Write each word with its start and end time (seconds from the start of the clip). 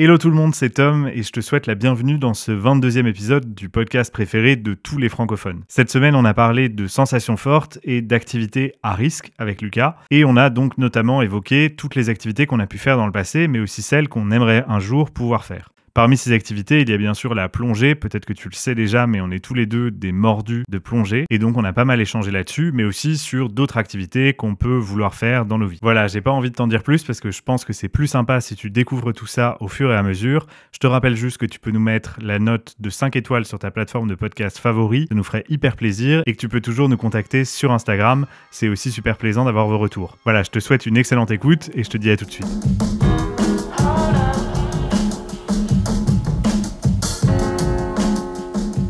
Hello 0.00 0.16
tout 0.16 0.30
le 0.30 0.36
monde, 0.36 0.54
c'est 0.54 0.70
Tom 0.70 1.10
et 1.12 1.24
je 1.24 1.32
te 1.32 1.40
souhaite 1.40 1.66
la 1.66 1.74
bienvenue 1.74 2.18
dans 2.18 2.32
ce 2.32 2.52
22e 2.52 3.08
épisode 3.08 3.52
du 3.52 3.68
podcast 3.68 4.12
préféré 4.12 4.54
de 4.54 4.74
tous 4.74 4.96
les 4.96 5.08
francophones. 5.08 5.64
Cette 5.66 5.90
semaine, 5.90 6.14
on 6.14 6.24
a 6.24 6.34
parlé 6.34 6.68
de 6.68 6.86
sensations 6.86 7.36
fortes 7.36 7.80
et 7.82 8.00
d'activités 8.00 8.74
à 8.84 8.94
risque 8.94 9.32
avec 9.38 9.60
Lucas 9.60 9.96
et 10.12 10.24
on 10.24 10.36
a 10.36 10.50
donc 10.50 10.78
notamment 10.78 11.20
évoqué 11.20 11.74
toutes 11.76 11.96
les 11.96 12.10
activités 12.10 12.46
qu'on 12.46 12.60
a 12.60 12.68
pu 12.68 12.78
faire 12.78 12.96
dans 12.96 13.06
le 13.06 13.12
passé 13.12 13.48
mais 13.48 13.58
aussi 13.58 13.82
celles 13.82 14.08
qu'on 14.08 14.30
aimerait 14.30 14.64
un 14.68 14.78
jour 14.78 15.10
pouvoir 15.10 15.44
faire. 15.44 15.70
Parmi 15.98 16.16
ces 16.16 16.30
activités, 16.30 16.82
il 16.82 16.88
y 16.88 16.92
a 16.92 16.96
bien 16.96 17.12
sûr 17.12 17.34
la 17.34 17.48
plongée. 17.48 17.96
Peut-être 17.96 18.24
que 18.24 18.32
tu 18.32 18.48
le 18.48 18.54
sais 18.54 18.76
déjà, 18.76 19.08
mais 19.08 19.20
on 19.20 19.32
est 19.32 19.44
tous 19.44 19.54
les 19.54 19.66
deux 19.66 19.90
des 19.90 20.12
mordus 20.12 20.62
de 20.70 20.78
plongée. 20.78 21.26
Et 21.28 21.40
donc, 21.40 21.56
on 21.56 21.64
a 21.64 21.72
pas 21.72 21.84
mal 21.84 22.00
échangé 22.00 22.30
là-dessus, 22.30 22.70
mais 22.72 22.84
aussi 22.84 23.18
sur 23.18 23.48
d'autres 23.48 23.78
activités 23.78 24.32
qu'on 24.32 24.54
peut 24.54 24.76
vouloir 24.76 25.16
faire 25.16 25.44
dans 25.44 25.58
nos 25.58 25.66
vies. 25.66 25.80
Voilà, 25.82 26.06
j'ai 26.06 26.20
pas 26.20 26.30
envie 26.30 26.50
de 26.50 26.54
t'en 26.54 26.68
dire 26.68 26.84
plus 26.84 27.02
parce 27.02 27.18
que 27.18 27.32
je 27.32 27.42
pense 27.42 27.64
que 27.64 27.72
c'est 27.72 27.88
plus 27.88 28.06
sympa 28.06 28.40
si 28.40 28.54
tu 28.54 28.70
découvres 28.70 29.12
tout 29.12 29.26
ça 29.26 29.56
au 29.58 29.66
fur 29.66 29.90
et 29.90 29.96
à 29.96 30.04
mesure. 30.04 30.46
Je 30.70 30.78
te 30.78 30.86
rappelle 30.86 31.16
juste 31.16 31.38
que 31.38 31.46
tu 31.46 31.58
peux 31.58 31.72
nous 31.72 31.80
mettre 31.80 32.16
la 32.22 32.38
note 32.38 32.76
de 32.78 32.90
5 32.90 33.16
étoiles 33.16 33.44
sur 33.44 33.58
ta 33.58 33.72
plateforme 33.72 34.08
de 34.08 34.14
podcast 34.14 34.58
favori. 34.58 35.06
Ça 35.08 35.16
nous 35.16 35.24
ferait 35.24 35.42
hyper 35.48 35.74
plaisir 35.74 36.22
et 36.26 36.32
que 36.32 36.38
tu 36.38 36.48
peux 36.48 36.60
toujours 36.60 36.88
nous 36.88 36.96
contacter 36.96 37.44
sur 37.44 37.72
Instagram. 37.72 38.26
C'est 38.52 38.68
aussi 38.68 38.92
super 38.92 39.16
plaisant 39.16 39.46
d'avoir 39.46 39.66
vos 39.66 39.78
retours. 39.78 40.16
Voilà, 40.22 40.44
je 40.44 40.50
te 40.50 40.60
souhaite 40.60 40.86
une 40.86 40.96
excellente 40.96 41.32
écoute 41.32 41.70
et 41.74 41.82
je 41.82 41.90
te 41.90 41.96
dis 41.96 42.12
à 42.12 42.16
tout 42.16 42.24
de 42.24 42.30
suite. 42.30 43.07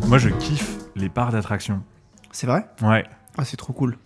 Moi, 0.08 0.16
je 0.16 0.30
kiffe 0.30 0.78
les 0.96 1.10
parcs 1.10 1.32
d'attractions. 1.32 1.82
C'est 2.32 2.46
vrai? 2.46 2.66
Ouais. 2.82 3.04
Ah, 3.36 3.44
c'est 3.44 3.58
trop 3.58 3.74
cool. 3.74 3.98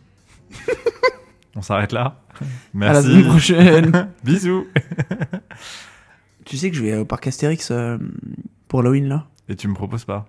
On 1.56 1.62
s'arrête 1.62 1.92
là. 1.92 2.20
À 2.34 2.40
la 2.40 2.46
Merci. 2.74 3.06
semaine 3.08 3.24
prochaine. 3.24 4.08
Bisous. 4.24 4.66
tu 6.44 6.56
sais 6.56 6.70
que 6.70 6.76
je 6.76 6.82
vais 6.82 6.96
au 6.96 7.04
parc 7.04 7.28
Astérix 7.28 7.70
euh, 7.70 7.98
pour 8.66 8.80
Halloween 8.80 9.06
là? 9.08 9.26
Et 9.48 9.54
tu 9.54 9.68
me 9.68 9.74
proposes 9.74 10.04
pas? 10.04 10.26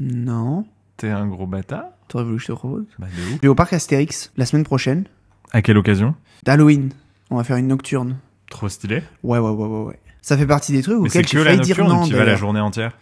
Non. 0.00 0.66
T'es 0.96 1.10
un 1.10 1.28
gros 1.28 1.46
bâtard 1.46 1.84
T'aurais 2.08 2.24
voulu 2.24 2.36
que 2.36 2.42
je 2.42 2.46
te 2.48 2.52
propose? 2.52 2.86
Bah, 2.98 3.06
de 3.06 3.22
ouf. 3.22 3.36
Je 3.36 3.42
vais 3.42 3.48
au 3.48 3.54
parc 3.54 3.72
Astérix 3.74 4.32
la 4.36 4.44
semaine 4.44 4.64
prochaine. 4.64 5.04
À 5.52 5.62
quelle 5.62 5.78
occasion? 5.78 6.16
D'Halloween. 6.44 6.90
On 7.30 7.36
va 7.36 7.44
faire 7.44 7.56
une 7.56 7.68
nocturne. 7.68 8.16
Trop 8.50 8.68
stylé. 8.68 9.02
Ouais, 9.22 9.38
ouais, 9.38 9.50
ouais, 9.50 9.66
ouais. 9.66 9.84
ouais. 9.84 9.98
Ça 10.20 10.36
fait 10.36 10.46
partie 10.46 10.72
des 10.72 10.82
trucs 10.82 11.00
Mais 11.00 11.08
c'est 11.08 11.18
auxquels 11.20 11.30
que 11.30 11.38
j'ai 11.38 11.44
la 11.44 11.50
failli 11.52 11.60
dire 11.60 11.76
nocturne 11.78 12.00
non. 12.00 12.06
tu 12.06 12.12
vas 12.12 12.18
la 12.20 12.24
d'ailleurs. 12.24 12.38
journée 12.38 12.60
entière 12.60 12.92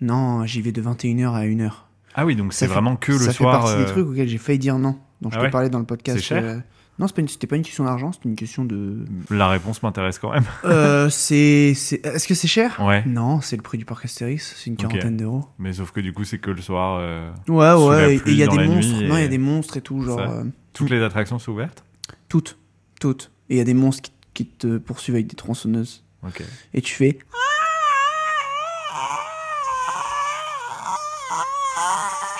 Non, 0.00 0.44
j'y 0.44 0.60
vais 0.62 0.72
de 0.72 0.82
21h 0.82 1.32
à 1.34 1.44
1h. 1.44 1.70
Ah 2.14 2.24
oui, 2.26 2.36
donc 2.36 2.52
c'est 2.52 2.66
vraiment 2.66 2.96
que 2.96 3.12
le 3.12 3.18
ça 3.18 3.32
soir. 3.32 3.54
fait 3.54 3.60
partie 3.66 3.80
euh, 3.82 3.84
des 3.84 3.90
trucs 3.92 4.06
auxquels 4.06 4.28
j'ai 4.28 4.38
failli 4.38 4.58
dire 4.58 4.78
non. 4.78 4.98
Donc 5.20 5.32
je 5.32 5.36
Ah 5.38 5.40
te 5.40 5.44
ouais 5.46 5.50
parlais 5.50 5.70
dans 5.70 5.78
le 5.78 5.84
podcast. 5.86 6.18
C'est 6.18 6.24
cher 6.24 6.42
euh, 6.44 6.58
Non, 6.98 7.06
c'était 7.08 7.46
pas 7.46 7.56
une 7.56 7.62
question 7.62 7.84
d'argent, 7.84 8.12
c'était 8.12 8.28
une 8.28 8.36
question 8.36 8.64
de. 8.64 9.04
La 9.30 9.48
réponse 9.48 9.82
m'intéresse 9.82 10.18
quand 10.18 10.32
même. 10.32 10.44
euh, 10.64 11.08
c'est. 11.10 11.70
Est-ce 11.72 12.26
que 12.26 12.34
c'est 12.34 12.48
cher? 12.48 12.78
Ouais. 12.82 13.02
Non, 13.06 13.40
c'est 13.42 13.56
le 13.56 13.62
prix 13.62 13.76
du 13.78 13.84
parc 13.84 14.04
Astérix, 14.06 14.54
c'est 14.56 14.70
une 14.70 14.76
quarantaine 14.76 15.16
d'euros. 15.16 15.44
Mais 15.58 15.72
sauf 15.74 15.90
que 15.92 16.00
du 16.00 16.12
coup, 16.12 16.24
c'est 16.24 16.38
que 16.38 16.50
le 16.50 16.60
soir. 16.62 16.98
euh, 17.00 17.30
Ouais, 17.30 17.46
Sous 17.46 17.58
la 17.58 17.78
ouais, 17.78 18.16
et 18.16 18.20
il 18.26 18.34
y 18.36 18.42
a 18.42 18.46
des 18.48 18.58
monstres. 18.66 18.92
nuit, 18.98 19.08
Non, 19.08 19.16
il 19.16 19.20
y 19.20 19.22
et- 19.22 19.26
a 19.26 19.28
des 19.28 19.38
monstres 19.38 19.76
et 19.76 19.82
tout, 19.82 20.00
genre. 20.02 20.18
Ça. 20.18 20.30
euh, 20.30 20.44
Toutes 20.72 20.90
les 20.90 21.02
attractions 21.02 21.38
sont 21.38 21.52
ouvertes? 21.52 21.84
Toutes, 22.28 22.58
toutes. 23.00 23.30
Et 23.50 23.54
il 23.56 23.58
y 23.58 23.60
a 23.60 23.64
des 23.64 23.74
monstres 23.74 24.02
qui, 24.02 24.12
qui 24.32 24.46
te 24.46 24.78
poursuivent 24.78 25.14
avec 25.16 25.26
des 25.26 25.36
tronçonneuses. 25.36 26.02
Ok. 26.26 26.42
Et 26.74 26.80
tu 26.82 26.94
fais. 26.94 27.18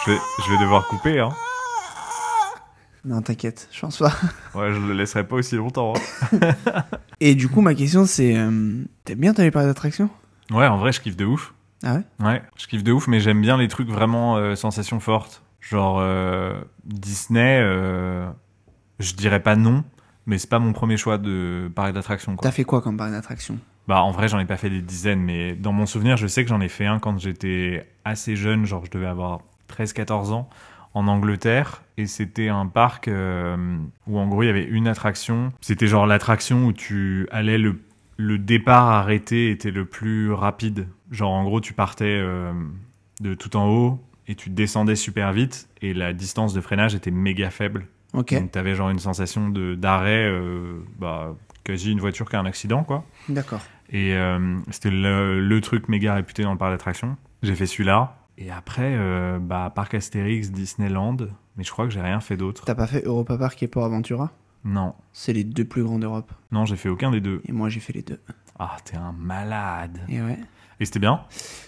Je 0.06 0.12
vais, 0.12 0.18
je 0.46 0.52
vais 0.52 0.58
devoir 0.58 0.86
couper, 0.86 1.18
hein. 1.20 1.30
Non, 3.04 3.22
t'inquiète, 3.22 3.68
je 3.72 3.80
pense 3.80 3.98
pas. 3.98 4.12
Ouais, 4.54 4.72
je 4.72 4.78
le 4.80 4.94
laisserai 4.94 5.26
pas 5.26 5.36
aussi 5.36 5.54
longtemps. 5.56 5.92
hein. 6.32 6.40
Et 7.20 7.34
du 7.34 7.48
coup, 7.48 7.60
ma 7.60 7.74
question 7.74 8.04
c'est. 8.06 8.36
euh, 8.36 8.82
T'aimes 9.04 9.18
bien 9.18 9.34
t'aller 9.34 9.50
parler 9.50 9.68
d'attraction 9.68 10.08
Ouais, 10.50 10.66
en 10.66 10.78
vrai, 10.78 10.92
je 10.92 11.00
kiffe 11.00 11.16
de 11.16 11.24
ouf. 11.24 11.52
Ah 11.84 11.94
ouais? 11.96 12.02
Ouais, 12.26 12.42
je 12.56 12.66
kiffe 12.66 12.82
de 12.82 12.92
ouf, 12.92 13.06
mais 13.06 13.20
j'aime 13.20 13.40
bien 13.42 13.58
les 13.58 13.68
trucs 13.68 13.88
vraiment 13.88 14.36
euh, 14.36 14.54
sensations 14.54 14.98
fortes. 15.00 15.42
Genre 15.60 15.98
euh, 16.00 16.54
Disney, 16.84 17.60
euh, 17.60 18.28
je 18.98 19.12
dirais 19.14 19.40
pas 19.42 19.56
non, 19.56 19.84
mais 20.26 20.38
c'est 20.38 20.48
pas 20.48 20.58
mon 20.58 20.72
premier 20.72 20.96
choix 20.96 21.18
de 21.18 21.70
parc 21.74 21.92
d'attraction. 21.92 22.34
quoi. 22.36 22.42
T'as 22.48 22.52
fait 22.54 22.64
quoi 22.64 22.80
comme 22.80 22.96
parc 22.96 23.10
d'attraction? 23.10 23.58
Bah 23.88 24.00
en 24.02 24.10
vrai, 24.10 24.26
j'en 24.28 24.38
ai 24.40 24.46
pas 24.46 24.56
fait 24.56 24.70
des 24.70 24.82
dizaines, 24.82 25.20
mais 25.20 25.54
dans 25.54 25.72
mon 25.72 25.86
souvenir, 25.86 26.16
je 26.16 26.26
sais 26.26 26.42
que 26.44 26.48
j'en 26.48 26.60
ai 26.60 26.68
fait 26.68 26.86
un 26.86 26.98
quand 26.98 27.18
j'étais 27.18 27.86
assez 28.04 28.34
jeune, 28.36 28.64
genre 28.64 28.84
je 28.84 28.90
devais 28.90 29.06
avoir 29.06 29.40
13-14 29.68 30.32
ans, 30.32 30.48
en 30.94 31.08
Angleterre, 31.08 31.82
et 31.98 32.06
c'était 32.06 32.48
un 32.48 32.66
parc 32.66 33.08
euh, 33.08 33.76
où 34.06 34.18
en 34.18 34.26
gros 34.28 34.42
il 34.42 34.46
y 34.46 34.48
avait 34.48 34.64
une 34.64 34.88
attraction. 34.88 35.52
C'était 35.60 35.86
genre 35.88 36.06
l'attraction 36.06 36.64
où 36.64 36.72
tu 36.72 37.28
allais 37.30 37.58
le 37.58 37.80
le 38.18 38.38
départ 38.38 38.88
arrêté 38.88 39.50
était 39.50 39.70
le 39.70 39.84
plus 39.84 40.32
rapide. 40.32 40.88
Genre 41.10 41.30
en 41.30 41.44
gros 41.44 41.60
tu 41.60 41.74
partais 41.74 42.04
euh, 42.18 42.50
de 43.20 43.34
tout 43.34 43.56
en 43.56 43.68
haut 43.68 44.00
et 44.26 44.34
tu 44.34 44.48
descendais 44.48 44.96
super 44.96 45.34
vite 45.34 45.68
et 45.82 45.92
la 45.92 46.14
distance 46.14 46.54
de 46.54 46.62
freinage 46.62 46.94
était 46.94 47.10
méga 47.10 47.50
faible. 47.50 47.88
Ok, 48.14 48.32
Donc 48.32 48.52
t'avais 48.52 48.74
genre 48.74 48.88
une 48.88 48.98
sensation 48.98 49.50
de 49.50 49.74
d'arrêt, 49.74 50.24
euh, 50.26 50.78
bah, 50.98 51.36
quasi 51.62 51.92
une 51.92 52.00
voiture 52.00 52.26
qui 52.30 52.36
a 52.36 52.40
un 52.40 52.46
accident 52.46 52.84
quoi. 52.84 53.04
d'accord. 53.28 53.60
Et 53.90 54.16
c'était 54.70 54.90
le, 54.90 55.40
le 55.46 55.60
truc 55.60 55.88
méga 55.88 56.14
réputé 56.14 56.42
dans 56.42 56.50
le 56.52 56.58
parc 56.58 56.72
d'attractions. 56.72 57.16
J'ai 57.42 57.54
fait 57.54 57.66
celui-là. 57.66 58.16
Et 58.38 58.50
après, 58.50 58.94
euh, 58.96 59.38
bah, 59.40 59.72
parc 59.74 59.94
Astérix, 59.94 60.50
Disneyland. 60.50 61.16
Mais 61.56 61.64
je 61.64 61.70
crois 61.70 61.86
que 61.86 61.92
j'ai 61.92 62.00
rien 62.02 62.20
fait 62.20 62.36
d'autre. 62.36 62.64
T'as 62.66 62.74
pas 62.74 62.86
fait 62.86 63.02
Europa 63.04 63.38
Park 63.38 63.62
et 63.62 63.66
Port 63.68 63.84
Aventura? 63.84 64.30
Non. 64.64 64.94
C'est 65.12 65.32
les 65.32 65.44
deux 65.44 65.64
plus 65.64 65.82
grands 65.84 65.98
d'Europe. 65.98 66.30
Non, 66.52 66.64
j'ai 66.66 66.76
fait 66.76 66.88
aucun 66.88 67.10
des 67.10 67.20
deux. 67.20 67.40
Et 67.46 67.52
moi, 67.52 67.68
j'ai 67.68 67.80
fait 67.80 67.92
les 67.94 68.02
deux. 68.02 68.20
Ah, 68.58 68.76
t'es 68.84 68.96
un 68.96 69.12
malade. 69.12 70.00
Et 70.08 70.20
ouais. 70.20 70.38
Et 70.80 70.84
c'était 70.84 70.98
bien? 70.98 71.20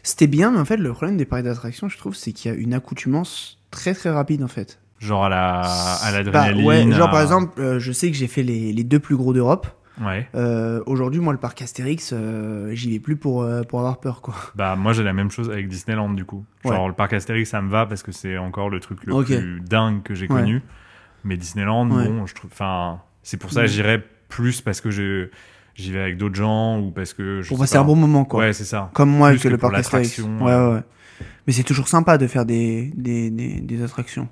C'était 0.03 0.27
bien, 0.27 0.51
mais 0.51 0.59
en 0.59 0.65
fait, 0.67 0.77
le 0.77 0.93
problème 0.93 1.17
des 1.17 1.25
parcs 1.25 1.45
d'attraction, 1.45 1.89
je 1.89 1.97
trouve, 1.97 2.15
c'est 2.15 2.33
qu'il 2.33 2.51
y 2.51 2.55
a 2.55 2.59
une 2.59 2.75
accoutumance 2.75 3.59
très 3.71 3.95
très 3.95 4.11
rapide 4.11 4.43
en 4.43 4.49
fait. 4.49 4.81
Genre 4.99 5.25
à 5.25 5.29
la 5.29 5.61
à 5.63 6.11
Bah, 6.11 6.19
l'adrénaline 6.19 6.67
ouais, 6.67 6.93
genre 6.93 7.09
à- 7.09 7.11
par 7.11 7.23
exemple, 7.23 7.59
euh, 7.61 7.79
je 7.79 7.93
sais 7.93 8.11
que 8.11 8.17
j'ai 8.17 8.27
fait 8.27 8.43
les, 8.43 8.73
les 8.73 8.85
deux 8.85 8.99
plus 8.99 9.17
gros 9.17 9.33
d'Europe. 9.33 9.67
Ouais. 10.01 10.29
Euh, 10.35 10.83
Aujourd'hui, 10.87 11.21
moi, 11.21 11.33
le 11.33 11.39
parc 11.39 11.61
Astérix, 11.63 12.11
euh, 12.13 12.71
j'y 12.75 12.91
vais 12.93 12.99
plus 13.01 13.17
pour, 13.17 13.43
euh, 13.43 13.63
pour 13.63 13.81
avoir 13.81 13.99
peur, 14.01 14.21
quoi. 14.21 14.35
Bah, 14.55 14.77
moi, 14.77 14.93
j'ai 14.93 15.03
la 15.03 15.13
même 15.13 15.31
chose 15.31 15.51
avec 15.51 15.69
Disneyland, 15.69 16.11
du 16.11 16.25
coup. 16.25 16.45
Genre, 16.65 16.89
le 16.89 16.95
parc 16.95 17.13
Astérix, 17.13 17.51
ça 17.51 17.61
me 17.63 17.69
va 17.71 17.87
parce 17.87 18.03
que 18.03 18.13
c'est 18.13 18.39
encore 18.39 18.71
le 18.71 18.81
truc 18.81 19.05
le 19.05 19.23
plus 19.25 19.61
dingue 19.61 20.03
que 20.03 20.15
j'ai 20.15 20.27
Ouais. 20.29 20.41
connu. 20.41 20.63
Mais 21.25 21.37
Disneyland, 21.37 21.87
bon, 21.87 22.27
je 22.27 22.35
trouve. 22.35 22.51
Enfin, 22.53 23.01
c'est 23.23 23.37
pour 23.39 23.53
ça 23.53 23.63
que 23.63 23.67
j'irais 23.69 24.03
plus 24.29 24.61
parce 24.61 24.81
que 24.81 24.91
je 24.91 25.29
j'y 25.75 25.93
vais 25.93 26.01
avec 26.01 26.17
d'autres 26.17 26.35
gens 26.37 26.79
ou 26.81 26.91
parce 26.91 27.13
que. 27.13 27.41
Je 27.43 27.49
Pour 27.49 27.59
passer 27.59 27.75
pas. 27.77 27.81
un 27.83 27.85
bon 27.85 27.97
moment, 27.97 28.25
quoi. 28.25 28.41
Ouais, 28.41 28.53
c'est 28.53 28.65
ça. 28.65 28.91
Comme 28.95 29.11
moi 29.11 29.29
avec 29.29 29.41
que 29.41 29.49
le 29.49 29.59
parc 29.59 29.75
Astérix. 29.75 30.19
Ouais, 30.19 30.25
ouais, 30.41 30.73
ouais. 30.75 30.81
Mais 31.47 31.53
c'est 31.53 31.63
toujours 31.65 31.89
sympa 31.89 32.19
de 32.19 32.27
faire 32.27 32.45
des, 32.45 32.93
des, 32.95 33.31
des, 33.31 33.61
des 33.61 33.83
attractions. 33.83 34.29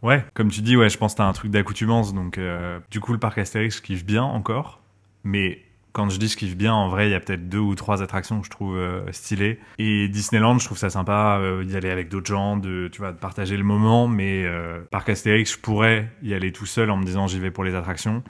Ouais, 0.00 0.24
comme 0.34 0.48
tu 0.48 0.62
dis, 0.62 0.76
ouais, 0.76 0.88
je 0.88 0.96
pense 0.98 1.12
que 1.14 1.18
t'as 1.18 1.24
un 1.26 1.32
truc 1.32 1.50
d'accoutumance. 1.50 2.14
Donc, 2.14 2.38
euh, 2.38 2.78
du 2.90 3.00
coup, 3.00 3.12
le 3.12 3.18
parc 3.18 3.38
Astérix, 3.38 3.76
je 3.76 3.82
kiffe 3.82 4.04
bien 4.04 4.22
encore. 4.24 4.80
Mais 5.24 5.62
quand 5.92 6.08
je 6.08 6.18
dis 6.18 6.28
je 6.28 6.36
kiffe 6.36 6.56
bien, 6.56 6.72
en 6.72 6.88
vrai, 6.88 7.08
il 7.08 7.12
y 7.12 7.14
a 7.14 7.20
peut-être 7.20 7.48
deux 7.48 7.58
ou 7.58 7.74
trois 7.74 8.02
attractions 8.02 8.40
que 8.40 8.46
je 8.46 8.50
trouve 8.50 8.76
euh, 8.76 9.10
stylées. 9.12 9.60
Et 9.78 10.08
Disneyland, 10.08 10.58
je 10.58 10.64
trouve 10.64 10.78
ça 10.78 10.90
sympa 10.90 11.38
euh, 11.40 11.64
d'y 11.64 11.76
aller 11.76 11.90
avec 11.90 12.08
d'autres 12.08 12.26
gens, 12.26 12.56
de, 12.56 12.88
tu 12.90 13.00
vois, 13.00 13.12
de 13.12 13.18
partager 13.18 13.56
le 13.56 13.64
moment. 13.64 14.08
Mais 14.08 14.44
euh, 14.44 14.80
parc 14.90 15.08
Astérix, 15.10 15.52
je 15.52 15.58
pourrais 15.58 16.10
y 16.22 16.34
aller 16.34 16.52
tout 16.52 16.66
seul 16.66 16.90
en 16.90 16.96
me 16.96 17.04
disant 17.04 17.26
j'y 17.26 17.40
vais 17.40 17.50
pour 17.50 17.64
les 17.64 17.74
attractions. 17.74 18.22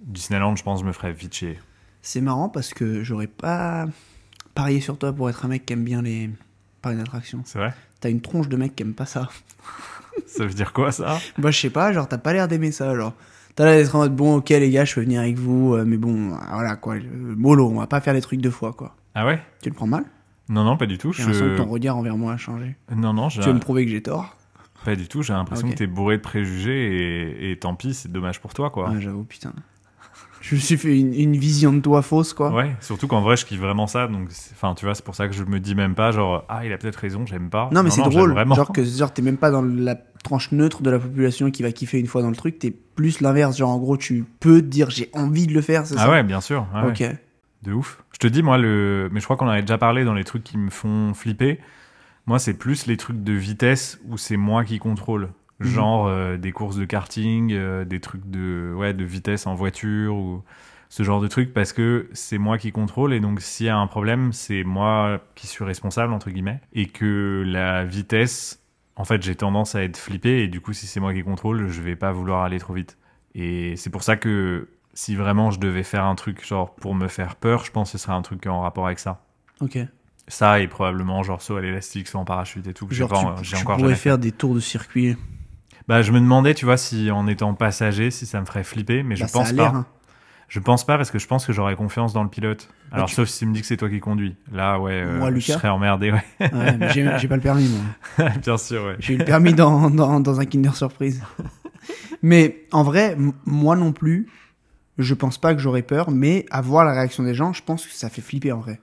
Disneyland, 0.00 0.56
je 0.56 0.62
pense, 0.62 0.80
je 0.80 0.84
me 0.84 0.92
ferais 0.92 1.12
vite 1.12 1.34
chier. 1.34 1.58
C'est 2.02 2.20
marrant 2.20 2.48
parce 2.48 2.74
que 2.74 3.02
j'aurais 3.02 3.26
pas 3.26 3.86
parié 4.54 4.80
sur 4.80 4.98
toi 4.98 5.12
pour 5.12 5.30
être 5.30 5.44
un 5.44 5.48
mec 5.48 5.66
qui 5.66 5.72
aime 5.72 5.84
bien 5.84 6.02
les 6.02 6.30
parcs 6.82 6.96
d'attractions. 6.96 7.42
C'est 7.44 7.58
vrai? 7.58 7.74
T'as 8.00 8.10
une 8.10 8.20
tronche 8.20 8.48
de 8.48 8.56
mec 8.56 8.76
qui 8.76 8.82
aime 8.82 8.94
pas 8.94 9.06
ça. 9.06 9.28
Ça 10.26 10.44
veut 10.44 10.54
dire 10.54 10.72
quoi, 10.72 10.92
ça? 10.92 11.18
Moi, 11.38 11.50
je 11.50 11.60
sais 11.60 11.70
pas, 11.70 11.92
genre, 11.92 12.08
t'as 12.08 12.18
pas 12.18 12.32
l'air 12.32 12.48
d'aimer 12.48 12.72
ça, 12.72 12.94
genre. 12.94 13.14
T'as 13.56 13.64
l'air 13.64 13.76
d'être 13.76 13.94
en 13.94 13.98
mode, 14.00 14.14
bon, 14.14 14.36
ok, 14.36 14.50
les 14.50 14.70
gars, 14.70 14.84
je 14.84 14.94
peux 14.94 15.00
venir 15.00 15.20
avec 15.20 15.38
vous, 15.38 15.74
euh, 15.74 15.84
mais 15.86 15.96
bon, 15.96 16.32
euh, 16.32 16.36
voilà, 16.52 16.76
quoi. 16.76 16.96
mollo, 17.10 17.68
on 17.68 17.78
va 17.80 17.86
pas 17.86 18.00
faire 18.00 18.12
les 18.14 18.20
trucs 18.20 18.40
deux 18.40 18.50
fois, 18.50 18.72
quoi. 18.74 18.94
Ah 19.14 19.24
ouais? 19.26 19.40
Tu 19.62 19.70
le 19.70 19.74
prends 19.74 19.86
mal? 19.86 20.04
Non, 20.48 20.62
non, 20.62 20.76
pas 20.76 20.86
du 20.86 20.98
tout. 20.98 21.12
J'ai 21.12 21.22
l'impression 21.22 21.46
que 21.46 21.52
Je... 21.52 21.56
ton 21.56 21.64
regard 21.68 21.96
envers 21.96 22.16
moi 22.18 22.34
a 22.34 22.36
changé. 22.36 22.76
Non, 22.94 23.14
non, 23.14 23.28
j'ai 23.30 23.40
Tu 23.40 23.48
veux 23.48 23.54
me 23.54 23.58
prouver 23.58 23.84
que 23.86 23.90
j'ai 23.90 24.02
tort? 24.02 24.36
Pas 24.84 24.94
du 24.94 25.08
tout. 25.08 25.22
J'ai 25.22 25.32
l'impression 25.32 25.66
Ok. 25.66 25.72
que 25.72 25.78
t'es 25.78 25.86
bourré 25.86 26.18
de 26.18 26.22
préjugés 26.22 27.40
et, 27.48 27.50
et 27.50 27.58
tant 27.58 27.74
pis, 27.74 27.94
c'est 27.94 28.12
dommage 28.12 28.40
pour 28.40 28.52
toi, 28.54 28.70
quoi. 28.70 28.90
Ouais, 28.90 29.00
j'avoue, 29.00 29.24
putain. 29.24 29.52
Je 30.42 30.54
me 30.54 30.60
suis 30.60 30.76
fait 30.76 30.96
une, 30.96 31.12
une 31.12 31.36
vision 31.36 31.72
de 31.72 31.80
toi 31.80 32.02
fausse, 32.02 32.32
quoi. 32.32 32.52
Ouais, 32.52 32.76
surtout 32.80 33.08
qu'en 33.08 33.20
vrai, 33.22 33.36
je 33.36 33.44
kiffe 33.46 33.58
vraiment 33.58 33.88
ça. 33.88 34.06
Donc, 34.06 34.28
enfin, 34.52 34.74
tu 34.74 34.84
vois, 34.84 34.94
c'est 34.94 35.04
pour 35.04 35.16
ça 35.16 35.26
que 35.26 35.34
je 35.34 35.42
me 35.42 35.58
dis 35.58 35.74
même 35.74 35.96
pas, 35.96 36.12
genre, 36.12 36.44
ah, 36.48 36.64
il 36.64 36.72
a 36.72 36.78
peut-être 36.78 36.96
raison, 36.96 37.26
j'aime 37.26 37.50
pas. 37.50 37.68
Non, 37.72 37.82
mais 37.82 37.90
c'est 37.90 38.02
drôle. 38.02 38.32
Vraiment. 38.32 38.54
Genre 38.54 38.70
que 38.70 38.84
genre 38.84 39.12
t'es 39.12 39.22
même 39.22 39.38
pas 39.38 39.50
dans 39.50 39.62
la 39.62 39.96
tranche 40.26 40.52
neutre 40.52 40.82
de 40.82 40.90
la 40.90 40.98
population 40.98 41.50
qui 41.50 41.62
va 41.62 41.72
kiffer 41.72 41.98
une 41.98 42.06
fois 42.06 42.22
dans 42.22 42.30
le 42.30 42.36
truc. 42.36 42.58
T'es 42.58 42.70
plus 42.70 43.20
l'inverse. 43.20 43.56
Genre 43.56 43.70
en 43.70 43.78
gros, 43.78 43.96
tu 43.96 44.24
peux 44.40 44.60
te 44.60 44.66
dire 44.66 44.90
j'ai 44.90 45.08
envie 45.12 45.46
de 45.46 45.54
le 45.54 45.60
faire. 45.60 45.86
C'est 45.86 45.94
Ah 45.98 46.02
ça 46.04 46.10
ouais, 46.10 46.22
bien 46.22 46.40
sûr. 46.40 46.66
Ok. 46.86 47.00
ouais. 47.00 47.18
De 47.62 47.72
ouf. 47.72 48.02
Je 48.12 48.18
te 48.18 48.26
dis, 48.26 48.42
moi, 48.42 48.58
le. 48.58 49.08
Mais 49.12 49.20
je 49.20 49.24
crois 49.24 49.36
qu'on 49.36 49.46
en 49.46 49.50
avait 49.50 49.62
déjà 49.62 49.78
parlé 49.78 50.04
dans 50.04 50.14
les 50.14 50.24
trucs 50.24 50.44
qui 50.44 50.58
me 50.58 50.70
font 50.70 51.14
flipper. 51.14 51.58
Moi, 52.26 52.38
c'est 52.38 52.54
plus 52.54 52.86
les 52.86 52.96
trucs 52.96 53.22
de 53.22 53.32
vitesse 53.32 54.00
où 54.08 54.18
c'est 54.18 54.36
moi 54.36 54.64
qui 54.64 54.78
contrôle. 54.78 55.30
Mhm. 55.60 55.66
Genre 55.68 56.06
euh, 56.06 56.36
des 56.36 56.52
courses 56.52 56.76
de 56.76 56.84
karting, 56.84 57.52
euh, 57.52 57.84
des 57.84 58.00
trucs 58.00 58.28
de, 58.28 58.74
ouais, 58.76 58.92
de 58.92 59.04
vitesse 59.04 59.46
en 59.46 59.54
voiture 59.54 60.14
ou, 60.14 60.42
ce 60.88 61.02
genre 61.02 61.20
de 61.20 61.28
truc 61.28 61.52
parce 61.52 61.72
que 61.72 62.08
c'est 62.12 62.38
moi 62.38 62.58
qui 62.58 62.72
contrôle 62.72 63.12
et 63.12 63.20
donc 63.20 63.40
s'il 63.40 63.66
y 63.66 63.68
a 63.68 63.76
un 63.76 63.86
problème, 63.86 64.32
c'est 64.32 64.64
moi 64.64 65.20
qui 65.34 65.46
suis 65.46 65.64
responsable 65.64 66.12
entre 66.12 66.30
guillemets 66.30 66.60
et 66.72 66.86
que 66.86 67.42
la 67.46 67.84
vitesse, 67.84 68.62
en 68.96 69.04
fait, 69.04 69.22
j'ai 69.22 69.34
tendance 69.36 69.74
à 69.74 69.82
être 69.82 69.96
flippé 69.98 70.42
et 70.42 70.48
du 70.48 70.60
coup, 70.60 70.72
si 70.72 70.86
c'est 70.86 71.00
moi 71.00 71.12
qui 71.12 71.22
contrôle, 71.22 71.68
je 71.68 71.82
vais 71.82 71.96
pas 71.96 72.12
vouloir 72.12 72.42
aller 72.44 72.58
trop 72.58 72.72
vite. 72.72 72.96
Et 73.34 73.76
c'est 73.76 73.90
pour 73.90 74.02
ça 74.02 74.16
que 74.16 74.68
si 74.94 75.14
vraiment 75.14 75.50
je 75.50 75.60
devais 75.60 75.82
faire 75.82 76.04
un 76.04 76.14
truc 76.14 76.46
genre 76.46 76.74
pour 76.74 76.94
me 76.94 77.06
faire 77.08 77.36
peur, 77.36 77.64
je 77.64 77.70
pense 77.70 77.92
que 77.92 77.98
ce 77.98 78.02
serait 78.04 78.14
un 78.14 78.22
truc 78.22 78.46
en 78.46 78.62
rapport 78.62 78.86
avec 78.86 78.98
ça. 78.98 79.22
Ok. 79.60 79.78
Ça 80.28 80.60
et 80.60 80.66
probablement 80.66 81.22
genre 81.22 81.40
saut 81.42 81.56
à 81.56 81.60
l'élastique, 81.60 82.08
saut 82.08 82.18
en 82.18 82.24
parachute 82.24 82.66
et 82.66 82.74
tout. 82.74 82.86
que 82.86 82.94
j'ai 82.94 83.06
pas- 83.06 83.36
tu, 83.42 83.54
encore 83.56 83.76
pourrais 83.76 83.94
fait. 83.94 84.00
faire 84.00 84.18
des 84.18 84.32
tours 84.32 84.54
de 84.54 84.60
circuit. 84.60 85.16
Bah, 85.86 86.02
je 86.02 86.10
me 86.10 86.18
demandais, 86.18 86.54
tu 86.54 86.64
vois, 86.64 86.76
si 86.76 87.10
en 87.12 87.28
étant 87.28 87.54
passager, 87.54 88.10
si 88.10 88.26
ça 88.26 88.40
me 88.40 88.46
ferait 88.46 88.64
flipper, 88.64 89.02
mais 89.04 89.14
je 89.14 89.22
Bah, 89.22 89.28
pense 89.32 89.52
pas. 89.52 89.68
hein. 89.68 89.86
Je 90.48 90.60
pense 90.60 90.86
pas 90.86 90.96
parce 90.96 91.10
que 91.10 91.18
je 91.18 91.26
pense 91.26 91.44
que 91.44 91.52
j'aurais 91.52 91.74
confiance 91.74 92.12
dans 92.12 92.22
le 92.22 92.28
pilote. 92.28 92.68
Alors, 92.92 93.08
tu- 93.08 93.16
sauf 93.16 93.28
si 93.28 93.40
tu 93.40 93.46
me 93.46 93.52
dis 93.54 93.60
que 93.62 93.66
c'est 93.66 93.76
toi 93.76 93.90
qui 93.90 93.98
conduis. 93.98 94.36
Là, 94.52 94.78
ouais, 94.78 94.92
euh, 94.92 95.18
Moi, 95.18 95.30
je 95.30 95.34
Lucas 95.34 95.54
serais 95.54 95.68
emmerdé, 95.68 96.12
ouais. 96.12 96.22
Ouais, 96.40 96.76
mais 96.78 96.90
j'ai 96.92 97.10
j'ai 97.18 97.26
pas 97.28 97.34
le 97.36 97.42
permis, 97.42 97.68
moi. 97.68 98.30
Bien 98.42 98.56
sûr, 98.56 98.84
ouais. 98.84 98.96
J'ai 99.00 99.14
eu 99.14 99.18
le 99.18 99.24
permis 99.24 99.54
dans, 99.54 99.90
dans, 99.90 100.20
dans 100.20 100.40
un 100.40 100.44
Kinder 100.44 100.74
Surprise. 100.76 101.22
Mais 102.22 102.64
en 102.72 102.82
vrai, 102.82 103.12
m- 103.12 103.32
moi 103.44 103.76
non 103.76 103.92
plus, 103.92 104.28
je 104.98 105.14
pense 105.14 105.38
pas 105.38 105.54
que 105.54 105.60
j'aurais 105.60 105.82
peur, 105.82 106.10
mais 106.10 106.46
à 106.50 106.60
voir 106.62 106.84
la 106.84 106.92
réaction 106.92 107.22
des 107.22 107.34
gens, 107.34 107.52
je 107.52 107.62
pense 107.62 107.86
que 107.86 107.92
ça 107.92 108.08
fait 108.08 108.22
flipper 108.22 108.52
en 108.52 108.60
vrai. 108.60 108.80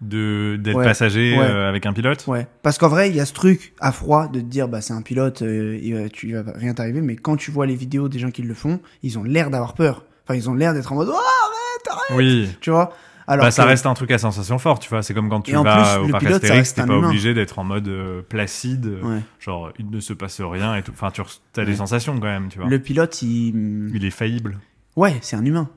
De 0.00 0.56
d'être 0.58 0.76
Ouais. 0.78 0.84
passager 0.84 1.36
Ouais. 1.36 1.44
euh, 1.44 1.68
avec 1.68 1.84
un 1.84 1.92
pilote? 1.92 2.24
Ouais. 2.26 2.46
Parce 2.62 2.78
qu'en 2.78 2.88
vrai, 2.88 3.10
il 3.10 3.16
y 3.16 3.20
a 3.20 3.26
ce 3.26 3.34
truc 3.34 3.74
à 3.80 3.92
froid 3.92 4.28
de 4.28 4.40
te 4.40 4.44
dire, 4.46 4.66
bah 4.66 4.80
c'est 4.80 4.94
un 4.94 5.02
pilote, 5.02 5.42
euh, 5.42 5.78
il 5.82 5.94
va, 5.94 6.08
tu, 6.08 6.28
il 6.30 6.36
va 6.36 6.52
rien 6.54 6.72
t'arriver, 6.72 7.02
mais 7.02 7.16
quand 7.16 7.36
tu 7.36 7.50
vois 7.50 7.66
les 7.66 7.74
vidéos 7.74 8.08
des 8.08 8.18
gens 8.18 8.30
qui 8.30 8.42
le 8.42 8.54
font, 8.54 8.80
ils 9.02 9.18
ont 9.18 9.24
l'air 9.24 9.50
d'avoir 9.50 9.74
peur. 9.74 10.04
Enfin, 10.30 10.38
ils 10.38 10.48
ont 10.48 10.54
l'air 10.54 10.72
d'être 10.74 10.92
en 10.92 10.94
mode, 10.94 11.08
oh, 11.10 11.16
arrête, 11.16 11.88
arrête, 11.90 12.16
Oui. 12.16 12.48
tu 12.60 12.70
vois? 12.70 12.92
Alors 13.26 13.44
bah, 13.46 13.50
ça 13.50 13.64
que- 13.64 13.68
reste 13.68 13.84
un 13.86 13.94
truc 13.94 14.10
à 14.12 14.18
sensation 14.18 14.58
forte, 14.58 14.82
tu 14.82 14.88
vois. 14.88 15.02
C'est 15.02 15.12
comme 15.14 15.28
quand 15.28 15.40
tu 15.40 15.52
vas 15.52 15.62
plus, 15.96 16.04
au 16.04 16.08
parc 16.08 16.24
pilote, 16.24 16.42
Astérix, 16.42 16.74
t'es 16.74 16.82
pas 16.86 16.94
humain. 16.94 17.08
obligé 17.08 17.34
d'être 17.34 17.58
en 17.58 17.64
mode 17.64 17.88
euh, 17.88 18.22
placide. 18.22 18.86
Ouais. 19.02 19.18
Genre, 19.40 19.72
il 19.78 19.90
ne 19.90 19.98
se 20.00 20.12
passe 20.12 20.40
rien 20.40 20.74
et 20.76 20.82
tout. 20.82 20.92
Enfin, 20.92 21.10
tu 21.10 21.20
as 21.60 21.64
des 21.64 21.76
sensations 21.76 22.14
quand 22.14 22.26
même, 22.26 22.48
tu 22.48 22.58
vois. 22.60 22.68
Le 22.68 22.78
pilote, 22.78 23.22
il. 23.22 23.90
Il 23.94 24.04
est 24.04 24.10
faillible. 24.10 24.58
Ouais, 24.96 25.16
c'est 25.20 25.36
un 25.36 25.44
humain. 25.44 25.68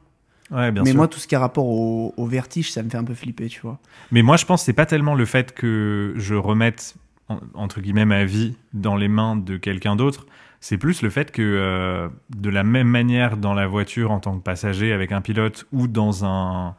Ouais, 0.52 0.72
bien 0.72 0.84
mais 0.84 0.90
sûr. 0.92 0.98
moi, 0.98 1.08
tout 1.08 1.20
ce 1.20 1.28
qui 1.28 1.36
a 1.36 1.40
rapport 1.40 1.66
au, 1.68 2.14
au 2.18 2.26
vertige, 2.28 2.72
ça 2.72 2.84
me 2.84 2.90
fait 2.90 2.98
un 2.98 3.04
peu 3.04 3.14
flipper, 3.16 3.48
tu 3.48 3.62
vois. 3.62 3.80
Mais 4.12 4.22
moi, 4.24 4.38
je 4.38 4.46
pense 4.46 4.62
que 4.62 4.66
c'est 4.66 4.74
pas 4.74 4.86
tellement 4.86 5.16
le 5.16 5.26
fait 5.26 5.54
que 5.54 6.14
je 6.18 6.36
remette 6.36 6.96
en- 7.30 7.40
entre 7.56 7.82
guillemets 7.82 8.06
ma 8.06 8.24
vie 8.26 8.56
dans 8.74 8.96
les 8.96 9.08
mains 9.08 9.36
de 9.36 9.58
quelqu'un 9.58 9.96
d'autre. 9.96 10.26
C'est 10.66 10.78
plus 10.78 11.02
le 11.02 11.10
fait 11.10 11.30
que 11.34 11.42
euh, 11.42 12.08
de 12.38 12.50
la 12.50 12.64
même 12.64 12.88
manière 12.88 13.36
dans 13.36 13.54
la 13.54 13.68
voiture 13.68 14.12
en 14.12 14.22
tant 14.22 14.38
que 14.38 14.42
passager 14.42 14.94
avec 14.94 15.12
un 15.12 15.20
pilote 15.20 15.68
ou 15.74 15.90
dans 15.90 16.24
un 16.24 16.76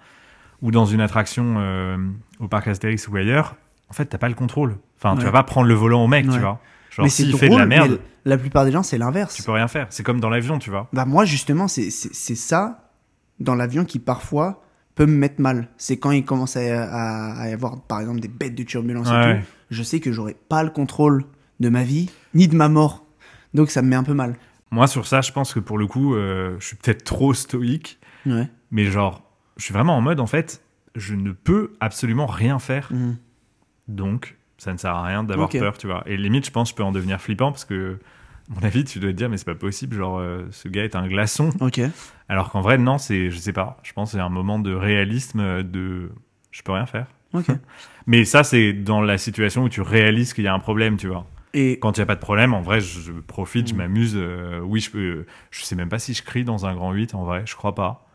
ou 0.63 0.71
dans 0.71 0.87
une 0.87 1.03
attraction 1.03 1.57
euh, 1.59 1.99
au 2.41 2.49
parc 2.49 2.67
Astérix 2.69 3.07
ou 3.09 3.17
ailleurs, 3.17 3.57
en 3.91 3.93
fait, 3.93 4.07
t'as 4.07 4.17
pas 4.17 4.31
le 4.31 4.35
contrôle. 4.35 4.79
Enfin, 4.97 5.13
tu 5.13 5.19
Ouais. 5.19 5.25
vas 5.27 5.33
pas 5.33 5.43
prendre 5.43 5.67
le 5.69 5.75
volant 5.75 6.03
au 6.03 6.07
mec, 6.09 6.25
tu 6.25 6.39
vois. 6.39 6.61
Genre, 6.91 7.05
mais 7.05 7.11
s'il 7.11 7.29
drôle, 7.29 7.41
fait 7.41 7.49
de 7.51 7.57
la 7.59 7.67
merde, 7.67 7.91
mais 7.91 8.31
la 8.31 8.39
plupart 8.39 8.65
des 8.65 8.73
gens, 8.73 8.83
c'est 8.83 8.97
l'inverse. 8.97 9.35
tu 9.35 9.43
peux 9.43 9.53
rien 9.53 9.69
faire. 9.69 9.87
C'est 9.91 10.03
comme 10.03 10.19
dans 10.21 10.31
l'avion, 10.31 10.59
tu 10.59 10.71
vois. 10.71 10.89
Bah 10.95 11.05
moi 11.05 11.27
justement 11.27 11.69
c'est 11.69 11.91
c'est 11.91 12.15
c'est 12.15 12.37
ça 12.37 12.91
dans 13.39 13.55
l'avion 13.55 13.85
qui 13.85 13.99
parfois 13.99 14.63
peut 14.95 15.05
me 15.05 15.15
mettre 15.15 15.43
mal. 15.43 15.69
C'est 15.77 15.99
quand 15.99 16.13
il 16.13 16.25
commence 16.25 16.57
à, 16.57 16.61
à, 16.61 17.33
à 17.43 17.49
y 17.51 17.53
avoir 17.53 17.83
par 17.83 18.01
exemple 18.01 18.21
des 18.21 18.29
bêtes 18.29 18.55
de 18.55 18.63
turbulence 18.63 19.11
Ouais. 19.11 19.33
et 19.33 19.35
tout. 19.41 19.47
Je 19.71 19.83
sais 19.83 20.01
que 20.01 20.11
j'aurai 20.11 20.37
pas 20.49 20.63
le 20.63 20.71
contrôle 20.71 21.25
de 21.61 21.69
ma 21.69 21.83
vie 21.83 22.09
ni 22.33 22.49
de 22.49 22.57
ma 22.57 22.71
mort. 22.71 23.04
Donc 23.55 23.71
ça 23.71 23.83
me 23.83 23.89
met 23.89 23.97
un 23.97 24.05
peu 24.05 24.15
mal. 24.15 24.37
Moi, 24.71 24.87
sur 24.89 25.07
ça, 25.07 25.21
je 25.21 25.33
pense 25.33 25.55
que 25.55 25.61
pour 25.61 25.79
le 25.79 25.87
coup, 25.87 26.15
euh, 26.15 26.57
je 26.59 26.67
suis 26.67 26.77
peut-être 26.77 27.05
trop 27.05 27.33
stoïque. 27.33 27.99
Ouais. 28.27 28.49
Mais 28.71 28.87
genre, 28.87 29.23
je 29.57 29.65
suis 29.65 29.73
vraiment 29.73 29.97
en 29.97 30.01
mode, 30.01 30.21
en 30.21 30.27
fait, 30.27 30.63
je 30.97 31.15
ne 31.15 31.33
peux 31.33 31.73
absolument 31.81 32.27
rien 32.27 32.59
faire. 32.59 32.89
Mhm. 32.93 33.17
Donc, 33.89 34.37
ça 34.59 34.73
ne 34.73 34.79
sert 34.79 34.95
à 34.95 35.05
rien 35.05 35.25
d'avoir 35.25 35.49
peur, 35.49 35.79
tu 35.79 35.87
vois. 35.87 36.03
Et 36.07 36.17
limite, 36.17 36.47
je 36.47 36.51
pense 36.51 36.69
que 36.69 36.73
je 36.73 36.77
peux 36.77 36.83
en 36.83 36.93
devenir 36.93 37.21
flippant 37.21 37.53
parce 37.53 37.65
que, 37.65 37.99
à 38.51 38.55
mon 38.55 38.67
avis, 38.67 38.85
tu 38.85 38.99
dois 38.99 39.11
te 39.11 39.17
dire, 39.17 39.29
mais 39.29 39.37
c'est 39.37 39.45
pas 39.45 39.55
possible, 39.55 39.97
genre, 39.97 40.19
euh, 40.19 40.45
ce 40.51 40.69
gars 40.69 40.85
est 40.85 40.97
un 40.97 41.07
glaçon. 41.07 41.51
Ok. 41.61 41.81
Alors 42.29 42.51
qu'en 42.51 42.61
vrai, 42.61 42.79
non, 42.79 42.99
c'est, 42.99 43.31
je 43.31 43.39
sais 43.39 43.53
pas, 43.53 43.79
je 43.83 43.93
pense 43.93 44.11
que 44.11 44.17
c'est 44.17 44.23
un 44.23 44.29
moment 44.29 44.59
de 44.59 44.75
réalisme, 44.75 45.41
euh, 45.41 45.63
de, 45.63 46.11
je 46.51 46.63
peux 46.63 46.73
rien 46.73 46.87
faire. 46.87 47.07
Ok. 47.33 47.47
Mais 48.07 48.25
ça, 48.25 48.43
c'est 48.45 48.73
dans 48.73 49.01
la 49.01 49.19
situation 49.19 49.65
où 49.65 49.69
tu 49.69 49.81
réalises 49.81 50.33
qu'il 50.33 50.45
y 50.45 50.49
a 50.49 50.55
un 50.55 50.59
problème, 50.59 50.97
tu 50.97 51.09
vois. 51.09 51.27
Et 51.55 51.79
Quand 51.79 51.97
il 51.97 52.01
n'y 52.01 52.03
a 52.03 52.07
pas 52.07 52.17
de 52.17 52.21
problème, 52.21 52.53
en 52.53 52.61
vrai, 52.61 52.81
je, 52.81 53.01
je 53.01 53.13
profite, 53.13 53.69
je 53.69 53.75
Mm. 53.75 53.79
m'amuse. 53.79 54.13
euh, 54.17 54.61
oui, 54.61 54.81
je 54.81 54.91
peux, 54.91 55.25
je 55.51 55.63
sais 55.65 55.77
même 55.77 55.89
pas 55.89 55.99
si 55.99 56.13
je 56.13 56.23
crie 56.23 56.45
dans 56.45 56.67
un 56.67 56.75
grand 56.75 56.93
8, 56.93 57.15
en 57.15 57.25
vrai, 57.25 57.43
je 57.47 57.55
crois 57.57 57.75
pas. 57.75 58.07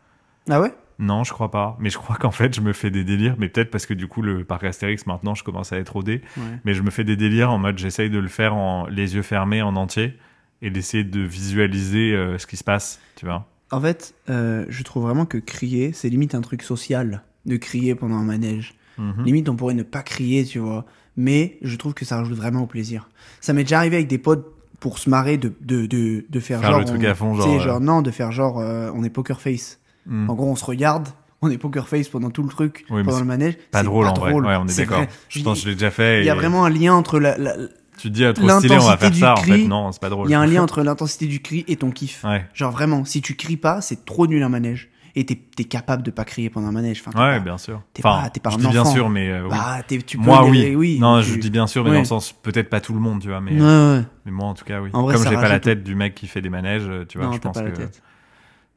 ah 0.48 0.60
ouais? 0.60 0.72
Non, 0.98 1.24
je 1.24 1.32
crois 1.32 1.50
pas. 1.50 1.78
Mais 1.80 1.88
je 1.88 1.96
crois 1.96 2.16
qu'en 2.16 2.30
fait, 2.30 2.54
je 2.54 2.60
me 2.60 2.74
fais 2.74 2.90
des 2.90 3.04
délires. 3.04 3.34
Mais 3.38 3.48
peut-être 3.48 3.70
parce 3.70 3.86
que 3.86 3.94
du 3.94 4.06
coup, 4.06 4.20
le 4.20 4.44
parc 4.44 4.64
Astérix, 4.64 5.06
maintenant, 5.06 5.34
je 5.34 5.42
commence 5.42 5.72
à 5.72 5.78
être 5.78 5.94
rodé. 5.94 6.20
Ouais. 6.36 6.42
Mais 6.66 6.74
je 6.74 6.82
me 6.82 6.90
fais 6.90 7.04
des 7.04 7.16
délires 7.16 7.50
en 7.50 7.56
mode, 7.58 7.78
j'essaye 7.78 8.10
de 8.10 8.18
le 8.18 8.28
faire 8.28 8.54
en 8.54 8.86
les 8.86 9.14
yeux 9.14 9.22
fermés 9.22 9.62
en 9.62 9.76
entier 9.76 10.12
et 10.60 10.68
d'essayer 10.70 11.02
de 11.04 11.20
visualiser 11.20 12.12
euh, 12.14 12.36
ce 12.36 12.46
qui 12.46 12.58
se 12.58 12.64
passe, 12.64 13.00
tu 13.16 13.24
vois. 13.24 13.46
En 13.70 13.80
fait, 13.80 14.14
euh, 14.28 14.66
je 14.68 14.82
trouve 14.82 15.04
vraiment 15.04 15.24
que 15.24 15.38
crier, 15.38 15.92
c'est 15.94 16.10
limite 16.10 16.34
un 16.34 16.42
truc 16.42 16.62
social 16.62 17.22
de 17.46 17.56
crier 17.56 17.94
pendant 17.94 18.16
un 18.16 18.24
manège. 18.24 18.74
Mhm. 18.98 19.24
Limite, 19.24 19.48
on 19.48 19.56
pourrait 19.56 19.72
ne 19.74 19.82
pas 19.84 20.02
crier, 20.02 20.44
tu 20.44 20.58
vois. 20.58 20.84
Mais 21.16 21.58
je 21.62 21.76
trouve 21.76 21.94
que 21.94 22.04
ça 22.04 22.16
rajoute 22.16 22.36
vraiment 22.36 22.62
au 22.62 22.66
plaisir. 22.66 23.08
Ça 23.40 23.52
m'est 23.52 23.62
déjà 23.64 23.78
arrivé 23.78 23.96
avec 23.96 24.08
des 24.08 24.18
potes 24.18 24.46
pour 24.78 24.98
se 24.98 25.10
marrer 25.10 25.36
de, 25.36 25.52
de, 25.60 25.86
de, 25.86 26.24
de 26.28 26.40
faire, 26.40 26.60
Faire 26.60 26.70
genre. 26.70 26.78
le 26.80 26.84
truc 26.86 27.02
on- 27.04 27.10
à 27.10 27.14
fond, 27.14 27.34
genre, 27.34 27.60
genre, 27.60 27.80
non, 27.80 28.00
de 28.02 28.10
faire 28.10 28.32
genre, 28.32 28.58
euh, 28.60 28.90
on 28.94 29.04
est 29.04 29.10
poker 29.10 29.40
face. 29.40 29.78
Mm. 30.06 30.30
En 30.30 30.34
gros, 30.34 30.50
on 30.50 30.56
se 30.56 30.64
regarde, 30.64 31.08
on 31.42 31.50
est 31.50 31.58
poker 31.58 31.86
face 31.88 32.08
pendant 32.08 32.30
tout 32.30 32.42
le 32.42 32.48
truc, 32.48 32.84
Oui, 32.90 33.02
pendant 33.04 33.18
le 33.18 33.26
manège. 33.26 33.58
Pas 33.70 33.82
drôle 33.82 34.06
en 34.06 34.14
vrai. 34.14 34.32
Ouais, 34.32 34.56
on 34.56 34.66
est 34.66 34.76
d'accord. 34.76 35.04
Je 35.28 35.42
pense 35.42 35.58
que 35.58 35.64
je 35.64 35.68
l'ai 35.68 35.74
déjà 35.74 35.90
fait. 35.90 36.20
Il 36.20 36.26
y 36.26 36.30
a 36.30 36.34
vraiment 36.34 36.64
un 36.64 36.70
lien 36.70 36.94
entre 36.94 37.18
la, 37.20 37.36
la- 37.36 37.56
Tu 37.98 38.08
te 38.08 38.14
dis, 38.14 38.24
ah, 38.24 38.32
trop 38.32 38.48
stylé, 38.58 38.76
on 38.76 38.86
va 38.86 38.96
faire 38.96 39.14
ça. 39.14 39.32
En 39.32 39.36
cri, 39.42 39.50
fait, 39.62 39.68
non, 39.68 39.92
c'est 39.92 40.00
pas 40.00 40.08
drôle. 40.08 40.28
il 40.28 40.30
y 40.30 40.34
a 40.34 40.40
un 40.40 40.46
lien 40.46 40.62
entre 40.62 40.82
l'intensité 40.82 41.26
du 41.26 41.40
cri 41.42 41.64
et 41.68 41.76
ton 41.76 41.90
kiff. 41.90 42.24
Ouais. 42.24 42.46
Genre 42.54 42.72
vraiment, 42.72 43.04
si 43.04 43.20
tu 43.20 43.34
cries 43.36 43.58
pas, 43.58 43.82
c'est 43.82 44.06
trop 44.06 44.26
nul 44.26 44.42
un 44.42 44.48
manège. 44.48 44.88
Et 45.16 45.26
t'es 45.26 45.40
es 45.58 45.64
capable 45.64 46.02
de 46.02 46.10
pas 46.10 46.24
crier 46.24 46.50
pendant 46.50 46.68
un 46.68 46.72
manège. 46.72 47.02
Enfin, 47.04 47.10
Ouais, 47.18 47.38
pas- 47.38 47.44
bien 47.44 47.58
sûr. 47.58 47.82
t'es 47.92 48.04
Enfin, 48.06 48.22
pas- 48.22 48.30
t'es 48.30 48.40
pas 48.40 48.50
je 48.50 48.54
un 48.56 48.58
dis 48.58 48.68
bien 48.68 48.84
sûr, 48.84 49.08
mais 49.10 49.28
euh, 49.30 49.42
oui. 49.44 49.48
Bah, 49.50 49.82
tu 49.86 50.16
peux 50.18 50.22
moi, 50.24 50.44
oui. 50.48 50.98
Non, 51.00 51.20
tu- 51.20 51.30
je 51.30 51.38
dis 51.38 51.50
bien 51.50 51.66
sûr, 51.66 51.82
mais 51.84 51.90
Ouais. 51.90 51.96
dans 51.96 52.02
le 52.02 52.06
sens, 52.06 52.32
peut-être 52.32 52.70
pas 52.70 52.80
tout 52.80 52.94
le 52.94 53.00
monde, 53.00 53.20
tu 53.20 53.28
vois. 53.28 53.40
Mais, 53.40 53.52
Ouais, 53.52 53.60
ouais. 53.98 54.04
mais 54.24 54.30
moi, 54.32 54.46
en 54.46 54.54
tout 54.54 54.64
cas, 54.64 54.80
oui. 54.80 54.90
En 54.92 55.02
vrai, 55.02 55.14
Comme 55.14 55.24
j'ai 55.28 55.34
pas 55.34 55.48
la 55.48 55.60
tête 55.60 55.82
du 55.82 55.94
mec 55.94 56.14
qui 56.14 56.26
fait 56.28 56.40
des 56.40 56.48
manèges, 56.50 56.86
euh, 56.88 57.04
tu 57.06 57.18
vois, 57.18 57.26
non, 57.26 57.32
je 57.32 57.38
pense 57.38 57.54
pas 57.56 57.62
la 57.64 57.70
que 57.70 57.82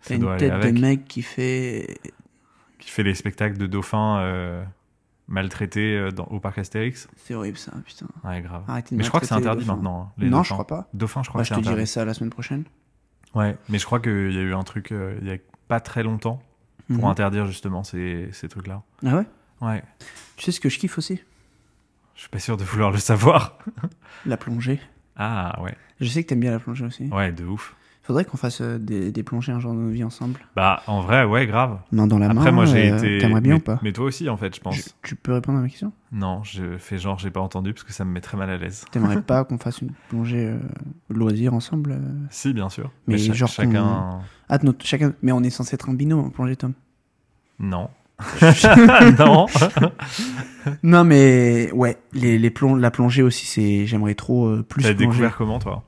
T'as 0.05 0.15
une 0.15 0.37
tête 0.37 0.73
de 0.75 0.81
mec 0.81 1.05
qui 1.05 1.21
fait. 1.21 1.97
qui 2.79 2.89
fait 2.89 3.03
les 3.03 3.15
spectacles 3.15 3.57
de 3.57 3.65
dauphins 3.67 4.17
euh, 4.19 4.61
maltraités 5.27 5.95
euh, 5.97 6.11
dans- 6.11 6.25
au 6.25 6.39
parc 6.39 6.57
Astérix. 6.57 7.07
C'est 7.15 7.33
horrible 7.35 7.57
ça, 7.57 7.71
putain. 7.85 8.07
Ouais, 8.25 8.41
grave. 8.41 8.63
Arrêtez 8.67 8.95
de 8.95 8.97
Mais 8.97 9.03
je 9.03 9.09
crois 9.09 9.21
que 9.21 9.25
c'est 9.27 9.33
interdit 9.33 9.65
maintenant. 9.65 10.09
hein, 10.09 10.13
les 10.17 10.25
Non, 10.29 10.37
dauphins. 10.39 10.43
je 10.49 10.53
crois 10.53 10.67
pas. 10.67 10.89
Dauphins, 10.93 11.23
je 11.23 11.29
crois 11.29 11.39
Bah, 11.39 11.43
que 11.43 11.47
je 11.47 11.49
c'est 11.49 11.55
te 11.55 11.59
interdit. 11.61 11.75
dirai 11.77 11.85
ça 11.85 12.03
la 12.05 12.13
semaine 12.13 12.29
prochaine. 12.31 12.63
Ouais, 13.35 13.55
mais 13.69 13.79
je 13.79 13.85
crois 13.85 13.99
qu'il 14.01 14.31
y 14.33 14.37
a 14.37 14.41
eu 14.41 14.53
un 14.53 14.63
truc 14.63 14.91
euh, 14.91 15.17
il 15.21 15.27
y 15.27 15.31
a 15.31 15.37
pas 15.73 15.79
très 15.79 16.03
longtemps 16.03 16.39
pour 16.87 17.05
Mhm. 17.05 17.11
interdire 17.11 17.45
justement 17.47 17.83
ces, 17.83 18.29
ces 18.31 18.47
trucs-là. 18.47 18.83
Ah 19.05 19.17
ouais? 19.17 19.25
Ouais. 19.61 19.83
Tu 20.35 20.43
sais 20.45 20.51
ce 20.51 20.59
que 20.59 20.69
je 20.69 20.77
kiffe 20.77 20.97
aussi? 20.99 21.19
Je 22.15 22.19
suis 22.21 22.29
pas 22.29 22.37
sûr 22.39 22.57
de 22.57 22.63
vouloir 22.63 22.91
le 22.91 22.99
savoir. 22.99 23.57
La 24.25 24.37
plongée. 24.37 24.79
Ah 25.17 25.59
ouais. 25.63 25.75
Je 25.99 26.07
sais 26.07 26.23
que 26.23 26.29
t'aimes 26.29 26.39
bien 26.41 26.51
la 26.51 26.59
plongée 26.59 26.85
aussi. 26.85 27.07
Ouais, 27.07 27.31
de 27.31 27.43
ouf. 27.45 27.75
Faudrait 28.03 28.25
qu'on 28.25 28.35
fasse 28.37 28.59
euh, 28.61 28.77
des, 28.77 29.11
des 29.13 29.23
plongées 29.23 29.51
un 29.53 29.59
jour 29.59 29.73
de 29.73 29.77
nos 29.79 29.89
vies 29.89 30.03
ensemble. 30.03 30.41
Bah 30.57 30.83
en 30.87 30.99
vrai, 31.01 31.23
ouais, 31.23 31.47
grave. 31.47 31.79
Main 31.91 32.05
dans 32.05 32.19
la 32.19 32.27
main. 32.27 32.41
Après, 32.41 32.51
moi 32.51 32.65
j'ai 32.65 32.91
euh, 32.91 32.97
été. 32.97 33.17
T'aimerais 33.19 33.39
bien 33.41 33.53
mais, 33.55 33.59
ou 33.59 33.63
pas? 33.63 33.79
mais 33.81 33.93
toi 33.93 34.05
aussi, 34.05 34.29
en 34.29 34.35
fait, 34.37 34.53
je 34.55 34.59
pense. 34.61 34.75
Je- 34.75 34.83
Tu 35.03 35.15
peux 35.15 35.33
répondre 35.33 35.57
à 35.59 35.61
ma 35.61 35.69
question? 35.69 35.91
Non, 36.11 36.43
je 36.43 36.77
fais 36.77 36.97
genre, 36.99 37.17
j'ai 37.17 37.31
pas 37.31 37.39
entendu 37.39 37.73
parce 37.73 37.83
que 37.85 37.93
ça 37.93 38.03
me 38.05 38.11
met 38.11 38.19
très 38.21 38.37
mal 38.37 38.49
à 38.49 38.57
l'aise. 38.57 38.83
T'aimerais 38.91 39.21
pas 39.21 39.43
qu'on 39.45 39.57
fasse 39.57 39.81
une 39.81 39.91
plongée 40.09 40.47
euh, 40.49 40.59
loisir 41.09 41.53
ensemble 41.53 41.91
euh? 41.93 41.99
Si, 42.29 42.53
bien 42.53 42.69
sûr. 42.69 42.91
Mais 43.07 43.17
cha- 43.17 43.33
genre 43.33 43.49
chacun. 43.49 44.19
Ah, 44.55 44.59
notre, 44.63 44.85
chacun. 44.85 45.13
Mais 45.23 45.31
on 45.31 45.41
est 45.41 45.49
censé 45.49 45.73
être 45.73 45.89
un 45.89 45.93
binôme 45.95 46.19
en 46.19 46.29
plongée, 46.29 46.55
Tom. 46.55 46.73
Non. 47.59 47.89
non. 49.19 49.47
non, 50.83 51.03
mais 51.03 51.71
ouais, 51.73 51.97
les, 52.13 52.37
les 52.37 52.49
plong- 52.51 52.79
la 52.79 52.91
plongée 52.91 53.23
aussi, 53.23 53.45
c'est. 53.45 53.85
J'aimerais 53.87 54.13
trop 54.15 54.47
euh, 54.47 54.63
plus 54.63 54.83
T'as 54.83 54.93
découvert 54.93 55.35
comment, 55.35 55.59
toi? 55.59 55.83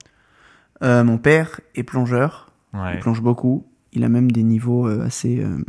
Euh, 0.84 1.03
mon 1.03 1.17
père 1.17 1.62
est 1.75 1.84
plongeur. 1.84 2.51
Ouais. 2.74 2.95
Il 2.95 3.00
plonge 3.00 3.22
beaucoup. 3.22 3.65
Il 3.93 4.03
a 4.03 4.10
même 4.10 4.31
des 4.31 4.43
niveaux 4.43 4.88
euh, 4.88 5.05
assez 5.05 5.39
euh, 5.39 5.63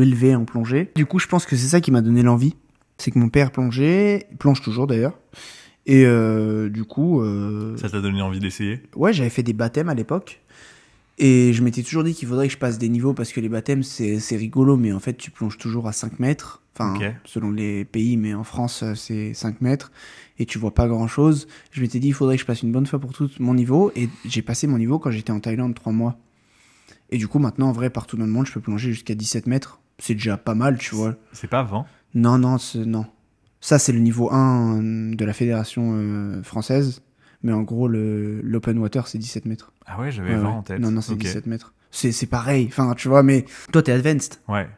élevés 0.00 0.34
en 0.34 0.44
plongée. 0.44 0.90
Du 0.94 1.06
coup, 1.06 1.18
je 1.18 1.26
pense 1.26 1.44
que 1.44 1.56
c'est 1.56 1.66
ça 1.68 1.80
qui 1.80 1.90
m'a 1.90 2.00
donné 2.02 2.22
l'envie. 2.22 2.54
C'est 2.98 3.10
que 3.10 3.18
mon 3.18 3.28
père 3.28 3.50
plongeait, 3.50 4.26
il 4.30 4.36
plonge 4.36 4.62
toujours 4.62 4.86
d'ailleurs. 4.86 5.18
Et 5.84 6.04
euh, 6.06 6.68
du 6.68 6.84
coup, 6.84 7.20
euh, 7.20 7.76
Ça 7.76 7.90
t'a 7.90 8.00
donné 8.00 8.22
envie 8.22 8.38
d'essayer? 8.38 8.80
ouais, 8.94 9.12
j'avais 9.12 9.30
fait 9.30 9.42
des 9.42 9.52
baptêmes 9.52 9.88
à 9.88 9.94
l'époque. 9.94 10.40
Et 11.18 11.52
je 11.52 11.62
m'étais 11.62 11.82
toujours 11.82 12.04
dit 12.04 12.14
qu'il 12.14 12.26
faudrait 12.28 12.46
que 12.46 12.52
je 12.52 12.58
passe 12.58 12.78
des 12.78 12.88
niveaux 12.88 13.12
parce 13.12 13.32
que 13.32 13.40
les 13.40 13.48
baptêmes, 13.48 13.82
c'est 13.82 14.36
rigolo, 14.36 14.76
mais 14.76 14.92
en 14.92 15.00
fait, 15.00 15.14
tu 15.14 15.30
plonges 15.30 15.58
toujours 15.58 15.86
à 15.86 15.92
5 15.92 16.18
mètres. 16.18 16.62
Enfin, 16.74 16.98
selon 17.26 17.50
les 17.50 17.84
pays, 17.84 18.16
mais 18.16 18.32
en 18.32 18.44
France, 18.44 18.82
euh, 18.82 18.94
c'est 18.94 19.34
5 19.34 19.60
mètres. 19.60 19.92
Et 20.38 20.46
tu 20.46 20.58
vois 20.58 20.72
pas 20.72 20.88
grand 20.88 21.06
chose. 21.06 21.46
Je 21.70 21.82
m'étais 21.82 21.98
dit, 21.98 22.08
il 22.08 22.14
faudrait 22.14 22.36
que 22.36 22.40
je 22.40 22.46
passe 22.46 22.62
une 22.62 22.72
bonne 22.72 22.86
fois 22.86 22.98
pour 22.98 23.12
toutes 23.12 23.38
mon 23.40 23.52
niveau. 23.52 23.92
Et 23.94 24.08
j'ai 24.24 24.40
passé 24.40 24.66
mon 24.66 24.78
niveau 24.78 24.98
quand 24.98 25.10
j'étais 25.10 25.32
en 25.32 25.40
Thaïlande 25.40 25.74
3 25.74 25.92
mois. 25.92 26.16
Et 27.10 27.18
du 27.18 27.28
coup, 27.28 27.38
maintenant, 27.38 27.68
en 27.68 27.72
vrai, 27.72 27.90
partout 27.90 28.16
dans 28.16 28.24
le 28.24 28.30
monde, 28.30 28.46
je 28.46 28.52
peux 28.52 28.60
plonger 28.60 28.90
jusqu'à 28.92 29.14
17 29.14 29.46
mètres. 29.46 29.80
C'est 29.98 30.14
déjà 30.14 30.38
pas 30.38 30.54
mal, 30.54 30.78
tu 30.78 30.94
vois. 30.94 31.14
C'est 31.32 31.50
pas 31.50 31.62
20 31.62 31.84
Non, 32.14 32.38
non, 32.38 32.56
non. 32.86 33.04
Ça, 33.60 33.78
c'est 33.78 33.92
le 33.92 34.00
niveau 34.00 34.32
1 34.32 34.80
euh, 34.82 35.14
de 35.14 35.24
la 35.26 35.34
fédération 35.34 35.92
euh, 35.94 36.42
française. 36.42 37.02
Mais 37.42 37.52
en 37.52 37.62
gros, 37.62 37.88
l'open 37.88 38.78
water, 38.78 39.08
c'est 39.08 39.18
17 39.18 39.46
mètres. 39.46 39.72
Ah 39.86 39.98
ouais, 40.00 40.10
j'avais 40.12 40.30
Ouais, 40.30 40.36
20 40.36 40.42
ouais. 40.48 40.54
en 40.54 40.62
tête. 40.62 40.78
Non, 40.80 40.90
non, 40.90 41.00
c'est 41.00 41.12
Ok. 41.14 41.18
17 41.18 41.46
mètres. 41.46 41.74
C'est 41.90 42.26
pareil. 42.26 42.66
Enfin, 42.68 42.94
tu 42.96 43.08
vois, 43.08 43.22
mais 43.22 43.44
toi, 43.72 43.82
t'es 43.82 43.92
advanced. 43.92 44.40
Ouais. 44.48 44.68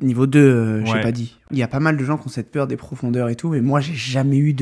Niveau 0.00 0.26
2, 0.26 0.40
euh, 0.40 0.84
j'ai 0.84 0.92
Ouais. 0.94 1.00
pas 1.02 1.12
dit. 1.12 1.38
Il 1.52 1.56
y 1.58 1.62
a 1.62 1.68
pas 1.68 1.78
mal 1.78 1.96
de 1.96 2.04
gens 2.04 2.18
qui 2.18 2.26
ont 2.26 2.30
cette 2.30 2.50
peur 2.50 2.66
des 2.66 2.76
profondeurs 2.76 3.28
et 3.28 3.36
tout, 3.36 3.48
mais 3.50 3.60
moi, 3.60 3.78
j'ai 3.78 3.94
jamais 3.94 4.38
eu 4.38 4.52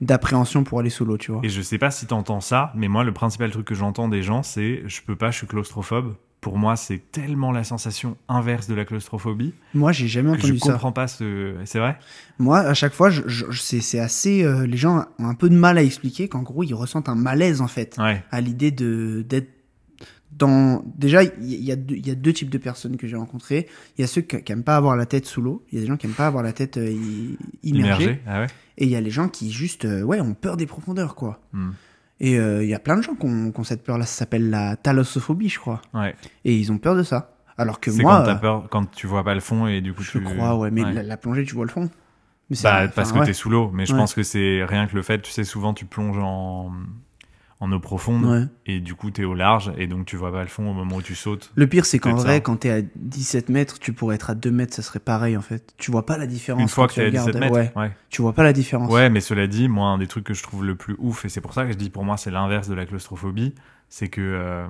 d'appréhension 0.00 0.64
pour 0.64 0.80
aller 0.80 0.88
sous 0.88 1.04
l'eau, 1.04 1.18
tu 1.18 1.32
vois. 1.32 1.40
Et 1.44 1.50
je 1.50 1.60
sais 1.60 1.76
pas 1.76 1.90
si 1.90 2.06
t'entends 2.06 2.40
ça, 2.40 2.72
mais 2.74 2.88
moi, 2.88 3.04
le 3.04 3.12
principal 3.12 3.50
truc 3.50 3.66
que 3.66 3.74
j'entends 3.74 4.08
des 4.08 4.22
gens, 4.22 4.42
c'est 4.42 4.82
je 4.86 5.02
peux 5.02 5.16
pas, 5.16 5.30
je 5.30 5.36
suis 5.38 5.46
claustrophobe. 5.46 6.14
Pour 6.40 6.56
moi, 6.56 6.74
c'est 6.76 7.02
tellement 7.12 7.52
la 7.52 7.64
sensation 7.64 8.16
inverse 8.28 8.66
de 8.66 8.74
la 8.74 8.86
claustrophobie 8.86 9.52
Moi, 9.74 9.92
j'ai 9.92 10.08
jamais 10.08 10.30
je 10.30 10.34
entendu 10.38 10.58
ça. 10.58 10.72
comprends 10.72 10.92
pas 10.92 11.06
ce. 11.06 11.54
C'est 11.66 11.78
vrai? 11.78 11.98
Moi, 12.38 12.60
à 12.60 12.72
chaque 12.72 12.94
fois, 12.94 13.10
je, 13.10 13.22
je- 13.26 13.44
c'est 13.52 13.98
assez. 13.98 14.42
euh, 14.42 14.66
les 14.66 14.78
gens 14.78 15.04
ont 15.18 15.26
un 15.28 15.34
peu 15.34 15.50
de 15.50 15.54
mal 15.54 15.76
à 15.76 15.82
expliquer 15.82 16.28
qu'en 16.28 16.42
gros, 16.42 16.62
ils 16.62 16.72
ressentent 16.72 17.10
un 17.10 17.14
malaise, 17.14 17.60
en 17.60 17.66
fait, 17.68 17.96
Ouais. 17.98 18.24
à 18.30 18.40
l'idée 18.40 18.70
de 18.70 19.22
d'être 19.28 19.50
dans. 20.32 20.82
Déjà, 20.96 21.24
il 21.24 21.30
y, 21.44 21.56
y 21.64 21.72
a 21.72 21.76
deux- 21.76 21.96
il 21.96 22.06
y 22.06 22.10
a 22.10 22.14
deux 22.14 22.32
types 22.32 22.48
de 22.50 22.56
personnes 22.58 22.96
que 22.96 23.06
j'ai 23.06 23.16
rencontrées. 23.16 23.68
Il 23.98 24.00
y 24.00 24.04
a 24.04 24.06
ceux 24.06 24.22
qui, 24.22 24.42
qui 24.42 24.52
aiment 24.52 24.62
pas 24.64 24.76
avoir 24.76 24.96
la 24.96 25.04
tête 25.04 25.26
sous 25.26 25.42
l'eau. 25.42 25.62
Il 25.70 25.74
y 25.74 25.78
a 25.78 25.82
des 25.82 25.88
gens 25.88 25.98
qui 25.98 26.06
aiment 26.06 26.14
pas 26.14 26.26
avoir 26.26 26.42
la 26.42 26.54
tête 26.54 26.78
euh, 26.78 26.90
immergée. 27.62 28.04
Immergé. 28.04 28.20
Ah 28.26 28.40
ouais. 28.40 28.46
Et 28.78 28.84
il 28.84 28.90
y 28.90 28.96
a 28.96 29.00
les 29.02 29.10
gens 29.10 29.28
qui 29.28 29.52
juste, 29.52 29.84
euh, 29.84 30.00
ouais, 30.02 30.20
ont 30.22 30.32
peur 30.34 30.56
des 30.56 30.64
profondeurs, 30.66 31.14
quoi. 31.14 31.40
Hmm. 31.52 31.72
Et 32.20 32.38
euh, 32.38 32.62
il 32.62 32.68
y 32.68 32.74
a 32.74 32.78
plein 32.78 32.96
de 32.96 33.02
gens 33.02 33.14
qui 33.14 33.24
ont, 33.26 33.50
qui 33.50 33.58
ont 33.60 33.64
cette 33.64 33.82
peur-là. 33.82 34.04
Ça 34.04 34.18
s'appelle 34.18 34.50
la 34.50 34.76
thalassophobie, 34.76 35.48
je 35.48 35.58
crois. 35.58 35.80
Ouais. 35.94 36.14
Et 36.44 36.54
ils 36.54 36.70
ont 36.70 36.78
peur 36.78 36.94
de 36.94 37.02
ça. 37.02 37.32
Alors 37.56 37.80
que 37.80 37.90
C'est 37.90 38.02
moi, 38.02 38.18
quand 38.18 38.24
t'as 38.24 38.34
euh, 38.36 38.40
peur, 38.40 38.68
quand 38.70 38.90
tu 38.90 39.06
vois 39.06 39.24
pas 39.24 39.34
le 39.34 39.40
fond 39.40 39.66
et 39.66 39.80
du 39.80 39.92
coup 39.94 40.02
je 40.02 40.12
tu. 40.12 40.22
crois, 40.22 40.56
ouais. 40.56 40.70
Mais 40.70 40.82
La, 40.92 41.02
la 41.02 41.16
plongée, 41.16 41.44
tu 41.44 41.54
vois 41.54 41.64
le 41.64 41.70
fond. 41.70 41.90
Mais 42.48 42.56
c'est- 42.56 42.64
Bah, 42.64 42.88
parce 42.88 43.12
que 43.12 43.18
ouais. 43.18 43.26
t'es 43.26 43.32
sous 43.32 43.48
l'eau, 43.50 43.70
mais 43.72 43.86
je 43.86 43.94
pense 43.94 44.14
que 44.14 44.22
c'est 44.22 44.64
rien 44.64 44.86
que 44.86 44.94
le 44.96 45.02
fait, 45.02 45.20
tu 45.20 45.30
sais, 45.30 45.44
souvent 45.44 45.72
tu 45.74 45.84
plonges 45.84 46.18
en, 46.18 46.72
en 47.62 47.70
eau 47.72 47.78
profonde 47.78 48.24
Ouais. 48.24 48.44
et 48.64 48.80
du 48.80 48.94
coup 48.94 49.10
t'es 49.10 49.24
au 49.24 49.34
large 49.34 49.70
et 49.76 49.86
donc 49.86 50.06
tu 50.06 50.16
vois 50.16 50.32
pas 50.32 50.40
le 50.42 50.48
fond 50.48 50.70
au 50.70 50.72
moment 50.72 50.96
où 50.96 51.02
tu 51.02 51.14
sautes. 51.14 51.52
Le 51.54 51.66
pire, 51.66 51.84
c'est 51.84 51.98
qu'en 51.98 52.14
vrai, 52.14 52.34
ça. 52.36 52.40
quand 52.40 52.56
t'es 52.56 52.70
à 52.70 52.80
17 52.96 53.50
mètres, 53.50 53.78
tu 53.78 53.92
pourrais 53.92 54.14
être 54.14 54.30
à 54.30 54.34
2 54.34 54.50
mètres, 54.50 54.74
ça 54.74 54.80
serait 54.82 54.98
pareil 54.98 55.36
en 55.36 55.42
fait. 55.42 55.74
Tu 55.76 55.90
vois 55.90 56.06
pas 56.06 56.16
la 56.16 56.26
différence. 56.26 56.62
Une 56.62 56.68
fois 56.68 56.86
que 56.88 56.94
tu 56.94 57.00
t'es 57.00 57.04
à 57.04 57.08
regardes. 57.08 57.26
17 57.28 57.40
mètres. 57.40 57.54
Ouais, 57.54 57.72
Ouais. 57.76 57.90
tu 58.08 58.22
vois 58.22 58.32
pas 58.32 58.42
la 58.44 58.52
différence. 58.54 58.90
Ouais, 58.90 59.10
mais 59.10 59.20
cela 59.20 59.46
dit, 59.46 59.68
moi, 59.68 59.88
un 59.88 59.98
des 59.98 60.06
trucs 60.06 60.24
que 60.24 60.32
je 60.34 60.42
trouve 60.42 60.64
le 60.64 60.74
plus 60.74 60.96
ouf, 60.98 61.24
et 61.26 61.28
c'est 61.28 61.40
pour 61.42 61.52
ça 61.52 61.66
que 61.66 61.72
je 61.72 61.76
dis 61.76 61.90
pour 61.90 62.04
moi, 62.04 62.16
c'est 62.16 62.30
l'inverse 62.30 62.66
de 62.68 62.74
la 62.74 62.86
claustrophobie, 62.86 63.54
c'est 63.90 64.08
que 64.08 64.20
euh, 64.22 64.66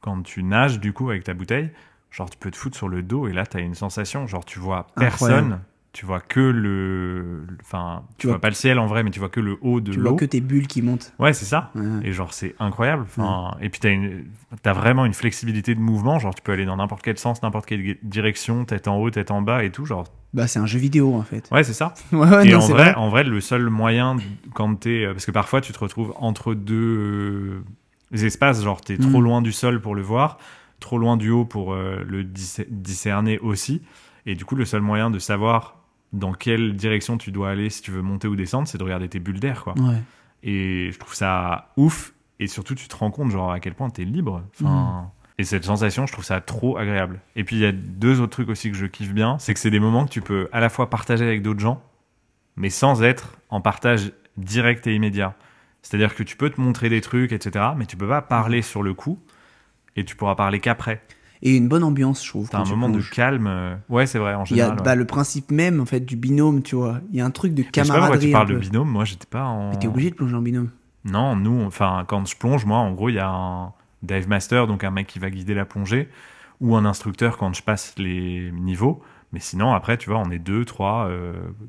quand 0.00 0.22
tu 0.22 0.42
nages, 0.42 0.80
du 0.80 0.92
coup, 0.92 1.08
avec 1.10 1.24
ta 1.24 1.32
bouteille, 1.34 1.70
genre, 2.10 2.28
tu 2.28 2.36
peux 2.38 2.50
te 2.50 2.56
foutre 2.56 2.76
sur 2.76 2.88
le 2.88 3.02
dos 3.02 3.26
et 3.28 3.32
là, 3.32 3.46
t'as 3.46 3.60
une 3.60 3.74
sensation, 3.74 4.26
genre, 4.26 4.44
tu 4.44 4.58
vois 4.58 4.86
personne, 4.96 5.30
Incroyable. 5.32 5.60
Tu 5.92 6.04
vois 6.06 6.20
que 6.20 6.38
le. 6.40 7.46
Enfin, 7.62 8.02
tu, 8.10 8.14
Tu 8.18 8.26
vois, 8.26 8.34
vois- 8.36 8.40
pas 8.40 8.48
le 8.50 8.54
ciel 8.54 8.78
en 8.78 8.86
vrai, 8.86 9.02
mais 9.02 9.10
tu 9.10 9.18
vois 9.18 9.28
que 9.30 9.40
le 9.40 9.56
haut 9.62 9.80
de 9.80 9.92
Tu 9.92 9.98
vois 10.00 10.10
l'eau. 10.10 10.16
que 10.16 10.24
tes 10.24 10.40
bulles 10.40 10.66
qui 10.68 10.82
montent. 10.82 11.12
Ouais, 11.18 11.32
c'est 11.32 11.44
ça. 11.46 11.70
Ouais. 11.74 11.84
Et 12.06 12.12
genre, 12.12 12.32
c'est 12.34 12.54
incroyable. 12.60 13.02
Enfin, 13.04 13.56
Et 13.60 13.68
puis, 13.70 13.80
t'as, 13.80 13.90
une... 13.90 14.26
t'as 14.62 14.74
vraiment 14.74 15.04
une 15.06 15.14
flexibilité 15.14 15.74
de 15.74 15.80
mouvement. 15.80 16.18
Genre, 16.18 16.34
tu 16.34 16.42
peux 16.42 16.52
aller 16.52 16.66
dans 16.66 16.76
n'importe 16.76 17.02
quel 17.02 17.18
sens, 17.18 17.42
n'importe 17.42 17.66
quelle 17.66 17.96
direction, 18.02 18.64
tête 18.64 18.86
en 18.86 18.96
haut, 18.96 19.10
tête 19.10 19.30
en 19.30 19.42
bas 19.42 19.64
et 19.64 19.70
tout. 19.70 19.86
Genre, 19.86 20.04
Bah, 20.34 20.46
c'est 20.46 20.58
un 20.58 20.66
jeu 20.66 20.78
vidéo 20.78 21.14
en 21.14 21.22
fait. 21.22 21.48
ouais, 21.50 21.64
c'est 21.64 21.72
ça. 21.72 21.94
Ouais, 22.12 22.46
et 22.46 22.52
non, 22.52 22.58
en 22.58 22.66
vrai, 22.68 22.94
en 22.94 23.08
vrai, 23.08 23.24
le 23.24 23.40
seul 23.40 23.68
moyen, 23.70 24.16
quand 24.54 24.74
t'es. 24.76 25.04
euh, 25.04 25.12
Parce 25.14 25.26
que 25.26 25.32
parfois, 25.32 25.60
tu 25.62 25.72
te 25.72 25.78
retrouves 25.78 26.12
entre 26.18 26.54
deux 26.54 27.62
euh, 28.12 28.24
espaces. 28.24 28.62
Genre, 28.62 28.80
t'es 28.82 28.98
trop 28.98 29.18
Mhm. 29.18 29.24
loin 29.24 29.42
du 29.42 29.52
sol 29.52 29.80
pour 29.80 29.94
le 29.94 30.02
voir, 30.02 30.38
trop 30.80 30.98
loin 30.98 31.16
du 31.16 31.30
haut 31.30 31.44
pour 31.46 31.72
euh, 31.72 32.04
le 32.06 32.24
dis- 32.24 32.64
discerner 32.68 33.38
aussi. 33.38 33.82
Et 34.26 34.34
du 34.34 34.44
coup, 34.44 34.54
le 34.56 34.66
seul 34.66 34.82
moyen 34.82 35.10
de 35.10 35.18
savoir 35.18 35.76
dans 36.12 36.32
quelle 36.32 36.74
direction 36.74 37.18
tu 37.18 37.32
dois 37.32 37.50
aller 37.50 37.70
si 37.70 37.82
tu 37.82 37.90
veux 37.90 38.02
monter 38.02 38.28
ou 38.28 38.36
descendre, 38.36 38.68
c'est 38.68 38.78
de 38.78 38.84
regarder 38.84 39.08
tes 39.08 39.20
bulles 39.20 39.40
d'air, 39.40 39.64
quoi. 39.64 39.74
Ouais. 39.78 40.02
Et 40.42 40.90
je 40.92 40.98
trouve 40.98 41.14
ça 41.14 41.72
ouf. 41.76 42.14
Et 42.40 42.46
surtout, 42.46 42.74
tu 42.74 42.88
te 42.88 42.96
rends 42.96 43.10
compte, 43.10 43.30
genre, 43.30 43.50
à 43.50 43.60
quel 43.60 43.74
point 43.74 43.90
t'es 43.90 44.04
libre. 44.04 44.42
Enfin, 44.54 45.10
Et 45.38 45.44
cette 45.44 45.64
sensation, 45.64 46.06
je 46.06 46.12
trouve 46.12 46.24
ça 46.24 46.40
trop 46.40 46.78
agréable. 46.78 47.20
Et 47.36 47.44
puis, 47.44 47.56
il 47.56 47.62
y 47.62 47.66
a 47.66 47.72
deux 47.72 48.20
autres 48.20 48.30
trucs 48.32 48.48
aussi 48.48 48.70
que 48.70 48.76
je 48.76 48.86
kiffe 48.86 49.12
bien. 49.12 49.38
C'est 49.38 49.54
que 49.54 49.60
c'est 49.60 49.70
des 49.70 49.80
moments 49.80 50.04
que 50.04 50.10
tu 50.10 50.20
peux 50.20 50.48
à 50.52 50.60
la 50.60 50.68
fois 50.68 50.88
partager 50.88 51.24
avec 51.24 51.42
d'autres 51.42 51.60
gens, 51.60 51.82
mais 52.56 52.70
sans 52.70 53.02
être 53.02 53.38
en 53.50 53.60
partage 53.60 54.12
direct 54.36 54.86
et 54.86 54.94
immédiat. 54.94 55.34
C'est-à-dire 55.82 56.14
que 56.14 56.22
tu 56.22 56.36
peux 56.36 56.50
te 56.50 56.60
montrer 56.60 56.88
des 56.88 57.00
trucs, 57.00 57.32
etc., 57.32 57.66
mais 57.76 57.86
tu 57.86 57.96
peux 57.96 58.08
pas 58.08 58.22
parler 58.22 58.62
sur 58.62 58.82
le 58.82 58.94
coup. 58.94 59.18
Et 59.96 60.04
tu 60.04 60.14
pourras 60.14 60.36
parler 60.36 60.60
qu'après. 60.60 61.00
Et 61.42 61.56
une 61.56 61.68
bonne 61.68 61.84
ambiance, 61.84 62.24
je 62.24 62.28
trouve. 62.30 62.48
T'as 62.48 62.58
un 62.60 62.62
tu 62.64 62.70
moment 62.70 62.88
de 62.88 63.00
calme. 63.00 63.46
euh, 63.46 63.74
Ouais, 63.88 64.06
c'est 64.06 64.18
vrai, 64.18 64.34
en 64.34 64.44
Il 64.44 64.56
y 64.56 64.60
a 64.60 64.64
général. 64.64 64.78
ouais. 64.78 64.84
bah, 64.84 64.94
le 64.96 65.04
principe 65.04 65.50
même 65.50 65.80
en 65.80 65.86
fait 65.86 66.00
du 66.00 66.16
binôme, 66.16 66.62
tu 66.62 66.74
vois. 66.76 67.00
Il 67.12 67.16
y 67.16 67.20
a 67.20 67.24
un 67.24 67.30
truc 67.30 67.54
de 67.54 67.62
Mais 67.62 67.68
je 67.74 67.80
sais 67.82 67.88
pas 67.88 67.94
pourquoi 67.98 68.00
camaraderie. 68.00 68.26
tu 68.26 68.32
parles 68.32 68.48
de 68.48 68.56
binôme. 68.58 68.88
Moi, 68.88 69.04
j'étais 69.04 69.26
pas 69.26 69.44
en. 69.44 69.70
Mais 69.70 69.78
t'es 69.78 69.86
obligé 69.88 70.10
de 70.10 70.14
plonger 70.16 70.34
en 70.36 70.42
binôme. 70.42 70.70
Non, 71.04 71.36
nous, 71.36 71.62
enfin, 71.62 72.04
quand 72.08 72.26
je 72.26 72.36
plonge, 72.36 72.64
moi, 72.66 72.78
en 72.78 72.92
gros, 72.92 73.08
il 73.08 73.14
y 73.14 73.18
a 73.20 73.28
un 73.30 73.72
dive 74.02 74.28
master, 74.28 74.66
donc 74.66 74.82
un 74.84 74.90
mec 74.90 75.06
qui 75.06 75.18
va 75.20 75.30
guider 75.30 75.54
la 75.54 75.64
plongée, 75.64 76.08
ou 76.60 76.74
un 76.76 76.84
instructeur 76.84 77.36
quand 77.38 77.54
je 77.54 77.62
passe 77.62 77.94
les 77.98 78.50
niveaux. 78.52 79.00
Mais 79.32 79.40
sinon, 79.40 79.72
après, 79.74 79.96
tu 79.96 80.10
vois, 80.10 80.18
on 80.18 80.30
est 80.30 80.38
2, 80.38 80.64
3, 80.64 81.08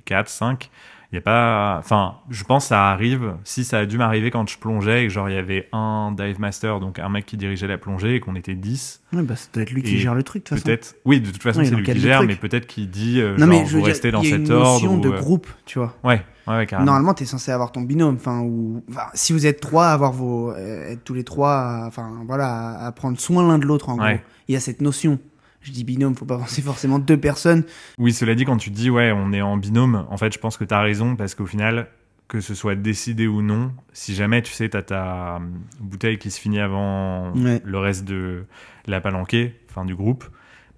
4, 0.06 0.30
5. 0.30 0.70
Il 1.12 1.16
y 1.16 1.18
a 1.18 1.22
pas. 1.22 1.78
Enfin, 1.80 2.18
je 2.30 2.44
pense 2.44 2.66
que 2.66 2.70
ça 2.70 2.90
arrive. 2.92 3.34
Si 3.44 3.64
ça 3.64 3.80
a 3.80 3.86
dû 3.88 3.98
m'arriver 3.98 4.30
quand 4.30 4.48
je 4.48 4.60
plongeais, 4.60 5.04
et 5.04 5.08
que 5.08 5.14
genre, 5.14 5.28
il 5.28 5.34
y 5.34 5.40
avait 5.40 5.68
un 5.74 6.14
dive 6.16 6.40
master, 6.40 6.80
donc 6.80 7.00
un 7.00 7.10
mec 7.10 7.26
qui 7.26 7.36
dirigeait 7.36 7.66
la 7.66 7.80
plongée, 7.80 8.16
et 8.16 8.20
qu'on 8.20 8.36
était 8.36 8.54
10. 8.54 9.02
Ouais, 9.14 9.24
bah, 9.24 9.36
ça 9.36 9.48
doit 9.52 9.64
être 9.64 9.72
lui 9.72 9.82
qui 9.82 9.98
gère 9.98 10.14
le 10.14 10.22
truc, 10.22 10.44
de 10.44 10.50
toute 10.50 10.58
façon. 10.60 10.66
Peut-être. 10.68 10.96
Oui, 11.06 11.20
de 11.20 11.32
toute 11.32 11.42
façon, 11.42 11.64
c'est 11.66 11.72
lui 11.74 11.84
qui 11.84 12.00
gère, 12.00 12.22
mais 12.22 12.36
peut-être 12.36 12.68
qu'il 12.68 12.92
dit, 12.92 13.20
euh, 13.22 13.32
Non, 13.34 13.40
genre, 13.40 13.48
mais 13.48 13.66
je 13.66 13.78
vous 13.78 13.84
restez 13.84 14.12
dans 14.12 14.22
y 14.22 14.28
a 14.28 14.30
cet 14.38 14.40
une 14.48 14.52
ordre. 14.52 14.74
notion 14.74 14.96
ou, 14.98 15.02
de 15.02 15.10
euh, 15.10 15.18
groupe, 15.20 15.48
tu 15.66 15.80
vois. 15.80 15.96
Ouais, 16.04 16.22
ouais, 16.46 16.58
ouais, 16.58 16.66
carrément. 16.68 16.86
Normalement, 16.86 17.16
t'es 17.16 17.26
censé 17.26 17.52
avoir 17.52 17.72
ton 17.72 17.82
binôme, 17.82 18.16
enfin, 18.16 18.42
ou, 18.42 18.84
si 19.16 19.34
vous 19.34 19.48
êtes 19.48 19.62
trois, 19.62 19.88
avoir 19.88 20.12
vos, 20.12 20.52
euh, 20.52 20.92
être 20.92 21.04
tous 21.04 21.16
les 21.16 21.24
trois, 21.24 21.54
à- 21.56 21.88
enfin, 21.88 22.22
voilà, 22.28 22.56
à, 22.76 22.86
à 22.86 22.92
prendre 22.92 23.20
soin 23.20 23.48
l'un 23.48 23.58
de 23.58 23.66
l'autre, 23.66 23.90
en 23.90 23.98
Ouais. 23.98 24.14
gros. 24.18 24.24
Il 24.48 24.54
y 24.54 24.56
a 24.56 24.60
cette 24.60 24.82
notion. 24.82 25.18
Je 25.62 25.72
dis 25.72 25.84
binôme, 25.84 26.16
faut 26.16 26.26
pas 26.26 26.38
penser 26.38 26.62
forcément 26.62 27.00
deux 27.00 27.18
personnes. 27.18 27.64
Oui, 27.98 28.14
cela 28.14 28.34
dit, 28.36 28.46
quand 28.46 28.58
tu 28.58 28.70
dis 28.70 28.90
ouais, 28.90 29.12
on 29.12 29.34
est 29.34 29.42
en 29.42 29.58
binôme, 29.58 30.06
en 30.10 30.18
fait, 30.18 30.34
je 30.34 30.40
pense 30.40 30.58
que 30.58 30.64
tu 30.64 30.74
as 30.74 30.82
raison 30.82 31.16
parce 31.16 31.36
qu'au 31.36 31.46
final, 31.46 31.88
que 32.30 32.40
ce 32.42 32.54
soit 32.56 32.76
décidé 32.76 33.28
ou 33.28 33.42
non, 33.42 33.72
si 33.92 34.14
jamais 34.16 34.42
tu 34.42 34.54
sais, 34.54 34.70
tu 34.70 34.78
as 34.78 34.84
ta 34.84 35.36
hum, 35.38 35.54
bouteille 35.80 36.18
qui 36.18 36.32
se 36.32 36.40
finit 36.40 36.60
avant 36.60 37.34
Ouais. 37.36 37.62
le 37.66 37.78
reste 37.80 38.06
de 38.06 38.46
la 38.88 39.02
palanquée, 39.02 39.60
enfin 39.70 39.84
du 39.84 39.96
groupe, 39.96 40.24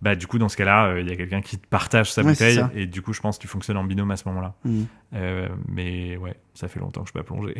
bah 0.01 0.15
du 0.15 0.25
coup, 0.25 0.39
dans 0.39 0.49
ce 0.49 0.57
cas-là, 0.57 0.87
euh, 0.87 1.01
il 1.01 1.07
y 1.07 1.11
a 1.11 1.15
quelqu'un 1.15 1.41
qui 1.41 1.59
te 1.59 1.67
partage 1.67 2.11
sa 2.11 2.23
Ouais, 2.23 2.31
bouteille 2.31 2.59
et 2.73 2.87
du 2.87 3.03
coup, 3.03 3.13
je 3.13 3.19
pense 3.21 3.37
que 3.37 3.41
tu 3.43 3.47
fonctionnes 3.47 3.77
en 3.77 3.83
binôme 3.83 4.09
à 4.09 4.17
ce 4.17 4.27
moment-là. 4.29 4.55
Mm. 4.65 4.81
Euh, 5.13 5.47
mais 5.67 6.17
ouais, 6.17 6.35
ça 6.55 6.67
fait 6.67 6.79
longtemps 6.79 7.01
que 7.03 7.09
je 7.09 7.13
peux 7.13 7.19
pas 7.21 7.25
plonger. 7.25 7.55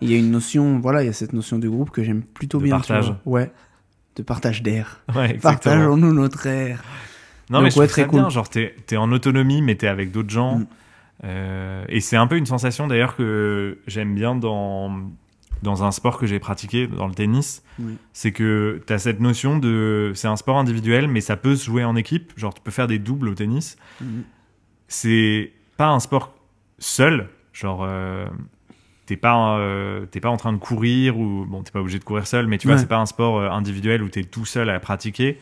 Il 0.00 0.08
y 0.08 0.14
a 0.14 0.18
une 0.18 0.30
notion, 0.30 0.78
voilà, 0.78 1.02
il 1.02 1.06
y 1.06 1.08
a 1.08 1.12
cette 1.12 1.32
notion 1.32 1.58
de 1.58 1.68
groupe 1.68 1.90
que 1.90 2.04
j'aime 2.04 2.22
plutôt 2.22 2.58
De 2.58 2.64
bien. 2.64 2.76
partage. 2.76 3.12
Ouais. 3.24 3.50
De 4.16 4.22
partage 4.22 4.62
d'air. 4.62 5.00
ouais. 5.14 5.34
Partageons-nous 5.34 6.12
notre 6.12 6.46
air. 6.46 6.82
Non, 7.50 7.58
Donc, 7.58 7.64
mais 7.64 7.70
je 7.70 7.78
ouais, 7.78 7.86
trouve 7.86 7.96
ça 7.96 8.02
très 8.02 8.06
cool. 8.10 8.20
bien. 8.20 8.28
Genre, 8.30 8.48
t'es 8.48 8.74
es 8.90 8.96
en 8.96 9.10
autonomie, 9.12 9.60
mais 9.62 9.74
t'es 9.74 9.86
avec 9.88 10.10
d'autres 10.12 10.30
gens. 10.30 10.58
Mm. 10.60 10.66
Euh, 11.24 11.84
et 11.88 12.00
c'est 12.00 12.16
un 12.16 12.26
peu 12.26 12.36
une 12.36 12.46
sensation 12.46 12.86
d'ailleurs 12.86 13.16
que 13.16 13.78
j'aime 13.86 14.14
bien 14.14 14.34
dans, 14.34 14.92
dans 15.62 15.84
un 15.84 15.90
sport 15.90 16.18
que 16.18 16.26
j'ai 16.26 16.38
pratiqué, 16.38 16.86
dans 16.86 17.06
le 17.06 17.14
tennis. 17.14 17.62
Oui. 17.78 17.96
C'est 18.12 18.32
que 18.32 18.82
t'as 18.86 18.98
cette 18.98 19.20
notion 19.20 19.58
de. 19.58 20.12
C'est 20.14 20.28
un 20.28 20.36
sport 20.36 20.58
individuel, 20.58 21.08
mais 21.08 21.20
ça 21.20 21.36
peut 21.36 21.56
se 21.56 21.64
jouer 21.66 21.84
en 21.84 21.96
équipe. 21.96 22.32
Genre, 22.36 22.52
tu 22.54 22.60
peux 22.62 22.70
faire 22.70 22.86
des 22.86 22.98
doubles 22.98 23.28
au 23.28 23.34
tennis. 23.34 23.76
Mhm. 24.00 24.24
C'est 24.88 25.52
pas 25.76 25.88
un 25.88 26.00
sport 26.00 26.34
seul. 26.78 27.28
Genre. 27.52 27.82
euh, 27.84 28.26
T'es 29.06 29.16
pas, 29.18 29.58
euh, 29.58 30.06
t'es 30.06 30.20
pas 30.20 30.30
en 30.30 30.36
train 30.38 30.52
de 30.52 30.58
courir 30.58 31.18
ou 31.18 31.44
bon, 31.46 31.62
t'es 31.62 31.70
pas 31.70 31.80
obligé 31.80 31.98
de 31.98 32.04
courir 32.04 32.26
seul, 32.26 32.46
mais 32.46 32.56
tu 32.58 32.66
vois, 32.66 32.76
Ouais. 32.76 32.80
c'est 32.80 32.88
pas 32.88 32.98
un 32.98 33.06
sport 33.06 33.38
euh, 33.38 33.50
individuel 33.50 34.02
où 34.02 34.08
t'es 34.08 34.24
tout 34.24 34.46
seul 34.46 34.70
à 34.70 34.80
pratiquer. 34.80 35.38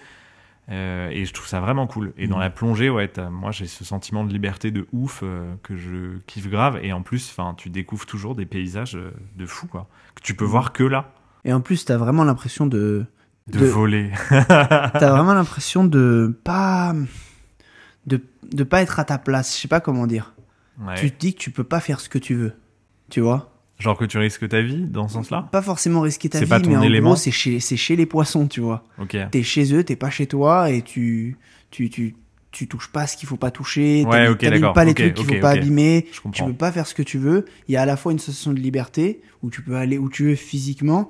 Euh, 0.70 1.08
et 1.10 1.24
je 1.24 1.32
trouve 1.32 1.46
ça 1.46 1.60
vraiment 1.60 1.86
cool. 1.86 2.12
Et 2.16 2.26
dans 2.28 2.36
Mhm. 2.36 2.42
la 2.42 2.50
plongée, 2.50 2.90
ouais, 2.90 3.10
moi 3.30 3.50
j'ai 3.50 3.66
ce 3.66 3.84
sentiment 3.84 4.24
de 4.24 4.32
liberté 4.32 4.70
de 4.70 4.86
ouf 4.92 5.22
que 5.62 5.76
je 5.76 6.18
kiffe 6.26 6.48
grave. 6.48 6.78
Et 6.82 6.92
en 6.92 7.02
plus, 7.02 7.28
enfin, 7.30 7.54
tu 7.56 7.68
découvres 7.70 8.06
toujours 8.06 8.34
des 8.36 8.46
paysages 8.46 8.96
de 9.36 9.46
fou, 9.46 9.66
quoi, 9.66 9.86
que 10.14 10.22
tu 10.22 10.34
peux 10.34 10.44
Mhm. 10.44 10.50
voir 10.50 10.72
que 10.72 10.84
là, 10.84 11.12
Et 11.44 11.52
en 11.52 11.60
plus, 11.60 11.84
t'as 11.84 11.96
vraiment 11.96 12.22
l'impression 12.24 12.66
de. 12.66 13.04
de, 13.48 13.58
De- 13.58 13.66
voler. 13.66 14.10
T'as 14.30 15.10
vraiment 15.10 15.34
l'impression 15.34 15.84
de 15.84 16.36
pas. 16.44 16.94
De, 18.06 18.20
de 18.52 18.62
pas 18.64 18.82
être 18.82 18.98
à 19.00 19.04
ta 19.04 19.18
place. 19.18 19.56
Je 19.56 19.62
sais 19.62 19.68
pas 19.68 19.80
comment 19.80 20.06
dire. 20.06 20.34
Ouais. 20.80 20.94
Tu 20.94 21.10
te 21.10 21.18
dis 21.18 21.34
que 21.34 21.38
tu 21.40 21.50
peux 21.50 21.64
pas 21.64 21.80
faire 21.80 21.98
ce 22.00 22.08
que 22.08 22.18
tu 22.18 22.34
veux. 22.34 22.52
Tu 23.10 23.20
vois? 23.20 23.51
Genre 23.82 23.98
que 23.98 24.04
tu 24.04 24.18
risques 24.18 24.48
ta 24.48 24.60
vie 24.62 24.84
dans 24.84 25.08
ce 25.08 25.14
sens-là? 25.14 25.48
Pas 25.52 25.62
forcément 25.62 26.00
risquer 26.00 26.28
ta 26.28 26.40
vie, 26.40 26.46
pas 26.46 26.60
ton 26.60 26.70
mais 26.70 26.76
en 26.76 26.82
élément. 26.82 27.10
gros, 27.10 27.16
c'est 27.16 27.30
chez, 27.30 27.96
les 27.96 28.06
poissons, 28.06 28.46
tu 28.48 28.60
vois. 28.60 28.84
Ok. 29.00 29.16
T'es 29.30 29.42
chez 29.42 29.74
eux, 29.74 29.82
t'es 29.84 29.96
pas 29.96 30.10
chez 30.10 30.26
toi 30.26 30.70
et 30.70 30.82
tu. 30.82 31.36
Tu, 31.70 31.88
tu, 31.90 32.14
tu 32.50 32.68
touches 32.68 32.88
pas 32.92 33.06
ce 33.06 33.16
qu'il 33.16 33.26
faut 33.26 33.38
pas 33.38 33.50
toucher. 33.50 34.04
Ouais, 34.04 34.10
t'abîmes- 34.10 34.32
ok, 34.32 34.38
t'abîmes 34.38 34.72
pas 34.74 34.84
les 34.84 34.92
trucs 34.94 35.14
qu'il 35.14 35.24
faut 35.26 35.40
pas 35.40 35.50
abîmer. 35.52 36.06
Je 36.12 36.20
Tu 36.32 36.44
peux 36.44 36.52
pas 36.52 36.70
faire 36.70 36.86
ce 36.86 36.94
que 36.94 37.02
tu 37.02 37.16
veux. 37.18 37.46
Il 37.66 37.72
y 37.72 37.76
a 37.78 37.82
à 37.82 37.86
la 37.86 37.96
fois 37.96 38.12
une 38.12 38.18
sensation 38.18 38.52
de 38.52 38.60
liberté 38.60 39.22
où 39.42 39.48
tu 39.50 39.62
peux 39.62 39.74
aller 39.76 39.96
où 39.98 40.10
tu 40.10 40.24
veux 40.24 40.34
physiquement, 40.34 41.08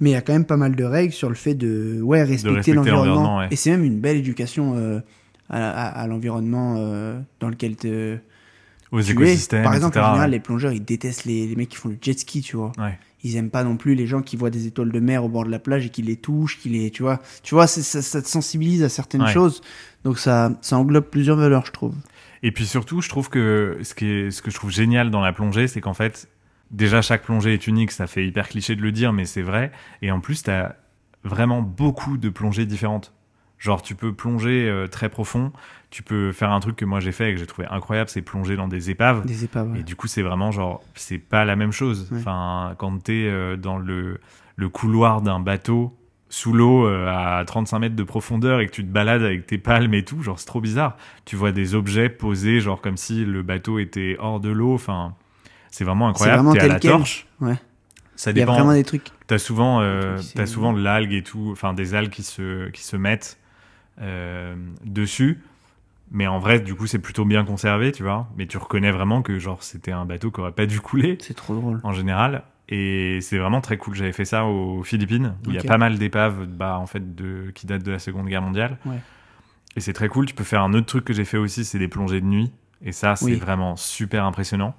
Mais 0.00 0.10
il 0.10 0.12
y 0.12 0.16
a 0.16 0.20
quand 0.20 0.34
même 0.34 0.44
pas 0.44 0.58
mal 0.58 0.76
de 0.76 0.84
règles 0.84 1.14
sur 1.14 1.30
le 1.30 1.34
fait 1.34 1.54
de 1.54 2.00
ouais, 2.02 2.22
respecter, 2.22 2.48
respecter 2.56 2.72
l'environnement. 2.74 3.06
l'environnement, 3.14 3.38
ouais. 3.38 3.48
Et 3.50 3.56
c'est 3.56 3.70
même 3.70 3.84
une 3.84 3.98
belle 3.98 4.18
éducation 4.18 4.74
euh, 4.76 5.00
à, 5.48 5.70
à- 5.70 6.02
à 6.02 6.06
l'environnement 6.06 6.74
euh, 6.76 7.18
dans 7.40 7.48
lequel 7.48 7.76
te, 7.76 8.18
Aux 8.92 9.00
tu 9.02 9.08
es. 9.08 9.12
écosystèmes, 9.12 9.62
Par 9.64 9.74
exemple, 9.74 9.92
etc., 9.96 10.04
en 10.04 10.08
général, 10.12 10.30
ouais. 10.30 10.36
les 10.36 10.40
plongeurs, 10.40 10.72
ils 10.72 10.84
détestent 10.84 11.24
les, 11.24 11.46
les 11.46 11.56
mecs 11.56 11.68
qui 11.70 11.76
font 11.76 11.88
le 11.88 11.98
jet 12.00 12.18
ski, 12.18 12.40
tu 12.40 12.56
vois. 12.56 12.72
Ouais. 12.78 12.98
Ils 13.24 13.36
aiment 13.36 13.50
pas 13.50 13.64
non 13.64 13.76
plus 13.76 13.94
les 13.94 14.06
gens 14.06 14.22
qui 14.22 14.36
voient 14.36 14.50
des 14.50 14.66
étoiles 14.68 14.92
de 14.92 15.00
mer 15.00 15.24
au 15.24 15.28
bord 15.28 15.44
de 15.44 15.50
la 15.50 15.58
plage 15.58 15.86
et 15.86 15.88
qui 15.88 16.02
les 16.02 16.16
touchent, 16.16 16.58
qui 16.60 16.68
les, 16.68 16.90
tu 16.90 17.02
vois. 17.02 17.20
Tu 17.42 17.54
vois, 17.54 17.66
ça, 17.66 18.00
ça 18.02 18.22
te 18.22 18.28
sensibilise 18.28 18.82
à 18.84 18.88
certaines 18.88 19.22
Ouais. 19.22 19.32
choses. 19.32 19.62
Donc 20.04 20.18
ça, 20.18 20.52
ça 20.60 20.76
englobe 20.78 21.06
plusieurs 21.10 21.36
valeurs, 21.36 21.66
je 21.66 21.72
trouve. 21.72 21.94
Et 22.44 22.52
puis 22.52 22.66
surtout, 22.66 23.00
je 23.00 23.08
trouve 23.08 23.28
que 23.28 23.78
ce, 23.82 23.94
qui 23.94 24.06
est, 24.06 24.30
ce 24.30 24.42
que 24.42 24.50
je 24.52 24.56
trouve 24.56 24.70
génial 24.70 25.10
dans 25.10 25.20
la 25.22 25.32
plongée, 25.32 25.66
c'est 25.66 25.80
qu'en 25.80 25.94
fait, 25.94 26.28
déjà 26.70 27.02
chaque 27.02 27.24
plongée 27.24 27.54
est 27.54 27.66
unique, 27.66 27.90
ça 27.90 28.06
fait 28.06 28.24
hyper 28.24 28.48
cliché 28.48 28.76
de 28.76 28.82
le 28.82 28.92
dire, 28.92 29.12
mais 29.12 29.24
c'est 29.24 29.42
vrai. 29.42 29.72
Et 30.02 30.12
en 30.12 30.20
plus, 30.20 30.44
tu 30.44 30.50
as 30.50 30.76
vraiment 31.24 31.62
beaucoup 31.62 32.18
de 32.18 32.28
plongées 32.28 32.66
différentes. 32.66 33.12
Genre, 33.58 33.82
tu 33.82 33.94
peux 33.96 34.12
plonger 34.12 34.68
euh, 34.68 34.86
très 34.86 35.08
profond, 35.08 35.50
tu 35.96 36.02
peux 36.02 36.30
faire 36.32 36.52
un 36.52 36.60
truc 36.60 36.76
que 36.76 36.84
moi 36.84 37.00
j'ai 37.00 37.10
fait 37.12 37.30
et 37.30 37.32
que 37.32 37.38
j'ai 37.40 37.46
trouvé 37.46 37.66
incroyable, 37.70 38.10
c'est 38.10 38.20
plonger 38.20 38.54
dans 38.54 38.68
des 38.68 38.90
épaves. 38.90 39.24
Des 39.24 39.44
épaves. 39.44 39.70
ouais. 39.72 39.80
Et 39.80 39.82
du 39.82 39.96
coup, 39.96 40.08
c'est 40.08 40.20
vraiment 40.20 40.50
genre, 40.52 40.82
c'est 40.94 41.16
pas 41.16 41.46
la 41.46 41.56
même 41.56 41.72
chose. 41.72 42.06
Ouais. 42.12 42.18
Enfin, 42.20 42.74
quand 42.76 43.02
t'es 43.02 43.24
euh, 43.26 43.56
dans 43.56 43.78
le, 43.78 44.20
le 44.56 44.68
couloir 44.68 45.22
d'un 45.22 45.40
bateau 45.40 45.96
sous 46.28 46.52
l'eau 46.52 46.86
euh, 46.86 47.06
à 47.08 47.42
35 47.46 47.78
mètres 47.78 47.96
de 47.96 48.02
profondeur 48.02 48.60
et 48.60 48.66
que 48.66 48.72
tu 48.72 48.82
te 48.84 48.90
balades 48.92 49.22
avec 49.22 49.46
tes 49.46 49.56
palmes 49.56 49.94
et 49.94 50.04
tout, 50.04 50.20
genre 50.22 50.38
c'est 50.38 50.44
trop 50.44 50.60
bizarre. 50.60 50.98
Tu 51.24 51.34
vois 51.34 51.50
des 51.52 51.74
objets 51.74 52.10
posés, 52.10 52.60
genre 52.60 52.82
comme 52.82 52.98
si 52.98 53.24
le 53.24 53.42
bateau 53.42 53.78
était 53.78 54.16
hors 54.18 54.38
de 54.38 54.50
l'eau. 54.50 54.74
Enfin, 54.74 55.14
c'est 55.70 55.84
vraiment 55.84 56.08
incroyable. 56.08 56.42
vraiment 56.42 56.52
T'es 56.52 56.60
à 56.60 56.68
la 56.68 56.78
quel. 56.78 56.90
torche. 56.90 57.26
Ouais. 57.40 57.54
Ça 58.16 58.32
Il 58.32 58.36
y 58.36 58.42
a 58.42 58.44
dépend. 58.44 58.52
vraiment 58.54 58.74
des 58.74 58.84
trucs. 58.84 59.08
T'as 59.28 59.38
souvent, 59.38 59.80
euh, 59.80 60.18
se- 60.18 60.44
souvent 60.44 60.74
de 60.74 60.80
l'algue 60.82 61.14
et 61.14 61.22
tout, 61.22 61.48
enfin 61.52 61.72
des 61.72 61.94
algues 61.94 62.10
qui 62.10 62.22
se, 62.22 62.68
qui 62.68 62.82
se 62.82 62.96
mettent 62.98 63.38
euh, 64.02 64.54
dessus. 64.84 65.40
Mais 66.10 66.26
en 66.26 66.38
vrai, 66.38 66.60
du 66.60 66.74
coup, 66.74 66.86
c'est 66.86 67.00
plutôt 67.00 67.24
bien 67.24 67.44
conservé, 67.44 67.90
tu 67.92 68.02
vois. 68.04 68.28
Mais 68.36 68.46
tu 68.46 68.58
reconnais 68.58 68.90
vraiment 68.92 69.22
que 69.22 69.38
genre 69.38 69.62
c'était 69.62 69.92
un 69.92 70.04
bateau 70.04 70.30
qui 70.30 70.40
aurait 70.40 70.52
pas 70.52 70.66
dû 70.66 70.80
couler 70.80 71.18
C'est 71.20 71.34
trop 71.34 71.54
drôle. 71.54 71.80
en 71.82 71.92
général. 71.92 72.44
Et 72.68 73.20
c'est 73.20 73.38
vraiment 73.38 73.60
très 73.60 73.76
cool. 73.76 73.94
J'avais 73.94 74.12
fait 74.12 74.24
ça 74.24 74.44
aux 74.44 74.82
Philippines, 74.82 75.34
où 75.46 75.50
il 75.50 75.54
y 75.56 75.58
a 75.58 75.62
pas 75.62 75.78
mal 75.78 75.98
d'épaves 75.98 76.46
bah, 76.46 76.78
en 76.78 76.86
fait, 76.86 77.14
de, 77.14 77.50
qui 77.54 77.66
datent 77.66 77.82
de 77.84 77.92
la 77.92 77.98
Seconde 77.98 78.26
Guerre 78.26 78.42
mondiale. 78.42 78.78
Ouais. 78.86 78.98
Et 79.76 79.80
c'est 79.80 79.92
très 79.92 80.08
cool. 80.08 80.26
Tu 80.26 80.34
peux 80.34 80.42
faire 80.44 80.62
un 80.62 80.72
autre 80.74 80.86
truc 80.86 81.04
que 81.04 81.12
j'ai 81.12 81.24
fait 81.24 81.38
aussi, 81.38 81.64
c'est 81.64 81.78
des 81.78 81.88
plongées 81.88 82.20
de 82.20 82.26
nuit. 82.26 82.52
Et 82.82 82.92
ça, 82.92 83.14
c'est 83.16 83.24
Oui. 83.26 83.34
vraiment 83.34 83.76
super 83.76 84.24
impressionnant. 84.24 84.74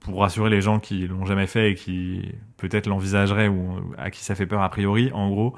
Pour 0.00 0.20
rassurer 0.20 0.50
les 0.50 0.60
gens 0.60 0.80
qui 0.80 1.06
l'ont 1.06 1.24
jamais 1.24 1.46
fait 1.46 1.70
et 1.72 1.74
qui 1.74 2.30
peut-être 2.58 2.86
l'envisageraient 2.86 3.48
ou 3.48 3.80
à 3.96 4.10
qui 4.10 4.22
ça 4.22 4.34
fait 4.34 4.46
peur 4.46 4.62
a 4.62 4.68
priori, 4.68 5.10
en 5.14 5.28
gros, 5.30 5.54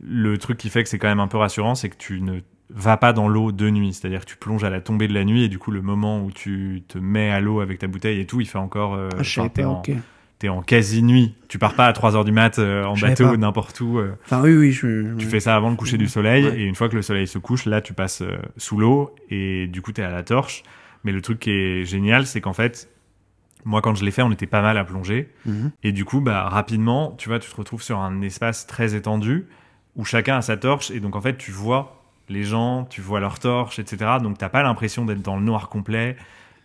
le 0.00 0.38
truc 0.38 0.58
qui 0.58 0.70
fait 0.70 0.82
que 0.84 0.88
c'est 0.88 0.98
quand 0.98 1.08
même 1.08 1.20
un 1.20 1.28
peu 1.28 1.38
rassurant, 1.38 1.74
c'est 1.74 1.88
que 1.90 1.96
tu 1.96 2.20
ne 2.20 2.40
vas 2.72 2.96
pas 2.96 3.12
dans 3.12 3.28
l'eau 3.28 3.52
de 3.52 3.68
nuit. 3.70 3.92
C'est-à-dire 3.92 4.20
que 4.20 4.30
tu 4.30 4.36
plonges 4.36 4.64
à 4.64 4.70
la 4.70 4.80
tombée 4.80 5.08
de 5.08 5.14
la 5.14 5.24
nuit 5.24 5.44
et 5.44 5.48
du 5.48 5.58
coup, 5.58 5.70
le 5.70 5.82
moment 5.82 6.22
où 6.22 6.30
tu 6.30 6.82
te 6.88 6.98
mets 6.98 7.30
à 7.30 7.40
l'eau 7.40 7.60
avec 7.60 7.78
ta 7.78 7.86
bouteille 7.86 8.20
et 8.20 8.26
tout, 8.26 8.40
il 8.40 8.46
fait 8.46 8.58
encore. 8.58 8.94
euh, 8.94 9.08
Ah, 9.18 9.22
je 9.22 9.40
t'es 9.48 9.64
en- 9.64 9.82
en 10.48 10.62
quasi 10.62 11.02
nuit. 11.02 11.34
Tu 11.48 11.58
pars 11.58 11.74
pas 11.74 11.86
à 11.86 11.92
3 11.92 12.16
heures 12.16 12.24
du 12.24 12.32
mat 12.32 12.58
euh, 12.58 12.84
en 12.84 12.94
bateau 12.94 13.36
n'importe 13.36 13.78
où. 13.80 13.98
euh. 13.98 14.12
Enfin, 14.24 14.40
oui, 14.42 14.54
oui, 14.56 14.72
je. 14.72 15.14
Tu 15.16 15.26
fais 15.26 15.40
ça 15.40 15.54
avant 15.54 15.68
le 15.70 15.76
coucher 15.76 15.98
du 15.98 16.08
soleil 16.08 16.44
Ouais. 16.46 16.60
et 16.60 16.64
une 16.64 16.74
fois 16.74 16.88
que 16.88 16.96
le 16.96 17.02
soleil 17.02 17.26
se 17.26 17.36
couche, 17.38 17.66
là 17.66 17.80
tu 17.82 17.92
passes 17.92 18.22
sous 18.56 18.78
l'eau 18.78 19.14
et 19.28 19.66
du 19.66 19.82
coup 19.82 19.92
t'es 19.92 20.02
à 20.02 20.10
la 20.10 20.22
torche. 20.22 20.62
Mais 21.04 21.12
le 21.12 21.20
truc 21.20 21.40
qui 21.40 21.50
est 21.50 21.84
génial, 21.84 22.26
c'est 22.26 22.40
qu'en 22.40 22.52
fait, 22.54 22.88
moi 23.66 23.82
quand 23.82 23.94
je 23.94 24.04
l'ai 24.04 24.10
fait, 24.10 24.22
on 24.22 24.32
était 24.32 24.46
pas 24.46 24.62
mal 24.62 24.78
à 24.78 24.84
plonger 24.84 25.28
Mhm. 25.44 25.72
et 25.82 25.92
du 25.92 26.04
coup 26.06 26.20
bah 26.22 26.48
rapidement, 26.48 27.14
tu 27.18 27.28
vois, 27.28 27.38
tu 27.38 27.50
te 27.50 27.56
retrouves 27.56 27.82
sur 27.82 27.98
un 27.98 28.22
espace 28.22 28.66
très 28.66 28.94
étendu 28.94 29.46
où 29.96 30.04
chacun 30.06 30.38
a 30.38 30.42
sa 30.42 30.56
torche 30.56 30.90
et 30.90 31.00
donc 31.00 31.16
en 31.16 31.20
fait 31.20 31.36
tu 31.36 31.50
vois 31.50 31.99
les 32.30 32.44
gens, 32.44 32.84
tu 32.88 33.00
vois 33.02 33.20
leurs 33.20 33.38
torches, 33.38 33.78
etc. 33.78 34.12
Donc 34.22 34.38
t'as 34.38 34.48
pas 34.48 34.62
l'impression 34.62 35.04
d'être 35.04 35.20
dans 35.22 35.36
le 35.36 35.42
noir 35.42 35.68
complet 35.68 36.16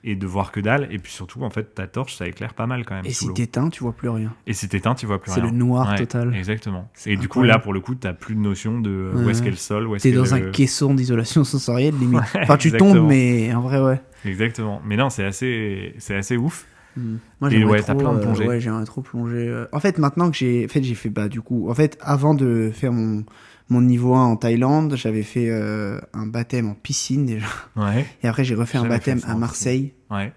et 0.07 0.15
de 0.15 0.27
voir 0.27 0.51
que 0.51 0.59
dalle. 0.59 0.87
Et 0.91 0.99
puis 0.99 1.11
surtout, 1.11 1.41
en 1.43 1.49
fait, 1.49 1.73
ta 1.73 1.87
torche, 1.87 2.15
ça 2.15 2.27
éclaire 2.27 2.53
pas 2.53 2.67
mal 2.67 2.85
quand 2.85 2.93
même 2.93 3.05
Et 3.07 3.09
si 3.11 3.33
t'éteins, 3.33 3.69
tu 3.71 3.81
vois 3.83 3.93
plus 3.93 4.09
rien. 4.09 4.31
Et 4.45 4.53
si 4.53 4.69
t'éteins, 4.69 4.93
tu 4.93 5.07
vois 5.07 5.19
plus 5.19 5.31
C'est 5.31 5.41
rien. 5.41 5.49
le 5.49 5.57
noir 5.57 5.89
Ouais, 5.89 5.97
total. 5.97 6.35
Exactement. 6.35 6.87
C'est 6.93 7.11
Et 7.13 7.17
du 7.17 7.27
coup, 7.27 7.41
là, 7.41 7.57
pour 7.57 7.73
le 7.73 7.79
coup, 7.79 7.95
t'as 7.95 8.13
plus 8.13 8.35
de 8.35 8.39
notion 8.39 8.79
de 8.79 9.11
Ouais, 9.15 9.23
où 9.25 9.29
est-ce 9.31 9.41
qu'est 9.41 9.49
le 9.49 9.55
sol, 9.55 9.87
où 9.87 9.95
est-ce 9.95 10.03
T'es 10.03 10.11
dans 10.11 10.23
le- 10.23 10.31
un 10.33 10.51
caisson 10.51 10.93
d'isolation 10.93 11.43
sensorielle, 11.43 11.95
limite. 11.99 12.19
Ouais, 12.35 12.41
enfin, 12.43 12.57
tu 12.57 12.67
exactement. 12.67 12.93
tombes, 12.93 13.07
mais 13.07 13.51
en 13.55 13.61
vrai, 13.61 13.81
ouais. 13.81 13.99
Exactement. 14.25 14.79
Mais 14.85 14.95
non, 14.95 15.09
c'est 15.09 15.23
assez, 15.25 15.95
c'est 15.97 16.15
assez 16.15 16.37
ouf. 16.37 16.67
Mm. 16.97 17.15
Moi, 17.41 17.49
Et 17.51 17.53
j'aimerais 17.57 17.71
ouais, 17.71 17.79
trop, 17.81 17.95
plein 17.95 18.13
de 18.13 18.19
euh, 18.19 18.21
plongées. 18.21 18.47
ouais, 18.47 18.59
j'aimerais 18.59 18.85
trop 18.85 19.01
plonger. 19.01 19.47
euh. 19.49 19.65
En 19.73 19.79
fait, 19.79 19.97
maintenant 19.97 20.29
que 20.29 20.37
j'ai, 20.37 20.65
en 20.65 20.67
fait, 20.71 20.83
j'ai 20.83 20.93
fait, 20.95 21.09
bah, 21.09 21.27
du 21.29 21.41
coup, 21.41 21.67
en 21.69 21.73
fait, 21.73 21.97
avant 22.01 22.35
de 22.35 22.69
faire 22.71 22.93
mon, 22.93 23.25
mon 23.69 23.81
niveau 23.81 24.13
1 24.15 24.23
en 24.25 24.35
Thaïlande, 24.35 24.95
j'avais 24.95 25.23
fait 25.23 25.49
euh, 25.49 25.99
un 26.13 26.27
baptême 26.27 26.69
en 26.69 26.73
piscine 26.75 27.25
déjà. 27.25 27.47
Ouais. 27.75 28.05
Et 28.23 28.27
après, 28.27 28.43
j'ai 28.43 28.55
refait 28.55 28.77
un 28.77 28.85
baptême 28.87 29.21
à 29.27 29.35
Marseille. 29.35 29.93
Ouais. 30.11 30.31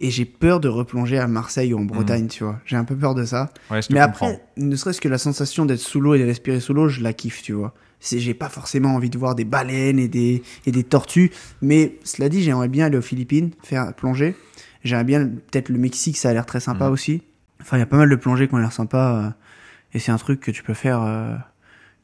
Et 0.00 0.10
j'ai 0.10 0.24
peur 0.24 0.60
de 0.60 0.68
replonger 0.68 1.18
à 1.18 1.26
Marseille 1.28 1.72
ou 1.72 1.78
en 1.78 1.84
Bretagne, 1.84 2.26
tu 2.26 2.42
vois. 2.44 2.58
J'ai 2.66 2.76
un 2.76 2.84
peu 2.84 2.96
peur 2.96 3.14
de 3.14 3.24
ça. 3.24 3.50
Ouais, 3.70 3.80
je 3.80 3.88
te 3.88 3.92
Mais 3.92 4.00
comprends. 4.00 4.26
après, 4.28 4.44
ne 4.56 4.74
serait-ce 4.76 5.00
que 5.00 5.08
la 5.08 5.18
sensation 5.18 5.66
d'être 5.66 5.78
sous 5.80 6.00
l'eau 6.00 6.14
et 6.14 6.18
de 6.18 6.24
respirer 6.24 6.58
sous 6.60 6.74
l'eau, 6.74 6.88
je 6.88 7.00
la 7.00 7.12
kiffe, 7.12 7.42
tu 7.42 7.52
vois. 7.52 7.74
C'est, 8.00 8.18
j'ai 8.18 8.34
pas 8.34 8.48
forcément 8.48 8.94
envie 8.94 9.08
de 9.08 9.16
voir 9.16 9.34
des 9.34 9.44
baleines 9.44 9.98
et 9.98 10.08
des, 10.08 10.42
et 10.66 10.72
des 10.72 10.82
tortues. 10.84 11.30
Mais 11.62 11.96
cela 12.02 12.28
dit, 12.28 12.42
j'aimerais 12.42 12.68
bien 12.68 12.86
aller 12.86 12.98
aux 12.98 13.02
Philippines, 13.02 13.52
faire 13.62 13.94
plonger. 13.94 14.34
J'aimerais 14.82 15.04
bien, 15.04 15.26
peut-être 15.26 15.68
le 15.70 15.78
Mexique, 15.78 16.16
ça 16.18 16.30
a 16.30 16.32
l'air 16.34 16.44
très 16.44 16.60
sympa 16.60 16.86
Mhm. 16.86 16.92
aussi. 16.92 17.22
Enfin, 17.62 17.76
il 17.76 17.80
y 17.80 17.82
a 17.84 17.86
pas 17.86 17.96
mal 17.96 18.10
de 18.10 18.16
plongées 18.16 18.48
qui 18.48 18.54
ont 18.54 18.58
l'air 18.58 18.72
sympas. 18.72 19.16
euh, 19.26 19.30
et 19.94 20.00
c'est 20.00 20.10
un 20.12 20.18
truc 20.18 20.40
que 20.40 20.50
tu 20.50 20.62
peux 20.64 20.74
faire, 20.74 21.02
euh, 21.02 21.34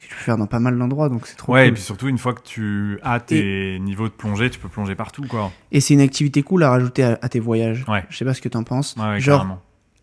tu 0.01 0.09
peux 0.09 0.15
faire 0.15 0.37
dans 0.37 0.47
pas 0.47 0.59
mal 0.59 0.77
d'endroits, 0.77 1.09
donc 1.09 1.27
c'est 1.27 1.35
trop 1.35 1.53
Ouais, 1.53 1.67
et 1.67 1.71
puis 1.71 1.81
surtout, 1.81 2.07
une 2.07 2.17
fois 2.17 2.33
que 2.33 2.41
tu 2.43 2.99
as 3.03 3.19
tes 3.19 3.77
niveaux 3.79 4.07
de 4.07 4.13
plongée, 4.13 4.49
tu 4.49 4.59
peux 4.59 4.67
plonger 4.67 4.95
partout, 4.95 5.23
quoi. 5.29 5.51
Et 5.71 5.79
c'est 5.79 5.93
une 5.93 6.01
activité 6.01 6.43
cool 6.43 6.63
à 6.63 6.69
rajouter 6.71 7.03
à, 7.03 7.19
à 7.21 7.29
tes 7.29 7.39
voyages. 7.39 7.85
Ouais. 7.87 8.03
Je 8.09 8.17
sais 8.17 8.25
pas 8.25 8.33
ce 8.33 8.41
que 8.41 8.49
t'en 8.49 8.63
penses. 8.63 8.95
Ouais, 8.97 9.03
ouais, 9.05 9.19
Genre, 9.19 9.39
carrément. 9.39 9.61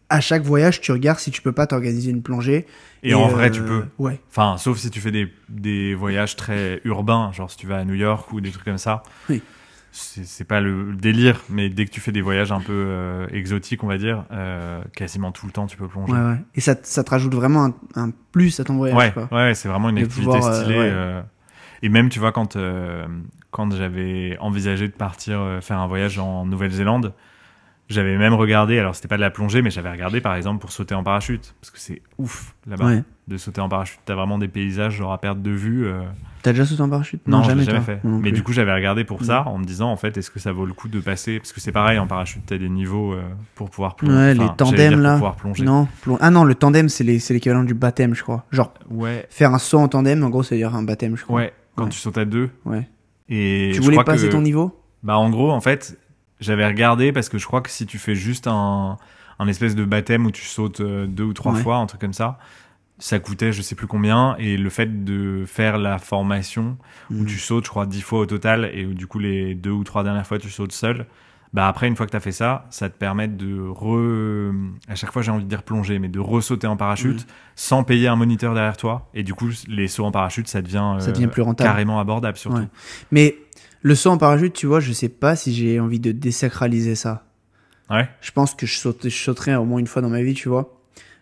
à 0.09 0.21
chaque 0.21 0.43
voyage, 0.43 0.81
tu 0.81 0.93
regardes 0.93 1.19
si 1.19 1.31
tu 1.31 1.43
peux 1.43 1.53
pas 1.53 1.67
t'organiser 1.67 2.11
une 2.11 2.23
plongée. 2.23 2.67
Et, 3.03 3.15
en 3.15 3.29
euh, 3.29 3.31
vrai, 3.33 3.51
tu 3.51 3.63
peux. 3.63 3.85
Ouais. 3.99 4.21
Enfin, 4.31 4.57
sauf 4.59 4.79
si 4.79 4.91
tu 4.91 5.01
fais 5.01 5.11
des, 5.11 5.33
des 5.49 5.95
voyages 5.95 6.37
très 6.37 6.81
urbains, 6.85 7.31
genre 7.33 7.51
si 7.51 7.57
tu 7.57 7.67
vas 7.67 7.79
à 7.79 7.85
New 7.85 7.95
York 7.95 8.33
ou 8.33 8.41
des 8.41 8.51
trucs 8.51 8.65
comme 8.65 8.79
ça. 8.79 9.03
Oui. 9.29 9.43
C'est 9.90 10.44
pas 10.44 10.61
le 10.61 10.94
délire, 10.94 11.40
mais 11.48 11.70
dès 11.70 11.85
que 11.85 11.90
tu 11.90 12.01
fais 12.01 12.12
des 12.12 12.20
voyages 12.20 12.53
un 12.53 12.61
peu 12.61 12.72
euh, 12.72 13.27
exotiques, 13.33 13.83
on 13.83 13.87
va 13.88 13.98
dire, 13.98 14.24
euh, 14.31 14.81
quasiment 14.94 15.33
tout 15.33 15.46
le 15.46 15.53
temps, 15.53 15.66
tu 15.66 15.77
peux 15.77 15.88
plonger. 15.88 16.12
Ouais, 16.12 16.18
ouais. 16.18 16.37
Et 16.55 16.61
ça, 16.61 16.77
ça 16.83 17.03
te 17.03 17.11
rajoute 17.11 17.35
vraiment 17.35 17.64
un, 17.64 17.74
un 17.96 18.11
plus 18.31 18.61
à 18.61 18.64
ton 18.64 18.77
voyage. 18.77 18.96
Ouais, 18.96 19.12
quoi. 19.12 19.29
ouais, 19.33 19.55
c'est 19.55 19.68
vraiment 19.68 19.88
une 19.88 19.96
De 19.96 20.03
activité 20.05 20.33
pouvoir, 20.33 20.53
euh, 20.53 20.62
stylée. 20.62 20.79
ouais. 20.79 21.22
et 21.83 21.88
même, 21.88 22.11
tu 22.11 22.18
vois, 22.20 22.33
quand, 22.33 22.57
quand 23.51 23.74
j'avais 23.74 24.37
envisagé 24.40 24.87
de 24.88 24.92
partir 24.92 25.59
faire 25.62 25.79
un 25.79 25.87
voyage 25.88 26.18
en 26.18 26.44
Nouvelle-Zélande, 26.46 27.14
j'avais 27.88 28.16
même 28.18 28.35
regardé, 28.35 28.79
alors 28.79 28.94
c'était 28.94 29.09
pas 29.09 29.16
de 29.16 29.22
la 29.22 29.31
plongée, 29.31 29.62
mais 29.62 29.70
j'avais 29.70 29.90
regardé 29.90 30.20
par 30.20 30.35
exemple 30.35 30.61
pour 30.61 30.72
sauter 30.72 30.94
en 30.94 31.03
parachute, 31.03 31.55
parce 31.61 31.70
que 31.70 31.79
c'est 31.79 32.03
ouf 32.18 32.55
là-bas 32.66 32.85
Ouais. 32.87 33.03
de 33.29 33.37
sauter 33.37 33.61
en 33.61 33.68
parachute. 33.68 33.98
T'as 34.05 34.14
vraiment 34.14 34.38
des 34.38 34.48
paysages 34.48 34.94
genre 34.96 35.12
à 35.12 35.18
perte 35.18 35.40
de 35.42 35.51
vue. 35.51 35.87
euh, 35.87 36.03
T'as 36.42 36.53
déjà 36.53 36.64
sauté 36.64 36.83
en 36.83 36.88
parachute? 36.88 37.27
Non, 37.27 37.40
l'ai 37.40 37.48
jamais, 37.48 37.64
jamais 37.64 37.81
fait. 37.81 38.01
Non 38.05 38.18
Mais 38.18 38.31
du 38.31 38.42
coup, 38.42 38.53
j'avais 38.53 38.72
regardé 38.72 39.05
pour 39.05 39.24
ça 39.24 39.42
Mm. 39.42 39.48
en 39.48 39.59
me 39.59 39.64
disant 39.64 39.90
en 39.90 39.96
fait, 39.96 40.16
est-ce 40.16 40.31
que 40.31 40.38
ça 40.38 40.53
vaut 40.53 40.66
le 40.66 40.72
coup 40.72 40.88
de 40.88 41.01
passer? 41.01 41.38
Parce 41.38 41.53
que 41.53 41.61
c'est 41.61 41.72
pareil 41.72 41.98
en 41.98 42.07
parachute, 42.07 42.42
t'as 42.46 42.59
des 42.59 42.68
niveaux 42.68 43.12
euh, 43.12 43.22
pour 43.55 43.70
pouvoir 43.70 43.96
plonger. 43.96 44.14
Ouais, 44.14 44.33
Enfin, 44.38 44.42
les 44.51 44.57
tandems, 44.57 44.92
pour 44.94 45.03
là. 45.03 45.12
pouvoir 45.14 45.37
plonger. 45.37 45.64
Non. 45.64 45.88
Ah 46.20 46.31
non, 46.31 46.44
le 46.44 46.55
tandem, 46.55 46.88
c'est 46.88 47.05
l'équivalent 47.05 47.64
du 47.64 47.74
baptême, 47.74 48.14
je 48.14 48.22
crois. 48.22 48.44
Genre, 48.53 48.72
Ouais, 48.90 49.27
faire 49.31 49.53
un 49.55 49.59
saut 49.59 49.79
en 49.79 49.88
tandem, 49.88 50.22
en 50.22 50.31
gros, 50.31 50.42
c'est 50.42 50.57
dire 50.57 50.74
un 50.74 50.83
baptême, 50.83 51.16
je 51.16 51.24
crois. 51.24 51.37
ouais. 51.37 51.53
Quand 51.74 51.85
Ouais. 51.85 51.90
tu 51.90 51.98
sautes 51.98 52.18
à 52.18 52.24
deux. 52.24 52.51
Ouais. 52.64 52.88
Et 53.29 53.70
tu 53.74 53.81
voulais 53.81 54.03
passer 54.05 54.27
que- 54.29 54.33
ton 54.33 54.40
niveau? 54.40 54.74
Bah 55.03 55.18
en 55.18 55.29
gros, 55.31 55.51
en 55.51 55.61
fait, 55.61 55.98
j'avais 56.40 56.66
regardé 56.66 57.12
parce 57.12 57.29
que 57.29 57.38
je 57.38 57.46
crois 57.46 57.61
que 57.61 57.70
si 57.70 57.87
tu 57.87 57.98
fais 57.98 58.14
juste 58.14 58.46
un, 58.46 58.96
un 59.38 59.48
espèce 59.48 59.74
de 59.74 59.85
baptême 59.85 60.27
où 60.27 60.31
tu 60.31 60.44
sautes 60.44 60.81
euh, 60.81 61.07
deux 61.07 61.24
ou 61.24 61.33
trois 61.33 61.53
Ouais. 61.53 61.62
fois, 61.62 61.77
un 61.77 61.87
truc 61.87 62.01
comme 62.01 62.12
ça, 62.12 62.38
ça 62.98 63.18
coûtait 63.20 63.53
je 63.53 63.62
sais 63.62 63.74
plus 63.74 63.87
combien. 63.87 64.35
Et 64.38 64.57
le 64.57 64.70
fait 64.70 65.05
de 65.05 65.44
faire 65.46 65.79
la 65.79 65.98
formation 65.98 66.77
où 67.11 67.22
Mm. 67.22 67.27
tu 67.27 67.38
sautes, 67.38 67.64
je 67.64 67.70
crois, 67.70 67.87
dix 67.87 68.03
fois 68.03 68.20
au 68.20 68.27
total 68.27 68.70
et 68.74 68.85
où 68.87 68.94
du 68.94 69.07
coup 69.07 69.18
les 69.18 69.55
deux 69.55 69.70
ou 69.70 69.85
trois 69.85 70.03
dernières 70.03 70.27
fois 70.27 70.38
tu 70.38 70.51
sautes 70.51 70.72
seul, 70.72 71.07
bah 71.55 71.66
après, 71.66 71.88
une 71.88 71.96
fois 71.96 72.05
que 72.05 72.11
tu 72.11 72.16
as 72.16 72.20
fait 72.20 72.31
ça, 72.33 72.66
ça 72.68 72.90
te 72.90 72.98
permet 72.98 73.27
de 73.27 73.59
re... 73.70 74.53
À 74.87 74.94
chaque 74.96 75.11
fois, 75.12 75.22
j'ai 75.22 75.31
envie 75.31 75.44
de 75.44 75.48
dire 75.48 75.62
plonger, 75.62 75.98
mais 75.98 76.09
de 76.09 76.20
ressauter 76.20 76.66
en 76.66 76.77
parachute 76.77 77.22
Mm. 77.22 77.27
sans 77.57 77.85
payer 77.85 78.09
un 78.09 78.16
moniteur 78.16 78.53
derrière 78.53 78.77
toi. 78.77 79.09
Et 79.14 79.22
du 79.22 79.33
coup, 79.33 79.48
les 79.66 79.88
sauts 79.88 80.05
en 80.05 80.11
parachute, 80.11 80.46
ça 80.46 80.61
devient, 80.61 80.96
Ça 80.98 81.09
euh, 81.09 81.12
devient 81.12 81.27
plus 81.27 81.40
rentable. 81.40 81.70
carrément 81.70 82.01
abordable 82.01 82.37
surtout. 82.37 82.59
Ouais. 82.59 82.68
Mais 83.12 83.37
le 83.83 83.95
saut 83.95 84.11
en 84.11 84.19
parachute, 84.19 84.53
tu 84.55 84.67
vois, 84.67 84.81
je 84.81 84.93
sais 84.93 85.09
pas 85.09 85.37
si 85.37 85.55
j'ai 85.55 85.79
envie 85.81 86.01
de 86.01 86.12
désacraliser 86.12 86.95
ça. 86.95 87.25
Ouais. 87.91 88.09
Je 88.21 88.31
pense 88.33 88.55
que 88.55 88.67
je, 88.67 88.77
saute, 88.79 89.09
je 89.09 89.17
sauterai 89.17 89.55
au 89.57 89.64
moins 89.64 89.79
une 89.79 89.87
fois 89.87 90.03
dans 90.03 90.11
ma 90.11 90.23
vie, 90.23 90.35
tu 90.35 90.49
vois. 90.49 90.79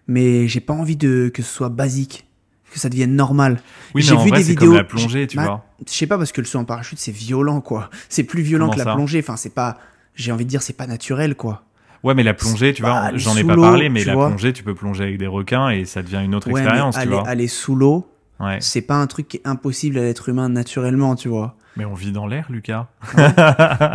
Mais 0.09 0.49
j'ai 0.49 0.61
pas 0.61 0.73
envie 0.73 0.97
de 0.97 1.31
que 1.33 1.43
ce 1.43 1.53
soit 1.53 1.69
basique, 1.69 2.27
que 2.73 2.79
ça 2.79 2.89
devienne 2.89 3.15
normal. 3.15 3.61
Oui, 3.95 4.03
J'ai 4.03 4.13
mais 4.13 4.19
en 4.19 4.25
vu 4.25 4.31
vrai, 4.31 4.39
des 4.39 4.45
vidéos- 4.45 4.67
comme 4.71 4.77
la 4.79 4.85
plongée, 4.85 5.27
tu 5.27 5.37
Bah, 5.37 5.45
vois. 5.45 5.65
Je 5.87 5.93
sais 5.93 6.07
pas 6.07 6.17
parce 6.19 6.33
que 6.33 6.41
le 6.41 6.47
saut 6.47 6.59
en 6.59 6.65
parachute 6.65 6.99
c'est 6.99 7.13
violent 7.13 7.61
quoi. 7.61 7.91
C'est 8.09 8.25
plus 8.25 8.43
violent 8.43 8.67
Comment 8.67 8.79
que 8.83 8.85
la 8.89 8.95
plongée. 8.95 9.19
Enfin 9.21 9.37
c'est 9.37 9.55
pas. 9.55 9.79
J'ai 10.15 10.33
envie 10.33 10.45
de 10.45 10.51
dire 10.51 10.63
c'est 10.63 10.73
pas 10.77 10.87
naturel 10.87 11.35
quoi. 11.35 11.65
Ouais, 12.03 12.15
mais 12.15 12.23
la 12.23 12.35
plongée, 12.35 12.73
tu 12.73 12.83
vois, 12.83 13.11
j'en 13.15 13.37
ai 13.37 13.43
pas 13.43 13.57
parlé, 13.57 13.89
mais 13.89 14.01
tu 14.03 14.07
la 14.07 14.15
vois. 14.15 14.29
plongée, 14.29 14.53
tu 14.53 14.63
peux 14.63 14.75
plonger 14.75 15.03
avec 15.05 15.19
des 15.19 15.27
requins 15.27 15.71
et 15.71 15.85
ça 15.85 16.03
devient 16.03 16.21
une 16.25 16.35
autre 16.37 16.49
Ouais, 16.51 16.61
expérience, 16.61 16.95
tu 16.95 17.01
aller, 17.01 17.11
vois. 17.11 17.27
aller 17.29 17.49
sous 17.49 17.75
l'eau, 17.75 18.07
Ouais. 18.39 18.59
c'est 18.61 18.83
pas 18.83 18.97
un 18.97 19.07
truc 19.07 19.29
qui 19.29 19.37
est 19.39 19.47
impossible 19.47 19.99
à 19.99 20.03
l'être 20.03 20.29
humain 20.29 20.49
naturellement, 20.49 21.15
tu 21.17 21.29
vois. 21.29 21.57
Mais 21.79 21.85
on 21.85 21.95
vit 21.95 22.13
dans 22.13 22.27
l'air, 22.27 22.47
Lucas. 22.51 22.89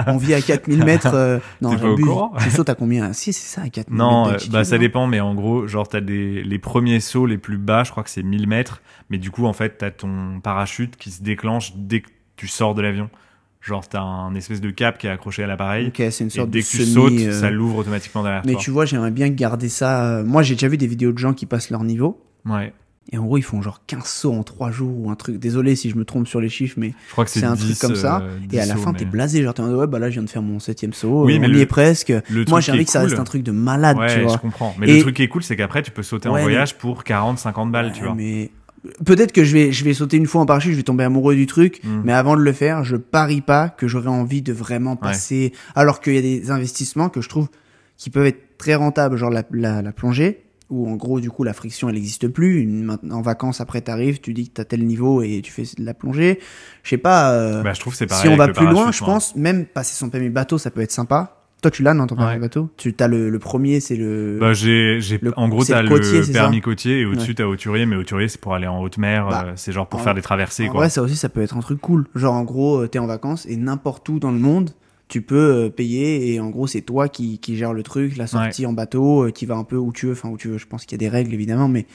On 0.08 0.18
vit 0.18 0.34
à 0.34 0.42
4000 0.42 0.84
mètres. 0.86 1.14
euh, 1.14 1.40
Non, 1.62 1.76
pas 1.78 1.90
au 1.90 1.98
courant 1.98 2.34
Tu 2.40 2.50
sautes 2.52 2.70
à 2.70 2.76
combien? 2.76 3.12
Si, 3.14 3.34
c'est 3.34 3.48
ça, 3.56 3.64
à 3.66 3.70
4000 3.70 3.98
Non, 3.98 4.08
mètres 4.10 4.28
euh, 4.28 4.32
d'altitude, 4.32 4.54
bah 4.54 4.64
ça 4.64 4.76
non 4.76 4.82
dépend, 4.82 5.08
mais 5.08 5.20
en 5.20 5.34
gros, 5.34 5.68
genre 5.68 5.88
t'as 5.88 6.02
des 6.02 6.44
les 6.44 6.60
premiers 6.60 7.00
sauts 7.00 7.26
les 7.26 7.38
plus 7.38 7.58
bas, 7.58 7.84
je 7.84 7.92
crois 7.92 8.04
que 8.04 8.10
c'est 8.10 8.24
1000 8.24 8.48
mètres, 8.48 8.82
mais 9.10 9.18
du 9.18 9.32
coup 9.32 9.46
en 9.46 9.54
fait 9.54 9.78
t'as 9.80 9.90
ton 9.92 10.40
parachute 10.44 10.96
qui 10.98 11.10
se 11.12 11.24
déclenche 11.24 11.74
dès 11.76 12.02
que 12.02 12.10
tu 12.36 12.48
sors 12.48 12.76
de 12.76 12.82
l'avion. 12.82 13.10
Genre 13.62 13.88
t'as 13.88 14.02
un 14.02 14.34
espèce 14.36 14.62
de 14.62 14.70
cap 14.72 14.98
qui 14.98 15.06
est 15.08 15.12
accroché 15.12 15.44
à 15.44 15.48
l'appareil, 15.48 15.88
Ok, 15.88 16.02
c'est 16.12 16.24
une 16.24 16.30
et 16.32 16.48
dès 16.48 16.60
de 16.60 16.64
que 16.66 16.70
tu 16.70 16.78
semi, 16.84 16.94
sautes, 16.94 17.14
euh, 17.20 17.32
ça 17.42 17.50
l'ouvre 17.52 17.78
automatiquement 17.78 18.24
derrière 18.24 18.42
Mais 18.46 18.54
toi. 18.54 18.62
tu 18.62 18.72
vois, 18.72 18.86
j'aimerais 18.86 19.12
bien 19.12 19.30
garder 19.30 19.70
ça. 19.70 20.04
euh, 20.06 20.24
Moi, 20.24 20.42
j'ai 20.42 20.56
déjà 20.56 20.68
vu 20.68 20.78
des 20.78 20.88
vidéos 20.88 21.12
de 21.12 21.18
gens 21.20 21.34
qui 21.34 21.46
passent 21.46 21.70
leur 21.70 21.84
niveau. 21.84 22.20
Ouais, 22.46 22.74
Et 23.14 23.18
en 23.18 23.26
gros, 23.26 23.38
ils 23.38 23.42
font 23.42 23.62
genre 23.62 23.82
15 23.88 24.06
sauts 24.06 24.34
en 24.34 24.44
3 24.44 24.72
jours 24.72 24.98
ou 24.98 25.10
un 25.12 25.16
truc. 25.16 25.38
Désolé 25.38 25.76
si 25.76 25.90
je 25.90 25.98
me 25.98 26.06
trompe 26.06 26.28
sur 26.28 26.40
les 26.40 26.48
chiffres, 26.48 26.76
mais 26.78 26.94
je 27.08 27.12
crois 27.12 27.26
que 27.26 27.32
c'est 27.32 27.44
un 27.44 27.56
10, 27.56 27.78
truc 27.78 27.80
comme 27.80 27.96
ça. 27.96 28.22
euh, 28.22 28.38
Et 28.54 28.58
à 28.60 28.64
10 28.64 28.70
la 28.70 28.76
sauts, 28.76 28.82
fin, 28.84 28.92
mais- 28.94 29.00
t'es 29.00 29.06
blasé. 29.06 29.44
Genre, 29.44 29.54
t'es 29.54 29.62
en 29.62 29.68
mode, 29.68 29.76
ouais, 29.80 29.88
bah 29.88 30.00
là, 30.00 30.10
je 30.10 30.14
viens 30.14 30.24
de 30.24 30.30
faire 30.30 30.42
mon 30.42 30.60
septième 30.60 30.94
saut. 30.94 31.26
Oui, 31.26 31.36
euh, 31.36 31.40
mais 31.42 31.48
on 31.48 31.50
y 31.50 31.54
le- 31.54 31.60
est 31.60 31.66
presque. 31.66 32.14
Le 32.30 32.46
Moi, 32.48 32.62
j'ai 32.62 32.72
envie 32.72 32.86
que 32.86 32.92
ça 32.92 33.00
cool- 33.02 33.10
reste 33.10 33.20
un 33.20 33.26
truc 33.26 33.44
de 33.44 33.52
malade, 33.52 33.98
Ouais, 33.98 34.16
tu 34.16 34.22
vois. 34.24 34.34
je 34.34 34.38
comprends. 34.38 34.74
Mais 34.80 34.88
Et- 34.90 34.96
le 34.98 35.02
truc 35.02 35.16
qui 35.18 35.24
est 35.24 35.28
cool, 35.28 35.44
c'est 35.44 35.58
qu'après 35.58 35.82
tu 35.84 35.92
peux 35.92 36.04
sauter 36.04 36.30
en 36.30 36.38
voyage 36.40 36.78
pour 36.78 37.04
40, 37.04 37.38
50 37.38 37.70
balles, 37.72 37.92
tu 37.94 38.04
vois. 38.06 38.16
Mais 38.16 38.50
peut-être 39.06 39.34
que 39.34 39.44
je 39.44 39.54
vais, 39.54 39.72
je 39.74 39.84
vais 39.84 39.94
sauter 39.94 40.16
une 40.16 40.26
fois 40.26 40.40
en 40.42 40.46
parachute, 40.46 40.72
je 40.72 40.78
vais 40.78 40.84
tomber 40.84 41.04
amoureux 41.04 41.36
du 41.36 41.48
truc. 41.48 41.82
Mm. 41.84 42.02
Mais 42.06 42.14
avant 42.14 42.38
de 42.38 42.42
le 42.42 42.54
faire, 42.54 42.86
je 42.86 42.96
parie 42.96 43.42
pas 43.42 43.68
que 43.68 43.90
j'aurais 43.90 44.08
envie 44.08 44.42
de 44.42 44.54
vraiment 44.54 44.96
passer. 44.96 45.52
Alors 45.76 46.00
qu'il 46.00 46.16
y 46.16 46.18
a 46.18 46.22
des 46.22 46.50
investissements 46.50 47.10
que 47.10 47.20
je 47.20 47.28
trouve 47.28 47.50
qui 47.98 48.10
peuvent 48.10 48.26
être 48.26 48.58
très 48.58 48.76
rentables, 48.76 49.18
genre 49.18 49.30
la, 49.32 49.44
la, 49.52 49.82
la 49.82 49.92
plongée, 49.92 50.44
où 50.72 50.88
en 50.90 50.96
gros, 50.96 51.20
du 51.20 51.30
coup, 51.30 51.44
la 51.44 51.54
friction, 51.54 51.90
elle 51.90 51.96
n'existe 51.96 52.28
plus. 52.30 52.62
Une- 52.62 52.84
maintenant, 52.84 53.18
en 53.18 53.22
vacances, 53.22 53.62
après, 53.62 53.82
t'arrives, 53.82 54.20
tu 54.22 54.34
dis 54.34 54.48
que 54.50 54.54
t'as 54.56 54.66
tel 54.66 54.86
niveau 54.86 55.22
et 55.22 55.42
tu 55.44 55.52
fais 55.52 55.64
de 55.78 55.86
la 55.86 55.94
plongée. 55.94 56.40
Je 56.84 56.90
sais 56.90 56.98
pas. 56.98 57.32
euh, 57.34 57.62
Bah, 57.62 57.74
je 57.74 57.80
trouve 57.80 57.94
c'est 57.94 58.08
pareil. 58.08 58.22
si 58.24 58.28
on 58.30 58.38
va 58.38 58.48
le 58.48 58.54
plus 58.54 58.66
loin, 58.68 58.92
je 58.92 59.04
pense, 59.04 59.36
même 59.36 59.66
passer 59.66 59.94
son 59.96 60.10
permis 60.10 60.30
bateau, 60.30 60.58
ça 60.58 60.72
peut 60.72 60.82
être 60.82 60.92
sympa. 60.92 61.38
Toi, 61.62 61.70
tu 61.70 61.84
l'as, 61.84 61.94
non, 61.94 62.08
ton 62.08 62.16
permis 62.16 62.32
Ouais. 62.32 62.40
bateau? 62.40 62.72
Tu 62.76 62.96
as 63.00 63.08
le, 63.08 63.30
le 63.30 63.38
premier, 63.38 63.80
c'est 63.82 63.96
le. 63.96 64.40
Bah, 64.42 64.52
j'ai, 64.54 65.00
j'ai, 65.00 65.20
Le- 65.22 65.32
en 65.38 65.48
gros, 65.48 65.64
c'est 65.64 65.74
t'as 65.74 65.84
le 65.84 65.90
le, 65.90 65.96
côtier, 65.96 66.24
c'est 66.24 66.32
permis 66.32 66.60
côtier 66.60 67.02
et 67.02 67.06
au-dessus, 67.06 67.30
Ouais. 67.30 67.36
t'as 67.36 67.44
hauturier, 67.46 67.86
mais 67.86 67.96
hauturier, 67.98 68.28
c'est 68.30 68.42
pour 68.42 68.56
aller 68.56 68.66
en 68.66 68.82
haute 68.82 68.98
mer, 68.98 69.28
Bah, 69.30 69.44
euh, 69.46 69.52
c'est 69.58 69.72
genre 69.72 69.88
pour 69.88 70.00
en- 70.00 70.04
faire 70.04 70.16
des 70.16 70.24
traversées, 70.24 70.68
en 70.70 70.72
quoi. 70.72 70.80
vrai, 70.80 70.90
ça 70.90 71.04
aussi, 71.04 71.16
ça 71.16 71.30
peut 71.30 71.42
être 71.44 71.56
un 71.56 71.60
truc 71.60 71.80
cool. 71.80 72.08
Genre, 72.16 72.34
en 72.34 72.44
gros, 72.44 72.80
euh, 72.82 72.88
t'es 72.88 72.98
en 72.98 73.06
vacances 73.06 73.46
et 73.46 73.58
n'importe 73.58 74.10
où 74.10 74.18
dans 74.20 74.32
le 74.32 74.40
monde, 74.40 74.72
tu 75.12 75.22
peux 75.22 75.66
euh, 75.66 75.70
payer 75.70 76.34
et 76.34 76.40
en 76.40 76.50
gros, 76.50 76.68
c'est 76.68 76.82
toi 76.82 77.10
qui, 77.10 77.38
qui 77.40 77.58
gère 77.58 77.74
le 77.74 77.84
truc, 77.84 78.16
la 78.16 78.28
sortie 78.28 78.66
en 78.66 78.72
bateau, 78.72 79.26
euh, 79.26 79.32
qui 79.32 79.46
va 79.46 79.56
un 79.56 79.66
peu 79.66 79.76
où 79.76 79.92
tu 79.92 80.06
veux, 80.06 80.14
enfin 80.14 80.30
où 80.30 80.38
tu 80.38 80.48
veux. 80.48 80.58
Je 80.58 80.66
pense 80.66 80.86
qu'il 80.86 80.94
y 80.94 80.96
a 80.96 81.04
des 81.06 81.10
règles 81.10 81.34
évidemment, 81.34 81.68
mais 81.68 81.86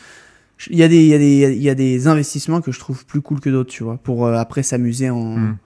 il 0.71 0.77
y 0.77 0.83
a 0.83 0.89
des, 0.89 1.03
il 1.03 1.09
y 1.09 1.15
a 1.15 1.19
des, 1.19 1.57
il 1.57 1.63
y 1.63 1.71
a 1.71 1.75
des 1.75 2.09
investissements 2.09 2.61
que 2.61 2.73
je 2.73 2.79
trouve 2.79 3.07
plus 3.07 3.23
cool 3.23 3.41
que 3.41 3.49
d'autres, 3.49 3.71
tu 3.71 3.85
vois, 3.85 3.97
pour 3.97 4.27
euh, 4.27 4.35
après 4.35 4.63
s'amuser 4.63 5.09
en 5.09 5.37
Mm. 5.37 5.57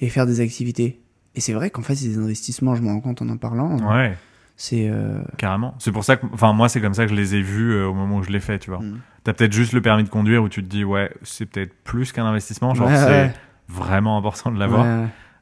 et 0.00 0.08
faire 0.10 0.26
des 0.26 0.40
activités. 0.40 1.00
Et 1.34 1.40
c'est 1.40 1.54
vrai 1.54 1.70
qu'en 1.70 1.82
fait, 1.82 1.94
c'est 1.94 2.08
des 2.08 2.18
investissements, 2.18 2.74
je 2.74 2.82
m'en 2.82 2.92
rends 2.92 3.00
compte 3.00 3.22
en 3.22 3.28
en 3.30 3.38
parlant. 3.38 3.78
Ouais, 3.90 4.14
C'est 4.56 4.88
euh, 4.90 5.20
carrément. 5.38 5.74
C'est 5.78 5.92
pour 5.92 6.04
ça 6.04 6.16
que, 6.16 6.26
enfin, 6.32 6.52
moi, 6.52 6.68
c'est 6.68 6.80
comme 6.82 6.94
ça 6.94 7.04
que 7.04 7.10
je 7.10 7.16
les 7.16 7.36
ai 7.36 7.40
vus 7.42 7.72
euh, 7.72 7.86
au 7.88 7.94
moment 7.94 8.16
où 8.18 8.22
je 8.22 8.30
l'ai 8.30 8.40
fait, 8.40 8.58
tu 8.58 8.68
vois. 8.70 8.80
Mm. 8.80 9.00
T'as 9.24 9.32
peut-être 9.32 9.52
juste 9.52 9.72
le 9.72 9.80
permis 9.80 10.04
de 10.04 10.08
conduire 10.10 10.42
où 10.42 10.48
tu 10.50 10.62
te 10.62 10.68
dis, 10.68 10.84
ouais, 10.84 11.10
c'est 11.22 11.46
peut-être 11.46 11.72
plus 11.84 12.12
qu'un 12.12 12.26
investissement, 12.26 12.74
genre, 12.74 12.88
ouais, 12.88 12.96
c'est 12.96 13.06
ouais, 13.06 13.32
vraiment 13.68 14.18
important 14.18 14.50
de 14.50 14.58
l'avoir. 14.58 14.84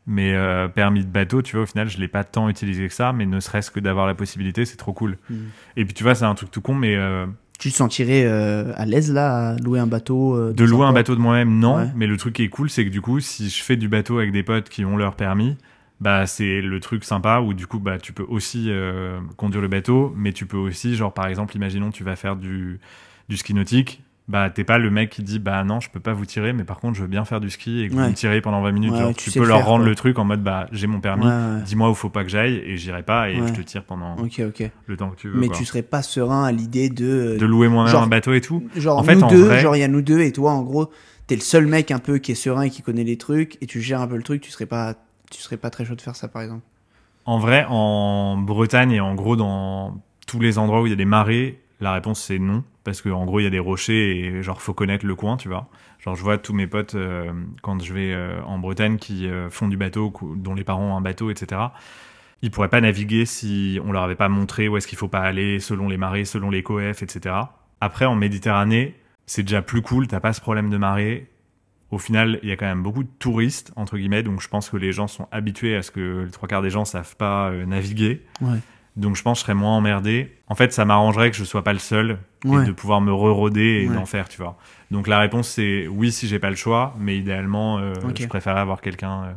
Mais 0.07 0.35
euh, 0.35 0.69
permis 0.69 1.05
de 1.05 1.11
bateau, 1.11 1.43
tu 1.43 1.57
vois, 1.57 1.65
au 1.65 1.67
final, 1.67 1.89
je 1.89 1.99
l'ai 1.99 2.07
pas 2.07 2.23
tant 2.23 2.49
utilisé 2.49 2.87
que 2.87 2.95
ça, 2.95 3.13
mais 3.13 3.27
ne 3.27 3.41
serait-ce 3.41 3.73
que 3.73 3.81
d'avoir 3.81 4.07
la 4.07 4.15
possibilité, 4.15 4.65
c'est 4.65 4.77
trop 4.77 4.93
cool. 4.93 5.19
Mm. 5.29 5.35
Et 5.77 5.85
puis, 5.85 5.95
tu 5.95 6.05
vois, 6.05 6.15
c'est 6.15 6.25
un 6.25 6.35
truc 6.35 6.51
tout 6.51 6.61
con, 6.61 6.75
mais 6.75 6.95
euh, 6.95 7.27
Tu 7.59 7.71
te 7.73 7.77
sentirais 7.77 8.25
euh, 8.25 8.73
à 8.77 8.87
l'aise 8.87 9.13
là 9.13 9.51
à 9.51 9.57
louer 9.57 9.81
un 9.81 9.89
bateau 9.89 10.53
de 10.53 10.65
louer 10.65 10.87
un 10.87 10.93
bateau 10.93 11.17
de 11.17 11.21
moi-même, 11.21 11.59
non. 11.59 11.77
Ouais. 11.77 11.89
Mais 11.97 12.07
le 12.07 12.17
truc 12.17 12.35
qui 12.35 12.45
est 12.45 12.49
cool, 12.49 12.71
c'est 12.71 12.85
que 12.85 12.91
du 12.91 13.01
coup, 13.01 13.19
si 13.19 13.49
je 13.49 13.63
fais 13.63 13.77
du 13.77 13.89
bateau 13.89 14.19
avec 14.19 14.31
des 14.31 14.45
potes 14.45 14.69
qui 14.69 14.85
ont 14.85 14.97
leur 14.97 15.17
permis, 15.17 15.57
bah 16.01 16.27
c'est 16.27 16.61
le 16.61 16.79
truc 16.79 17.03
sympa 17.03 17.41
où 17.41 17.53
du 17.53 17.67
coup, 17.67 17.81
bah 17.81 17.99
tu 17.99 18.13
peux 18.13 18.27
aussi 18.29 18.71
conduire 19.37 19.63
le 19.63 19.69
bateau, 19.69 20.13
mais 20.17 20.33
tu 20.33 20.47
peux 20.47 20.57
aussi, 20.57 20.95
genre 20.95 21.13
par 21.13 21.27
exemple, 21.27 21.57
imaginons 21.57 21.91
tu 21.91 22.05
vas 22.05 22.15
faire 22.15 22.37
du 22.37 22.79
du 23.29 23.37
ski 23.37 23.55
nautique. 23.55 24.03
Bah, 24.29 24.51
t'es 24.51 24.65
pas 24.65 24.79
le 24.79 24.91
mec 24.91 25.11
qui 25.11 25.23
dit 25.23 25.39
bah 25.39 25.63
non, 25.63 25.79
je 25.79 25.89
peux 25.89 26.01
pas 26.01 26.13
vous 26.13 26.27
tirer, 26.27 26.53
mais 26.53 26.65
par 26.65 26.81
contre, 26.81 26.97
je 26.97 27.03
veux 27.03 27.07
bien 27.09 27.25
faire 27.25 27.39
du 27.41 27.49
ski 27.49 27.83
et 27.83 27.89
que 27.89 27.95
vous 27.95 28.01
Ouais. 28.01 28.09
me 28.09 28.15
tirez 28.15 28.41
pendant 28.41 28.61
20 28.61 28.73
minutes. 28.73 28.93
Ouais, 28.95 28.99
Genre, 28.99 29.15
tu, 29.15 29.31
peux 29.31 29.41
le 29.41 29.47
leur 29.47 29.59
faire, 29.59 29.67
rendre 29.69 29.85
le 29.85 29.95
truc 29.95 30.19
en 30.19 30.25
mode 30.25 30.43
bah 30.43 30.67
j'ai 30.73 30.89
mon 30.89 30.99
permis, 31.01 31.27
dis-moi 31.65 31.89
où 31.91 31.95
faut 31.95 32.11
pas 32.11 32.25
que 32.25 32.29
j'aille 32.29 32.57
et 32.57 32.77
j'irai 32.77 33.05
pas 33.05 33.31
et 33.31 33.37
je 33.37 33.53
te 33.53 33.61
tire 33.61 33.85
pendant 33.85 34.17
Ok, 34.17 34.41
ok. 34.41 34.69
le 34.87 34.97
temps 34.97 35.11
que 35.11 35.17
tu 35.17 35.29
veux. 35.29 35.39
Mais 35.39 35.47
quoi. 35.47 35.57
tu 35.57 35.65
serais 35.65 35.83
pas 35.83 36.03
serein 36.03 36.43
à 36.43 36.51
l'idée 36.51 36.89
de. 36.89 37.37
De 37.39 37.47
louer 37.47 37.69
moi-même 37.69 37.95
un 37.95 38.07
bateau 38.09 38.33
et 38.35 38.41
tout. 38.41 38.65
Genre, 38.75 38.99
En 38.99 39.05
fait, 39.05 39.15
nous 39.15 39.23
en 39.23 39.29
deux, 39.29 39.45
vrai- 39.45 39.61
genre, 39.61 39.77
il 39.77 39.81
y 39.81 39.85
a 39.85 39.89
nous 39.89 40.03
deux, 40.03 40.21
et 40.21 40.33
toi, 40.33 40.51
en 40.53 40.63
gros, 40.63 40.91
t'es 41.29 41.37
le 41.37 41.41
seul 41.41 41.67
mec 41.67 41.93
un 41.93 42.01
peu 42.01 42.19
qui 42.19 42.33
est 42.33 42.37
serein 42.37 42.63
et 42.63 42.71
qui 42.71 42.83
connaît 42.83 43.05
les 43.05 43.19
trucs, 43.19 43.57
et 43.63 43.67
tu 43.67 43.81
gères 43.81 44.01
un 44.01 44.09
peu 44.09 44.17
le 44.17 44.25
truc, 44.25 44.41
tu 44.41 44.51
serais 44.51 44.67
pas, 44.67 44.95
tu 45.31 45.41
serais 45.41 45.57
pas 45.57 45.71
très 45.71 45.85
chaud 45.85 45.95
de 45.95 46.01
faire 46.03 46.17
ça, 46.17 46.27
par 46.27 46.43
exemple. 46.43 46.63
En 47.27 47.39
vrai, 47.39 47.65
en 47.69 48.37
Bretagne 48.39 48.91
et 48.91 49.01
en 49.01 49.15
gros 49.15 49.37
dans 49.37 50.03
tous 50.27 50.41
les 50.41 50.59
endroits 50.59 50.83
où 50.83 50.87
il 50.87 50.91
y 50.91 50.93
a 50.93 50.97
des 50.97 51.05
marées, 51.05 51.61
la 51.81 51.93
réponse 51.93 52.23
c'est 52.23 52.39
non. 52.39 52.65
Parce 52.87 53.03
qu'en 53.03 53.25
gros, 53.25 53.41
il 53.41 53.43
y 53.43 53.47
a 53.47 53.51
des 53.51 53.59
rochers 53.59 54.21
et 54.21 54.43
genre, 54.45 54.63
faut 54.63 54.73
connaître 54.73 55.05
le 55.05 55.17
coin, 55.17 55.37
tu 55.37 55.49
vois. 55.49 55.69
Genre, 55.99 56.15
je 56.15 56.23
vois 56.23 56.39
tous 56.39 56.55
mes 56.55 56.69
potes 56.69 56.95
euh, 56.95 57.33
quand 57.61 57.83
je 57.83 57.93
vais 57.93 58.13
euh, 58.13 58.41
en 58.45 58.59
Bretagne 58.59 58.97
qui 58.97 59.27
euh, 59.27 59.51
font 59.51 59.67
du 59.67 59.77
bateau, 59.77 60.13
dont 60.37 60.55
les 60.55 60.63
parents 60.63 60.93
ont 60.93 60.97
un 60.97 61.01
bateau, 61.01 61.29
etc. 61.31 61.61
Ils 62.43 62.53
pourraient 62.53 62.69
pas 62.69 62.81
naviguer 62.81 63.27
si 63.27 63.81
on 63.85 63.91
leur 63.91 64.05
avait 64.05 64.15
pas 64.15 64.29
montré 64.29 64.69
où 64.69 64.77
est-ce 64.77 64.87
qu'il 64.87 64.99
faut 64.99 65.09
pas 65.09 65.23
aller, 65.23 65.59
selon 65.59 65.89
les 65.89 65.97
marées, 65.97 66.25
selon 66.25 66.49
les 66.49 66.63
coefs, 66.63 67.03
etc. 67.03 67.35
Après, 67.81 68.05
en 68.05 68.15
Méditerranée, 68.15 68.95
c'est 69.27 69.43
déjà 69.43 69.63
plus 69.63 69.83
cool, 69.83 70.07
t'as 70.07 70.21
pas 70.21 70.33
ce 70.33 70.41
problème 70.41 70.71
de 70.71 70.77
marée. 70.77 71.29
Au 71.91 71.99
final, 71.99 72.39
il 72.45 72.49
y 72.49 72.53
a 72.53 72.57
quand 72.57 72.67
même 72.67 72.85
beaucoup 72.85 73.03
de 73.03 73.11
touristes, 73.19 73.73
entre 73.75 73.97
guillemets, 73.97 74.23
donc 74.23 74.41
je 74.41 74.49
pense 74.49 74.71
que 74.71 74.77
les 74.77 74.93
gens 74.93 75.09
sont 75.09 75.27
habitués 75.33 75.75
à 75.75 75.83
ce 75.83 75.91
que 75.91 76.23
les 76.25 76.31
trois 76.31 76.49
quarts 76.49 76.63
des 76.63 76.71
gens 76.71 76.85
savent 76.85 77.17
pas 77.17 77.51
naviguer. 77.51 78.23
Donc 78.97 79.17
je 79.17 79.23
pense 79.23 79.39
que 79.39 79.41
je 79.41 79.45
serais 79.45 79.55
moins 79.55 79.77
emmerdé. 79.77 80.33
En 80.49 80.55
fait, 80.55 80.73
ça 80.73 80.85
m'arrangerait 80.85 81.31
que 81.31 81.37
je 81.37 81.45
sois 81.45 81.63
pas 81.63 81.73
le 81.73 81.79
seul 81.79 82.19
Ouais. 82.45 82.63
et 82.63 82.67
de 82.67 82.73
pouvoir 82.73 83.01
me 83.01 83.13
re-roder 83.13 83.83
et 83.85 83.89
Ouais. 83.89 83.95
d'en 83.95 84.07
faire, 84.07 84.29
tu 84.29 84.39
vois. 84.41 84.57
Donc 84.91 85.07
la 85.09 85.19
réponse 85.19 85.49
c'est 85.49 85.87
oui 85.89 86.13
si 86.13 86.29
j'ai 86.29 86.39
pas 86.39 86.51
le 86.51 86.57
choix, 86.57 86.95
mais 86.99 87.17
idéalement 87.19 87.79
euh, 87.79 87.95
je 88.19 88.27
préférerais 88.27 88.61
avoir 88.61 88.81
quelqu'un 88.81 89.23
euh, 89.25 89.33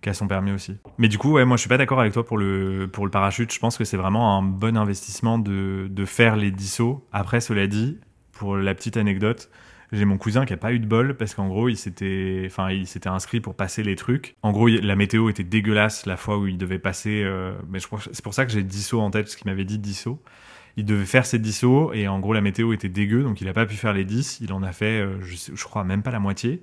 qui 0.00 0.08
a 0.08 0.14
son 0.14 0.28
permis 0.28 0.52
aussi. 0.52 0.76
Mais 0.98 1.08
du 1.08 1.18
coup, 1.18 1.32
ouais, 1.32 1.44
moi 1.44 1.56
je 1.56 1.60
suis 1.60 1.68
pas 1.68 1.76
d'accord 1.78 2.00
avec 2.00 2.12
toi 2.12 2.24
pour 2.24 2.38
le 2.38 2.88
pour 2.92 3.04
le 3.04 3.10
parachute. 3.10 3.52
Je 3.52 3.58
pense 3.58 3.76
que 3.76 3.84
c'est 3.84 3.96
vraiment 3.96 4.38
un 4.38 4.42
bon 4.42 4.76
investissement 4.76 5.38
de 5.38 5.88
de 5.90 6.04
faire 6.04 6.36
les 6.36 6.50
10 6.50 6.68
sauts. 6.72 7.04
Après, 7.12 7.40
cela 7.40 7.66
dit, 7.66 7.98
pour 8.32 8.56
la 8.56 8.74
petite 8.74 8.96
anecdote. 8.96 9.50
J'ai 9.92 10.04
mon 10.04 10.18
cousin 10.18 10.44
qui 10.46 10.52
a 10.52 10.56
pas 10.56 10.72
eu 10.72 10.78
de 10.80 10.86
bol 10.86 11.16
parce 11.16 11.34
qu'en 11.34 11.46
gros 11.48 11.68
il 11.68 11.76
s'était, 11.76 12.42
enfin 12.46 12.70
il 12.70 12.86
s'était 12.86 13.08
inscrit 13.08 13.40
pour 13.40 13.54
passer 13.54 13.82
les 13.82 13.94
trucs. 13.96 14.34
En 14.42 14.50
gros 14.52 14.66
la 14.66 14.96
météo 14.96 15.28
était 15.30 15.44
dégueulasse 15.44 16.06
la 16.06 16.16
fois 16.16 16.38
où 16.38 16.46
il 16.46 16.58
devait 16.58 16.78
passer. 16.80 17.22
euh, 17.24 17.52
mais 17.68 17.78
c'est 17.80 18.22
pour 18.22 18.34
ça 18.34 18.46
que 18.46 18.52
j'ai 18.52 18.62
10 18.64 18.82
sauts 18.82 19.00
en 19.00 19.10
tête 19.10 19.26
parce 19.26 19.36
qu'il 19.36 19.48
m'avait 19.50 19.64
dit 19.64 19.78
10 19.78 19.94
sauts. 19.94 20.20
Il 20.78 20.84
devait 20.84 21.06
faire 21.06 21.24
ses 21.24 21.38
10 21.38 21.52
sauts 21.52 21.92
et 21.94 22.06
en 22.08 22.18
gros 22.20 22.32
la 22.34 22.40
météo 22.42 22.72
était 22.72 22.88
dégueu 22.90 23.22
donc 23.22 23.40
il 23.40 23.48
a 23.48 23.52
pas 23.54 23.64
pu 23.64 23.76
faire 23.76 23.92
les 23.92 24.04
10. 24.04 24.40
Il 24.42 24.52
en 24.52 24.62
a 24.62 24.72
fait, 24.72 25.00
euh, 25.00 25.16
je, 25.22 25.36
sais- 25.36 25.52
je 25.54 25.64
crois 25.64 25.84
même 25.84 26.02
pas 26.02 26.10
la 26.10 26.18
moitié. 26.20 26.60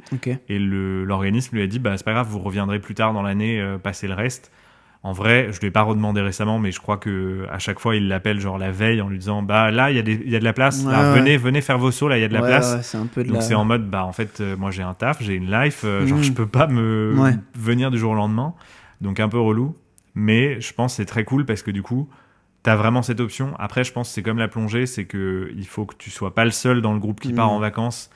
Et 0.49 0.59
l'organisme 0.59 1.55
lui 1.55 1.63
a 1.63 1.67
dit 1.67 1.79
bah 1.79 1.97
c'est 1.97 2.03
pas 2.03 2.13
grave 2.13 2.27
vous 2.29 2.39
reviendrez 2.39 2.79
plus 2.79 2.93
tard 2.95 3.13
dans 3.13 3.21
l'année 3.21 3.59
euh, 3.61 3.77
passer 3.77 4.07
le 4.07 4.13
reste. 4.13 4.51
En 5.05 5.11
vrai, 5.11 5.49
je 5.51 5.59
lui 5.59 5.67
ai 5.67 5.71
pas 5.71 5.81
redemandé 5.81 6.21
récemment, 6.21 6.59
mais 6.59 6.71
je 6.71 6.79
crois 6.79 6.95
que 6.97 7.45
à 7.51 7.59
chaque 7.59 7.79
fois 7.79 7.95
il 7.97 8.07
l'appelle 8.07 8.39
genre 8.39 8.57
la 8.57 8.71
veille 8.71 9.01
en 9.01 9.09
lui 9.09 9.17
disant 9.19 9.41
bah 9.43 9.69
là 9.69 9.91
il 9.91 9.97
y 9.97 9.99
a 9.99 10.01
des- 10.01 10.21
il 10.25 10.31
y 10.31 10.35
a 10.35 10.39
de 10.39 10.45
la 10.45 10.53
place, 10.53 10.85
Ouais, 10.85 10.91
là, 10.93 11.11
ouais. 11.11 11.19
venez 11.19 11.35
venez 11.35 11.59
faire 11.59 11.77
vos 11.77 11.91
sauts 11.91 12.07
là 12.07 12.17
il 12.17 12.21
y 12.21 12.23
a 12.23 12.29
de 12.29 12.33
la 12.33 12.41
Ouais, 12.41 12.47
place. 12.47 12.81
c'est 12.83 12.97
un 12.97 13.05
peu 13.07 13.21
de 13.23 13.27
Donc 13.27 13.37
la. 13.37 13.41
c'est 13.43 13.53
en 13.55 13.65
mode 13.65 13.89
bah 13.89 14.05
en 14.05 14.13
fait 14.13 14.39
euh, 14.39 14.55
moi 14.55 14.71
j'ai 14.71 14.81
un 14.81 14.93
taf, 14.93 15.21
j'ai 15.21 15.33
une 15.33 15.51
life, 15.51 15.81
euh, 15.83 16.07
genre 16.07 16.19
Mhm. 16.19 16.23
je 16.23 16.31
peux 16.31 16.47
pas 16.47 16.67
me 16.67 17.13
venir 17.53 17.91
du 17.91 17.97
jour 17.97 18.13
au 18.13 18.15
lendemain. 18.15 18.53
Donc 19.01 19.19
un 19.19 19.27
peu 19.27 19.39
relou, 19.39 19.75
mais 20.15 20.61
je 20.61 20.73
pense 20.73 20.93
que 20.93 20.97
c'est 20.97 21.05
très 21.05 21.25
cool 21.25 21.45
parce 21.45 21.63
que 21.63 21.71
du 21.71 21.81
coup 21.83 22.09
T'as 22.65 22.77
vraiment 22.77 23.01
cette 23.01 23.19
option. 23.19 23.53
Après, 23.59 23.83
je 23.83 23.91
pense 23.91 24.07
que 24.07 24.13
c'est 24.13 24.23
comme 24.23 24.37
la 24.37 24.47
plongée, 24.47 24.85
c'est 24.85 25.03
que 25.03 25.51
il 25.53 25.67
faut 25.67 25.85
que 25.85 25.95
tu 25.97 26.09
sois 26.09 26.33
pas 26.33 26.45
le 26.45 26.51
seul 26.51 26.81
dans 26.81 26.93
le 26.93 26.99
groupe 26.99 27.19
qui 27.19 27.33
part 27.33 27.47
Mhm. 27.47 27.55
en 27.55 27.59
vacances 27.59 28.09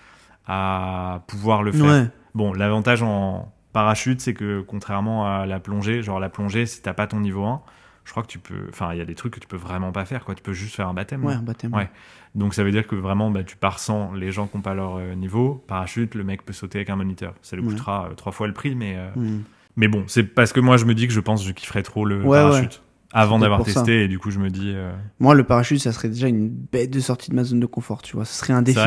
à 0.48 1.22
pouvoir 1.28 1.64
le 1.64 1.72
faire. 1.74 2.08
Bon, 2.34 2.54
l'avantage 2.54 3.04
en 3.04 3.52
parachute, 3.82 4.22
c'est 4.22 4.34
que 4.34 4.62
contrairement 4.62 5.26
à 5.32 5.46
la 5.46 5.60
plongée, 5.60 6.02
genre 6.02 6.20
la 6.20 6.30
plongée, 6.30 6.66
si 6.66 6.82
t'as 6.82 6.94
pas 6.94 7.06
ton 7.08 7.20
niveau 7.20 7.46
1, 7.46 7.62
je 8.06 8.12
crois 8.12 8.24
que 8.24 8.28
tu 8.28 8.40
peux. 8.40 8.68
Enfin, 8.70 8.94
il 8.94 8.98
y 8.98 9.02
a 9.02 9.06
des 9.06 9.16
trucs 9.16 9.34
que 9.34 9.40
tu 9.40 9.48
peux 9.48 9.58
vraiment 9.58 9.92
pas 9.92 10.06
faire, 10.06 10.26
quoi. 10.26 10.34
Tu 10.34 10.42
peux 10.42 10.54
juste 10.54 10.76
faire 10.76 10.88
un 10.88 10.94
baptême. 10.94 11.24
Ouais, 11.24 11.34
un 11.34 11.42
baptême. 11.44 11.74
Ouais. 11.74 11.90
Donc 12.36 12.54
ça 12.54 12.64
veut 12.64 12.72
dire 12.72 12.88
que 12.88 12.96
vraiment, 12.96 13.30
bah, 13.32 13.44
tu 13.44 13.56
pars 13.58 13.80
sans 13.80 14.14
les 14.14 14.32
gens 14.32 14.48
qui 14.48 14.58
n'ont 14.58 14.64
pas 14.64 14.74
leur 14.74 14.96
euh, 14.98 15.14
niveau. 15.14 15.64
Parachute, 15.68 16.16
le 16.16 16.24
mec 16.24 16.44
peut 16.46 16.54
sauter 16.54 16.80
avec 16.80 16.90
un 16.90 16.96
moniteur. 16.96 17.34
Ça 17.42 17.56
lui 17.56 17.64
coûtera 17.64 18.08
euh, 18.10 18.14
trois 18.16 18.32
fois 18.32 18.48
le 18.48 18.54
prix, 18.54 18.76
mais. 18.76 18.96
euh, 18.98 19.10
Hmm. 19.16 19.42
Mais 19.76 19.88
bon, 19.88 20.04
c'est 20.08 20.24
parce 20.24 20.54
que 20.54 20.60
moi 20.60 20.78
je 20.78 20.86
me 20.86 20.96
dis 20.96 21.06
que 21.06 21.14
je 21.14 21.20
pense 21.20 21.42
que 21.44 21.48
je 21.50 21.54
kifferais 21.54 21.84
trop 21.84 22.04
le 22.04 22.24
Ouais, 22.24 22.40
parachute. 22.40 22.82
Avant 23.14 23.38
d'avoir 23.40 23.60
pour 23.60 23.68
ça. 23.70 23.76
testé, 23.82 24.04
et 24.04 24.08
du 24.08 24.18
coup 24.20 24.32
je 24.32 24.40
me 24.40 24.50
dis. 24.50 24.72
euh, 24.76 24.92
Moi, 25.20 25.34
le 25.36 25.44
parachute, 25.44 25.80
ça 25.80 25.92
serait 25.92 26.10
déjà 26.10 26.28
une 26.28 26.50
bête 26.50 26.90
de 26.92 27.00
sortie 27.00 27.30
de 27.30 27.36
ma 27.36 27.44
zone 27.44 27.60
de 27.60 27.66
confort, 27.68 28.02
tu 28.02 28.16
vois. 28.16 28.26
Ce 28.26 28.34
serait 28.34 28.54
un 28.54 28.62
défi. 28.64 28.80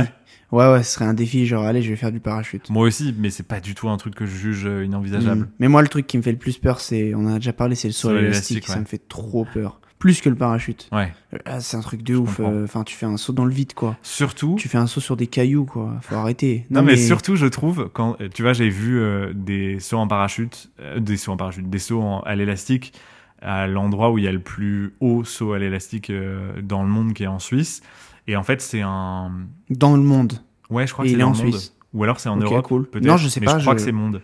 Ouais, 0.52 0.70
ouais, 0.70 0.82
ce 0.82 0.94
serait 0.94 1.04
un 1.04 1.14
défi, 1.14 1.46
genre, 1.46 1.64
allez, 1.64 1.82
je 1.82 1.90
vais 1.90 1.96
faire 1.96 2.10
du 2.12 2.20
parachute. 2.20 2.70
Moi 2.70 2.84
aussi, 2.86 3.14
mais 3.18 3.30
c'est 3.30 3.46
pas 3.46 3.60
du 3.60 3.74
tout 3.74 3.88
un 3.88 3.96
truc 3.96 4.14
que 4.14 4.26
je 4.26 4.34
juge 4.36 4.66
euh, 4.66 4.84
inenvisageable. 4.84 5.42
Hmm. 5.42 5.48
Mais 5.60 5.68
moi, 5.68 5.82
le 5.82 5.88
truc 5.88 6.06
qui 6.06 6.16
me 6.18 6.22
fait 6.22 6.32
le 6.32 6.38
plus 6.38 6.58
peur, 6.58 6.80
c'est, 6.80 7.14
on 7.14 7.20
en 7.26 7.34
a 7.34 7.36
déjà 7.36 7.52
parlé, 7.52 7.74
c'est 7.76 7.88
le 7.88 7.92
saut 7.94 8.12
l'élastique. 8.12 8.50
l'élastique, 8.56 8.66
Ça 8.66 8.74
ouais. 8.74 8.80
me 8.80 8.84
fait 8.86 9.06
trop 9.08 9.44
peur. 9.44 9.80
Plus 10.00 10.22
que 10.22 10.30
le 10.30 10.34
parachute. 10.34 10.88
Ouais. 10.92 11.12
Ah, 11.44 11.60
c'est 11.60 11.76
un 11.76 11.82
truc 11.82 12.02
de 12.02 12.16
ouf. 12.16 12.38
comprends. 12.38 12.52
euh, 12.54 12.64
Enfin, 12.64 12.84
tu 12.84 12.96
fais 12.96 13.04
un 13.04 13.18
saut 13.18 13.34
dans 13.34 13.44
le 13.44 13.52
vide, 13.52 13.74
quoi. 13.74 13.98
Surtout. 14.02 14.56
Tu 14.58 14.66
fais 14.68 14.78
un 14.78 14.86
saut 14.86 15.00
sur 15.00 15.14
des 15.16 15.26
cailloux, 15.26 15.66
quoi. 15.66 15.98
Faut 16.00 16.14
arrêter. 16.14 16.64
Non, 16.70 16.82
mais, 16.82 16.96
surtout, 16.96 17.36
je 17.36 17.44
trouve, 17.46 17.90
quand 17.92 18.16
euh, 18.22 18.28
tu 18.32 18.40
vois, 18.42 18.54
j'ai 18.54 18.70
vu 18.70 18.98
euh, 18.98 19.32
des 19.34 19.78
sauts 19.78 19.98
en 19.98 20.08
parachute, 20.08 20.70
euh, 20.80 21.00
des 21.00 21.18
sauts 21.18 21.32
en 21.32 21.36
parachute, 21.36 21.68
des 21.68 21.78
sauts 21.78 22.00
en- 22.00 22.20
à 22.20 22.34
l'élastique 22.34 22.94
à 23.42 23.66
l'endroit 23.66 24.10
où 24.10 24.18
il 24.18 24.24
y 24.24 24.28
a 24.28 24.32
le 24.32 24.40
plus 24.40 24.94
haut 25.00 25.22
saut 25.24 25.52
à 25.52 25.58
l'élastique 25.58 26.10
euh, 26.10 26.60
dans 26.62 26.82
le 26.82 26.88
monde, 26.88 27.12
qui 27.14 27.22
est 27.24 27.26
en 27.26 27.38
Suisse. 27.38 27.82
Et 28.30 28.36
en 28.36 28.42
fait, 28.44 28.60
c'est 28.60 28.80
un. 28.82 29.32
Dans 29.70 29.96
le 29.96 30.02
monde. 30.02 30.34
Ouais, 30.70 30.86
je 30.86 30.92
crois 30.92 31.04
Et 31.04 31.10
que 31.12 31.16
c'est 31.16 31.22
en 31.22 31.28
monde. 31.28 31.36
Suisse. 31.36 31.74
Ou 31.92 32.04
alors 32.04 32.20
c'est 32.20 32.28
en 32.28 32.38
Ok, 32.40 32.44
Europe. 32.44 32.66
cool. 32.66 32.88
Non, 33.02 33.16
je 33.16 33.28
sais 33.28 33.40
mais 33.40 33.46
pas, 33.46 33.58
Je 33.58 33.62
crois 33.64 33.72
je- 33.74 33.78
que 33.78 33.84
c'est 33.84 33.90
monde. 33.92 34.22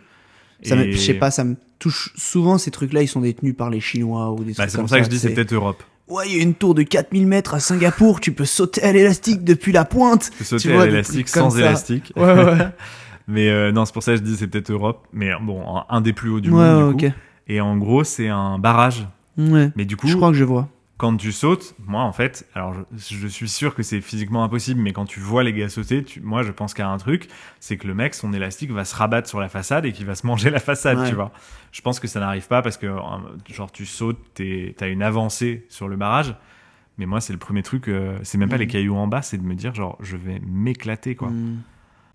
Ça 0.62 0.76
me- 0.76 0.90
Je 0.92 0.96
sais 0.96 1.14
pas, 1.14 1.30
ça 1.32 1.42
me 1.44 1.56
touche. 1.80 2.12
Souvent, 2.16 2.56
ces 2.56 2.70
trucs-là, 2.70 3.02
ils 3.02 3.08
sont 3.08 3.20
détenus 3.20 3.56
par 3.56 3.68
les 3.68 3.80
Chinois 3.80 4.30
ou 4.32 4.44
des 4.44 4.52
Bah, 4.54 4.68
c'est 4.68 4.78
pour 4.78 4.88
ça 4.88 4.98
que 4.98 5.04
je 5.04 5.10
dis 5.10 5.18
c'est 5.18 5.28
c'est 5.28 5.34
peut-être 5.34 5.52
Europe. 5.52 5.82
Ouais, 6.08 6.24
il 6.28 6.36
y 6.36 6.38
a 6.38 6.42
une 6.42 6.54
tour 6.54 6.74
de 6.76 6.82
4000 6.84 7.26
mètres 7.26 7.54
à 7.54 7.58
Singapour, 7.60 8.20
tu 8.20 8.30
peux 8.32 8.44
sauter 8.44 8.80
à 8.84 8.92
l'élastique 8.92 9.42
depuis 9.42 9.72
la 9.72 9.84
pointe. 9.84 10.30
Tu 10.30 10.38
peux 10.38 10.44
sauter 10.44 10.62
Tu 10.62 10.72
vois, 10.72 10.82
à 10.84 10.86
l'élastique 10.86 11.28
sans 11.28 11.50
ça. 11.50 11.58
élastique. 11.58 12.12
Ouais, 12.16 12.32
ouais. 12.32 12.58
Mais 13.28 13.48
euh, 13.48 13.72
non, 13.72 13.84
c'est 13.84 13.92
pour 13.92 14.04
ça 14.04 14.12
que 14.12 14.18
je 14.18 14.22
dis 14.22 14.36
c'est 14.36 14.46
peut-être 14.46 14.70
Europe. 14.70 15.08
Mais 15.12 15.30
bon, 15.42 15.62
un- 15.88 16.00
des 16.00 16.12
plus 16.12 16.30
hauts 16.30 16.40
du 16.40 16.50
ouais, 16.50 16.56
monde. 16.56 16.94
ouais, 16.94 16.94
du 17.00 17.06
ok. 17.06 17.12
coup. 17.12 17.18
Et 17.48 17.60
en 17.60 17.76
gros, 17.76 18.04
c'est 18.04 18.28
un 18.28 18.58
barrage. 18.60 19.08
Ouais. 19.36 19.72
Mais 19.74 19.84
du 19.84 19.96
coup, 19.96 20.06
Je 20.06 20.14
crois 20.16 20.28
que 20.30 20.36
je 20.36 20.44
vois. 20.44 20.68
Quand 20.98 21.14
tu 21.16 21.30
sautes, 21.32 21.74
moi 21.78 22.02
en 22.02 22.12
fait, 22.12 22.48
alors 22.54 22.72
je, 22.96 23.16
je 23.16 23.26
suis 23.26 23.48
sûr 23.48 23.74
que 23.74 23.82
c'est 23.82 24.00
physiquement 24.00 24.42
impossible, 24.44 24.80
mais 24.80 24.92
quand 24.92 25.04
tu 25.04 25.20
vois 25.20 25.42
les 25.44 25.52
gars 25.52 25.68
sauter, 25.68 26.02
tu- 26.04 26.20
moi 26.22 26.42
je 26.42 26.50
pense 26.52 26.72
qu'il 26.72 26.82
y 26.84 26.86
a 26.86 26.90
un 26.90 26.96
truc, 26.96 27.28
c'est 27.60 27.76
que 27.76 27.86
le 27.86 27.94
mec, 27.94 28.14
son 28.14 28.32
élastique 28.32 28.70
va 28.70 28.84
se 28.86 28.94
rabattre 28.96 29.28
sur 29.28 29.38
la 29.40 29.48
façade 29.48 29.84
et 29.84 29.92
qu'il 29.92 30.06
va 30.06 30.14
se 30.14 30.26
manger 30.26 30.48
la 30.50 30.58
façade, 30.60 30.98
Ouais. 30.98 31.08
tu 31.08 31.14
vois. 31.14 31.32
Je 31.72 31.80
pense 31.82 32.00
que 32.00 32.08
ça 32.08 32.20
n'arrive 32.20 32.48
pas 32.48 32.62
parce 32.62 32.78
que, 32.78 32.86
genre, 33.52 33.70
tu 33.72 33.84
sautes, 33.84 34.18
t'es- 34.34 34.74
t'as 34.78 34.88
une 34.88 35.02
avancée 35.02 35.66
sur 35.68 35.88
le 35.88 35.96
barrage. 35.96 36.34
Mais 36.98 37.04
moi, 37.04 37.20
c'est 37.20 37.34
le 37.34 37.38
premier 37.38 37.62
truc, 37.62 37.88
euh, 37.88 38.18
c'est 38.22 38.38
même 38.38 38.48
pas 38.48 38.56
les 38.56 38.66
cailloux 38.66 38.96
en 38.96 39.06
bas, 39.06 39.20
c'est 39.20 39.36
de 39.36 39.42
me 39.42 39.54
dire, 39.54 39.74
genre, 39.74 39.98
je 40.00 40.16
vais 40.16 40.40
m'éclater, 40.46 41.14
quoi. 41.14 41.28
Hmm. 41.28 41.58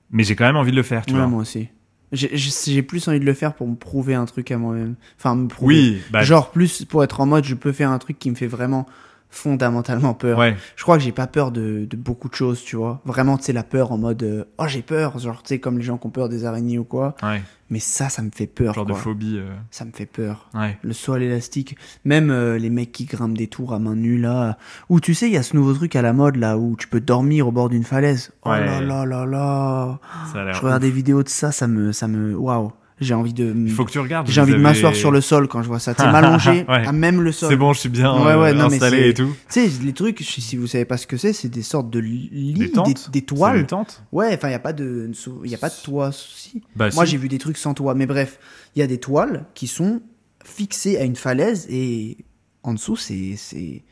Mais 0.10 0.24
j'ai 0.24 0.36
quand 0.36 0.46
même 0.46 0.58
envie 0.58 0.72
de 0.72 0.76
le 0.76 0.82
faire, 0.82 1.06
tu 1.06 1.14
Ouais, 1.14 1.20
vois. 1.20 1.28
moi 1.28 1.42
aussi. 1.42 1.70
J'ai- 2.12 2.82
plus 2.84 3.08
envie 3.08 3.20
de 3.20 3.26
le 3.26 3.34
faire 3.34 3.54
pour 3.54 3.68
me 3.68 3.76
prouver 3.76 4.16
un 4.16 4.26
truc 4.26 4.52
à 4.52 4.58
moi-même. 4.58 4.96
Enfin, 5.18 5.36
me 5.36 5.48
prouver. 5.48 5.76
Oui, 5.76 6.02
bah, 6.12 6.24
Genre, 6.24 6.52
plus 6.52 6.84
pour 6.86 7.04
être 7.04 7.22
en 7.22 7.26
mode, 7.26 7.46
je 7.46 7.56
peux 7.56 7.72
faire 7.72 7.90
un 7.90 8.00
truc 8.00 8.20
qui 8.20 8.30
me 8.30 8.36
fait 8.36 8.48
vraiment 8.48 8.86
fondamentalement 9.32 10.14
peur. 10.14 10.38
ouais, 10.38 10.56
Je 10.76 10.84
crois 10.84 10.98
que 10.98 11.04
j'ai 11.04 11.12
pas 11.12 11.26
peur 11.28 11.52
de, 11.52 11.86
de 11.90 11.98
beaucoup 11.98 12.30
de 12.30 12.36
choses, 12.36 12.64
tu 12.64 12.76
vois. 12.76 13.02
Vraiment, 13.06 13.38
tu 13.38 13.46
sais, 13.46 13.54
la 13.54 13.64
peur 13.64 13.92
en 13.92 13.98
mode, 13.98 14.22
euh, 14.24 14.44
oh, 14.60 14.66
j'ai 14.68 14.82
peur. 14.82 15.18
Genre, 15.18 15.42
tu 15.42 15.48
sais, 15.50 15.60
comme 15.60 15.78
les 15.78 15.84
gens 15.84 15.98
qui 15.98 16.06
ont 16.08 16.12
peur 16.12 16.30
des 16.30 16.46
araignées 16.46 16.78
ou 16.78 16.84
quoi. 16.84 17.16
ouais, 17.24 17.42
Mais 17.70 17.80
ça, 17.80 18.10
ça 18.10 18.22
me 18.22 18.30
fait 18.30 18.46
peur, 18.48 18.74
genre 18.74 18.86
de 18.86 18.94
phobie. 18.94 19.38
euh, 19.40 19.50
Ça 19.72 19.86
me 19.86 19.92
fait 19.92 20.06
peur. 20.06 20.50
ouais. 20.54 20.78
Le 20.84 20.94
saut 20.94 21.14
à 21.14 21.20
l'élastique. 21.20 21.78
Même 22.06 22.30
euh, 22.30 22.58
les 22.58 22.70
mecs 22.70 22.92
qui 22.92 23.06
grimpent 23.06 23.38
des 23.38 23.48
tours 23.48 23.74
à 23.74 23.80
main 23.80 23.96
nue, 23.96 24.18
là. 24.20 24.58
Ou 24.90 25.00
tu 25.00 25.14
sais, 25.14 25.28
il 25.28 25.34
y 25.34 25.38
a 25.38 25.44
ce 25.44 25.56
nouveau 25.56 25.74
truc 25.74 25.96
à 25.96 26.02
la 26.02 26.12
mode, 26.14 26.36
là, 26.36 26.58
où 26.58 26.76
tu 26.78 26.88
peux 26.88 27.00
dormir 27.02 27.48
au 27.48 27.52
bord 27.52 27.70
d'une 27.70 27.84
falaise. 27.86 28.32
Oh 28.44 28.50
là 28.50 28.82
là 28.82 29.06
là 29.06 29.26
là. 29.26 30.00
Je 30.34 30.60
regarde 30.62 30.82
des 30.82 30.92
vidéos 30.92 31.24
de 31.24 31.30
ça, 31.30 31.52
ça 31.52 31.68
me, 31.68 31.92
ça 31.94 32.08
me, 32.10 32.36
waouh. 32.36 32.74
J'ai 33.02 33.14
envie 33.16 33.34
de, 33.34 33.54
Il 33.66 33.72
faut 33.72 33.84
que 33.84 33.92
tu 33.92 34.00
regardes. 34.00 34.28
j'ai 34.30 34.40
envie 34.42 34.54
de 34.54 34.58
m'asseoir 34.58 34.96
sur 34.96 35.10
le 35.12 35.22
sol 35.22 35.48
quand 35.48 35.62
je 35.64 35.68
vois 35.68 35.80
ça. 35.80 35.94
Tu 35.96 36.04
m'allonger 36.04 36.66
Ouais. 36.70 36.86
à 36.88 36.92
même 36.92 37.22
le 37.22 37.32
sol. 37.32 37.50
C'est 37.50 37.56
bon, 37.58 37.74
je 37.74 37.80
suis 37.80 37.90
bien 37.90 38.14
Ouais, 38.14 38.36
ouais, 38.36 38.52
euh, 38.52 38.54
non, 38.54 38.66
installé 38.66 39.10
et 39.10 39.14
tout. 39.16 39.36
Tu 39.52 39.68
sais, 39.68 39.84
les 39.84 39.94
trucs, 39.94 40.20
si 40.20 40.56
vous 40.56 40.68
savez 40.68 40.86
pas 40.86 40.98
ce 40.98 41.08
que 41.08 41.18
c'est, 41.18 41.34
c'est 41.34 41.50
des 41.50 41.64
sortes 41.64 41.90
de 41.90 42.00
lits, 42.00 42.54
Des 42.58 42.72
tentes 42.72 43.12
toiles. 43.26 43.62
des 43.62 43.66
tentes 43.68 44.04
Ouais, 44.12 44.30
enfin, 44.36 44.50
il 44.50 44.52
y 44.52 44.56
a 44.56 44.60
pas 44.60 44.74
de, 44.74 45.12
il 45.44 45.50
y 45.50 45.56
a 45.56 45.58
pas 45.58 45.70
de 45.70 45.82
toit, 45.84 46.12
si. 46.14 46.62
Bah, 46.76 46.90
Moi, 46.94 47.06
si. 47.06 47.12
j'ai 47.12 47.18
vu 47.18 47.28
des 47.28 47.40
trucs 47.40 47.58
sans 47.58 47.74
toit, 47.74 47.96
mais 47.96 48.06
bref, 48.06 48.38
il 48.76 48.80
y 48.80 48.82
a 48.84 48.88
des 48.88 49.00
toiles 49.00 49.46
qui 49.56 49.66
sont 49.68 50.02
fixées 50.46 50.98
à 50.98 51.04
une 51.04 51.16
falaise 51.16 51.66
et 51.70 52.18
en 52.64 52.74
dessous, 52.76 52.96
c'est, 52.98 53.34
c'est, 53.38 53.84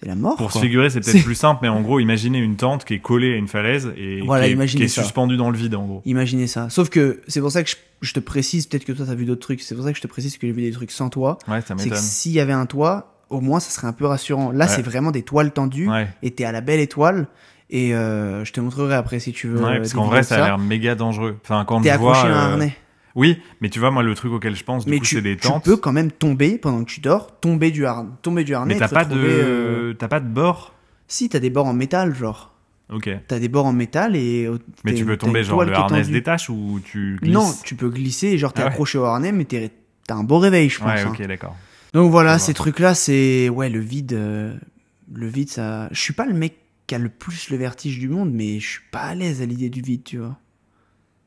c'est 0.00 0.08
la 0.08 0.14
mort. 0.14 0.36
Pour 0.36 0.50
se 0.52 0.58
figurer, 0.58 0.88
c'est 0.90 1.00
peut-être 1.00 1.22
plus 1.24 1.34
simple, 1.34 1.60
mais 1.62 1.68
en 1.68 1.80
gros, 1.82 2.00
imaginez 2.00 2.38
une 2.38 2.56
tente 2.56 2.84
qui 2.84 2.94
est 2.94 2.98
collée 3.00 3.34
à 3.34 3.36
une 3.36 3.48
falaise 3.48 3.92
et 3.96 4.20
Voilà, 4.22 4.46
qui 4.48 4.52
est, 4.54 4.66
qui 4.66 4.88
suspendue 4.88 5.36
dans 5.36 5.50
le 5.50 5.56
vide, 5.58 5.74
en 5.74 5.84
gros. 5.86 6.02
Imaginez 6.06 6.46
ça. 6.46 6.70
Sauf 6.70 6.88
que 6.88 7.20
c'est 7.28 7.40
pour 7.40 7.50
ça 7.52 7.62
que 7.62 7.70
je, 7.70 7.76
je 8.00 8.12
te 8.14 8.20
précise, 8.20 8.66
peut-être 8.66 8.84
que 8.84 8.92
toi 8.92 9.04
t'as 9.06 9.14
vu 9.14 9.24
d'autres 9.26 9.40
trucs, 9.42 9.60
c'est 9.60 9.74
pour 9.74 9.84
ça 9.84 9.90
que 9.92 9.96
je 9.98 10.02
te 10.02 10.06
précise 10.08 10.38
que 10.38 10.46
j'ai 10.46 10.52
vu 10.52 10.62
des 10.62 10.72
trucs 10.72 10.90
sans 10.90 11.10
toit. 11.10 11.38
Ouais, 11.48 11.60
ça 11.60 11.74
C'est 11.76 11.90
que 11.90 11.96
s'il 11.96 12.32
y 12.32 12.40
avait 12.40 12.52
un 12.54 12.66
toit, 12.66 13.22
au 13.28 13.40
moins 13.40 13.60
ça 13.60 13.70
serait 13.70 13.86
un 13.86 13.92
peu 13.92 14.06
rassurant. 14.06 14.50
Là, 14.52 14.64
Ouais. 14.66 14.70
c'est 14.74 14.82
vraiment 14.82 15.10
des 15.10 15.22
toiles 15.22 15.52
tendues 15.52 15.88
Ouais, 15.88 16.08
et 16.22 16.30
t'es 16.30 16.44
à 16.44 16.52
la 16.52 16.60
belle 16.62 16.80
étoile. 16.80 17.28
Et 17.72 17.94
euh, 17.94 18.44
je 18.44 18.52
te 18.52 18.60
montrerai 18.60 18.94
après 18.96 19.20
si 19.20 19.32
tu 19.32 19.46
veux. 19.46 19.60
ouais 19.62 19.74
euh, 19.74 19.76
parce 19.76 19.92
qu'en 19.92 20.06
vrai, 20.06 20.24
ça 20.24 20.42
a 20.42 20.46
l'air 20.46 20.58
méga 20.58 20.96
dangereux. 20.96 21.36
Enfin, 21.44 21.64
quand 21.64 21.80
T'es 21.82 21.92
je 21.92 21.98
vois. 21.98 22.16
accroché 22.16 22.32
à 22.32 22.36
un 22.36 22.48
euh, 22.48 22.52
harnais. 22.52 22.76
Oui, 23.20 23.38
mais 23.60 23.68
tu 23.68 23.78
vois, 23.80 23.90
moi, 23.90 24.02
le 24.02 24.14
truc 24.14 24.32
auquel 24.32 24.56
je 24.56 24.64
pense, 24.64 24.86
du 24.86 24.90
mais 24.90 24.98
coup, 24.98 25.04
tu, 25.04 25.16
c'est 25.16 25.20
des 25.22 25.36
tu 25.36 25.46
tentes. 25.46 25.62
peux 25.64 25.76
quand 25.76 25.92
même 25.92 26.10
tomber 26.10 26.56
pendant 26.56 26.82
que 26.84 26.90
tu 26.90 27.00
dors, 27.00 27.38
tomber 27.38 27.70
du, 27.70 27.84
har- 27.84 28.06
tomber 28.22 28.44
du 28.44 28.54
harnais. 28.54 28.72
mais 28.72 28.76
et 28.76 28.80
t'as 28.80 28.88
pas 28.88 29.04
de, 29.04 29.14
euh, 29.14 29.92
t'as 29.92 30.08
pas 30.08 30.20
de 30.20 30.28
bord? 30.28 30.74
Si, 31.06 31.28
t'as 31.28 31.38
des 31.38 31.50
bords 31.50 31.66
en 31.66 31.74
métal, 31.74 32.14
genre. 32.14 32.54
Ok. 32.90 33.10
T'as 33.28 33.38
des 33.38 33.48
bords 33.48 33.66
en 33.66 33.74
métal 33.74 34.16
et. 34.16 34.46
euh, 34.46 34.58
Mais 34.84 34.94
tu 34.94 35.04
peux 35.04 35.18
tomber, 35.18 35.44
genre, 35.44 35.62
le 35.62 35.74
harnais 35.74 36.02
se 36.02 36.10
détache 36.10 36.48
ou 36.48 36.80
tu 36.82 37.18
glisses? 37.20 37.34
Non, 37.34 37.52
tu 37.62 37.74
peux 37.74 37.90
glisser, 37.90 38.38
genre 38.38 38.54
t'es 38.54 38.62
Ah 38.62 38.64
ouais. 38.64 38.70
accroché 38.70 38.96
au 38.96 39.04
harnais, 39.04 39.32
mais 39.32 39.44
t'as 39.44 40.14
un 40.14 40.24
beau 40.24 40.38
réveil, 40.38 40.70
je 40.70 40.78
pense. 40.78 40.86
Ouais, 40.88 41.02
hein. 41.02 41.12
ok, 41.12 41.26
d'accord. 41.26 41.56
Donc 41.92 42.10
voilà, 42.10 42.38
ces 42.38 42.54
trucs-là, 42.54 42.94
c'est 42.94 43.48
ouais 43.50 43.68
le 43.68 43.80
vide, 43.80 44.14
euh, 44.14 44.56
le 45.12 45.26
vide, 45.26 45.50
ça. 45.50 45.88
Je 45.92 46.00
suis 46.00 46.14
pas 46.14 46.24
le 46.24 46.32
mec 46.34 46.56
qui 46.86 46.94
a 46.94 46.98
le 46.98 47.10
plus 47.10 47.50
le 47.50 47.58
vertige 47.58 47.98
du 47.98 48.08
monde, 48.08 48.32
mais 48.32 48.60
je 48.60 48.66
suis 48.68 48.80
pas 48.90 49.02
à 49.02 49.14
l'aise 49.14 49.42
à 49.42 49.46
l'idée 49.46 49.68
du 49.68 49.82
vide, 49.82 50.04
tu 50.04 50.16
vois. 50.18 50.38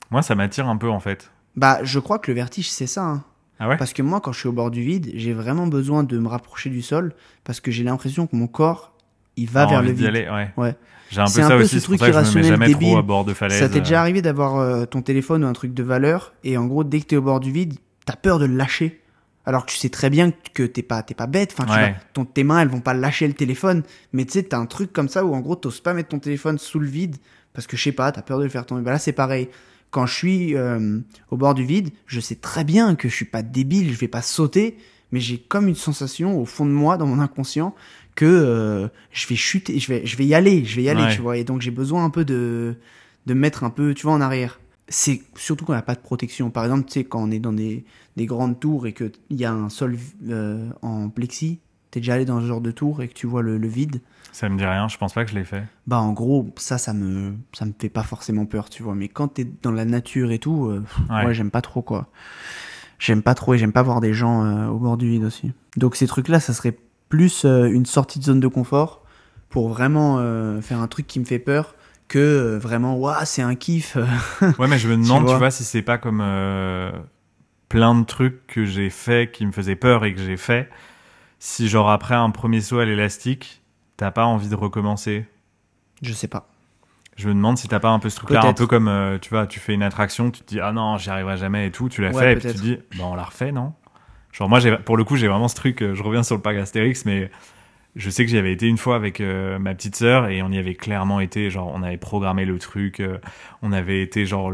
Moi, 0.10 0.22
ça 0.24 0.34
m'attire 0.36 0.68
un 0.68 0.78
peu, 0.78 0.90
en 0.90 1.00
fait. 1.00 1.30
Bah, 1.56 1.80
je 1.84 2.00
crois 2.00 2.20
que 2.20 2.32
le 2.32 2.36
vertige, 2.36 2.70
c'est 2.72 2.88
ça. 2.88 3.04
hein. 3.04 3.24
Ah 3.60 3.70
ouais? 3.70 3.78
Parce 3.78 3.94
que 3.94 4.02
moi, 4.02 4.20
quand 4.20 4.32
je 4.32 4.40
suis 4.40 4.50
au 4.50 4.54
bord 4.54 4.72
du 4.72 4.82
vide, 4.82 5.12
j'ai 5.16 5.34
vraiment 5.34 5.68
besoin 5.68 6.04
de 6.04 6.18
me 6.18 6.28
rapprocher 6.28 6.70
du 6.70 6.82
sol 6.82 7.14
parce 7.44 7.60
que 7.60 7.70
j'ai 7.72 7.84
l'impression 7.84 8.26
que 8.28 8.36
mon 8.36 8.48
corps, 8.48 8.94
il 9.38 9.50
va 9.50 9.64
Ah, 9.64 9.66
vers 9.68 9.82
le 9.84 9.92
vide. 9.92 10.08
aller, 10.08 10.28
ouais. 10.30 10.52
Ouais. 10.58 10.76
J'ai 11.12 11.22
un 11.22 11.26
peu 11.26 11.30
C'est 11.32 11.42
un 11.44 11.50
ça 11.50 11.56
peu 11.58 11.62
aussi, 11.64 11.76
ce 11.76 11.80
c'est 11.80 11.86
pour 11.88 11.98
truc 11.98 12.14
ça 12.14 12.22
que 12.24 12.28
je 12.28 12.38
me 12.38 12.42
mets 12.44 12.48
jamais 12.50 12.68
débile. 12.68 12.88
trop 12.90 12.98
à 12.98 13.02
bord 13.04 13.24
de 13.26 13.34
falaise. 13.34 13.60
Ça 13.60 13.70
t'est 13.70 13.80
déjà 13.82 13.98
euh. 13.98 14.02
arrivé 14.02 14.22
d'avoir 14.24 14.58
euh, 14.58 14.86
ton 14.86 15.02
téléphone 15.04 15.44
ou 15.44 15.48
un 15.48 15.54
truc 15.54 15.74
de 15.74 15.84
valeur 15.84 16.34
et 16.44 16.58
en 16.58 16.66
gros, 16.66 16.84
dès 16.84 17.00
que 17.02 17.06
t'es 17.06 17.16
au 17.18 17.22
bord 17.22 17.40
du 17.40 17.52
vide, 17.52 17.76
t'as 18.06 18.16
peur 18.16 18.40
de 18.40 18.46
le 18.46 18.56
lâcher. 18.56 19.00
Alors 19.46 19.66
que 19.66 19.72
tu 19.72 19.78
sais 19.78 19.90
très 19.90 20.10
bien 20.10 20.32
que 20.54 20.64
t'es 20.64 20.82
pas, 20.84 21.04
t'es 21.04 21.14
pas 21.14 21.28
bête. 21.28 21.54
Enfin, 21.56 21.66
tu 21.66 21.74
Ouais. 21.78 21.92
vas- 21.92 21.98
ton, 22.14 22.26
tes 22.26 22.44
mains, 22.44 22.62
elles 22.62 22.70
vont 22.70 22.80
pas 22.80 22.94
lâcher 22.96 23.28
le 23.28 23.34
téléphone. 23.34 23.84
Mais 24.14 24.26
tu 24.26 24.32
sais, 24.32 24.44
t'as 24.44 24.58
un 24.58 24.66
truc 24.66 24.92
comme 24.94 25.10
ça 25.10 25.24
où 25.26 25.36
en 25.36 25.40
gros, 25.42 25.56
t'oses 25.56 25.82
pas 25.82 25.94
mettre 25.94 26.10
ton 26.10 26.20
téléphone 26.20 26.58
sous 26.58 26.80
le 26.80 26.88
vide 26.88 27.18
parce 27.54 27.68
que 27.68 27.78
je 27.78 27.84
sais 27.84 27.92
pas, 27.92 28.12
t'as 28.12 28.22
peur 28.24 28.40
de 28.40 28.44
le 28.46 28.50
faire 28.50 28.66
tomber. 28.66 28.82
Bah 28.82 28.92
là, 28.92 29.00
c'est 29.00 29.12
pareil. 29.14 29.50
Quand 29.94 30.08
je 30.08 30.16
suis 30.16 30.56
euh, 30.56 31.00
au 31.30 31.38
bord 31.38 31.54
du 31.54 31.64
vide, 31.64 31.92
je 32.08 32.20
sais 32.20 32.34
très 32.36 32.64
bien 32.64 32.96
que 32.96 33.08
je 33.08 33.16
suis 33.16 33.26
pas 33.26 33.44
débile, 33.44 33.94
je 33.94 34.00
vais 34.00 34.08
pas 34.08 34.24
sauter, 34.24 34.76
mais 35.12 35.20
j'ai 35.20 35.38
comme 35.38 35.68
une 35.68 35.76
sensation 35.76 36.42
au 36.42 36.46
fond 36.46 36.66
de 36.66 36.72
moi, 36.72 36.98
dans 36.98 37.06
mon 37.06 37.20
inconscient, 37.20 37.76
que 38.16 38.26
euh, 38.26 38.88
je 39.12 39.28
vais 39.28 39.36
chuter, 39.36 39.78
je 39.78 39.88
vais, 39.94 40.04
je 40.04 40.18
vais 40.18 40.26
y 40.26 40.34
aller, 40.34 40.66
je 40.66 40.76
vais 40.78 40.84
y 40.84 40.90
aller, 40.90 41.04
Ouais. 41.04 41.16
tu 41.16 41.22
vois. 41.22 41.38
Et 41.38 41.44
donc 41.44 41.62
j'ai 41.62 41.70
besoin 41.70 42.04
un 42.04 42.10
peu 42.10 42.26
de, 42.26 42.76
de 43.28 43.34
me 43.36 43.40
mettre 43.40 43.64
un 43.64 43.70
peu, 43.70 43.94
tu 43.94 44.04
vois, 44.08 44.14
en 44.14 44.22
arrière. 44.22 44.60
C'est 44.90 45.22
surtout 45.36 45.64
quand 45.64 45.74
il 45.74 45.78
n'y 45.78 45.80
a 45.82 45.84
pas 45.84 45.96
de 45.96 46.02
protection. 46.02 46.50
Par 46.50 46.64
exemple, 46.64 46.86
tu 46.88 46.94
sais, 46.94 47.04
quand 47.04 47.22
on 47.22 47.30
est 47.30 47.40
dans 47.40 47.54
des, 47.54 47.86
des 48.18 48.26
grandes 48.26 48.60
tours 48.60 48.88
et 48.88 48.94
qu'il 48.94 49.12
y 49.30 49.46
a 49.46 49.54
un 49.54 49.70
sol 49.70 49.96
euh, 50.28 50.70
en 50.82 51.10
plexi, 51.10 51.60
t'es 51.94 52.00
déjà 52.00 52.16
allé 52.16 52.26
dans 52.26 52.42
ce 52.42 52.46
genre 52.48 52.60
de 52.62 52.72
tour 52.72 53.02
et 53.04 53.08
que 53.08 53.14
tu 53.14 53.28
vois 53.28 53.42
le, 53.44 53.58
le 53.60 53.68
vide, 53.68 54.02
Ça 54.32 54.50
me 54.50 54.58
dit 54.58 54.66
rien, 54.66 54.88
je 54.88 54.98
pense 54.98 55.14
pas 55.14 55.24
que 55.26 55.30
je 55.32 55.36
l'ai 55.36 55.44
fait. 55.46 55.64
bah 55.86 56.00
en 56.00 56.12
gros, 56.12 56.50
ça, 56.58 56.78
ça 56.80 56.92
me, 56.94 57.34
ça 57.54 57.66
me 57.66 57.74
fait 57.80 57.90
pas 57.90 58.02
forcément 58.04 58.46
peur, 58.48 58.70
tu 58.70 58.82
vois. 58.82 58.96
Mais 58.96 59.08
quand 59.08 59.28
t'es 59.28 59.48
dans 59.62 59.72
la 59.72 59.86
nature 59.86 60.32
et 60.32 60.40
tout, 60.40 60.66
euh, 60.70 60.84
Ouais. 61.10 61.26
ouais, 61.28 61.34
j'aime 61.36 61.52
pas 61.52 61.62
trop, 61.62 61.82
quoi. 61.84 62.08
J'aime 63.00 63.22
pas 63.22 63.36
trop 63.36 63.54
et 63.54 63.58
j'aime 63.60 63.74
pas 63.74 63.84
voir 63.84 64.02
des 64.02 64.14
gens 64.14 64.44
euh, 64.44 64.68
au 64.70 64.78
bord 64.80 64.98
du 64.98 65.08
vide 65.08 65.24
aussi. 65.24 65.52
Donc 65.78 65.96
ces 65.96 66.08
trucs-là, 66.08 66.40
ça 66.40 66.54
serait 66.54 66.76
plus 67.10 67.46
euh, 67.46 67.66
une 67.66 67.86
sortie 67.86 68.18
de 68.20 68.24
zone 68.24 68.40
de 68.40 68.48
confort 68.48 69.04
pour 69.50 69.70
vraiment 69.70 70.18
euh, 70.20 70.62
faire 70.62 70.80
un 70.80 70.88
truc 70.88 71.06
qui 71.06 71.20
me 71.20 71.26
fait 71.26 71.38
peur 71.40 71.76
que 72.08 72.58
vraiment, 72.62 72.96
waouh, 72.98 73.16
c'est 73.26 73.42
un 73.44 73.56
kiff. 73.56 73.98
Ouais, 74.60 74.68
mais 74.68 74.78
je 74.80 74.88
me 74.88 74.96
demande, 74.96 75.22
tu 75.24 75.28
vois. 75.30 75.38
vois, 75.38 75.52
si 75.52 75.64
c'est 75.64 75.82
pas 75.84 75.98
comme 76.00 76.22
plein 77.70 77.96
de 77.96 78.04
trucs 78.06 78.46
que 78.48 78.66
j'ai 78.66 78.90
fait 78.90 79.32
qui 79.32 79.46
me 79.46 79.52
faisaient 79.52 79.76
peur 79.76 80.06
et 80.06 80.14
que 80.14 80.22
j'ai 80.22 80.38
fait. 80.38 80.70
Si, 81.46 81.68
genre, 81.68 81.92
après 81.92 82.16
un 82.16 82.30
premier 82.30 82.62
saut 82.62 82.80
à 82.80 82.86
l'élastique, 82.86 83.62
t'as 83.98 84.12
pas 84.12 84.24
envie 84.24 84.48
de 84.48 84.56
recommencer? 84.56 85.26
Je 86.02 86.14
sais 86.14 86.30
pas. 86.30 86.48
Je 87.18 87.28
me 87.28 87.34
demande 87.34 87.58
si 87.58 87.68
t'as 87.68 87.82
pas 87.82 87.90
un 87.90 88.00
peu 88.00 88.10
ce 88.10 88.16
truc-là, 88.16 88.46
un 88.46 88.54
peu 88.54 88.66
comme, 88.66 88.88
euh, 88.88 89.20
tu 89.20 89.30
vois, 89.30 89.46
tu 89.46 89.60
fais 89.60 89.74
une 89.74 89.84
attraction, 89.84 90.32
tu 90.32 90.42
te 90.42 90.48
dis, 90.48 90.62
ah 90.62 90.72
non, 90.72 90.98
j'y 90.98 91.10
arriverai 91.10 91.36
jamais 91.36 91.68
et 91.68 91.72
tout, 91.72 91.90
tu 91.90 92.02
l'as 92.02 92.14
Ouais, 92.14 92.24
fait, 92.24 92.32
et 92.32 92.36
puis 92.38 92.48
tu 92.48 92.54
te 92.54 92.62
dis, 92.62 92.78
bah 92.94 93.04
on 93.04 93.16
la 93.16 93.26
refait, 93.26 93.52
non? 93.52 93.74
Genre, 94.32 94.48
moi, 94.48 94.62
pour 94.86 94.96
le 94.96 95.04
coup, 95.04 95.18
j'ai 95.18 95.28
vraiment 95.28 95.50
ce 95.50 95.56
truc, 95.56 95.84
euh, 95.84 95.94
je 95.94 96.02
reviens 96.02 96.24
sur 96.24 96.38
le 96.38 96.42
parc 96.42 96.56
Astérix, 96.56 97.04
mais 97.04 97.30
je 97.98 98.10
sais 98.10 98.24
que 98.24 98.32
j'y 98.32 98.38
avais 98.38 98.54
été 98.54 98.68
une 98.68 98.78
fois 98.78 98.96
avec 98.96 99.20
euh, 99.20 99.60
ma 99.60 99.76
petite 99.76 99.98
sœur 99.98 100.30
et 100.30 100.42
on 100.44 100.50
y 100.50 100.58
avait 100.58 100.76
clairement 100.76 101.20
été, 101.20 101.50
genre, 101.50 101.70
on 101.76 101.84
avait 101.84 101.98
programmé 101.98 102.46
le 102.46 102.58
truc, 102.58 103.02
euh, 103.02 103.18
on 103.62 103.74
avait 103.74 104.02
été, 104.02 104.26
genre, 104.26 104.54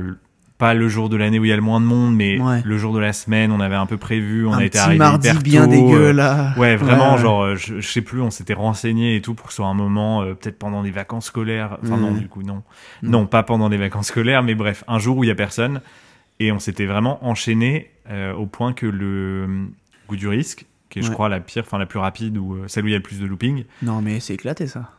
pas 0.60 0.74
le 0.76 0.88
jour 0.90 1.08
de 1.10 1.16
l'année 1.16 1.40
où 1.40 1.46
il 1.46 1.48
y 1.48 1.54
a 1.54 1.56
le 1.56 1.62
moins 1.62 1.80
de 1.82 1.86
monde, 1.86 2.14
mais 2.16 2.40
Ouais. 2.40 2.62
le 2.64 2.78
jour 2.78 2.94
de 2.94 3.00
la 3.00 3.14
semaine, 3.14 3.52
on 3.52 3.60
avait 3.62 3.76
un 3.76 3.86
peu 3.88 3.98
prévu, 3.98 4.46
on 4.46 4.54
un 4.54 4.58
a 4.60 4.64
été 4.66 4.78
arrivé 4.78 4.98
mardi 5.00 5.28
hyper 5.30 5.42
bien 5.42 5.64
tôt, 5.66 5.72
dégueu 5.72 6.08
euh, 6.10 6.14
là. 6.14 6.54
Ouais, 6.58 6.76
vraiment, 6.76 7.14
ouais. 7.16 7.22
genre, 7.22 7.42
euh, 7.44 7.56
je, 7.56 7.80
je 7.80 7.88
sais 7.88 8.02
plus, 8.02 8.22
on 8.22 8.30
s'était 8.30 8.54
renseigné 8.54 9.16
et 9.16 9.22
tout 9.22 9.34
pour 9.34 9.48
que 9.48 9.54
ce 9.54 9.58
soit 9.58 9.68
un 9.68 9.74
moment, 9.74 10.22
euh, 10.22 10.34
peut-être 10.36 10.60
pendant 10.60 10.84
des 10.84 10.92
vacances 10.92 11.28
scolaires. 11.28 11.78
Enfin, 11.82 11.96
non, 11.98 12.12
du 12.12 12.28
coup, 12.28 12.44
non. 12.44 12.62
Non. 13.02 13.12
Non, 13.22 13.26
pas 13.26 13.42
pendant 13.44 13.70
des 13.70 13.78
vacances 13.78 14.08
scolaires, 14.08 14.44
mais 14.44 14.54
bref, 14.54 14.84
un 14.90 15.00
jour 15.00 15.18
où 15.18 15.24
il 15.24 15.28
y 15.28 15.32
a 15.32 15.36
personne. 15.36 15.82
Et 16.42 16.52
on 16.52 16.60
s'était 16.60 16.86
vraiment 16.86 17.26
enchaîné 17.26 17.90
euh, 18.10 18.34
au 18.34 18.46
point 18.46 18.74
que 18.74 18.86
le 18.86 19.68
goût 20.10 20.16
du 20.18 20.28
risque, 20.28 20.66
qui 20.90 21.00
est, 21.00 21.02
je 21.02 21.12
crois, 21.12 21.30
la 21.30 21.40
pire, 21.40 21.64
enfin 21.66 21.78
la 21.78 21.86
plus 21.86 22.00
rapide 22.00 22.38
ou 22.38 22.58
celle 22.68 22.84
où 22.84 22.88
il 22.88 22.92
y 22.92 22.96
a 22.96 22.98
le 22.98 23.04
plus 23.04 23.20
de 23.22 23.26
looping. 23.26 23.64
Non, 23.82 24.02
mais 24.02 24.20
c'est 24.20 24.34
éclaté 24.34 24.68
ça. 24.68 24.92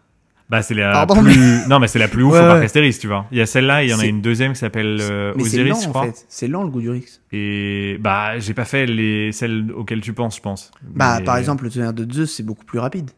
Bah, 0.50 0.62
c'est 0.62 0.74
la 0.74 0.90
Pardon, 0.90 1.22
plus. 1.22 1.36
Non, 1.68 1.78
mais 1.78 1.86
c'est 1.86 2.00
la 2.00 2.08
plus 2.08 2.24
ouf 2.24 2.32
Ouais, 2.32 2.40
au 2.40 2.42
parc 2.42 2.72
tu 3.00 3.06
vois. 3.06 3.26
Il 3.30 3.38
y 3.38 3.40
a 3.40 3.46
celle-là, 3.46 3.82
et 3.84 3.86
il 3.86 3.90
y 3.90 3.94
en 3.94 4.00
a 4.00 4.04
une 4.06 4.20
deuxième 4.20 4.52
qui 4.52 4.58
s'appelle 4.58 4.98
euh, 5.00 5.32
Osiris, 5.36 5.68
lent 5.68 5.80
je 5.80 5.86
en 5.86 5.90
crois. 5.90 6.06
fait. 6.06 6.24
C'est 6.28 6.48
lent 6.48 6.64
le 6.64 6.70
goût 6.70 6.80
du 6.80 6.90
Rix. 6.90 7.20
Et 7.32 7.96
bah, 8.00 8.38
j'ai 8.40 8.52
pas 8.52 8.64
fait 8.64 8.86
les 8.86 9.30
celles 9.30 9.70
auxquelles 9.72 10.00
tu 10.00 10.12
penses, 10.12 10.36
je 10.36 10.40
pense. 10.42 10.72
Bah, 10.82 11.18
Mais- 11.18 11.24
par 11.24 11.36
exemple, 11.36 11.64
le 11.64 11.70
tonnerre 11.70 11.92
de 11.92 12.12
Zeus, 12.12 12.34
c'est 12.34 12.42
beaucoup 12.42 12.64
plus 12.64 12.80
rapide. 12.80 13.10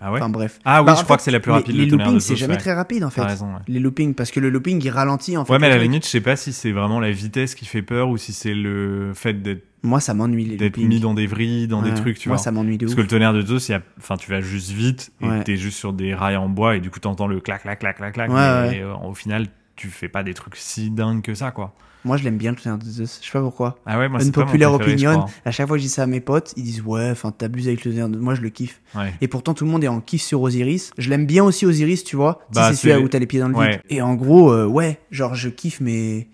Ah 0.00 0.12
ouais. 0.12 0.18
Enfin 0.20 0.28
bref. 0.28 0.58
Ah 0.64 0.80
oui, 0.82 0.86
Bah, 0.86 0.94
je 0.98 1.04
crois 1.04 1.14
fait, 1.14 1.18
que 1.18 1.22
c'est 1.24 1.30
la 1.30 1.40
plus 1.40 1.50
les- 1.50 1.56
rapide. 1.56 1.74
Les, 1.74 1.84
le 1.86 1.90
tonnerre 1.90 2.06
de 2.08 2.12
loopings, 2.12 2.20
c'est 2.28 2.36
jamais 2.36 2.52
ouais. 2.54 2.58
très 2.60 2.74
rapide 2.74 3.02
en 3.04 3.10
fait. 3.10 3.22
T'as 3.22 3.28
raison. 3.28 3.46
Ouais. 3.46 3.60
Les 3.68 3.80
loopings, 3.80 4.14
parce 4.14 4.30
que 4.30 4.40
le 4.40 4.50
looping 4.50 4.80
il 4.84 4.90
ralentit 4.90 5.36
en 5.36 5.44
fait. 5.44 5.52
Ouais, 5.52 5.58
mais 5.58 5.66
à 5.68 5.70
la 5.70 5.78
limite, 5.78 6.04
je 6.04 6.10
sais 6.10 6.20
pas 6.20 6.36
si 6.36 6.52
c'est 6.52 6.72
vraiment 6.72 7.00
la 7.00 7.10
vitesse 7.10 7.54
qui 7.54 7.64
fait 7.64 7.82
peur 7.82 8.08
ou 8.10 8.16
si 8.18 8.32
c'est 8.34 8.52
le 8.54 9.12
fait 9.14 9.40
d'être 9.42 9.64
Moi, 9.82 10.00
ça 10.00 10.12
m'ennuie 10.12 10.44
les 10.44 10.56
d'être 10.56 10.76
mis 10.78 11.00
dans 11.00 11.14
des 11.14 11.26
vrilles, 11.26 11.66
dans 11.66 11.80
des 11.82 11.94
trucs, 11.94 12.18
tu 12.18 12.28
Moi, 12.28 12.36
vois. 12.36 12.42
ça 12.44 12.52
m'ennuie 12.52 12.76
de 12.76 12.84
Parce 12.84 12.92
ouf. 12.92 12.96
que 12.96 13.02
le 13.02 13.08
tonnerre 13.08 13.32
de 13.32 13.40
Zeus, 13.40 13.70
a... 13.70 13.80
enfin, 13.98 14.16
tu 14.16 14.30
vas 14.30 14.40
juste 14.42 14.70
vite 14.70 15.12
et 15.22 15.42
t'es 15.44 15.56
juste 15.56 15.78
sur 15.78 15.92
des 15.94 16.14
rails 16.14 16.36
en 16.36 16.48
bois 16.50 16.76
et 16.76 16.80
du 16.80 16.90
coup 16.90 17.00
t'entends 17.00 17.26
le 17.26 17.40
clac, 17.40 17.62
clac, 17.62 17.78
clac, 17.78 17.96
clac, 17.96 18.12
clac. 18.12 18.30
Mais 18.30 18.80
euh, 18.82 18.94
au 19.02 19.14
final, 19.14 19.46
tu 19.76 19.88
fais 19.88 20.08
pas 20.08 20.22
des 20.22 20.34
trucs 20.34 20.56
si 20.56 20.90
dingues 20.90 21.22
que 21.22 21.34
ça, 21.34 21.50
quoi. 21.52 21.74
Moi, 22.06 22.16
je 22.16 22.22
l'aime 22.24 22.36
bien 22.38 22.52
le 22.52 22.56
tonnerre 22.56 22.78
de 22.78 22.84
Zeus. 22.84 23.18
Je 23.20 23.26
sais 23.26 23.32
pas 23.32 23.40
pourquoi. 23.42 23.78
Ah 23.84 23.98
ouais, 23.98 24.08
moi, 24.08 24.20
Une 24.20 24.26
c'est 24.26 24.32
pas 24.32 24.40
mon 24.42 24.46
populaire 24.46 24.72
préféré, 24.74 24.92
opinion. 25.08 25.26
À 25.44 25.50
chaque 25.50 25.66
fois 25.66 25.76
que 25.76 25.80
je 25.82 25.86
dis 25.86 25.92
ça 25.92 26.04
à 26.04 26.06
mes 26.06 26.20
potes, 26.20 26.54
ils 26.56 26.62
disent 26.62 26.82
ouais, 26.82 27.10
enfin 27.10 27.32
t'abuses 27.32 27.66
avec 27.66 27.84
le 27.84 27.90
tonnerre 27.90 28.08
de. 28.08 28.16
Moi, 28.18 28.34
je 28.36 28.42
le 28.42 28.48
kiffe. 28.50 28.80
Ouais. 28.94 29.12
Et 29.20 29.26
pourtant, 29.28 29.54
tout 29.54 29.64
le 29.64 29.70
monde 29.72 29.82
est 29.82 29.88
en 29.88 30.00
kiff 30.00 30.22
sur 30.22 30.40
Osiris. 30.40 30.92
Je 30.98 31.10
l'aime 31.10 31.26
bien 31.26 31.42
aussi 31.42 31.66
Osiris, 31.66 32.04
tu 32.04 32.14
vois. 32.14 32.38
Si 32.52 32.54
Bah, 32.54 32.68
c'est 32.72 32.90
c'est- 32.92 32.96
où 32.96 33.08
t'as 33.08 33.18
les 33.18 33.26
pieds 33.26 33.40
dans 33.40 33.48
le 33.48 33.54
vide. 33.60 33.80
Et 33.90 34.00
en 34.00 34.14
gros, 34.14 34.52
euh, 34.52 34.66
ouais, 34.66 35.00
genre 35.10 35.34
je 35.34 35.48
kiffe, 35.48 35.80
mais 35.80 36.28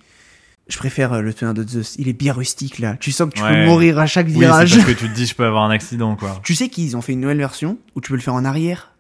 je 0.69 0.77
préfère 0.77 1.15
euh, 1.15 1.21
le 1.23 1.33
tonnerre 1.33 1.55
de 1.55 1.67
Zeus. 1.67 1.97
Il 1.99 2.07
est 2.09 2.13
bien 2.13 2.35
rustique 2.35 2.79
là. 2.79 2.97
Tu 3.01 3.11
sens 3.11 3.31
que 3.31 3.35
tu 3.37 3.43
Ouais. 3.43 3.51
peux 3.65 3.65
mourir 3.65 3.99
à 3.99 4.07
chaque 4.07 4.27
Oui, 4.27 4.35
virage. 4.35 4.75
parce 4.77 4.85
que 4.87 4.93
tu 4.93 5.09
te 5.09 5.15
dis, 5.15 5.25
je 5.27 5.35
peux 5.35 5.47
avoir 5.47 5.65
un 5.65 5.71
accident, 5.71 6.17
quoi. 6.17 6.39
tu 6.45 6.55
sais 6.55 6.69
qu'ils 6.69 6.99
ont 6.99 7.01
fait 7.01 7.15
une 7.15 7.21
nouvelle 7.21 7.39
version 7.39 7.79
où 7.95 8.01
tu 8.03 8.11
peux 8.11 8.17
le 8.17 8.21
faire 8.23 8.35
en 8.35 8.45
arrière, 8.45 8.93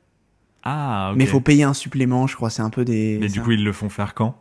Ah, 0.64 1.10
ok. 1.10 1.18
mais 1.18 1.24
il 1.24 1.30
faut 1.30 1.40
payer 1.40 1.64
un 1.64 1.74
supplément. 1.74 2.26
Je 2.26 2.34
crois 2.36 2.48
c'est 2.48 2.62
un 2.62 2.70
peu 2.70 2.84
des. 2.86 3.18
Mais 3.20 3.28
du 3.28 3.42
coup, 3.42 3.50
ils 3.52 3.62
le 3.62 3.72
font 3.74 3.90
faire 3.90 4.14
quand? 4.14 4.36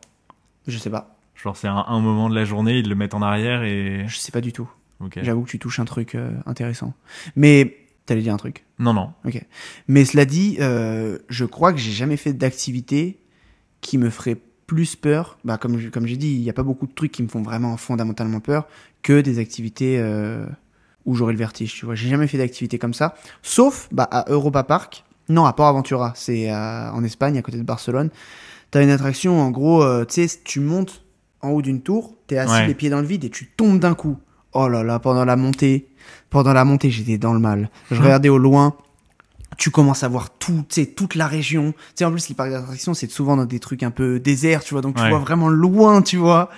Je 0.67 0.77
sais 0.77 0.89
pas. 0.89 1.17
Genre, 1.43 1.57
c'est 1.57 1.67
un, 1.67 1.85
un 1.87 1.99
moment 1.99 2.29
de 2.29 2.35
la 2.35 2.45
journée, 2.45 2.79
ils 2.79 2.87
le 2.89 2.95
mettent 2.95 3.13
en 3.13 3.21
arrière 3.21 3.63
et. 3.63 4.05
Je 4.07 4.17
sais 4.17 4.31
pas 4.31 4.41
du 4.41 4.53
tout. 4.53 4.69
Ok. 4.99 5.17
J'avoue 5.21 5.41
que 5.43 5.49
tu 5.49 5.57
touches 5.59 5.79
un 5.79 5.85
truc 5.85 6.13
euh, 6.15 6.31
intéressant. 6.45 6.93
Mais 7.35 7.77
t'allais 8.05 8.21
dire 8.21 8.33
un 8.33 8.37
truc? 8.37 8.63
Non, 8.77 8.93
non. 8.93 9.13
Mais 9.87 10.05
cela 10.05 10.25
dit, 10.25 10.57
euh, 10.59 11.17
je 11.29 11.45
crois 11.45 11.73
que 11.73 11.79
j'ai 11.79 11.91
jamais 11.91 12.17
fait 12.17 12.33
d'activité 12.33 13.19
qui 13.81 13.97
me 13.97 14.09
ferait 14.11 14.37
plus 14.67 14.95
peur. 14.95 15.39
Bah, 15.43 15.57
comme, 15.57 15.79
je- 15.79 15.89
comme 15.89 16.05
j'ai 16.05 16.17
dit, 16.17 16.31
il 16.33 16.41
n'y 16.41 16.49
a 16.49 16.53
pas 16.53 16.63
beaucoup 16.63 16.85
de 16.85 16.93
trucs 16.93 17.11
qui 17.11 17.23
me 17.23 17.27
font 17.27 17.41
vraiment 17.41 17.75
fondamentalement 17.77 18.39
peur 18.39 18.67
que 19.01 19.21
des 19.21 19.39
activités 19.39 19.97
euh, 19.99 20.45
où 21.05 21.15
j'aurais 21.15 21.33
le 21.33 21.39
vertige. 21.39 21.73
Tu 21.73 21.85
vois, 21.85 21.95
j'ai 21.95 22.09
jamais 22.09 22.27
fait 22.27 22.37
d'activité 22.37 22.77
comme 22.77 22.93
ça, 22.93 23.15
sauf 23.41 23.89
bah, 23.91 24.07
à 24.11 24.25
Europa 24.29 24.63
Park. 24.63 25.03
Non, 25.29 25.45
à 25.45 25.53
Port 25.53 25.67
Aventura, 25.67 26.13
c'est 26.15 26.53
en 26.53 27.03
Espagne, 27.03 27.37
à 27.37 27.41
côté 27.41 27.57
de 27.57 27.63
Barcelone. 27.63 28.09
T'as 28.69 28.83
une 28.83 28.89
attraction, 28.89 29.39
en 29.39 29.49
gros, 29.49 29.83
tu 30.05 30.27
sais, 30.27 30.39
tu 30.43 30.59
montes 30.59 31.03
en 31.41 31.49
haut 31.49 31.61
d'une 31.61 31.81
tour, 31.81 32.15
t'es 32.27 32.37
assis 32.37 32.53
Ouais. 32.53 32.67
les 32.67 32.75
pieds 32.75 32.89
dans 32.89 33.01
le 33.01 33.07
vide 33.07 33.23
et 33.23 33.29
tu 33.29 33.47
tombes 33.47 33.79
d'un 33.79 33.93
coup. 33.95 34.17
Oh 34.53 34.67
là 34.67 34.83
là, 34.83 34.99
pendant 34.99 35.23
la 35.25 35.35
montée, 35.35 35.87
pendant 36.29 36.53
la 36.53 36.65
montée, 36.65 36.89
j'étais 36.91 37.17
dans 37.17 37.33
le 37.33 37.39
mal. 37.39 37.69
Je 37.89 37.95
Mhm. 37.95 38.01
regardais 38.03 38.29
au 38.29 38.37
loin, 38.37 38.75
tu 39.57 39.69
commences 39.71 40.03
à 40.03 40.07
voir 40.07 40.29
tout, 40.37 40.63
tu 40.69 40.81
sais, 40.81 40.85
toute 40.87 41.15
la 41.15 41.27
région. 41.27 41.71
Tu 41.71 41.77
sais, 41.95 42.05
en 42.05 42.11
plus, 42.11 42.27
les 42.29 42.35
parcs 42.35 42.49
d'attractions, 42.51 42.93
c'est 42.93 43.09
souvent 43.09 43.37
dans 43.37 43.45
des 43.45 43.59
trucs 43.59 43.83
un 43.83 43.91
peu 43.91 44.19
déserts, 44.19 44.63
tu 44.63 44.73
vois, 44.73 44.81
donc 44.81 44.95
tu 44.95 45.01
Ouais. 45.03 45.09
vois 45.09 45.19
vraiment 45.19 45.49
loin, 45.49 46.01
tu 46.01 46.17
vois. 46.17 46.49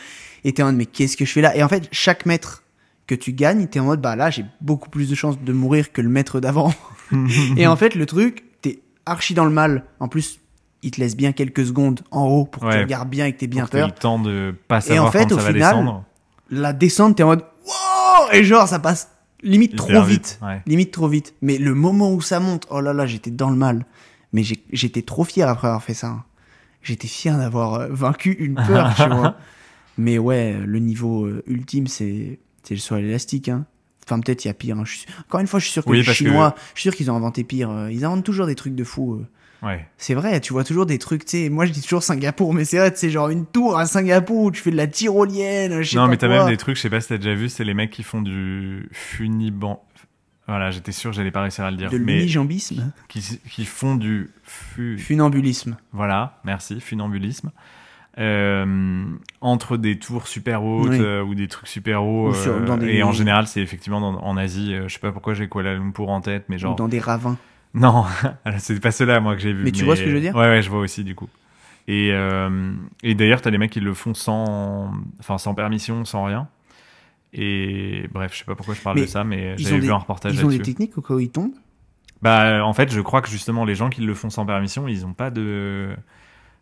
Et 0.43 0.54
t'es 0.54 0.63
en 0.63 0.67
mode, 0.67 0.76
mais 0.76 0.86
qu'est-ce 0.86 1.15
que 1.17 1.26
je 1.26 1.32
fais 1.32 1.41
là? 1.41 1.56
Et 1.56 1.63
en 1.63 1.69
fait, 1.69 1.88
chaque 1.91 2.26
mètre 2.26 2.63
que 3.08 3.15
tu 3.15 3.34
gagnes, 3.34 3.67
t'es 3.67 3.80
en 3.80 3.86
mode, 3.86 4.02
bah 4.02 4.15
là, 4.15 4.30
j'ai 4.30 4.46
beaucoup 4.62 4.89
plus 4.89 5.10
de 5.10 5.15
chances 5.15 5.39
de 5.39 5.54
mourir 5.54 5.91
que 5.91 6.02
le 6.02 6.10
mètre 6.10 6.39
d'avant. 6.39 6.74
Et 7.58 7.67
en 7.67 7.76
fait, 7.76 7.96
le 7.96 8.06
truc, 8.06 8.43
t'es 8.62 8.80
archi 9.06 9.34
dans 9.34 9.46
le 9.46 9.52
mal. 9.52 9.84
En 10.00 10.08
plus, 10.08 10.39
il 10.84 10.91
te 10.91 11.00
laisse 11.00 11.15
bien 11.15 11.32
quelques 11.32 11.65
secondes 11.65 12.02
en 12.12 12.26
haut 12.28 12.46
pour 12.46 12.63
que 12.63 12.72
tu 12.72 12.78
regardes 12.80 13.10
bien 13.10 13.26
et 13.26 13.34
que 13.34 13.39
t'aies 13.39 13.48
bien 13.48 13.65
peur. 13.65 13.88
le 13.88 13.93
temps 13.93 14.19
de 14.19 14.54
pas 14.67 14.86
Et 14.88 15.00
en 15.00 15.10
fait, 15.12 15.26
quand 15.26 15.36
au 15.36 15.38
ça 15.39 15.43
va 15.46 15.52
final, 15.54 15.72
descendre. 15.76 16.04
La 16.50 16.74
descente, 16.74 17.15
t'es 17.17 17.24
en 17.24 17.28
mode, 17.28 17.43
wow 17.65 18.32
Et 18.34 18.43
genre, 18.43 18.67
ça 18.67 18.80
passe 18.80 19.10
limite 19.41 19.74
Hyper 19.74 19.86
trop 19.96 20.04
vite. 20.04 20.39
Ouais. 20.41 20.62
Limite 20.67 20.91
trop 20.91 21.08
vite. 21.08 21.34
Mais 21.41 21.58
le 21.58 21.74
moment 21.74 22.12
où 22.13 22.22
ça 22.22 22.39
monte, 22.39 22.67
oh 22.69 22.80
là 22.82 22.93
là, 22.93 23.06
j'étais 23.06 23.32
dans 23.32 23.50
le 23.50 23.56
mal. 23.56 23.86
Mais 24.34 24.43
j'étais 24.72 25.02
trop 25.02 25.24
fier 25.24 25.48
après 25.50 25.67
avoir 25.67 25.84
fait 25.84 25.93
ça. 25.93 26.24
J'étais 26.82 27.08
fier 27.08 27.38
d'avoir 27.38 27.74
euh, 27.76 27.88
vaincu 27.91 28.34
une 28.39 28.56
peur, 28.56 28.93
tu 28.96 29.08
vois. 29.08 29.36
Mais 29.98 30.17
ouais, 30.17 30.54
le 30.65 30.80
niveau 30.80 31.26
euh, 31.26 31.43
ultime, 31.48 31.88
c'est 31.88 32.39
le 32.69 32.78
saut 32.78 32.96
à 32.96 33.00
l'élastique. 33.02 33.48
Hein. 33.50 33.65
Enfin, 34.06 34.19
peut-être 34.19 34.43
il 34.43 34.48
y 34.50 34.52
a 34.52 34.54
pire. 34.54 34.78
hein. 34.78 34.84
Je 34.86 34.98
suis- 34.98 35.08
Encore 35.28 35.39
une 35.39 35.48
fois, 35.48 35.60
je 35.60 35.65
suis 35.65 35.74
sûr 35.74 35.86
que 35.86 35.89
Oui, 35.89 36.00
les 36.00 36.04
que- 36.04 36.12
Chinois, 36.13 36.56
je 36.74 36.82
suis 36.82 36.89
sûr 36.89 36.96
qu'ils 36.98 37.10
ont 37.12 37.15
inventé 37.15 37.43
pire. 37.43 37.69
euh, 37.69 37.91
Ils 37.91 38.04
inventent 38.06 38.26
toujours 38.26 38.48
des 38.48 38.56
trucs 38.56 38.76
de 38.76 38.84
fou. 38.84 39.13
euh. 39.13 39.26
Ouais. 39.63 39.88
C'est 39.97 40.13
vrai, 40.13 40.41
tu 40.41 40.52
vois 40.54 40.63
toujours 40.65 40.86
des 40.86 40.97
trucs, 40.99 41.23
tu 41.26 41.38
sais. 41.43 41.49
Moi, 41.49 41.65
je 41.65 41.71
dis 41.71 41.82
toujours 41.82 42.04
Singapour, 42.04 42.54
mais 42.54 42.65
c'est 42.65 42.78
vrai, 42.80 42.91
c'est 42.95 43.10
genre 43.10 43.30
une 43.30 43.45
tour 43.45 43.78
à 43.80 43.86
Singapour 43.86 44.38
où 44.43 44.52
tu 44.52 44.62
fais 44.62 44.71
de 44.71 44.76
la 44.76 44.88
tyrolienne, 44.88 45.82
je 45.82 45.91
sais 45.91 45.95
Non, 45.95 46.04
pas 46.04 46.10
mais 46.10 46.17
t'as 46.17 46.28
même 46.28 46.47
des 46.47 46.58
trucs, 46.58 46.76
je 46.76 46.82
sais 46.82 46.89
pas 46.89 46.99
si 46.99 47.08
t'as 47.10 47.17
déjà 47.17 47.34
vu, 47.34 47.47
c'est 47.49 47.63
les 47.63 47.73
mecs 47.73 47.91
qui 47.91 48.04
font 48.04 48.21
du 48.21 48.89
funiban. 48.91 49.82
Voilà, 50.47 50.71
j'étais 50.71 50.91
sûr 50.91 51.13
j'allais 51.13 51.32
pas 51.32 51.41
réussir 51.41 51.63
à 51.63 51.71
le 51.71 51.78
dire. 51.78 51.89
De 51.89 51.95
l'unijambisme, 51.95 52.91
qui, 53.08 53.39
qui 53.49 53.63
font 53.63 53.95
du 53.95 54.30
fu... 54.43 54.97
funambulisme. 54.97 55.78
Voilà, 55.93 56.41
merci, 56.43 56.82
funambulisme. 56.82 57.52
Euh, 58.19 59.06
entre 59.41 59.78
des 59.78 59.97
tours 59.97 60.28
super 60.28 60.63
hautes 60.63 60.89
Oui. 60.89 60.99
euh, 60.99 61.23
ou 61.23 61.34
des 61.34 61.47
trucs 61.47 61.67
super 61.67 62.04
hauts. 62.04 62.30
Ou 62.30 62.34
sur- 62.36 62.54
euh, 62.54 62.78
des- 62.78 62.88
Et 62.95 63.04
en 63.04 63.12
général, 63.12 63.47
c'est 63.47 63.62
effectivement 63.62 64.02
dans- 64.02 64.19
en 64.21 64.38
Asie. 64.38 64.76
je 64.88 64.93
sais 64.93 64.99
pas 64.99 65.12
pourquoi 65.12 65.34
j'ai 65.34 65.47
Kuala 65.49 65.73
Lumpur 65.73 66.10
en 66.10 66.21
tête, 66.21 66.45
mais 66.49 66.58
Ou 66.58 66.60
genre. 66.60 66.76
dans 66.76 66.88
des 66.88 66.99
ravins. 66.99 67.38
Non, 67.73 68.05
c'est 68.59 68.79
pas 68.79 68.91
ceux-là, 68.91 69.19
moi, 69.19 69.36
que 69.36 69.41
j'ai 69.41 69.53
vu. 69.53 69.63
Mais 69.63 69.71
tu 69.71 69.83
vois 69.83 69.95
ce 69.95 70.03
que 70.03 70.09
je 70.09 70.15
veux 70.15 70.21
dire 70.21 70.36
Ouais, 70.36 70.47
ouais, 70.47 70.62
je 70.62 70.69
vois 70.69 70.79
aussi, 70.79 71.03
du 71.03 71.15
coup. 71.15 71.29
Et, 71.88 72.12
euh, 72.13 72.73
et 73.03 73.15
d'ailleurs, 73.15 73.41
t'as 73.41 73.51
des 73.51 73.57
mecs 73.57 73.71
qui 73.71 73.79
le 73.81 73.93
font 73.93 74.13
sans, 74.13 74.93
enfin, 75.19 75.38
sans 75.38 75.53
permission, 75.53 76.05
sans 76.05 76.23
rien. 76.23 76.47
Et 77.33 78.07
bref, 78.13 78.33
je 78.33 78.39
sais 78.39 78.45
pas 78.45 78.55
pourquoi 78.55 78.75
je 78.75 78.81
parle 78.81 78.97
Mais 78.97 79.01
de 79.01 79.07
ça, 79.07 79.23
mais 79.23 79.57
j'avais 79.57 79.75
vu 79.77 79.81
des- 79.81 79.89
un 79.89 79.97
reportage 79.97 80.33
Ils 80.33 80.45
ont 80.45 80.49
des 80.49 80.59
techniques 80.59 80.97
au 80.97 81.01
cas 81.01 81.15
où 81.15 81.19
ils 81.19 81.31
tombent? 81.31 81.55
Bah, 82.21 82.63
en 82.65 82.73
fait, 82.73 82.91
je 82.91 83.01
crois 83.01 83.21
que 83.21 83.29
justement, 83.29 83.65
les 83.65 83.75
gens 83.75 83.89
qui 83.89 84.01
le 84.01 84.13
font 84.13 84.29
sans 84.29 84.45
permission, 84.45 84.88
ils 84.88 85.05
ont 85.05 85.13
pas 85.13 85.29
de, 85.29 85.95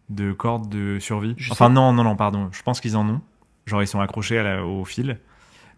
de 0.09 0.33
corde 0.33 0.69
de 0.69 0.99
survie. 0.99 1.35
Je 1.37 1.51
enfin, 1.51 1.67
sais. 1.67 1.73
non, 1.73 1.93
non, 1.93 2.03
non, 2.03 2.15
pardon. 2.15 2.49
Je 2.51 2.63
pense 2.63 2.81
qu'ils 2.81 2.97
en 2.97 3.07
ont. 3.09 3.21
Genre, 3.67 3.83
ils 3.83 3.87
sont 3.87 4.01
accrochés 4.01 4.39
à 4.39 4.43
la- 4.43 4.65
au 4.65 4.85
fil. 4.85 5.19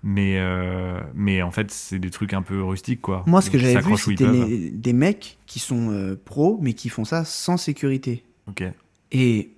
Mais, 0.06 0.36
euh, 0.38 1.00
mais 1.16 1.42
en 1.42 1.52
fait, 1.52 1.72
c'est 1.72 1.98
des 2.00 2.10
trucs 2.10 2.34
un 2.34 2.42
peu 2.42 2.62
rustiques, 2.62 3.00
quoi. 3.02 3.24
Moi, 3.26 3.42
ce 3.42 3.50
que 3.50 3.58
j'avais 3.58 3.80
vu, 3.80 3.98
c'était 3.98 4.26
les- 4.32 4.70
des 4.70 4.92
mecs 4.94 5.38
qui 5.46 5.60
sont 5.60 5.92
euh, 5.92 6.20
pros, 6.26 6.60
mais 6.62 6.74
qui 6.74 6.90
font 6.90 7.06
ça 7.06 7.24
sans 7.24 7.56
sécurité. 7.58 8.24
Ok. 8.48 8.64
Et 9.14 9.52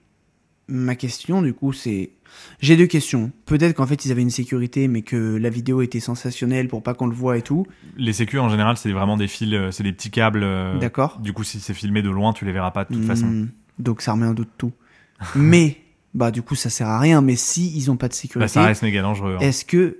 ma 0.67 0.95
question, 0.95 1.41
du 1.41 1.53
coup, 1.53 1.73
c'est. 1.73 2.11
J'ai 2.59 2.75
deux 2.75 2.85
questions. 2.87 3.31
Peut-être 3.45 3.75
qu'en 3.75 3.87
fait, 3.87 4.03
ils 4.05 4.11
avaient 4.11 4.21
une 4.21 4.29
sécurité, 4.29 4.87
mais 4.87 5.01
que 5.03 5.15
la 5.37 5.49
vidéo 5.49 5.81
était 5.81 5.99
sensationnelle 6.01 6.67
pour 6.67 6.83
pas 6.83 6.93
qu'on 6.93 7.07
le 7.07 7.15
voit 7.15 7.37
et 7.37 7.41
tout. 7.41 7.65
Les 7.97 8.13
sécu, 8.13 8.37
en 8.39 8.49
général, 8.49 8.75
c'est 8.77 8.91
vraiment 8.91 9.15
des 9.17 9.27
fils, 9.27 9.53
euh, 9.53 9.71
c'est 9.71 9.83
des 9.83 9.93
petits 9.93 10.11
câbles. 10.11 10.43
euh, 10.43 10.77
D'accord. 10.77 11.19
Du 11.21 11.33
coup, 11.33 11.43
si 11.43 11.59
c'est 11.59 11.73
filmé 11.73 12.01
de 12.01 12.09
loin, 12.09 12.33
tu 12.33 12.45
les 12.45 12.51
verras 12.51 12.71
pas 12.71 12.83
de 12.83 12.89
toute 12.93 13.03
Hmm, 13.03 13.07
façon. 13.07 13.47
Donc, 13.79 14.01
ça 14.01 14.11
remet 14.11 14.25
en 14.27 14.33
doute 14.33 14.49
tout. 14.57 14.73
mais, 15.35 15.77
bah, 16.13 16.29
du 16.29 16.41
coup, 16.41 16.55
ça 16.55 16.69
sert 16.69 16.87
à 16.87 16.99
rien. 16.99 17.21
Mais 17.21 17.35
si 17.35 17.71
ils 17.75 17.89
ont 17.89 17.95
pas 17.97 18.07
de 18.09 18.13
Bah, 18.13 18.17
sécurité, 18.17 18.47
ça 18.49 18.65
reste 18.65 18.83
méga 18.83 19.01
dangereux. 19.01 19.35
hein. 19.37 19.41
est-ce 19.41 19.63
que. 19.65 19.97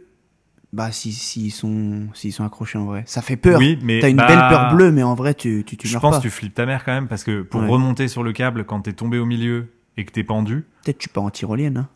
Bah, 0.73 0.91
s'ils 0.91 1.13
si, 1.13 1.41
s'ils 1.41 1.51
sont, 1.51 2.07
s'ils 2.13 2.33
sont 2.33 2.43
accrochés 2.43 2.77
en 2.77 2.85
vrai. 2.85 3.03
Ça 3.05 3.21
fait 3.21 3.37
peur. 3.37 3.59
Oui, 3.59 3.79
mais 3.81 3.99
T'as 3.99 4.09
une 4.09 4.17
bah, 4.17 4.27
belle 4.27 4.39
peur 4.49 4.73
bleue, 4.75 4.91
mais 4.91 5.03
en 5.03 5.15
vrai, 5.15 5.33
tu, 5.33 5.63
tu, 5.65 5.77
tu 5.77 5.87
Je 5.87 5.93
meurs 5.93 6.01
pense 6.01 6.15
pas. 6.15 6.17
que 6.17 6.23
tu 6.23 6.29
flippes 6.29 6.53
ta 6.55 6.65
mère 6.65 6.83
quand 6.83 6.91
même 6.93 7.07
parce 7.07 7.23
que 7.23 7.41
pour 7.43 7.61
Ouais. 7.61 7.67
remonter 7.69 8.07
sur 8.07 8.23
le 8.23 8.33
câble 8.33 8.65
quand 8.65 8.81
t'es 8.81 8.93
tombé 8.93 9.17
au 9.17 9.25
milieu 9.25 9.67
et 9.97 10.03
que 10.05 10.11
t'es 10.11 10.23
pendu, 10.23 10.65
Peut-être 10.83 10.97
tu 10.97 11.07
pars 11.09 11.23
en 11.23 11.29
tyrolienne. 11.29 11.77
Hein. 11.77 11.87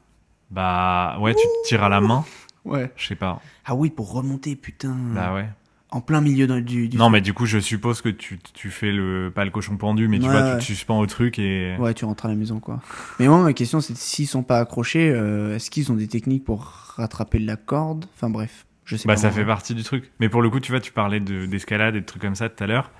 bah 0.51 1.17
ouais, 1.19 1.33
tu 1.35 1.41
te 1.43 1.67
tires 1.67 1.83
à 1.83 1.89
la 1.89 1.99
main. 2.01 2.23
Ouais. 2.65 2.91
Je 2.95 3.07
sais 3.07 3.15
pas. 3.15 3.41
Ah 3.65 3.75
oui, 3.75 3.89
pour 3.89 4.11
remonter, 4.13 4.55
putain. 4.55 4.95
Bah 5.13 5.33
ouais. 5.33 5.49
En 5.91 6.01
plein 6.01 6.21
milieu 6.21 6.45
du, 6.61 6.87
du 6.87 6.97
Non, 6.97 7.09
mais 7.09 7.19
du 7.19 7.33
coup, 7.33 7.47
je 7.47 7.57
suppose 7.57 8.01
que 8.01 8.09
tu, 8.09 8.37
tu 8.53 8.69
fais 8.69 8.91
le 8.91 9.31
pas 9.33 9.43
le 9.43 9.49
cochon 9.49 9.75
pendu, 9.75 10.07
mais 10.07 10.19
tu 10.19 10.25
Ouais, 10.27 10.31
vois, 10.31 10.41
ouais. 10.43 10.53
tu 10.53 10.59
te 10.59 10.63
suspends 10.65 10.99
au 10.99 11.07
truc 11.07 11.39
et 11.39 11.75
Ouais, 11.79 11.95
tu 11.95 12.05
rentres 12.05 12.27
à 12.27 12.29
la 12.29 12.35
maison, 12.35 12.59
quoi. 12.59 12.79
Mais 13.19 13.27
moi, 13.27 13.41
ma 13.41 13.53
question, 13.53 13.81
c'est 13.81 13.97
s'ils 13.97 14.27
sont 14.27 14.43
pas 14.43 14.59
accrochés, 14.59 15.09
euh, 15.09 15.55
est-ce 15.55 15.71
qu'ils 15.71 15.91
ont 15.91 15.95
des 15.95 16.07
techniques 16.07 16.43
pour 16.45 16.63
rattraper 16.95 17.39
la 17.39 17.55
corde? 17.55 18.05
Enfin 18.15 18.29
bref, 18.29 18.67
je 18.85 18.97
sais 18.97 19.07
bah 19.07 19.15
pas. 19.15 19.19
ça 19.21 19.29
en 19.29 19.31
fait 19.31 19.45
partie 19.45 19.73
du 19.73 19.81
truc. 19.81 20.11
Mais 20.19 20.29
pour 20.29 20.43
le 20.43 20.51
coup, 20.51 20.59
tu 20.59 20.71
vois, 20.71 20.79
tu 20.79 20.91
parlais 20.91 21.19
de- 21.19 21.47
d'escalade 21.47 21.95
et 21.95 22.01
de 22.01 22.05
trucs 22.05 22.21
comme 22.21 22.35
ça 22.35 22.49
tout 22.49 22.63
à 22.63 22.67
l'heure. 22.67 22.91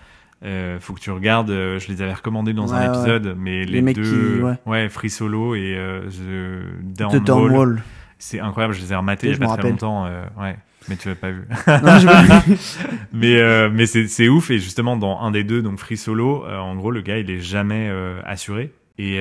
Euh, 0.44 0.80
faut 0.80 0.94
que 0.94 1.00
tu 1.02 1.12
regardes, 1.12 1.52
euh, 1.52 1.78
je 1.78 1.90
les 1.90 2.02
avais 2.02 2.14
recommandés 2.14 2.54
dans 2.54 2.68
Ouais, 2.70 2.74
un 2.78 2.92
ouais. 2.92 2.98
épisode, 2.98 3.36
mais 3.38 3.66
les, 3.66 3.74
Les 3.74 3.82
mecs 3.84 3.98
deux, 3.98 4.48
qui- 4.64 4.70
ouais. 4.70 4.90
Free 4.90 5.10
Solo 5.12 5.54
et 5.54 5.76
euh, 5.78 6.10
The 6.10 6.98
Down 6.98 7.12
The 7.12 7.24
Down 7.24 7.42
Wall, 7.44 7.52
Wall. 7.52 7.84
c'est 8.18 8.40
incroyable, 8.40 8.74
je 8.74 8.80
les 8.82 8.94
ai 8.94 8.96
rematés 8.96 9.28
il 9.28 9.34
y 9.34 9.36
a 9.36 9.38
pas 9.38 9.46
très 9.46 9.56
rappelle. 9.58 9.72
longtemps, 9.72 10.06
ouais, 10.40 10.58
mais 10.88 10.96
tu 10.96 11.08
l'as 11.10 11.16
pas 11.16 11.32
vu. 11.32 11.42
Non, 11.68 12.00
je- 12.00 12.56
mais 13.14 13.38
euh, 13.38 13.70
mais 13.72 13.86
c'est 13.86 14.08
c'est 14.08 14.28
ouf 14.30 14.50
et 14.52 14.60
justement 14.60 14.96
dans 14.98 15.20
un 15.20 15.32
des 15.32 15.44
deux 15.44 15.62
donc 15.62 15.80
Free 15.80 15.98
Solo 15.98 16.46
euh, 16.46 16.58
en 16.58 16.76
gros 16.76 16.92
le 16.92 17.02
gars 17.02 17.18
il 17.18 17.30
est 17.30 17.42
jamais 17.42 17.88
euh, 17.90 18.22
assuré 18.26 18.72
et 18.98 19.18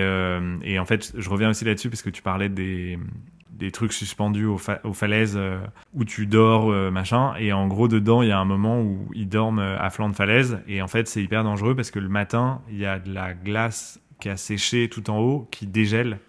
et 0.64 0.78
en 0.78 0.84
fait 0.84 1.12
je 1.16 1.30
reviens 1.30 1.50
aussi 1.50 1.64
là-dessus 1.64 1.88
parce 1.90 2.02
que 2.02 2.10
tu 2.10 2.22
parlais 2.22 2.48
des 2.48 2.98
des 3.50 3.72
trucs 3.72 3.92
suspendus 3.92 4.44
aux, 4.44 4.56
fa- 4.58 4.80
aux 4.84 4.92
falaises 4.92 5.34
euh, 5.36 5.58
où 5.92 6.04
tu 6.04 6.26
dors, 6.26 6.70
euh, 6.70 6.92
machin. 6.92 7.34
Et 7.40 7.52
en 7.52 7.66
gros, 7.66 7.88
dedans, 7.88 8.22
il 8.22 8.28
y 8.28 8.30
a 8.30 8.38
un 8.38 8.44
moment 8.44 8.80
où 8.80 9.08
ils 9.14 9.28
dorment 9.28 9.58
euh, 9.58 9.76
à 9.80 9.90
flanc 9.90 10.08
de 10.08 10.14
falaise. 10.14 10.60
Et 10.68 10.80
en 10.80 10.86
fait, 10.86 11.08
c'est 11.08 11.20
hyper 11.20 11.42
dangereux 11.42 11.74
parce 11.74 11.90
que 11.90 11.98
le 11.98 12.08
matin, 12.08 12.60
il 12.70 12.78
y 12.78 12.86
a 12.86 13.00
de 13.00 13.12
la 13.12 13.34
glace 13.34 14.00
qui 14.20 14.28
a 14.28 14.36
séché 14.36 14.88
tout 14.88 15.10
en 15.10 15.18
haut, 15.18 15.48
qui 15.50 15.66
dégèle. 15.66 16.20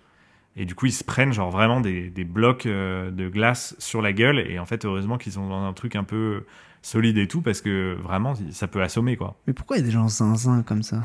Et 0.60 0.66
du 0.66 0.76
coup, 0.76 0.88
ils 0.88 0.92
se 0.92 1.06
prennent 1.06 1.32
genre 1.32 1.52
vraiment 1.52 1.80
des, 1.80 2.10
des 2.10 2.26
blocs 2.26 2.66
euh, 2.66 3.12
de 3.12 3.30
glace 3.30 3.76
sur 3.80 4.02
la 4.02 4.12
gueule. 4.12 4.40
Et 4.40 4.60
en 4.60 4.66
fait, 4.66 4.84
heureusement 4.84 5.18
qu'ils 5.18 5.32
sont 5.32 5.48
dans 5.48 5.64
un 5.64 5.72
truc 5.72 5.96
un 5.96 6.04
peu 6.04 6.46
solide 6.82 7.18
et 7.18 7.30
tout 7.30 7.42
parce 7.42 7.62
que 7.62 7.98
vraiment, 8.04 8.34
ça 8.52 8.68
peut 8.68 8.82
assommer 8.82 9.16
quoi. 9.16 9.38
Mais 9.48 9.54
pourquoi 9.54 9.78
il 9.78 9.80
y 9.80 9.84
a 9.84 9.86
des 9.86 9.92
gens 9.92 10.10
zinzin 10.10 10.62
comme 10.64 10.84
ça? 10.84 11.04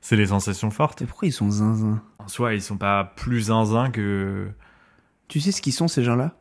C'est 0.00 0.14
les 0.14 0.26
sensations 0.26 0.70
fortes. 0.70 1.02
Et 1.02 1.06
pourquoi 1.06 1.26
ils 1.26 1.32
sont 1.32 1.50
zinzin? 1.50 2.00
En 2.18 2.28
soi, 2.28 2.54
ils 2.54 2.62
sont 2.62 2.76
pas 2.76 3.04
plus 3.16 3.42
zinzin 3.42 3.90
que. 3.90 4.48
Tu 5.26 5.40
sais 5.40 5.50
ce 5.50 5.60
qu'ils 5.60 5.72
sont 5.72 5.88
ces 5.88 6.04
gens-là? 6.04 6.36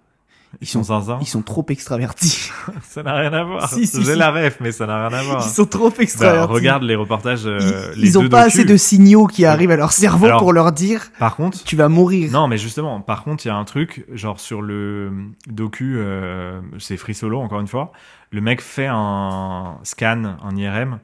Ils 0.59 0.67
sont 0.67 0.83
zinzin. 0.83 1.17
Ils 1.21 1.27
sont 1.27 1.41
trop 1.41 1.65
extravertis. 1.69 2.49
Ça 2.83 3.03
n'a 3.03 3.13
rien 3.15 3.31
à 3.31 3.43
voir. 3.43 3.69
Si, 3.69 3.87
si, 3.87 4.03
J'ai 4.03 4.13
si. 4.13 4.17
la 4.19 4.31
ref, 4.31 4.57
mais 4.59 4.71
ça 4.73 4.85
n'a 4.85 5.07
rien 5.07 5.17
à 5.17 5.23
voir. 5.23 5.45
Ils 5.47 5.49
sont 5.49 5.65
trop 5.65 5.89
Bah, 5.89 5.95
extravertis. 5.99 6.51
regarde 6.53 6.83
les 6.83 6.95
reportages. 6.95 7.45
euh, 7.45 7.91
ils, 7.95 8.01
les 8.01 8.07
ils 8.09 8.17
ont 8.19 8.23
deux 8.23 8.29
pas 8.29 8.41
assez 8.41 8.65
de 8.65 8.75
signaux 8.75 9.27
qui 9.27 9.45
arrivent 9.45 9.71
à 9.71 9.77
leur 9.77 9.93
cerveau 9.93 10.25
Alors- 10.25 10.39
pour 10.39 10.51
leur 10.51 10.71
dire 10.73 11.05
Par 11.19 11.37
contre, 11.37 11.63
tu 11.63 11.75
vas 11.77 11.87
mourir. 11.87 12.31
non, 12.31 12.47
mais 12.49 12.57
justement, 12.57 12.99
par 12.99 13.23
contre, 13.23 13.45
il 13.45 13.47
y 13.47 13.51
a 13.51 13.55
un 13.55 13.63
truc, 13.63 14.05
genre 14.13 14.39
sur 14.41 14.61
le 14.61 15.11
docu, 15.47 15.95
euh, 15.97 16.59
c'est 16.79 16.97
Free 16.97 17.13
Solo, 17.15 17.39
encore 17.39 17.61
une 17.61 17.67
fois. 17.67 17.93
Le 18.31 18.41
mec 18.41 18.59
fait 18.61 18.87
un 18.89 19.77
scan, 19.83 20.35
un 20.43 20.55
IRM, 20.57 20.99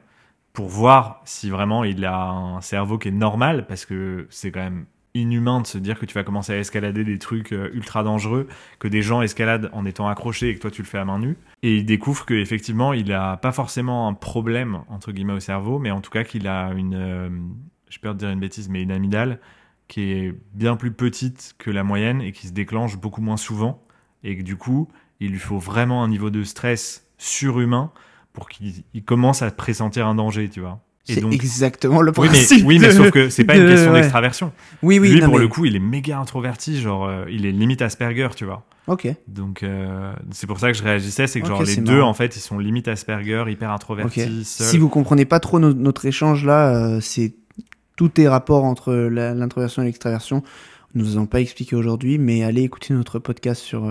pour 0.52 0.68
voir 0.68 1.20
si 1.24 1.48
vraiment 1.50 1.84
il 1.84 2.04
a 2.04 2.20
un 2.28 2.60
cerveau 2.60 2.98
qui 2.98 3.08
est 3.08 3.12
normal, 3.12 3.64
parce 3.66 3.86
que 3.86 4.26
c'est 4.30 4.50
quand 4.50 4.60
même 4.60 4.84
inhumain 5.22 5.60
de 5.60 5.66
se 5.66 5.78
dire 5.78 5.98
que 5.98 6.06
tu 6.06 6.14
vas 6.14 6.24
commencer 6.24 6.52
à 6.52 6.58
escalader 6.58 7.04
des 7.04 7.18
trucs 7.18 7.52
euh, 7.52 7.70
ultra 7.72 8.02
dangereux, 8.02 8.48
que 8.78 8.88
des 8.88 9.02
gens 9.02 9.22
escaladent 9.22 9.70
en 9.72 9.84
étant 9.84 10.08
accrochés 10.08 10.48
et 10.48 10.54
que 10.54 10.60
toi 10.60 10.70
tu 10.70 10.82
le 10.82 10.86
fais 10.86 10.98
à 10.98 11.04
main 11.04 11.18
nue. 11.18 11.36
Et 11.62 11.76
il 11.76 11.86
découvre 11.86 12.26
qu'effectivement, 12.26 12.92
il 12.92 13.12
a 13.12 13.36
pas 13.36 13.52
forcément 13.52 14.08
un 14.08 14.14
problème, 14.14 14.82
entre 14.88 15.12
guillemets, 15.12 15.34
au 15.34 15.40
cerveau, 15.40 15.78
mais 15.78 15.90
en 15.90 16.00
tout 16.00 16.10
cas 16.10 16.24
qu'il 16.24 16.46
a 16.48 16.72
une, 16.72 16.94
euh, 16.94 17.28
je 17.88 17.98
peux 17.98 18.08
te 18.10 18.14
dire 18.14 18.30
une 18.30 18.40
bêtise, 18.40 18.68
mais 18.68 18.82
une 18.82 18.92
amygdale 18.92 19.40
qui 19.88 20.12
est 20.12 20.34
bien 20.52 20.76
plus 20.76 20.92
petite 20.92 21.54
que 21.58 21.70
la 21.70 21.82
moyenne 21.82 22.20
et 22.20 22.32
qui 22.32 22.46
se 22.46 22.52
déclenche 22.52 22.98
beaucoup 22.98 23.22
moins 23.22 23.38
souvent. 23.38 23.82
Et 24.22 24.36
que 24.36 24.42
du 24.42 24.56
coup, 24.56 24.88
il 25.20 25.30
lui 25.30 25.38
faut 25.38 25.58
vraiment 25.58 26.04
un 26.04 26.08
niveau 26.08 26.30
de 26.30 26.42
stress 26.42 27.08
surhumain 27.16 27.92
pour 28.32 28.48
qu'il 28.48 28.84
il 28.94 29.04
commence 29.04 29.42
à 29.42 29.50
pressentir 29.50 30.06
un 30.06 30.14
danger, 30.14 30.48
tu 30.48 30.60
vois. 30.60 30.80
C'est 31.14 31.20
donc, 31.20 31.32
exactement 31.32 32.02
le 32.02 32.12
oui, 32.16 32.28
mais, 32.30 32.38
principe. 32.38 32.66
oui, 32.66 32.78
mais 32.78 32.90
sauf 32.92 33.10
que 33.10 33.28
c'est 33.30 33.44
pas 33.44 33.56
une 33.56 33.68
question 33.68 33.92
ouais. 33.92 34.00
d'extraversion. 34.00 34.52
Oui, 34.82 34.98
oui, 34.98 35.10
Lui, 35.12 35.20
non, 35.20 35.26
pour 35.26 35.36
mais- 35.36 35.42
le 35.42 35.48
coup, 35.48 35.64
il 35.64 35.74
est 35.76 35.80
méga 35.80 36.18
introverti, 36.18 36.80
genre, 36.80 37.06
euh, 37.06 37.24
il 37.30 37.46
est 37.46 37.52
limite 37.52 37.82
Asperger, 37.82 38.28
tu 38.36 38.44
vois. 38.44 38.64
Ok. 38.86 39.06
Donc, 39.26 39.62
euh, 39.62 40.12
c'est 40.30 40.46
pour 40.46 40.58
ça 40.60 40.72
que 40.72 40.78
je 40.78 40.82
réagissais, 40.82 41.26
c'est 41.26 41.40
que 41.40 41.46
genre, 41.46 41.62
les 41.62 41.76
deux, 41.76 42.00
en 42.00 42.14
fait, 42.14 42.36
ils 42.36 42.40
sont 42.40 42.58
limite 42.58 42.88
Asperger, 42.88 43.44
hyper 43.48 43.70
introvertis, 43.70 44.44
seuls. 44.44 44.66
Si 44.66 44.78
vous 44.78 44.88
comprenez 44.88 45.24
pas 45.26 45.40
trop 45.40 45.58
no- 45.58 45.74
notre 45.74 46.06
échange 46.06 46.44
là, 46.44 46.74
euh, 46.74 47.00
c'est 47.00 47.34
tout 47.96 48.20
est 48.20 48.28
rapport 48.28 48.64
entre 48.64 48.94
l'introversion 48.94 49.82
et 49.82 49.86
l'extraversion. 49.86 50.42
Nous 50.94 51.04
n'avons 51.06 51.26
pas 51.26 51.40
expliqué 51.40 51.76
aujourd'hui, 51.76 52.16
mais 52.18 52.44
allez 52.44 52.62
écouter 52.62 52.94
notre 52.94 53.18
podcast 53.18 53.60
sur. 53.60 53.90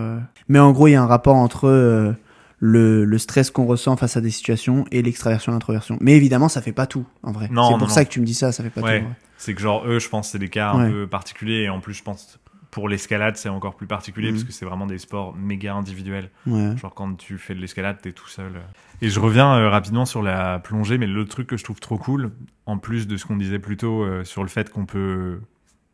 Mais 0.49 0.57
en 0.59 0.71
gros, 0.71 0.87
il 0.87 0.91
y 0.93 0.95
a 0.95 1.01
un 1.03 1.07
rapport 1.07 1.35
entre 1.35 2.15
le, 2.59 3.05
le 3.05 3.17
stress 3.17 3.51
qu'on 3.51 3.65
ressent 3.65 3.95
face 3.97 4.17
à 4.17 4.21
des 4.21 4.31
situations 4.31 4.85
et 4.91 5.01
l'extraversion 5.01 5.51
et 5.51 5.55
l'introversion. 5.55 5.97
Mais 6.01 6.15
évidemment, 6.15 6.49
ça 6.49 6.61
fait 6.61 6.71
pas 6.71 6.87
tout, 6.87 7.05
en 7.23 7.31
vrai. 7.31 7.47
Non, 7.51 7.63
C'est 7.71 7.77
pour 7.77 7.87
non. 7.87 7.93
ça 7.93 8.03
que 8.05 8.09
tu 8.09 8.19
me 8.19 8.25
dis 8.25 8.33
ça, 8.33 8.51
ça 8.51 8.63
fait 8.63 8.69
pas 8.69 8.81
Ouais. 8.81 9.01
tout. 9.01 9.07
C'est 9.37 9.53
que 9.53 9.61
genre 9.61 9.85
eux, 9.87 9.99
je 9.99 10.09
pense, 10.09 10.29
c'est 10.31 10.39
des 10.39 10.49
cas 10.49 10.71
un 10.71 10.89
peu 10.89 11.07
particuliers 11.07 11.63
et 11.63 11.69
en 11.69 11.79
plus, 11.79 11.93
je 11.93 12.03
pense 12.03 12.39
pour 12.71 12.89
l'escalade, 12.89 13.37
c'est 13.37 13.49
encore 13.49 13.75
plus 13.75 13.87
particulier 13.87 14.27
Mhm. 14.29 14.33
parce 14.35 14.43
que 14.43 14.51
c'est 14.51 14.65
vraiment 14.65 14.85
des 14.87 14.97
sports 14.97 15.35
méga 15.35 15.73
individuels. 15.75 16.29
Ouais. 16.47 16.75
Genre 16.77 16.93
quand 16.93 17.15
tu 17.15 17.37
fais 17.37 17.55
de 17.55 17.59
l'escalade, 17.59 17.97
t'es 18.01 18.11
tout 18.11 18.27
seul. 18.27 18.53
Et 19.01 19.09
je 19.09 19.19
reviens 19.19 19.55
euh, 19.55 19.69
rapidement 19.69 20.05
sur 20.05 20.21
la 20.23 20.59
plongée, 20.59 20.97
mais 20.97 21.07
l'autre 21.07 21.29
truc 21.29 21.47
que 21.47 21.57
je 21.57 21.63
trouve 21.63 21.79
trop 21.79 21.97
cool, 21.97 22.31
en 22.65 22.77
plus 22.79 23.07
de 23.07 23.15
ce 23.17 23.25
qu'on 23.25 23.37
disait 23.37 23.59
plus 23.59 23.77
tôt 23.77 24.03
euh, 24.03 24.23
sur 24.23 24.41
le 24.43 24.49
fait 24.49 24.69
qu'on 24.71 24.85
peut 24.85 25.39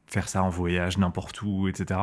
faire 0.08 0.28
ça 0.30 0.44
en 0.44 0.50
voyage 0.50 0.98
n'importe 0.98 1.42
où, 1.42 1.68
etc. 1.68 2.00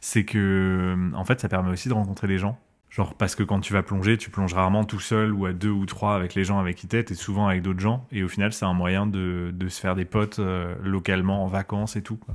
C'est 0.00 0.24
que 0.24 0.96
en 1.14 1.24
fait, 1.24 1.40
ça 1.40 1.48
permet 1.48 1.70
aussi 1.70 1.88
de 1.88 1.94
rencontrer 1.94 2.26
des 2.28 2.38
gens. 2.38 2.58
Genre 2.90 3.14
parce 3.14 3.34
que 3.34 3.42
quand 3.42 3.60
tu 3.60 3.72
vas 3.74 3.82
plonger, 3.82 4.16
tu 4.16 4.30
plonges 4.30 4.54
rarement 4.54 4.84
tout 4.84 5.00
seul 5.00 5.32
ou 5.32 5.44
à 5.46 5.52
deux 5.52 5.70
ou 5.70 5.84
trois 5.86 6.14
avec 6.14 6.34
les 6.34 6.44
gens 6.44 6.58
avec 6.58 6.76
qui 6.76 6.86
t'es, 6.86 7.04
t'es 7.04 7.14
souvent 7.14 7.46
avec 7.48 7.60
d'autres 7.62 7.80
gens. 7.80 8.06
Et 8.12 8.22
au 8.22 8.28
final, 8.28 8.52
c'est 8.52 8.64
un 8.64 8.72
moyen 8.72 9.06
de, 9.06 9.50
de 9.52 9.68
se 9.68 9.80
faire 9.80 9.94
des 9.94 10.04
potes 10.06 10.38
euh, 10.38 10.74
localement 10.82 11.44
en 11.44 11.46
vacances 11.48 11.96
et 11.96 12.02
tout. 12.02 12.16
Quoi. 12.16 12.34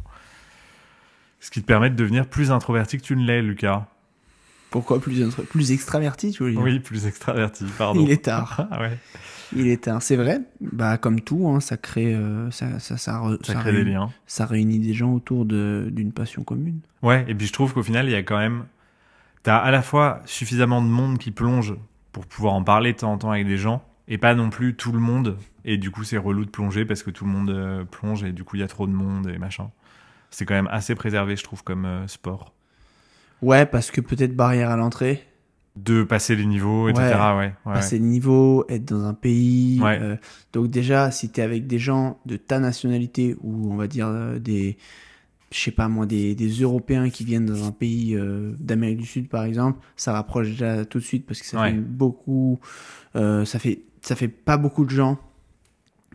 Ce 1.40 1.50
qui 1.50 1.62
te 1.62 1.66
permet 1.66 1.90
de 1.90 1.96
devenir 1.96 2.28
plus 2.28 2.52
introverti 2.52 2.98
que 2.98 3.04
tu 3.04 3.16
ne 3.16 3.26
l'es, 3.26 3.42
Lucas. 3.42 3.88
Pourquoi 4.70 5.02
plus, 5.02 5.28
plus 5.50 5.72
extraverti, 5.72 6.32
tu 6.32 6.44
veux 6.44 6.52
dire? 6.52 6.62
Oui, 6.62 6.80
plus 6.80 7.06
extraverti, 7.08 7.66
pardon. 7.78 8.00
Il 8.06 8.12
est 8.12 8.24
tard. 8.26 8.68
Ah 8.72 8.80
ouais. 8.82 8.98
Il 9.54 9.68
est 9.68 9.84
tard. 9.84 10.02
C'est 10.02 10.16
vrai? 10.16 10.40
Bah, 10.62 10.98
comme 10.98 11.20
tout, 11.20 11.50
hein, 11.50 11.60
ça 11.60 11.76
crée, 11.76 12.14
euh, 12.16 12.50
ça, 12.52 12.80
ça, 12.80 12.96
ça, 12.96 13.20
re- 13.20 13.44
Ça 13.46 13.54
ça 13.54 13.60
crée 13.60 13.74
des 13.74 13.84
liens. 13.84 14.10
ça 14.28 14.46
réunit 14.46 14.80
des 14.80 14.94
gens 14.94 15.12
autour 15.12 15.44
de- 15.46 15.90
d'une 15.92 16.14
passion 16.14 16.44
commune. 16.44 16.80
Ouais, 17.02 17.26
et 17.28 17.36
puis 17.36 17.48
je 17.48 17.52
trouve 17.54 17.74
qu'au 17.74 17.84
final, 17.84 18.06
il 18.06 18.12
y 18.12 18.16
a 18.16 18.24
quand 18.24 18.38
même. 18.38 18.64
T'as 19.44 19.58
à 19.58 19.72
la 19.72 19.82
fois 19.82 20.22
suffisamment 20.26 20.82
de 20.82 20.88
monde 20.88 21.18
qui 21.18 21.32
plonge 21.32 21.76
pour 22.12 22.26
pouvoir 22.26 22.54
en 22.54 22.64
parler 22.64 22.94
de 22.94 22.98
temps 23.00 23.14
en 23.14 23.18
temps 23.18 23.32
avec 23.32 23.48
des 23.48 23.58
gens, 23.58 23.84
et 24.08 24.18
pas 24.18 24.36
non 24.36 24.50
plus 24.50 24.76
tout 24.76 24.92
le 24.92 25.00
monde. 25.00 25.38
Et 25.64 25.78
du 25.78 25.92
coup, 25.92 26.04
c'est 26.04 26.18
relou 26.18 26.46
de 26.46 26.50
plonger 26.50 26.86
parce 26.86 27.04
que 27.04 27.12
tout 27.12 27.26
le 27.26 27.32
monde 27.32 27.50
euh, 27.50 27.84
plonge 27.86 28.24
et 28.24 28.32
du 28.32 28.44
coup, 28.44 28.56
il 28.58 28.60
y 28.60 28.64
a 28.64 28.68
trop 28.68 28.88
de 28.88 28.92
monde 28.92 29.28
et 29.28 29.38
machin. 29.38 29.70
C'est 30.30 30.46
quand 30.46 30.54
même 30.54 30.70
assez 30.72 30.96
préservé, 30.96 31.36
je 31.36 31.44
trouve, 31.44 31.64
comme 31.64 31.86
euh, 31.86 32.08
sport. 32.08 32.54
Ouais, 33.42 33.66
parce 33.66 33.92
que 33.92 34.02
peut-être 34.02 34.36
barrière 34.36 34.70
à 34.70 34.78
l'entrée, 34.78 35.26
De 35.76 36.04
passer 36.04 36.36
les 36.36 36.46
niveaux, 36.46 36.90
etc. 36.90 37.06
Ouais, 37.06 37.14
ouais, 37.14 37.54
ouais. 37.66 37.74
passer 37.74 37.98
le 37.98 38.06
niveau, 38.06 38.66
être 38.70 38.86
dans 38.86 39.06
un 39.06 39.14
pays. 39.14 39.80
Ouais. 39.82 40.00
euh, 40.02 40.16
donc 40.54 40.70
déjà, 40.70 41.10
si 41.12 41.30
t'es 41.30 41.42
avec 41.42 41.68
des 41.68 41.80
gens 41.80 42.20
de 42.26 42.38
ta 42.38 42.60
nationalité 42.60 43.36
ou 43.42 43.72
on 43.72 43.78
va 43.78 43.88
dire 43.88 44.10
des, 44.40 44.78
je 45.52 45.60
sais 45.60 45.72
pas 45.72 45.88
moi, 45.88 46.06
des, 46.06 46.34
des 46.36 46.50
Européens 46.50 47.10
qui 47.10 47.24
viennent 47.26 47.46
dans 47.46 47.68
un 47.68 47.72
pays 47.72 48.16
euh, 48.16 48.54
d'Amérique 48.60 48.98
du 49.00 49.06
Sud 49.06 49.28
par 49.30 49.44
exemple, 49.44 49.80
ça 49.96 50.14
rapproche 50.14 50.50
déjà 50.52 50.86
tout 50.86 51.00
de 51.00 51.04
suite 51.04 51.26
parce 51.26 51.42
que 51.42 51.46
ça 51.46 51.60
Ouais. 51.62 51.72
fait 51.72 51.78
beaucoup, 51.78 52.60
euh, 53.16 53.44
ça 53.46 53.60
fait 53.60 53.82
ça 54.02 54.16
fait 54.16 54.28
pas 54.30 54.58
beaucoup 54.58 54.86
de 54.86 54.90
gens 54.90 55.20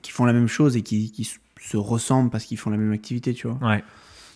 qui 0.03 0.11
font 0.13 0.25
la 0.25 0.33
même 0.33 0.49
chose 0.49 0.77
et 0.77 0.83
qui, 0.83 1.11
qui 1.13 1.25
se 1.61 1.77
ressemblent 1.77 2.31
parce 2.31 2.45
qu'ils 2.45 2.59
font 2.59 2.71
la 2.71 2.77
même 2.77 2.93
activité, 2.93 3.33
tu 3.35 3.47
vois. 3.49 3.59
Ouais. 3.69 3.85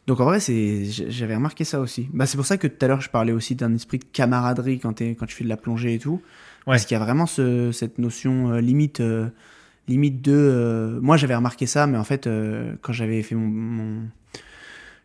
Donc 0.06 0.20
en 0.20 0.24
vrai, 0.24 0.40
c'est 0.40 0.84
j'avais 0.86 1.34
remarqué 1.34 1.64
ça 1.64 1.80
aussi. 1.80 2.08
Bah, 2.12 2.26
c'est 2.26 2.36
pour 2.36 2.46
ça 2.46 2.56
que 2.58 2.66
tout 2.66 2.84
à 2.84 2.88
l'heure, 2.88 3.00
je 3.00 3.10
parlais 3.10 3.32
aussi 3.32 3.54
d'un 3.54 3.72
esprit 3.74 3.98
de 3.98 4.04
camaraderie 4.04 4.80
quand, 4.80 4.94
tu 4.94 5.14
fais 5.28 5.44
de 5.44 5.48
la 5.48 5.56
plongée 5.56 5.94
et 5.94 5.98
tout. 5.98 6.20
Parce 6.64 6.84
qu'il 6.86 6.94
y 6.96 7.00
a 7.00 7.04
vraiment 7.04 7.26
ce- 7.26 7.72
cette 7.72 7.98
notion 7.98 8.52
euh, 8.52 8.60
limite, 8.60 9.00
limite 9.88 10.22
de... 10.22 10.32
euh, 10.32 11.00
moi, 11.00 11.16
j'avais 11.16 11.34
remarqué 11.34 11.66
ça, 11.66 11.86
mais 11.86 11.98
en 11.98 12.04
fait, 12.04 12.26
euh, 12.26 12.74
quand 12.82 12.92
j'avais 12.92 13.22
fait 13.22 13.34
mon... 13.34 13.46
mon- 13.46 14.08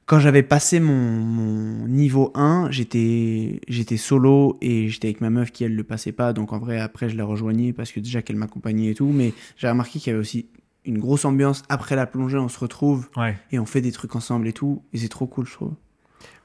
Quand 0.05 0.19
j'avais 0.19 0.43
passé 0.43 0.79
mon, 0.79 0.93
mon 0.93 1.87
niveau 1.87 2.31
1, 2.35 2.67
j'étais 2.69 3.59
j'étais 3.67 3.97
solo 3.97 4.57
et 4.61 4.87
j'étais 4.87 5.07
avec 5.07 5.21
ma 5.21 5.31
meuf 5.31 5.51
qui, 5.51 5.63
elle, 5.63 5.75
le 5.75 5.83
passait 5.83 6.11
pas. 6.11 6.31
Donc 6.31 6.53
en 6.53 6.59
vrai, 6.59 6.79
après, 6.79 7.09
je 7.09 7.17
la 7.17 7.25
rejoignais 7.25 7.73
parce 7.73 7.91
que 7.91 7.99
déjà 7.99 8.21
qu'elle 8.21 8.35
m'accompagnait 8.35 8.91
et 8.91 8.95
tout. 8.95 9.11
Mais 9.11 9.33
j'ai 9.57 9.67
remarqué 9.67 9.99
qu'il 9.99 10.11
y 10.11 10.13
avait 10.13 10.19
aussi 10.21 10.47
une 10.85 10.99
grosse 10.99 11.25
ambiance. 11.25 11.63
Après 11.69 11.95
la 11.95 12.05
plongée, 12.05 12.37
on 12.37 12.49
se 12.49 12.59
retrouve 12.59 13.09
Ouais. 13.17 13.35
et 13.51 13.57
on 13.57 13.65
fait 13.65 13.81
des 13.81 13.91
trucs 13.91 14.15
ensemble 14.15 14.47
et 14.47 14.53
tout. 14.53 14.83
Et 14.93 14.99
c'est 14.99 15.09
trop 15.09 15.25
cool, 15.25 15.47
je 15.47 15.53
trouve. 15.53 15.73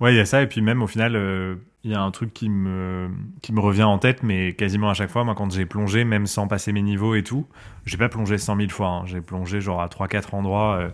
Ouais, 0.01 0.15
il 0.15 0.17
y 0.17 0.21
a 0.21 0.25
ça, 0.25 0.43
et 0.43 0.47
puis 0.47 0.63
même 0.63 0.83
au 0.83 0.87
final, 0.87 1.15
euh, 1.15 1.57
il 1.85 1.91
y 1.91 1.95
a 1.95 2.01
un 2.03 2.11
truc 2.11 2.33
qui 2.33 2.49
me, 2.49 3.09
qui 3.43 3.53
me 3.53 3.61
revient 3.61 3.83
en 3.83 3.99
tête, 3.99 4.23
mais 4.23 4.55
quasiment 4.55 4.89
à 4.91 4.95
chaque 4.95 5.11
fois, 5.11 5.25
moi, 5.25 5.35
quand 5.35 5.51
j'ai 5.53 5.67
plongé, 5.67 6.05
même 6.05 6.27
sans 6.27 6.49
passer 6.49 6.73
mes 6.73 6.83
niveaux 6.83 7.15
et 7.15 7.23
tout, 7.23 7.47
j'ai 7.85 7.97
pas 7.99 8.09
plongé 8.09 8.39
100 8.39 8.57
000 8.57 8.69
fois, 8.71 8.89
hein. 8.89 9.03
j'ai 9.07 9.21
plongé 9.21 9.61
genre 9.61 9.81
à 9.83 9.89
3-4 9.89 10.35
endroits, 10.35 10.77
euh, 10.81 10.89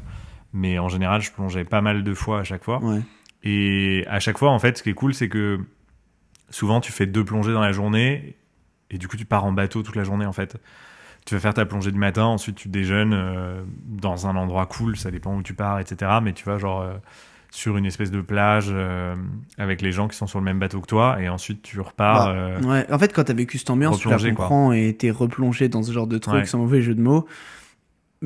mais 0.53 0.79
en 0.79 0.89
général, 0.89 1.21
je 1.23 1.31
plongeais 1.33 1.65
pas 1.65 1.81
mal 1.81 2.03
de 2.05 2.15
fois 2.15 2.41
à 2.41 2.45
chaque 2.45 2.65
fois. 2.65 2.83
Ouais. 2.83 3.01
Et 3.43 4.05
à 4.09 4.19
chaque 4.21 4.39
fois, 4.39 4.51
en 4.51 4.59
fait, 4.59 4.79
ce 4.79 4.83
qui 4.83 4.91
est 4.91 4.95
cool, 4.95 5.15
c'est 5.15 5.29
que 5.29 5.61
souvent, 6.51 6.81
tu 6.81 6.93
fais 6.93 7.07
deux 7.07 7.25
plongées 7.25 7.53
dans 7.53 7.61
la 7.61 7.73
journée, 7.73 8.37
et 8.91 8.99
du 8.99 9.09
coup, 9.09 9.17
tu 9.17 9.25
pars 9.25 9.45
en 9.45 9.53
bateau 9.53 9.83
toute 9.83 9.97
la 9.97 10.05
journée, 10.05 10.27
en 10.27 10.33
fait. 10.33 10.57
Tu 11.25 11.35
vas 11.35 11.41
faire 11.41 11.55
ta 11.55 11.67
plongée 11.67 11.91
du 11.91 11.99
matin, 11.99 12.25
ensuite 12.25 12.55
tu 12.57 12.69
déjeunes 12.69 13.13
euh, 13.13 13.63
dans 13.85 14.29
un 14.29 14.37
endroit 14.37 14.67
cool, 14.67 14.97
ça 14.97 15.11
dépend 15.11 15.35
où 15.37 15.43
tu 15.43 15.55
pars, 15.55 15.81
etc. 15.81 16.13
Mais 16.23 16.33
tu 16.33 16.45
vas 16.45 16.57
genre 16.57 16.83
euh, 16.83 16.95
sur 17.51 17.77
une 17.77 17.85
espèce 17.85 18.13
de 18.13 18.21
plage 18.21 18.67
euh, 18.71 19.17
avec 19.59 19.83
les 19.83 19.91
gens 19.91 20.07
qui 20.07 20.17
sont 20.17 20.29
sur 20.29 20.39
le 20.39 20.45
même 20.45 20.61
bateau 20.61 20.81
que 20.81 20.87
toi, 20.87 21.21
et 21.21 21.29
ensuite 21.29 21.63
tu 21.63 21.81
repars. 21.81 22.33
Bah, 22.33 22.59
Ouais, 22.69 22.87
en 22.93 22.99
fait, 23.01 23.13
quand 23.13 23.25
t'as 23.25 23.33
vécu 23.35 23.59
cette 23.59 23.71
ambiance, 23.71 23.99
tu 23.99 24.09
la 24.09 24.15
Replonger, 24.17 24.35
quoi. 24.37 24.45
comprends 24.45 24.73
et 24.73 24.95
t'es 24.97 25.11
replongé 25.11 25.69
dans 25.69 25.83
ce 25.83 25.91
genre 25.91 26.07
de 26.07 26.19
truc, 26.19 26.35
Ouais. 26.35 26.45
sans 26.47 26.59
mauvais 26.59 26.81
jeu 26.81 26.95
de 26.95 27.03
mots. 27.03 27.27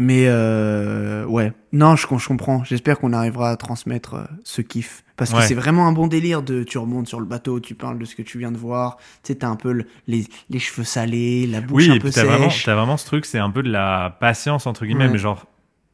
Mais 0.03 0.25
euh, 0.29 1.27
ouais, 1.27 1.53
non, 1.73 1.95
je, 1.95 2.07
je 2.19 2.27
comprends. 2.29 2.65
J'espère 2.65 2.99
qu'on 2.99 3.13
arrivera 3.13 3.51
à 3.51 3.57
transmettre 3.57 4.15
euh, 4.15 4.25
ce 4.45 4.63
kiff. 4.63 5.05
Parce 5.17 5.31
que 5.33 5.37
Ouais. 5.37 5.43
c'est 5.47 5.55
vraiment 5.55 5.87
un 5.87 5.93
bon 5.93 6.07
délire 6.07 6.43
de 6.43 6.63
tu 6.63 6.79
remontes 6.79 7.07
sur 7.07 7.21
le 7.21 7.27
bateau, 7.27 7.61
tu 7.61 7.75
parles 7.75 7.99
de 7.99 8.07
ce 8.07 8.15
que 8.17 8.23
tu 8.23 8.39
viens 8.39 8.51
de 8.51 8.57
voir. 8.57 8.97
Tu 9.23 9.33
sais, 9.33 9.35
t'as 9.35 9.49
un 9.49 9.57
peu 9.57 9.73
le- 9.73 9.85
les, 10.07 10.25
les 10.49 10.59
cheveux 10.59 10.85
salés, 10.85 11.47
la 11.47 11.61
bouche 11.61 11.85
oui, 11.85 11.91
un 11.91 11.95
et 11.97 11.99
peu 11.99 12.09
puis 12.09 12.15
t'as 12.15 12.25
vraiment, 12.25 12.49
sèche. 12.49 12.65
t'as 12.65 12.75
vraiment 12.75 12.97
ce 12.97 13.05
truc, 13.05 13.27
c'est 13.27 13.39
un 13.39 13.51
peu 13.51 13.63
de 13.63 13.71
la 13.71 14.17
patience, 14.21 14.67
entre 14.67 14.87
guillemets, 14.87 15.05
Ouais. 15.05 15.13
mais 15.13 15.19
genre 15.19 15.45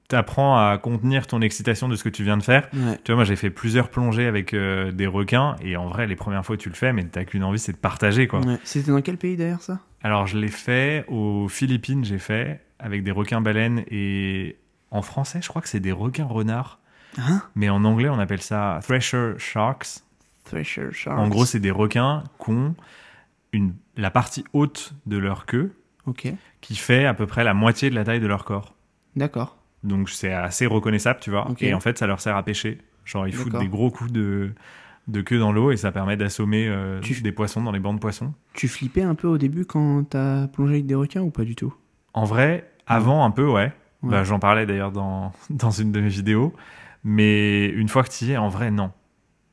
t'apprends 0.08 0.56
à 0.56 0.78
contenir 0.78 1.26
ton 1.26 1.40
excitation 1.42 1.88
de 1.88 1.96
ce 1.96 2.04
que 2.04 2.08
tu 2.08 2.22
viens 2.22 2.36
de 2.36 2.42
faire. 2.44 2.68
Ouais. 2.72 2.96
Tu 3.02 3.10
vois, 3.10 3.16
moi 3.16 3.24
j'ai 3.24 3.34
fait 3.34 3.50
plusieurs 3.50 3.88
plongées 3.88 4.26
avec 4.26 4.54
euh, 4.54 4.92
des 4.92 5.08
requins 5.08 5.56
et 5.60 5.76
en 5.76 5.88
vrai, 5.88 6.06
les 6.06 6.14
premières 6.14 6.46
fois 6.46 6.56
tu 6.56 6.68
le 6.68 6.76
fais, 6.76 6.92
mais 6.92 7.02
t'as 7.04 7.24
qu'une 7.24 7.42
envie, 7.42 7.58
c'est 7.58 7.72
de 7.72 7.76
partager 7.78 8.28
quoi. 8.28 8.38
Ouais. 8.46 8.58
C'était 8.62 8.92
dans 8.92 9.00
quel 9.00 9.16
pays 9.16 9.36
d'ailleurs 9.36 9.62
ça? 9.62 9.80
Alors 10.04 10.28
je 10.28 10.38
l'ai 10.38 10.46
fait 10.46 11.04
aux 11.08 11.48
Philippines, 11.48 12.04
j'ai 12.04 12.18
fait 12.18 12.60
avec 12.78 13.02
des 13.04 13.10
requins 13.10 13.40
baleines 13.40 13.84
et 13.90 14.56
en 14.90 15.02
français, 15.02 15.40
je 15.42 15.48
crois 15.48 15.62
que 15.62 15.68
c'est 15.68 15.80
des 15.80 15.92
requins 15.92 16.26
renards, 16.26 16.78
Hein? 17.18 17.40
Mais 17.54 17.70
en 17.70 17.82
anglais 17.84 18.10
on 18.10 18.18
appelle 18.18 18.42
ça 18.42 18.78
thresher 18.82 19.34
sharks. 19.38 20.00
Thresher 20.44 20.88
Sharks. 20.92 21.18
En 21.18 21.28
gros, 21.28 21.44
c'est 21.46 21.60
des 21.60 21.70
requins 21.70 22.22
qui 22.44 22.50
ont 22.50 22.74
une, 23.52 23.74
la 23.96 24.10
partie 24.10 24.44
haute 24.52 24.92
de 25.06 25.16
leur 25.16 25.46
queue 25.46 25.72
qui 26.60 26.76
fait 26.76 27.04
à 27.06 27.14
peu 27.14 27.26
près 27.26 27.42
la 27.42 27.54
moitié 27.54 27.88
de 27.90 27.94
la 27.94 28.04
taille 28.04 28.20
de 28.20 28.26
leur 28.26 28.44
corps. 28.44 28.74
d'accord. 29.16 29.56
Donc 29.82 30.10
c'est 30.10 30.32
assez 30.32 30.66
reconnaissable, 30.66 31.20
tu 31.20 31.30
vois. 31.30 31.48
Et 31.60 31.72
en 31.74 31.80
fait, 31.80 31.96
ça 31.98 32.06
leur 32.06 32.20
sert 32.20 32.36
à 32.36 32.42
pêcher. 32.42 32.78
Genre, 33.04 33.26
ils 33.26 33.32
foutent 33.34 33.52
des 33.60 33.68
gros 33.68 33.90
coups 33.90 34.10
de, 34.12 34.52
de 35.08 35.20
queue 35.20 35.38
dans 35.38 35.52
l'eau 35.52 35.70
et 35.70 35.76
ça 35.76 35.92
permet 35.92 36.16
d'assommer 36.16 36.66
euh, 36.68 37.00
Tu- 37.00 37.20
des 37.22 37.32
poissons 37.32 37.62
dans 37.62 37.72
les 37.72 37.78
bancs 37.80 37.94
de 37.94 38.00
poissons. 38.00 38.34
Tu 38.52 38.68
flippais 38.68 39.02
un 39.02 39.14
peu 39.14 39.26
au 39.28 39.38
début 39.38 39.64
quand 39.64 40.04
t'as 40.10 40.48
plongé 40.48 40.74
avec 40.74 40.86
des 40.86 40.94
requins 40.96 41.22
ou 41.22 41.30
pas 41.30 41.44
du 41.44 41.54
tout? 41.56 41.72
En 42.16 42.24
vrai, 42.24 42.68
avant 42.88 43.24
un 43.24 43.30
peu, 43.30 43.46
ouais. 43.46 43.72
Ouais. 44.02 44.10
Bah, 44.10 44.24
J'en 44.24 44.38
parlais 44.40 44.66
d'ailleurs 44.66 44.90
dans, 44.90 45.32
dans 45.50 45.70
une 45.70 45.92
de 45.92 46.00
mes 46.00 46.08
vidéos. 46.08 46.52
Mais 47.04 47.66
une 47.66 47.88
fois 47.88 48.02
que 48.02 48.08
tu 48.10 48.24
y 48.24 48.32
es, 48.32 48.36
en 48.36 48.48
vrai, 48.48 48.70
non. 48.72 48.90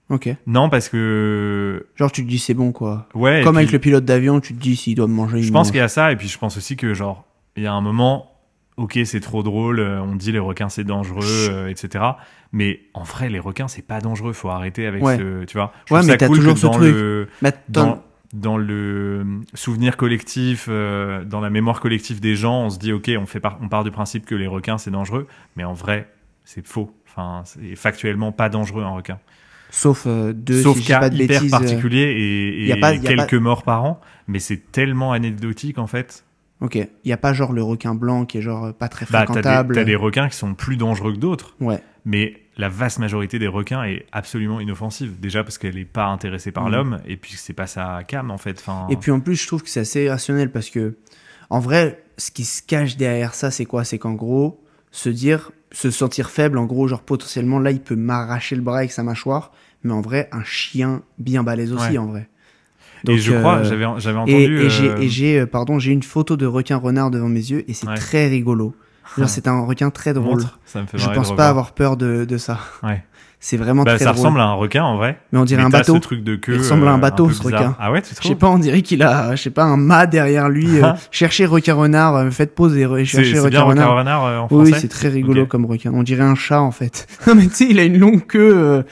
Ok. 0.10 0.30
Non, 0.48 0.70
parce 0.70 0.90
que. 0.90 1.86
Genre 1.96 2.12
tu 2.12 2.24
te 2.24 2.30
dis 2.30 2.40
c'est 2.40 2.54
bon 2.54 2.72
quoi. 2.72 3.08
Ouais. 3.14 3.42
Comme 3.44 3.58
avec 3.58 3.72
le 3.72 3.80
pilote 3.80 4.06
d'avion, 4.06 4.40
tu 4.40 4.54
te 4.54 4.60
dis 4.60 4.76
s'il 4.76 4.96
doit 4.96 5.08
me 5.08 5.14
manger, 5.14 5.42
Je 5.42 5.52
pense 5.52 5.70
qu'il 5.72 5.78
y 5.80 5.84
a 5.84 5.88
ça. 5.88 6.12
Et 6.12 6.16
puis 6.16 6.28
je 6.28 6.38
pense 6.38 6.58
aussi 6.58 6.76
que, 6.76 6.94
genre, 6.94 7.26
il 7.56 7.64
y 7.64 7.68
a 7.68 7.74
un 7.74 7.82
moment. 7.82 8.30
Ok, 8.76 8.98
c'est 9.06 9.20
trop 9.20 9.44
drôle, 9.44 9.80
euh, 9.80 10.02
on 10.02 10.16
dit 10.16 10.32
les 10.32 10.40
requins 10.40 10.68
c'est 10.68 10.84
dangereux, 10.84 11.22
euh, 11.52 11.68
etc. 11.70 12.04
Mais 12.52 12.80
en 12.96 13.04
vrai, 13.04 13.30
les 13.30 13.38
requins 13.38 13.68
c'est 13.68 13.86
pas 13.86 14.02
dangereux, 14.02 14.34
faut 14.34 14.50
arrêter 14.50 14.88
avec 14.88 15.04
Ouais. 15.04 15.16
ce. 15.18 15.44
Tu 15.46 15.56
vois 15.58 15.72
Je 15.88 15.94
Ouais, 15.94 16.02
mais 16.04 16.18
t'as 16.18 16.26
cool 16.28 16.38
toujours 16.38 16.58
ce 16.58 16.66
truc. 16.66 16.92
le- 16.92 17.28
Mais 17.44 17.52
dans, 17.70 18.02
dans 18.34 18.58
le 18.58 19.26
souvenir 19.54 19.96
collectif, 19.96 20.66
euh, 20.70 21.24
dans 21.24 21.40
la 21.40 21.50
mémoire 21.50 21.80
collective 21.80 22.20
des 22.20 22.36
gens, 22.36 22.64
on 22.64 22.70
se 22.70 22.80
dit 22.80 22.92
ok, 22.92 23.12
on, 23.20 23.26
fait 23.26 23.40
par- 23.40 23.60
on 23.62 23.70
part 23.70 23.84
du 23.84 23.92
principe 23.92 24.26
que 24.26 24.36
les 24.36 24.48
requins 24.48 24.78
c'est 24.78 24.92
dangereux, 24.92 25.28
mais 25.56 25.64
en 25.64 25.74
vrai 25.74 26.10
c'est 26.46 26.66
faux. 26.66 26.92
Enfin, 27.08 27.44
c'est 27.46 27.76
factuellement 27.76 28.32
pas 28.32 28.50
dangereux 28.50 28.84
un 28.84 28.90
requin. 28.90 29.20
sauf 29.70 30.06
euh, 30.08 30.34
deux, 30.34 30.62
Sauf 30.64 30.78
si 30.78 30.86
cas 30.86 31.00
pas 31.00 31.10
de 31.10 31.16
hyper 31.16 31.42
bêtises. 31.42 31.54
euh, 31.54 31.58
particulier 31.60 32.02
et, 32.02 32.64
et 32.64 32.68
y 32.68 32.72
a 32.72 32.78
pas- 32.78 32.94
y 32.96 32.98
a 33.08 33.16
quelques 33.16 33.34
morts 33.36 33.64
par 33.64 33.84
an, 33.86 34.02
mais 34.28 34.40
c'est 34.40 34.72
tellement 34.72 35.12
anecdotique 35.12 35.78
en 35.78 35.88
fait. 35.88 36.26
Ok. 36.62 36.76
Il 36.76 37.10
y 37.10 37.14
a 37.14 37.18
pas 37.18 37.34
genre 37.34 37.52
le 37.54 37.62
requin 37.62 37.94
blanc 37.94 38.26
qui 38.26 38.38
est 38.38 38.42
genre 38.42 38.74
pas 38.74 38.88
très 38.88 39.06
Bah, 39.12 39.12
t'as 39.12 39.20
des, 39.26 39.26
fréquentable. 39.42 39.86
des 39.86 39.96
requins 39.96 40.30
qui 40.30 40.38
sont 40.38 40.54
plus 40.56 40.78
dangereux 40.78 41.14
que 41.14 41.18
d'autres, 41.20 41.56
Ouais. 41.60 41.80
mais 42.06 42.38
la 42.58 42.70
vaste 42.70 43.00
majorité 43.00 43.40
des 43.40 43.48
requins 43.48 43.84
est 43.84 44.06
absolument 44.12 44.60
inoffensive. 44.60 45.20
Déjà 45.20 45.44
parce 45.44 45.58
qu'elle 45.58 45.78
est 45.78 45.86
pas 45.86 46.06
intéressée 46.08 46.52
par 46.52 46.66
Mhm. 46.66 46.72
l'homme, 46.72 47.00
et 47.08 47.18
puis 47.18 47.34
c'est 47.36 47.54
pas 47.54 47.68
sa 47.68 48.04
cam 48.08 48.30
en 48.32 48.38
fait. 48.38 48.60
Enfin, 48.60 48.88
Et 48.90 48.96
puis 48.96 49.12
en 49.12 49.20
plus, 49.20 49.36
je 49.42 49.48
trouve 49.48 49.64
que 49.64 49.70
c'est 49.70 49.80
assez 49.82 50.04
irrationnel 50.04 50.52
parce 50.52 50.70
que, 50.70 50.96
en 51.50 51.60
vrai, 51.60 52.04
ce 52.18 52.30
qui 52.32 52.46
se 52.46 52.62
cache 52.62 52.96
derrière 52.98 53.34
ça, 53.34 53.50
c'est 53.52 53.66
quoi? 53.66 53.84
C'est 53.84 53.98
qu'en 53.98 54.14
gros, 54.14 54.64
se 54.92 55.10
dire, 55.10 55.52
se 55.72 55.90
sentir 55.90 56.30
faible, 56.30 56.58
en 56.60 56.66
gros, 56.66 56.88
genre 56.88 57.02
potentiellement, 57.02 57.58
là, 57.60 57.72
il 57.72 57.82
peut 57.82 57.96
m'arracher 57.96 58.56
le 58.56 58.62
bras 58.62 58.78
avec 58.80 58.92
sa 58.92 59.02
mâchoire, 59.02 59.52
mais 59.84 59.94
en 59.94 60.02
vrai, 60.02 60.30
un 60.32 60.44
chien 60.44 61.02
bien 61.18 61.42
balèze 61.44 61.74
aussi, 61.74 61.92
Ouais. 61.94 61.98
en 61.98 62.06
vrai. 62.06 62.30
et 63.10 63.18
je 63.18 63.34
crois, 63.34 63.58
euh, 63.58 63.64
j'avais 63.66 63.86
j'avais 64.00 64.18
entendu. 64.20 64.60
et 64.62 64.70
j'ai, 64.70 64.90
euh, 64.90 65.08
j'ai, 65.08 65.40
euh, 65.42 65.46
pardon, 65.48 65.78
j'ai 65.80 65.92
une 65.92 66.04
photo 66.04 66.38
de 66.38 66.46
requin 66.46 66.78
renard 66.78 67.10
devant 67.12 67.28
mes 67.28 67.40
yeux 67.52 67.70
et 67.70 67.74
c'est 67.74 67.88
Ouais. 67.88 67.96
très 67.96 68.28
rigolo. 68.28 68.76
C'est 69.28 69.48
un 69.48 69.62
requin 69.62 69.90
très 69.90 70.14
drôle. 70.14 70.40
montre, 70.42 70.60
ça 70.66 70.82
me 70.82 70.86
fait 70.88 70.98
Je 70.98 71.10
pense 71.10 71.36
pas 71.36 71.50
avoir 71.50 71.72
peur 71.74 71.98
de, 71.98 72.26
de 72.26 72.38
ça. 72.38 72.60
Ouais. 72.84 73.04
C'est 73.46 73.58
vraiment 73.58 73.84
Bah, 73.84 73.96
très 73.96 74.06
ça 74.06 74.12
drôle. 74.12 74.18
ressemble 74.20 74.40
à 74.40 74.46
un 74.46 74.54
requin 74.54 74.84
en 74.86 74.96
vrai. 74.96 75.20
Mais 75.34 75.40
on 75.40 75.44
dirait 75.44 75.62
Mais 75.64 75.68
un 75.68 75.70
bateau. 75.70 75.96
ce 75.96 76.00
truc 76.00 76.24
de 76.24 76.36
queue. 76.38 76.54
Il 76.54 76.60
ressemble 76.60 76.88
à 76.88 76.92
un 76.92 76.96
euh, 76.98 77.02
bateau, 77.02 77.28
peu 77.28 77.34
ce 77.34 77.44
bizarre. 77.44 77.60
requin. 77.60 77.76
Ah 77.78 77.92
ouais, 77.92 78.02
tu 78.02 78.10
Je 78.12 78.14
sais 78.16 78.22
trouves 78.22 78.36
pas, 78.38 78.48
on 78.50 78.58
dirait 78.58 78.82
qu'il 78.82 79.04
a, 79.04 79.36
je 79.36 79.42
sais 79.42 79.50
pas, 79.50 79.66
un 79.66 79.76
mât 79.76 80.06
derrière 80.08 80.48
lui. 80.48 80.82
euh, 80.82 80.94
cherchez 81.12 81.46
requin 81.46 81.74
renard, 81.74 82.16
euh, 82.16 82.30
faites 82.32 82.56
pause 82.56 82.78
et 82.78 82.88
cherchez 83.04 83.38
requin 83.40 83.50
bien 83.50 83.62
requin 83.64 83.86
renard. 83.86 83.98
renard 83.98 84.26
euh, 84.26 84.38
en 84.40 84.48
Oui, 84.50 84.74
c'est 84.80 84.88
très 84.88 85.10
rigolo 85.10 85.46
comme 85.46 85.66
requin. 85.66 85.92
On 85.94 86.04
dirait 86.04 86.24
un 86.24 86.36
chat 86.36 86.62
en 86.62 86.72
fait. 86.72 87.06
non 87.28 87.36
mais 87.36 87.48
tu 87.48 87.54
sais, 87.56 87.68
il 87.70 87.80
a 87.80 87.84
une 87.84 87.98
longue 88.00 88.26
queue. 88.26 88.86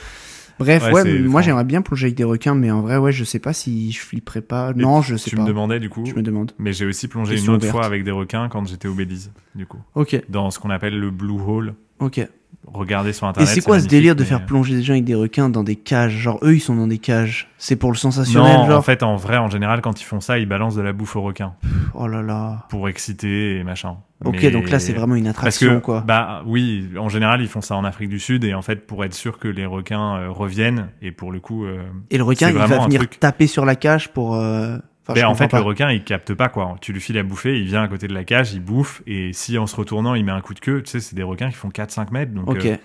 Bref, 0.62 0.92
Ouais, 0.94 1.20
moi 1.22 1.42
j'aimerais 1.42 1.64
bien 1.64 1.82
plonger 1.82 2.06
avec 2.08 2.16
des 2.16 2.24
requins, 2.24 2.56
mais 2.56 2.72
en 2.72 2.82
vrai, 2.82 2.98
ouais, 2.98 3.12
je 3.12 3.24
sais 3.24 3.40
pas 3.40 3.54
si 3.54 3.92
je 3.92 4.00
flipperais 4.00 4.42
pas. 4.42 4.74
Non, 4.74 5.02
je 5.02 5.16
sais 5.16 5.30
Tu 5.30 5.36
pas. 5.36 5.42
me 5.44 5.48
demandais 5.48 5.80
du 5.80 5.90
coup. 5.90 6.06
Je 6.06 6.14
me 6.14 6.22
demande. 6.22 6.52
Mais 6.60 6.74
j'ai 6.74 6.86
aussi 6.86 7.08
plongé 7.08 7.34
Question 7.36 7.54
une 7.54 7.56
autre 7.58 7.66
ouverte. 7.66 7.78
fois 7.78 7.86
avec 7.86 8.04
des 8.04 8.12
requins 8.12 8.48
quand 8.50 8.66
j'étais 8.68 8.88
au 8.88 8.94
Belize, 8.94 9.32
du 9.56 9.66
coup. 9.66 9.80
Ok, 9.96 10.22
Dans 10.30 10.50
ce 10.52 10.60
qu'on 10.60 10.70
appelle 10.70 11.00
le 11.00 11.12
Blue 11.12 11.40
Hole. 11.46 11.74
ok. 12.00 12.28
Regardez 12.74 13.12
sur 13.12 13.28
Et 13.28 13.30
internet. 13.32 13.54
c'est 13.54 13.62
quoi 13.62 13.80
ce 13.82 13.88
délire 13.88 14.16
de 14.16 14.24
faire 14.24 14.46
plonger 14.46 14.76
des 14.76 14.82
gens 14.84 14.94
avec 14.94 15.04
des 15.04 15.16
requins 15.16 15.50
dans 15.50 15.64
des 15.64 15.76
cages? 15.76 16.14
Genre 16.14 16.40
eux, 16.42 16.56
ils 16.56 16.60
sont 16.62 16.76
dans 16.76 16.88
des 16.88 17.00
cages. 17.00 17.50
C'est 17.58 17.76
pour 17.76 17.92
le 17.92 17.98
sensationnel, 17.98 18.60
Non, 18.60 18.66
genre. 18.68 18.80
en 18.80 18.82
fait, 18.82 19.04
en 19.04 19.18
vrai, 19.18 19.38
en 19.38 19.50
général, 19.50 19.82
quand 19.82 20.00
ils 20.00 20.06
font 20.06 20.22
ça, 20.22 20.40
ils 20.40 20.48
balancent 20.48 20.76
de 20.76 20.82
la 20.82 20.94
bouffe 20.94 21.16
aux 21.18 21.22
requins 21.22 21.54
Oh 21.94 22.08
là 22.08 22.22
là. 22.22 22.66
pour 22.70 22.88
exciter 22.88 23.58
et 23.58 23.64
machin. 23.66 23.98
Ok, 24.24 24.38
Mais- 24.44 24.52
donc 24.52 24.70
là 24.70 24.80
c'est 24.80 24.94
vraiment 24.94 25.16
une 25.16 25.26
Parce 25.26 25.38
attraction, 25.38 25.80
que, 25.80 25.86
quoi. 25.86 26.02
bah 26.02 26.44
oui, 26.46 26.88
en 26.98 27.10
général, 27.10 27.42
ils 27.42 27.48
font 27.48 27.62
ça 27.62 27.76
en 27.76 27.84
Afrique 27.84 28.10
du 28.10 28.20
Sud 28.20 28.44
et 28.46 28.54
en 28.54 28.62
fait, 28.62 28.86
pour 28.88 29.04
être 29.04 29.16
sûr 29.16 29.38
que 29.40 29.48
les 29.48 29.66
requins 29.66 30.16
euh, 30.18 30.30
reviennent 30.30 30.90
et 31.02 31.12
pour 31.12 31.32
le 31.32 31.40
coup, 31.40 31.66
euh, 31.66 31.82
Et 32.12 32.18
le 32.20 32.24
requin, 32.24 32.50
il 32.52 32.56
va 32.56 32.68
venir 32.68 33.10
taper 33.20 33.48
sur 33.48 33.66
la 33.66 33.76
cage 33.76 34.10
pour. 34.14 34.36
euh, 34.36 34.78
enfin, 35.12 35.22
Ben, 35.22 35.28
en 35.28 35.36
fait, 35.36 35.48
pas. 35.48 35.58
le 35.60 35.64
requin, 35.64 35.92
il 35.92 36.04
capte 36.04 36.34
pas 36.34 36.50
quoi. 36.50 36.76
Tu 36.82 36.94
lui 36.94 37.02
files 37.02 37.18
à 37.18 37.24
bouffer, 37.24 37.60
il 37.60 37.66
vient 37.68 37.84
à 37.84 37.88
côté 37.88 38.08
de 38.08 38.14
la 38.14 38.24
cage, 38.24 38.54
il 38.54 38.62
bouffe, 38.62 39.02
et 39.08 39.34
si 39.34 39.58
en 39.58 39.68
se 39.68 39.76
retournant, 39.76 40.16
il 40.16 40.26
met 40.26 40.32
un 40.32 40.42
coup 40.42 40.54
de 40.54 40.60
queue, 40.60 40.82
tu 40.84 40.92
sais, 40.92 41.00
c'est 41.00 41.16
des 41.16 41.24
requins 41.24 41.50
qui 41.50 41.56
font 41.56 41.70
4-5 41.70 42.12
mètres. 42.12 42.32
Donc, 42.34 42.56
euh, 42.66 42.78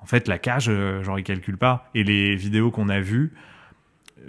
en 0.00 0.06
fait, 0.06 0.28
la 0.28 0.38
cage, 0.38 0.66
euh, 0.68 1.02
genre, 1.02 1.18
il 1.18 1.24
calcule 1.24 1.56
pas. 1.58 1.90
Et 1.94 2.04
les 2.04 2.36
vidéos 2.36 2.70
qu'on 2.70 2.88
a 2.88 3.00
vues, 3.00 3.32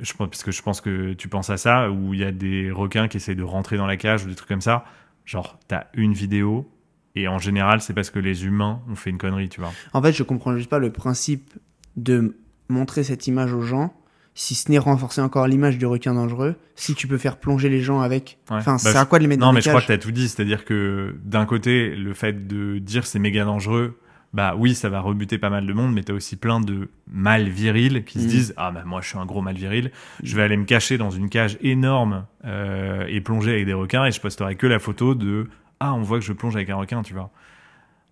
je 0.02 0.14
pense, 0.14 0.30
parce 0.30 0.44
que 0.44 0.52
je 0.52 0.62
pense 0.62 0.82
que 0.82 1.14
tu 1.14 1.28
penses 1.28 1.50
à 1.50 1.58
ça, 1.58 1.90
où 1.92 2.14
il 2.14 2.20
y 2.20 2.24
a 2.24 2.32
des 2.32 2.72
requins 2.72 3.08
qui 3.08 3.18
essayent 3.18 3.36
de 3.36 3.44
rentrer 3.44 3.78
dans 3.78 3.88
la 3.88 3.98
cage 3.98 4.26
ou 4.26 4.30
des 4.30 4.36
trucs 4.36 4.50
comme 4.50 4.62
ça. 4.62 4.86
Genre, 5.26 5.60
t'as 5.68 5.86
une 5.94 6.14
vidéo, 6.14 6.70
et 7.16 7.28
en 7.28 7.38
général, 7.38 7.82
c'est 7.82 7.94
parce 7.94 8.10
que 8.10 8.20
les 8.20 8.46
humains 8.46 8.82
ont 8.90 8.96
fait 8.96 9.10
une 9.10 9.18
connerie, 9.18 9.50
tu 9.50 9.60
vois. 9.60 9.72
En 9.94 10.02
fait, 10.02 10.14
je 10.14 10.24
comprends 10.24 10.56
juste 10.56 10.70
pas 10.70 10.80
le 10.80 10.92
principe 10.92 11.54
de 11.96 12.38
montrer 12.70 13.04
cette 13.04 13.28
image 13.28 13.54
aux 13.54 13.62
gens, 13.62 13.94
si 14.40 14.54
ce 14.54 14.70
n'est 14.70 14.78
renforcer 14.78 15.20
encore 15.20 15.48
l'image 15.48 15.80
du 15.80 15.88
requin 15.88 16.14
dangereux, 16.14 16.56
si 16.76 16.94
tu 16.94 17.08
peux 17.08 17.18
faire 17.18 17.38
plonger 17.38 17.70
les 17.70 17.82
gens 17.82 18.02
avec. 18.02 18.38
Ouais. 18.52 18.58
Enfin, 18.58 18.74
Bah, 18.74 18.78
c'est 18.78 18.96
à 18.96 19.06
quoi 19.06 19.18
de 19.18 19.24
les 19.24 19.28
mettre 19.28 19.42
Non, 19.42 19.48
dans 19.48 19.54
mais 19.54 19.60
des 19.62 19.64
je 19.64 19.70
crois 19.70 19.82
que 19.82 19.88
tu 19.88 19.92
as 19.92 19.98
tout 19.98 20.12
dit. 20.12 20.30
C'est-à-dire 20.30 20.64
que 20.64 21.16
d'un 21.26 21.46
côté, 21.48 21.96
le 21.96 22.14
fait 22.14 22.48
de 22.48 22.78
dire 22.78 23.08
c'est 23.08 23.18
méga 23.18 23.46
dangereux, 23.46 24.00
bah 24.34 24.54
oui, 24.56 24.76
ça 24.76 24.90
va 24.90 25.00
rebuter 25.00 25.40
pas 25.40 25.50
mal 25.50 25.66
de 25.66 25.74
monde, 25.74 25.92
mais 25.94 26.04
tu 26.04 26.12
as 26.12 26.16
aussi 26.16 26.36
plein 26.36 26.60
de 26.60 26.90
mâles 27.12 27.50
virils 27.50 28.04
qui 28.06 28.20
se 28.20 28.26
Mm. 28.26 28.28
disent 28.30 28.54
Ah, 28.58 28.70
bah 28.72 28.84
moi 28.86 29.02
je 29.02 29.08
suis 29.08 29.18
un 29.18 29.26
gros 29.26 29.42
mâle 29.42 29.56
viril, 29.56 29.90
je 30.22 30.36
vais 30.36 30.44
aller 30.44 30.58
me 30.58 30.66
cacher 30.66 31.00
dans 31.00 31.10
une 31.10 31.30
cage 31.30 31.58
énorme 31.62 32.26
euh, 32.46 33.06
et 33.08 33.22
plonger 33.22 33.52
avec 33.54 33.66
des 33.66 33.74
requins 33.74 34.06
et 34.06 34.12
je 34.12 34.22
posterai 34.22 34.56
que 34.56 34.68
la 34.68 34.78
photo 34.80 35.16
de 35.16 35.48
Ah, 35.80 35.94
on 35.96 36.02
voit 36.04 36.20
que 36.20 36.26
je 36.26 36.34
plonge 36.34 36.56
avec 36.56 36.70
un 36.70 36.76
requin, 36.76 37.02
tu 37.02 37.14
vois. 37.14 37.32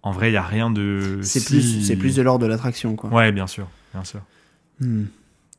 En 0.01 0.11
vrai, 0.11 0.29
il 0.31 0.33
y 0.33 0.37
a 0.37 0.41
rien 0.43 0.71
de. 0.71 1.19
C'est 1.21 1.39
si- 1.39 1.45
plus, 1.85 1.95
plus 1.99 2.15
de 2.15 2.21
l'ordre 2.23 2.43
de 2.45 2.49
l'attraction, 2.49 2.95
quoi. 2.95 3.09
Ouais, 3.11 3.31
bien 3.31 3.45
sûr, 3.47 3.67
bien 3.93 4.03
sûr. 4.03 4.21
Hmm. 4.79 5.03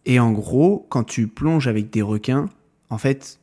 Et 0.06 0.18
en 0.20 0.32
gros, 0.32 0.86
quand 0.88 1.04
tu 1.04 1.26
plonges 1.26 1.66
avec 1.68 1.90
des 1.90 2.00
requins, 2.02 2.48
en 2.90 2.98
fait, 2.98 3.38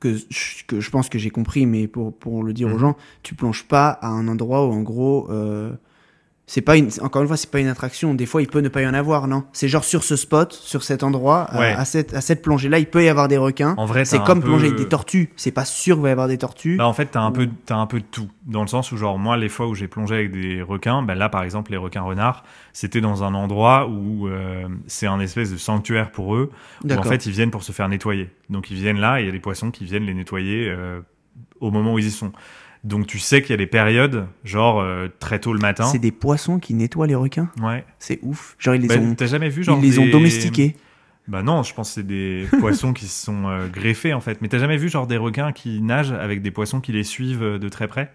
que, 0.00 0.14
je- 0.16 0.64
que 0.66 0.80
je 0.80 0.90
pense 0.90 1.08
que 1.08 1.18
j'ai 1.18 1.30
compris, 1.30 1.66
mais 1.66 1.86
pour, 1.88 2.16
pour 2.16 2.42
le 2.44 2.52
dire 2.52 2.68
aux 2.68 2.74
Mhm. 2.74 2.78
gens, 2.78 2.96
tu 3.22 3.34
plonges 3.34 3.64
pas 3.64 3.88
à 3.88 4.08
un 4.08 4.28
endroit 4.28 4.66
où, 4.66 4.72
en 4.72 4.82
gros, 4.82 5.26
euh, 5.30 5.72
c'est 6.46 6.60
pas 6.60 6.76
une, 6.76 6.90
encore 7.00 7.22
une 7.22 7.28
fois, 7.28 7.38
c'est 7.38 7.50
pas 7.50 7.58
une 7.60 7.68
attraction. 7.68 8.12
Des 8.12 8.26
fois, 8.26 8.42
il 8.42 8.48
peut 8.48 8.60
ne 8.60 8.68
pas 8.68 8.82
y 8.82 8.86
en 8.86 8.92
avoir, 8.92 9.26
non? 9.28 9.44
C'est 9.54 9.66
genre 9.66 9.82
sur 9.82 10.04
ce 10.04 10.14
spot, 10.14 10.52
sur 10.52 10.82
cet 10.82 11.02
endroit, 11.02 11.42
à- 11.44 11.58
Ouais. 11.58 11.72
à, 11.72 11.86
cette, 11.86 12.12
à 12.12 12.20
cette 12.20 12.42
plongée-là, 12.42 12.78
il 12.78 12.86
peut 12.86 13.02
y 13.02 13.08
avoir 13.08 13.28
des 13.28 13.38
requins. 13.38 13.74
En 13.78 13.86
vrai, 13.86 14.04
C'est 14.04 14.22
comme 14.24 14.40
peu- 14.40 14.48
plonger 14.48 14.66
avec 14.66 14.78
des 14.78 14.86
tortues. 14.88 15.30
C'est 15.36 15.52
pas 15.52 15.64
sûr 15.64 15.96
qu'il 15.96 16.02
va 16.02 16.10
y 16.10 16.12
avoir 16.12 16.28
des 16.28 16.36
tortues. 16.36 16.76
Bah, 16.76 16.86
en 16.86 16.92
fait, 16.92 17.06
t'as 17.06 17.22
un, 17.22 17.30
peu, 17.32 17.48
un 17.70 17.86
peu 17.86 18.00
de 18.00 18.04
tout. 18.10 18.28
Dans 18.44 18.60
le 18.60 18.68
sens 18.68 18.92
où, 18.92 18.98
genre, 18.98 19.18
moi, 19.18 19.38
les 19.38 19.48
fois 19.48 19.68
où 19.68 19.74
j'ai 19.74 19.88
plongé 19.88 20.16
avec 20.16 20.32
des 20.32 20.60
requins, 20.60 21.00
bah, 21.02 21.14
là, 21.14 21.30
par 21.30 21.44
exemple, 21.44 21.70
les 21.70 21.78
requins 21.78 22.02
renards, 22.02 22.44
c'était 22.74 23.00
dans 23.00 23.24
un 23.24 23.32
endroit 23.34 23.88
où 23.88 24.28
euh, 24.28 24.68
c'est 24.86 25.06
un 25.06 25.20
espèce 25.20 25.50
de 25.50 25.56
sanctuaire 25.56 26.10
pour 26.12 26.34
eux, 26.36 26.50
où 26.84 26.92
en 26.92 27.02
fait, 27.04 27.24
ils 27.24 27.32
viennent 27.32 27.50
pour 27.52 27.62
se 27.62 27.72
faire 27.72 27.88
nettoyer. 27.88 28.28
Donc, 28.50 28.70
ils 28.70 28.76
viennent 28.76 29.00
là 29.00 29.18
et 29.18 29.22
il 29.22 29.26
y 29.26 29.28
a 29.30 29.32
des 29.32 29.40
poissons 29.40 29.70
qui 29.70 29.86
viennent 29.86 30.04
les 30.04 30.12
nettoyer 30.14 30.68
euh, 30.68 31.00
au 31.60 31.70
moment 31.70 31.94
où 31.94 31.98
ils 31.98 32.06
y 32.06 32.10
sont. 32.10 32.32
Donc, 32.84 33.06
tu 33.06 33.18
sais 33.18 33.40
qu'il 33.40 33.50
y 33.50 33.54
a 33.54 33.56
des 33.56 33.66
périodes, 33.66 34.26
genre, 34.44 34.80
euh, 34.80 35.08
très 35.18 35.38
tôt 35.38 35.52
le 35.54 35.58
matin. 35.58 35.84
c'est 35.84 35.98
des 35.98 36.12
poissons 36.12 36.58
qui 36.58 36.74
nettoient 36.74 37.06
les 37.06 37.14
requins. 37.14 37.50
Ouais. 37.62 37.84
C'est 37.98 38.18
ouf. 38.22 38.54
Genre, 38.58 38.74
ils 38.74 38.82
les 38.82 38.88
Bah, 38.88 38.98
ont, 38.98 39.14
T'as 39.14 39.26
jamais 39.26 39.48
vu, 39.48 39.64
genre. 39.64 39.78
ils 39.82 39.90
les 39.90 39.98
ont 39.98 40.06
domestiqués. 40.06 40.76
Bah 41.26 41.42
non, 41.42 41.62
je 41.62 41.72
pense 41.72 41.88
que 41.88 41.94
c'est 41.94 42.06
des 42.06 42.46
poissons 42.60 42.92
qui 42.92 43.06
se 43.06 43.24
sont 43.24 43.46
euh, 43.48 43.66
greffés, 43.68 44.12
en 44.12 44.20
fait. 44.20 44.42
Mais 44.42 44.48
t'as 44.48 44.58
jamais 44.58 44.76
vu, 44.76 44.90
genre, 44.90 45.06
des 45.06 45.16
requins 45.16 45.52
qui 45.52 45.80
nagent 45.80 46.12
avec 46.12 46.42
des 46.42 46.50
poissons 46.50 46.80
qui 46.82 46.92
les 46.92 47.04
suivent 47.04 47.42
euh, 47.42 47.58
de 47.58 47.68
très 47.70 47.88
près? 47.88 48.12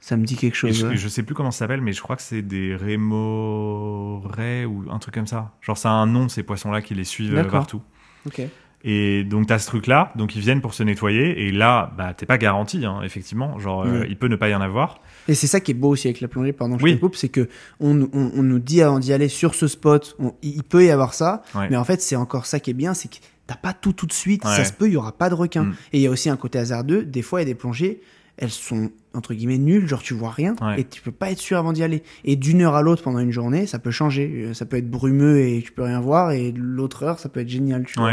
Ça 0.00 0.16
me 0.16 0.24
dit 0.24 0.36
quelque 0.36 0.54
chose. 0.54 0.72
je, 0.74 0.86
ouais. 0.86 0.96
je 0.96 1.08
sais 1.08 1.22
plus 1.22 1.34
comment 1.34 1.50
ça 1.50 1.60
s'appelle, 1.60 1.82
mais 1.82 1.92
je 1.92 2.00
crois 2.00 2.16
que 2.16 2.22
c'est 2.22 2.40
des 2.42 2.74
rémorais 2.74 4.64
ou 4.64 4.84
un 4.90 4.98
truc 4.98 5.14
comme 5.14 5.26
ça. 5.26 5.52
Genre, 5.60 5.76
ça 5.76 5.90
a 5.90 5.92
un 5.92 6.06
nom, 6.06 6.28
ces 6.28 6.42
poissons-là 6.42 6.80
qui 6.82 6.94
les 6.94 7.04
suivent 7.04 7.46
partout. 7.50 7.82
Ok. 8.26 8.40
Et 8.84 9.24
donc, 9.24 9.48
tu 9.48 9.52
as 9.52 9.58
ce 9.58 9.66
truc-là, 9.66 10.12
donc 10.16 10.36
ils 10.36 10.40
viennent 10.40 10.60
pour 10.60 10.72
se 10.74 10.82
nettoyer, 10.84 11.46
et 11.46 11.50
là, 11.50 11.92
bah, 11.98 12.14
t'es 12.14 12.24
pas 12.26 12.38
garanti, 12.38 12.84
hein, 12.84 13.00
effectivement. 13.02 13.58
Genre, 13.58 13.82
euh, 13.84 14.00
Ouais. 14.00 14.06
il 14.08 14.16
peut 14.16 14.28
ne 14.28 14.36
pas 14.36 14.48
y 14.48 14.54
en 14.54 14.60
avoir. 14.60 15.00
Et 15.28 15.34
c'est 15.34 15.48
ça 15.48 15.58
qui 15.60 15.72
est 15.72 15.74
beau 15.74 15.88
aussi 15.88 16.06
avec 16.06 16.20
la 16.20 16.28
plongée, 16.28 16.52
pardon, 16.52 16.78
je 16.78 16.84
Oui. 16.84 16.94
te 16.94 17.00
coupe, 17.00 17.16
c'est 17.16 17.28
que 17.30 17.48
on, 17.80 18.02
on, 18.12 18.30
on 18.36 18.42
nous 18.44 18.60
dit 18.60 18.82
avant 18.82 19.00
d'y 19.00 19.12
aller 19.12 19.28
sur 19.28 19.54
ce 19.56 19.66
spot, 19.66 20.14
on- 20.20 20.34
il 20.42 20.62
peut 20.62 20.84
y 20.84 20.90
avoir 20.90 21.14
ça, 21.14 21.42
Ouais. 21.56 21.66
mais 21.68 21.76
en 21.76 21.82
fait 21.84 22.00
c'est 22.00 22.14
encore 22.16 22.46
ça 22.46 22.60
qui 22.60 22.70
est 22.70 22.74
bien, 22.74 22.94
c'est 22.94 23.08
que 23.10 23.16
t'as 23.48 23.56
pas 23.56 23.72
tout 23.72 23.92
tout 23.92 24.06
de 24.06 24.12
suite, 24.12 24.44
Ouais. 24.44 24.54
ça 24.54 24.64
se 24.64 24.72
peut, 24.72 24.86
il 24.86 24.92
y 24.92 24.96
aura 24.96 25.10
pas 25.12 25.28
de 25.30 25.34
requin. 25.34 25.64
Mm. 25.64 25.74
Et 25.92 25.98
il 25.98 26.00
y 26.02 26.06
a 26.06 26.10
aussi 26.10 26.30
un 26.30 26.36
côté 26.36 26.58
hasardeux, 26.60 27.04
des 27.04 27.22
fois 27.22 27.40
il 27.40 27.42
y 27.42 27.46
a 27.46 27.52
des 27.52 27.56
plongées, 27.56 28.02
elles 28.36 28.50
sont 28.50 28.90
entre 29.14 29.34
guillemets 29.34 29.58
nulles, 29.58 29.88
genre 29.88 30.02
tu 30.02 30.14
vois 30.14 30.30
rien, 30.30 30.54
Ouais. 30.60 30.82
et 30.82 30.84
tu 30.84 31.00
peux 31.02 31.10
pas 31.10 31.32
être 31.32 31.38
sûr 31.40 31.58
avant 31.58 31.72
d'y 31.72 31.82
aller. 31.82 32.04
Et 32.24 32.36
d'une 32.36 32.62
heure 32.62 32.76
à 32.76 32.82
l'autre 32.82 33.02
pendant 33.02 33.18
une 33.18 33.32
journée, 33.32 33.66
ça 33.66 33.80
peut 33.80 33.90
changer, 33.90 34.30
Euh, 34.50 34.54
ça 34.54 34.64
peut 34.64 34.76
être 34.76 34.88
brumeux 34.90 35.40
et 35.40 35.60
tu 35.64 35.72
peux 35.72 35.82
rien 35.82 36.00
voir, 36.00 36.30
et 36.30 36.52
l'autre 36.52 37.02
heure 37.02 37.18
ça 37.18 37.28
peut 37.28 37.40
être 37.40 37.48
génial, 37.48 37.84
tu 37.86 37.94
vois. 37.98 38.12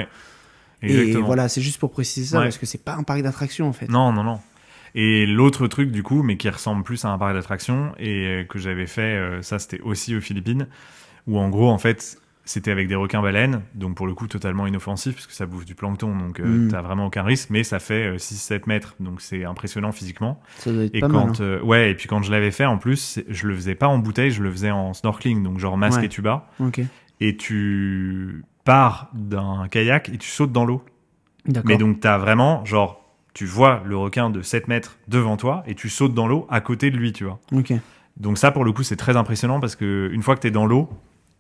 Et 0.84 1.14
voilà, 1.16 1.48
c'est 1.50 1.62
juste 1.62 1.80
pour 1.80 1.92
préciser 1.92 2.28
ça, 2.28 2.40
Ouais. 2.40 2.46
parce 2.46 2.58
que 2.58 2.66
c'est 2.66 2.84
pas 2.84 2.96
un 2.96 3.04
parc 3.04 3.22
d'attractions 3.22 3.68
en 3.68 3.74
fait. 3.74 3.90
Non, 3.90 4.12
non, 4.12 4.24
non. 4.24 4.40
Et 4.96 5.26
l'autre 5.26 5.68
truc, 5.68 5.92
du 5.92 6.04
coup, 6.04 6.22
mais 6.22 6.38
qui 6.38 6.50
ressemble 6.50 6.84
plus 6.84 7.04
à 7.06 7.10
un 7.10 7.18
parc 7.18 7.34
d'attractions, 7.34 7.94
et 7.98 8.28
euh, 8.28 8.44
que 8.44 8.60
j'avais 8.60 8.86
fait, 8.88 9.02
euh, 9.18 9.42
ça 9.42 9.58
c'était 9.60 9.82
aussi 9.82 10.16
aux 10.16 10.22
Philippines, 10.22 10.68
où 11.26 11.40
en 11.40 11.50
gros, 11.50 11.70
en 11.72 11.80
fait, 11.80 12.18
c'était 12.46 12.72
avec 12.72 12.90
des 12.90 12.96
requins-baleines, 12.96 13.62
donc 13.74 13.96
pour 13.96 14.06
le 14.06 14.14
coup 14.14 14.28
totalement 14.28 14.68
inoffensif, 14.68 15.14
parce 15.16 15.26
que 15.28 15.34
ça 15.34 15.46
bouffe 15.46 15.64
du 15.66 15.74
plancton, 15.76 16.16
donc 16.16 16.40
euh, 16.42 16.66
Mm. 16.66 16.68
t'as 16.68 16.82
vraiment 16.82 17.06
aucun 17.08 17.24
risque, 17.24 17.50
mais 17.50 17.64
ça 17.64 17.80
fait 17.80 18.06
euh, 18.06 18.18
6-7 18.18 18.64
mètres, 18.68 18.96
donc 19.00 19.22
c'est 19.22 19.46
impressionnant 19.46 19.92
physiquement. 19.94 20.42
Ça 20.60 20.72
doit 20.72 20.84
être 20.84 20.94
Et 20.94 21.00
pas 21.00 21.08
quand, 21.08 21.26
mal. 21.26 21.30
hein. 21.30 21.42
euh, 21.42 21.62
ouais, 21.62 21.92
et 21.92 21.96
puis 21.96 22.08
quand 22.10 22.22
je 22.22 22.30
l'avais 22.32 22.52
fait, 22.52 22.66
en 22.66 22.78
plus, 22.78 23.20
je 23.30 23.48
le 23.48 23.56
faisais 23.56 23.76
pas 23.76 23.88
en 23.88 23.98
bouteille, 23.98 24.30
je 24.30 24.44
le 24.44 24.52
faisais 24.52 24.72
en 24.72 24.94
snorkeling, 24.94 25.42
donc 25.42 25.58
genre 25.58 25.78
masque 25.78 26.00
Ouais. 26.00 26.06
et 26.06 26.10
tuba, 26.10 26.50
Ok, 26.60 26.82
et 27.26 27.38
tu 27.38 28.44
pars 28.66 29.10
d'un 29.14 29.68
kayak 29.70 30.10
et 30.10 30.18
tu 30.18 30.28
sautes 30.30 30.52
dans 30.52 30.66
l'eau. 30.66 30.84
Mais 31.66 31.78
donc, 31.78 32.00
t'as 32.00 32.18
vraiment, 32.18 32.64
genre, 32.66 33.02
tu 33.34 33.46
vois 33.46 33.82
le 33.86 33.98
requin 33.98 34.30
de 34.30 34.42
7 34.42 34.68
mètres 34.68 34.98
devant 35.08 35.38
toi 35.38 35.64
et 35.68 35.74
tu 35.76 35.90
sautes 35.90 36.14
dans 36.14 36.28
l'eau 36.28 36.46
à 36.50 36.62
côté 36.62 36.92
de 36.92 36.98
lui, 36.98 37.14
tu 37.14 37.24
vois. 37.24 37.40
Donc, 38.18 38.38
ça, 38.38 38.52
pour 38.52 38.64
le 38.66 38.72
coup, 38.72 38.84
c'est 38.84 38.96
très 38.96 39.16
impressionnant 39.18 39.60
parce 39.60 39.76
que 39.76 40.10
une 40.14 40.22
fois 40.22 40.36
que 40.36 40.42
t'es 40.42 40.52
dans 40.52 40.66
l'eau, 40.66 40.90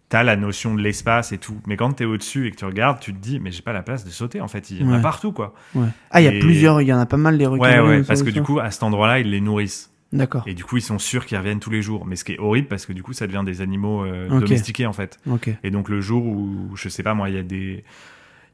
t'as 0.09 0.23
la 0.23 0.35
notion 0.35 0.73
de 0.73 0.81
l'espace 0.81 1.31
et 1.31 1.37
tout. 1.37 1.57
Mais 1.67 1.75
quand 1.77 1.91
t'es 1.93 2.05
au-dessus 2.05 2.47
et 2.47 2.51
que 2.51 2.55
tu 2.57 2.65
regardes, 2.65 2.99
tu 2.99 3.13
te 3.13 3.19
dis, 3.19 3.39
mais 3.39 3.51
j'ai 3.51 3.61
pas 3.61 3.73
la 3.73 3.81
place 3.83 4.05
de 4.05 4.09
sauter, 4.09 4.41
en 4.41 4.47
fait. 4.47 4.71
Il 4.71 4.81
y 4.81 4.83
en 4.85 4.91
a 4.93 4.99
partout, 4.99 5.31
quoi. 5.31 5.53
Ouais. 5.75 5.87
Ah, 6.11 6.21
il 6.21 6.25
y 6.25 6.27
a 6.27 6.33
Et- 6.33 6.39
plusieurs, 6.39 6.81
il 6.81 6.87
y 6.87 6.93
en 6.93 6.99
a 6.99 7.05
pas 7.05 7.17
mal 7.17 7.35
les 7.37 7.45
requins. 7.45 7.63
Ouais, 7.83 7.87
ouais, 7.97 8.03
parce 8.03 8.23
que 8.23 8.29
du 8.29 8.41
coup, 8.41 8.59
à 8.59 8.71
cet 8.71 8.83
endroit-là, 8.83 9.19
ils 9.19 9.29
les 9.29 9.41
nourrissent. 9.41 9.91
D'accord. 10.13 10.43
Et 10.47 10.53
du 10.53 10.63
coup, 10.63 10.77
ils 10.77 10.81
sont 10.81 10.99
sûrs 10.99 11.25
qu'ils 11.25 11.37
reviennent 11.37 11.59
tous 11.59 11.69
les 11.71 11.81
jours. 11.81 12.05
Mais 12.05 12.15
ce 12.15 12.23
qui 12.23 12.31
est 12.33 12.39
horrible 12.39 12.67
parce 12.69 12.85
que 12.85 12.93
du 12.93 13.03
coup, 13.03 13.11
ça 13.13 13.27
devient 13.27 13.43
des 13.45 13.59
animaux 13.61 14.05
euh, 14.05 14.29
domestiqués, 14.39 14.85
en 14.85 14.93
fait. 14.93 15.19
Ok. 15.29 15.49
Et 15.63 15.71
donc, 15.71 15.89
le 15.89 15.99
jour 16.01 16.23
où, 16.25 16.75
je 16.75 16.87
sais 16.87 17.03
pas 17.03 17.13
moi, 17.13 17.29
il 17.29 17.35
y 17.35 17.39
a 17.39 17.43
des. 17.43 17.83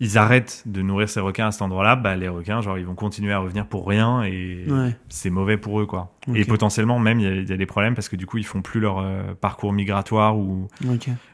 Ils 0.01 0.17
arrêtent 0.17 0.63
de 0.65 0.81
nourrir 0.81 1.09
ces 1.09 1.19
requins 1.19 1.47
à 1.47 1.51
cet 1.51 1.61
endroit-là, 1.61 1.97
bah, 1.97 2.15
les 2.15 2.29
requins, 2.29 2.61
genre, 2.61 2.77
ils 2.77 2.85
vont 2.85 2.95
continuer 2.95 3.33
à 3.33 3.39
revenir 3.39 3.65
pour 3.67 3.85
rien 3.85 4.23
et 4.23 4.63
Ouais. 4.69 4.95
c'est 5.09 5.29
mauvais 5.29 5.57
pour 5.57 5.81
eux, 5.81 5.85
quoi. 5.85 6.15
Ok. 6.25 6.37
Et 6.37 6.45
potentiellement, 6.45 6.99
même, 6.99 7.19
il 7.19 7.23
y, 7.23 7.27
a- 7.27 7.35
il 7.35 7.49
y 7.49 7.51
a 7.51 7.57
des 7.57 7.65
problèmes 7.65 7.95
parce 7.95 8.07
que 8.07 8.15
du 8.15 8.25
coup, 8.25 8.37
ils 8.37 8.45
font 8.45 8.61
plus 8.61 8.79
leur 8.79 8.99
euh, 8.99 9.33
parcours 9.41 9.73
migratoire 9.73 10.37
ou 10.37 10.69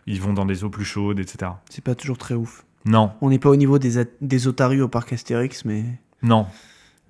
ils 0.07 0.19
vont 0.19 0.33
dans 0.33 0.47
des 0.47 0.63
eaux 0.63 0.71
plus 0.71 0.83
chaudes, 0.83 1.19
etc. 1.19 1.51
C'est 1.69 1.83
pas 1.83 1.93
toujours 1.93 2.17
très 2.17 2.33
ouf. 2.33 2.65
Non, 2.85 3.11
On 3.21 3.29
n'est 3.29 3.37
pas 3.37 3.49
au 3.49 3.55
niveau 3.55 3.77
des, 3.77 4.03
des 4.21 4.47
otaries 4.47 4.81
au 4.81 4.87
parc 4.87 5.13
Astérix, 5.13 5.63
mais. 5.63 5.83
non. 6.23 6.47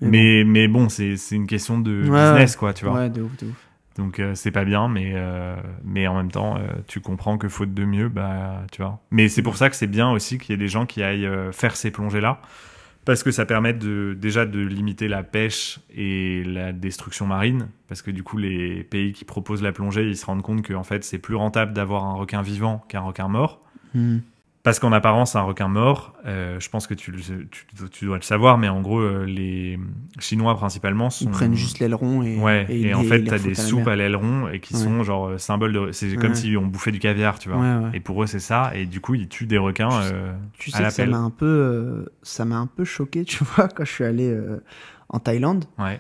Mais 0.02 0.10
Mais, 0.10 0.44
mais 0.46 0.68
bon, 0.68 0.90
c'est 0.90 1.18
c'est 1.18 1.36
une 1.36 1.48
question 1.48 1.80
de 1.80 2.10
Ouais, 2.10 2.10
business, 2.10 2.56
quoi, 2.56 2.74
tu 2.74 2.86
vois. 2.86 2.96
Ouais, 2.96 3.10
de 3.10 3.22
ouf, 3.22 3.36
de 3.38 3.48
ouf. 3.48 3.70
Donc 3.98 4.20
euh, 4.20 4.36
c'est 4.36 4.52
pas 4.52 4.66
bien, 4.66 4.90
mais 4.90 5.14
euh, 5.16 5.56
mais 5.84 6.06
en 6.08 6.16
même 6.16 6.32
temps, 6.32 6.58
euh, 6.58 6.68
tu 6.88 7.00
comprends 7.00 7.38
que 7.38 7.48
faute 7.48 7.74
de 7.74 7.86
mieux, 7.86 8.10
bah 8.10 8.64
tu 8.72 8.82
vois. 8.82 9.00
Mais 9.12 9.30
c'est 9.30 9.42
pour 9.42 9.56
ça 9.56 9.70
que 9.70 9.76
c'est 9.76 9.88
bien 9.88 10.12
aussi 10.12 10.38
qu'il 10.38 10.52
y 10.52 10.56
ait 10.56 10.58
des 10.58 10.68
gens 10.68 10.86
qui 10.86 11.02
aillent 11.02 11.26
euh, 11.26 11.52
faire 11.54 11.78
ces 11.78 11.92
plongées 11.92 12.20
là, 12.20 12.42
parce 13.06 13.24
que 13.24 13.32
ça 13.32 13.46
permet 13.46 13.74
de 13.74 14.14
déjà 14.20 14.46
de 14.46 14.60
limiter 14.60 15.08
la 15.08 15.24
pêche 15.24 15.80
et 15.96 16.44
la 16.44 16.74
destruction 16.74 17.26
marine, 17.26 17.70
parce 17.88 18.02
que 18.02 18.12
du 18.12 18.22
coup 18.24 18.38
les 18.38 18.84
pays 18.84 19.14
qui 19.14 19.24
proposent 19.24 19.64
la 19.64 19.72
plongée, 19.72 20.04
ils 20.04 20.18
se 20.18 20.26
rendent 20.26 20.42
compte 20.42 20.62
que 20.62 20.74
en 20.74 20.84
fait 20.84 21.06
c'est 21.06 21.20
plus 21.20 21.36
rentable 21.36 21.72
d'avoir 21.74 22.04
un 22.04 22.14
requin 22.16 22.42
vivant 22.42 22.84
qu'un 22.90 23.02
requin 23.02 23.30
mort. 23.30 23.62
Hmm. 23.94 24.18
Parce 24.66 24.80
qu'en 24.80 24.92
apparence, 24.92 25.36
un 25.38 25.44
requin 25.44 25.70
mort, 25.70 26.14
euh, 26.26 26.60
je 26.60 26.68
pense 26.70 26.88
que 26.88 26.94
tu, 26.94 27.12
le- 27.12 27.20
tu, 27.20 27.66
tu 27.92 28.06
dois 28.06 28.18
le 28.18 28.22
savoir, 28.24 28.58
mais 28.58 28.68
en 28.68 28.82
gros, 28.82 29.00
euh, 29.00 29.24
les 29.24 29.80
Chinois 30.20 30.56
principalement 30.58 31.10
sont. 31.10 31.26
Ils 31.26 31.32
prennent 31.32 31.54
juste 31.56 31.80
l'aileron 31.80 32.22
et. 32.24 32.38
Ouais, 32.38 32.66
et, 32.70 32.94
en 32.94 33.04
fait, 33.04 33.24
t'as 33.24 33.40
des 33.40 33.56
soupes 33.56 33.88
à 33.88 33.96
l'aileron 33.96 34.50
et 34.50 34.60
qui 34.60 34.74
Ouais. 34.74 34.80
sont 34.82 35.04
genre 35.04 35.28
euh, 35.28 35.38
symbole 35.38 35.72
de. 35.72 35.92
C'est 35.94 36.16
comme 36.18 36.36
si 36.36 36.58
on 36.58 36.66
bouffait 36.66 36.92
du 36.92 37.00
caviar, 37.00 37.40
tu 37.40 37.48
vois. 37.50 37.60
Ouais. 37.60 37.92
Et 37.94 38.00
pour 38.02 38.22
eux, 38.24 38.28
c'est 38.28 38.40
ça. 38.40 38.72
Et 38.76 38.86
du 38.86 39.00
coup, 39.00 39.14
ils 39.16 39.30
tuent 39.30 39.46
des 39.48 39.58
requins 39.58 39.90
Tu 39.90 39.96
sais- 40.02 40.12
euh, 40.14 40.34
Tu 40.58 40.72
à 40.76 40.88
que 40.88 40.90
ça 40.94 41.06
m'a 41.06 41.18
un 41.20 41.30
peu, 41.30 42.06
ça 42.24 42.44
m'a 42.44 42.58
un 42.58 42.68
peu 42.68 42.84
choqué, 42.84 43.24
tu 43.24 43.44
vois, 43.56 43.68
quand 43.68 43.86
je 43.86 43.92
suis 43.92 44.04
allé 44.04 44.36
en 45.10 45.20
Thaïlande. 45.20 45.66
Ouais. 45.78 46.00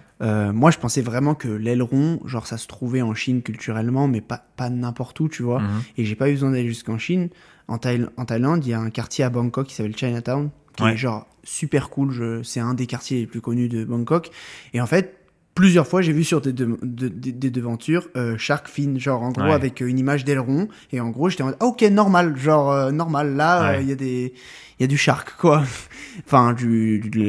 Moi, 0.51 0.71
je 0.71 0.79
pensais 0.79 1.01
vraiment 1.03 1.35
que 1.35 1.47
l'aileron, 1.47 2.19
genre, 2.25 2.47
ça 2.47 2.57
se 2.57 2.65
trouvait 2.67 3.03
en 3.03 3.13
Chine 3.13 3.43
culturellement, 3.43 4.07
mais 4.07 4.21
pas, 4.21 4.43
pas 4.57 4.71
n'importe 4.71 5.19
où, 5.19 5.29
tu 5.29 5.43
vois. 5.43 5.59
Mhm. 5.59 5.81
Et 5.97 6.05
j'ai 6.05 6.15
pas 6.15 6.29
eu 6.29 6.33
besoin 6.33 6.49
d'aller 6.49 6.67
jusqu'en 6.67 6.97
Chine. 6.97 7.29
En, 7.67 7.77
Thaï- 7.77 8.07
en 8.17 8.25
Thaïlande, 8.25 8.65
il 8.65 8.69
y 8.69 8.73
a 8.73 8.79
un 8.79 8.89
quartier 8.89 9.23
à 9.23 9.29
Bangkok 9.29 9.67
qui 9.67 9.75
s'appelle 9.75 9.95
Chinatown, 9.97 10.49
qui 10.77 10.83
Ouais. 10.83 10.93
est 10.93 10.97
genre 10.97 11.25
super 11.43 11.89
cool. 11.89 12.41
C'est 12.43 12.59
un 12.59 12.73
des 12.73 12.85
quartiers 12.85 13.19
les 13.21 13.27
plus 13.27 13.41
connus 13.41 13.69
de 13.69 13.83
Bangkok. 13.85 14.29
Et 14.73 14.81
en 14.81 14.85
fait, 14.85 15.15
plusieurs 15.55 15.87
fois, 15.87 16.01
j'ai 16.01 16.11
vu 16.13 16.23
sur 16.23 16.41
des, 16.41 16.53
de- 16.53 16.77
de- 16.83 17.07
des- 17.07 17.31
des 17.31 17.49
devantures 17.49 18.07
euh, 18.17 18.37
shark 18.37 18.67
fin, 18.67 18.97
genre 18.99 19.23
en 19.23 19.31
gros 19.31 19.45
Ouais. 19.45 19.51
avec 19.53 19.81
euh, 19.81 19.87
une 19.87 19.97
image 19.97 20.25
d'aileron. 20.25 20.67
Et 20.91 20.99
en 20.99 21.09
gros, 21.09 21.29
j'étais 21.29 21.43
en 21.43 21.47
mode, 21.47 21.57
ah, 21.59 21.65
ok, 21.65 21.81
normal, 21.83 22.35
genre 22.37 22.71
euh, 22.71 22.91
normal. 22.91 23.35
Là, 23.35 23.77
il 23.79 23.83
Ouais. 23.83 23.85
y 23.85 23.91
a 23.93 23.95
des, 23.95 24.33
il 24.79 24.83
y 24.83 24.85
a 24.85 24.87
du 24.87 24.97
shark, 24.97 25.33
quoi. 25.39 25.63
enfin, 26.27 26.53
du, 26.53 26.99
du- 26.99 27.09
de 27.09 27.23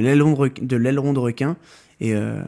l'aileron 0.76 1.12
de, 1.12 1.18
requin-. 1.20 1.56
Et 2.00 2.14
euh, 2.14 2.42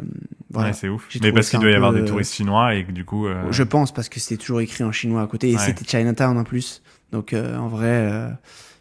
voilà. 0.50 0.68
Ouais, 0.70 0.74
c'est 0.74 0.88
ouf. 0.88 1.08
Mais 1.22 1.32
parce 1.32 1.48
qu'il 1.48 1.58
doit 1.60 1.70
y 1.70 1.74
avoir 1.74 1.94
des 1.94 2.04
touristes 2.04 2.34
chinois 2.34 2.74
et 2.74 2.84
que 2.84 2.92
du 2.92 3.04
coup. 3.06 3.26
euh, 3.28 3.44
je 3.50 3.62
pense 3.62 3.92
parce 3.94 4.10
que 4.10 4.20
c'était 4.20 4.36
toujours 4.36 4.60
écrit 4.60 4.84
en 4.84 4.92
chinois 4.92 5.22
à 5.22 5.26
côté 5.26 5.50
et 5.50 5.54
Ouais. 5.56 5.62
c'était 5.64 5.84
Chinatown 5.86 6.36
en 6.36 6.44
plus. 6.44 6.82
Donc 7.12 7.32
euh, 7.32 7.56
en 7.56 7.68
vrai, 7.68 7.86
euh, 8.10 8.28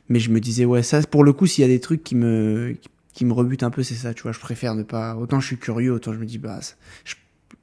mais 0.09 0.19
je 0.19 0.29
me 0.31 0.39
disais 0.39 0.65
ouais 0.65 0.83
ça 0.83 1.01
pour 1.03 1.23
le 1.23 1.33
coup 1.33 1.45
s'il 1.47 1.61
y 1.61 1.65
a 1.65 1.67
des 1.67 1.79
trucs 1.79 2.03
qui 2.03 2.15
me 2.15 2.75
qui 3.13 3.25
me 3.25 3.33
rebutent 3.33 3.63
un 3.63 3.71
peu 3.71 3.83
c'est 3.83 3.95
ça 3.95 4.13
tu 4.13 4.23
vois 4.23 4.31
je 4.31 4.39
préfère 4.39 4.75
ne 4.75 4.83
pas 4.83 5.15
autant 5.15 5.39
je 5.39 5.47
suis 5.47 5.57
curieux 5.57 5.91
autant 5.93 6.13
je 6.13 6.19
me 6.19 6.25
dis 6.25 6.37
bah 6.37 6.59
je, 7.03 7.15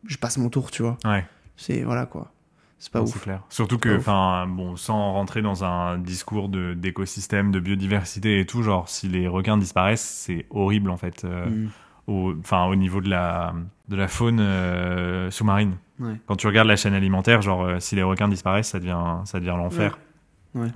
je 0.06 0.16
passe 0.16 0.36
mon 0.38 0.48
tour 0.48 0.70
tu 0.70 0.82
vois. 0.82 0.98
Ouais. 1.04 1.24
C'est 1.56 1.82
voilà 1.82 2.06
quoi. 2.06 2.32
C'est 2.78 2.92
pas 2.92 2.98
Non, 2.98 3.04
ouf. 3.06 3.22
Clair. 3.22 3.40
Surtout 3.48 3.78
que, 3.78 3.96
enfin, 3.96 4.46
bon, 4.46 4.76
sans 4.76 5.12
rentrer 5.12 5.40
dans 5.40 5.64
un 5.64 5.96
discours 5.96 6.48
de 6.50 6.74
d'écosystème, 6.74 7.50
de 7.50 7.58
biodiversité 7.60 8.40
et 8.40 8.44
tout, 8.46 8.62
genre, 8.62 8.90
si 8.90 9.08
les 9.08 9.26
requins 9.26 9.56
disparaissent, 9.56 10.02
c'est 10.26 10.44
horrible 10.50 10.90
en 10.90 10.96
fait. 10.98 11.24
euh, 11.24 11.46
Mm. 11.46 11.68
au, 12.08 12.74
niveau 12.76 13.00
de 13.00 13.08
la 13.08 13.54
de 13.88 13.96
la 13.96 14.08
faune 14.08 14.38
euh, 14.40 15.30
sous-marine. 15.30 15.76
Ouais. 15.98 16.20
Quand 16.26 16.36
tu 16.36 16.46
regardes 16.46 16.68
la 16.68 16.76
chaîne 16.76 16.92
alimentaire, 16.92 17.40
genre, 17.40 17.64
euh, 17.64 17.80
si 17.80 17.96
les 17.96 18.02
requins 18.02 18.28
disparaissent, 18.28 18.68
ça 18.68 18.80
devient 18.80 19.20
ça 19.24 19.38
devient 19.40 19.54
l'enfer. 19.56 19.92
Ouais. 19.92 20.03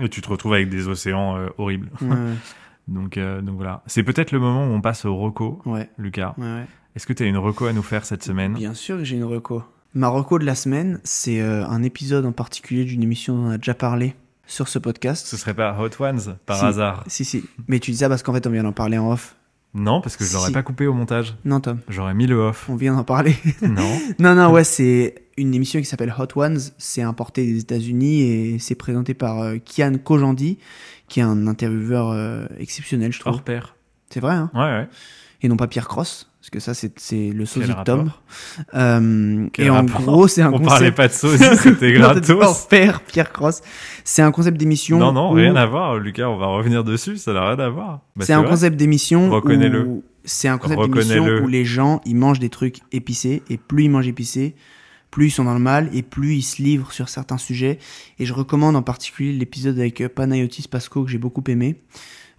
Et 0.01 0.09
tu 0.09 0.21
te 0.23 0.29
retrouves 0.29 0.55
avec 0.55 0.69
des 0.69 0.89
océans 0.89 1.37
euh, 1.37 1.49
horribles. 1.59 1.91
Ouais, 2.01 2.09
ouais, 2.09 2.17
Donc, 2.89 3.17
euh, 3.19 3.43
donc 3.43 3.57
voilà. 3.57 3.83
C'est 3.87 4.03
peut-être 4.03 4.33
le 4.33 4.39
moment 4.39 4.67
où 4.67 4.71
on 4.71 4.81
passe 4.81 5.05
au 5.05 5.17
reco, 5.17 5.61
ouais, 5.67 5.91
Lucas. 5.99 6.35
ouais, 6.39 6.45
ouais. 6.45 6.67
Est-ce 6.97 7.07
que 7.07 7.13
tu 7.13 7.23
as 7.23 7.27
une 7.27 7.37
reco 7.37 7.67
à 7.67 7.73
nous 7.73 7.83
faire 7.83 8.05
cette 8.05 8.23
semaine? 8.25 8.55
Bien 8.55 8.75
sûr 8.75 8.97
que 8.97 9.05
j'ai 9.05 9.17
une 9.17 9.25
reco. 9.25 9.63
Ma 9.95 10.09
reco 10.09 10.39
de 10.39 10.45
la 10.45 10.55
semaine, 10.55 11.01
c'est 11.05 11.41
euh, 11.41 11.67
un 11.67 11.83
épisode 11.83 12.25
en 12.27 12.33
particulier 12.33 12.85
d'une 12.85 13.03
émission 13.03 13.37
dont 13.37 13.49
on 13.49 13.51
a 13.51 13.59
déjà 13.59 13.75
parlé 13.75 14.15
sur 14.47 14.69
ce 14.69 14.79
podcast. 14.79 15.27
Ce 15.27 15.37
serait 15.37 15.55
pas 15.55 15.77
Hot 15.79 15.91
Ones 16.03 16.37
par 16.47 16.57
Si. 16.59 16.65
hasard 16.65 17.05
Si, 17.07 17.25
si. 17.25 17.45
Mais 17.69 17.79
tu 17.79 17.91
dis 17.93 17.99
ça 17.99 18.09
parce 18.09 18.23
qu'en 18.23 18.33
fait, 18.33 18.47
on 18.47 18.51
vient 18.51 18.63
d'en 18.65 18.73
parler 18.73 18.99
en 18.99 19.13
off. 19.13 19.37
Non, 19.75 20.01
parce 20.01 20.17
que 20.17 20.25
je 20.25 20.33
l'aurais 20.33 20.51
pas 20.51 20.63
coupé 20.63 20.87
au 20.87 20.95
montage. 20.95 21.37
Non, 21.45 21.61
Tom, 21.61 21.81
J'aurais 21.89 22.15
mis 22.15 22.27
le 22.27 22.37
off. 22.37 22.69
on 22.69 22.77
vient 22.77 22.95
d'en 22.97 23.05
parler. 23.05 23.37
non. 23.63 24.01
non, 24.19 24.35
non, 24.35 24.51
ouais, 24.51 24.65
c'est 24.65 25.15
une 25.37 25.55
émission 25.55 25.79
qui 25.79 25.87
s'appelle 25.87 26.15
Hot 26.19 26.29
Ones. 26.37 26.59
C'est 26.79 27.03
importé 27.03 27.45
des 27.47 27.61
États-Unis 27.61 28.23
et 28.23 28.59
c'est 28.59 28.75
présenté 28.75 29.15
par 29.15 29.41
euh, 29.41 29.57
Kian 29.59 29.93
Kojandi, 30.03 30.59
qui 31.09 31.21
est 31.21 31.25
un 31.25 31.47
intervieweur 31.47 32.11
euh, 32.11 32.47
exceptionnel, 32.59 33.13
je 33.13 33.21
trouve. 33.21 33.35
Hors 33.35 33.43
pair. 33.43 33.77
C'est 34.11 34.21
vrai, 34.21 34.35
hein? 34.35 34.51
Ouais, 34.55 34.61
ouais. 34.61 34.89
Et 35.43 35.49
non 35.49 35.57
pas 35.57 35.67
Pierre 35.69 35.87
Cross, 35.87 36.28
parce 36.51 36.65
que 36.65 36.73
ça, 36.75 36.89
c'est 36.97 37.31
le 37.31 37.45
sosie 37.45 37.69
de 37.69 37.85
Tom. 37.85 38.11
Euh, 38.75 39.47
et 39.59 39.69
en 39.71 39.75
rapport 39.75 40.01
gros, 40.03 40.29
c'est 40.29 40.41
un 40.43 40.49
On 40.49 40.53
concept. 40.53 40.69
parlait 40.69 40.93
pas 40.93 41.09
de 41.09 41.13
sosie, 41.13 41.45
c'était 41.63 41.93
gratos. 41.93 42.67
Pierre 43.07 43.33
Cross. 43.33 43.61
C'est 44.05 44.23
un 44.23 44.31
concept 44.31 44.57
d'émission. 44.57 44.99
Non, 44.99 45.13
non, 45.13 45.31
où- 45.33 45.35
rien 45.35 45.57
à 45.57 45.67
voir, 45.67 45.99
Lucas. 45.99 46.29
On 46.29 46.39
va 46.39 46.47
revenir 46.47 46.85
dessus. 46.85 47.19
Ça 47.19 47.33
n'a 47.33 47.47
rien 47.51 47.59
à 47.59 47.69
voir. 47.69 48.01
Bah, 48.17 48.25
c'est 48.25 48.33
un 48.33 48.41
vrai. 48.41 48.51
concept 48.51 48.77
d'émission. 48.77 49.31
Reconnais-le. 49.31 49.83
où- 49.85 50.05
C'est 50.25 50.49
un 50.49 50.57
concept 50.59 50.81
d'émission 50.83 51.27
où 51.43 51.49
les 51.49 51.65
gens 51.65 52.01
ils 52.07 52.17
mangent 52.17 52.39
des 52.41 52.49
trucs 52.51 52.79
épicés 52.93 53.43
et 53.51 53.57
plus 53.59 53.85
ils 53.85 53.91
mangent 53.91 54.09
épicés, 54.09 54.55
plus 55.11 55.27
ils 55.27 55.31
sont 55.31 55.45
dans 55.45 55.55
le 55.55 55.61
mal 55.61 55.91
et 55.93 56.03
plus 56.03 56.35
ils 56.37 56.43
se 56.43 56.63
livrent 56.63 56.93
sur 56.93 57.09
certains 57.11 57.39
sujets. 57.39 57.79
Et 58.19 58.25
je 58.27 58.33
recommande 58.33 58.75
en 58.77 58.83
particulier 58.83 59.33
l'épisode 59.33 59.79
avec 59.79 60.01
euh, 60.01 60.09
Panayotis 60.09 60.67
Pasco 60.71 61.05
que 61.05 61.11
j'ai 61.11 61.19
beaucoup 61.19 61.45
aimé. 61.49 61.77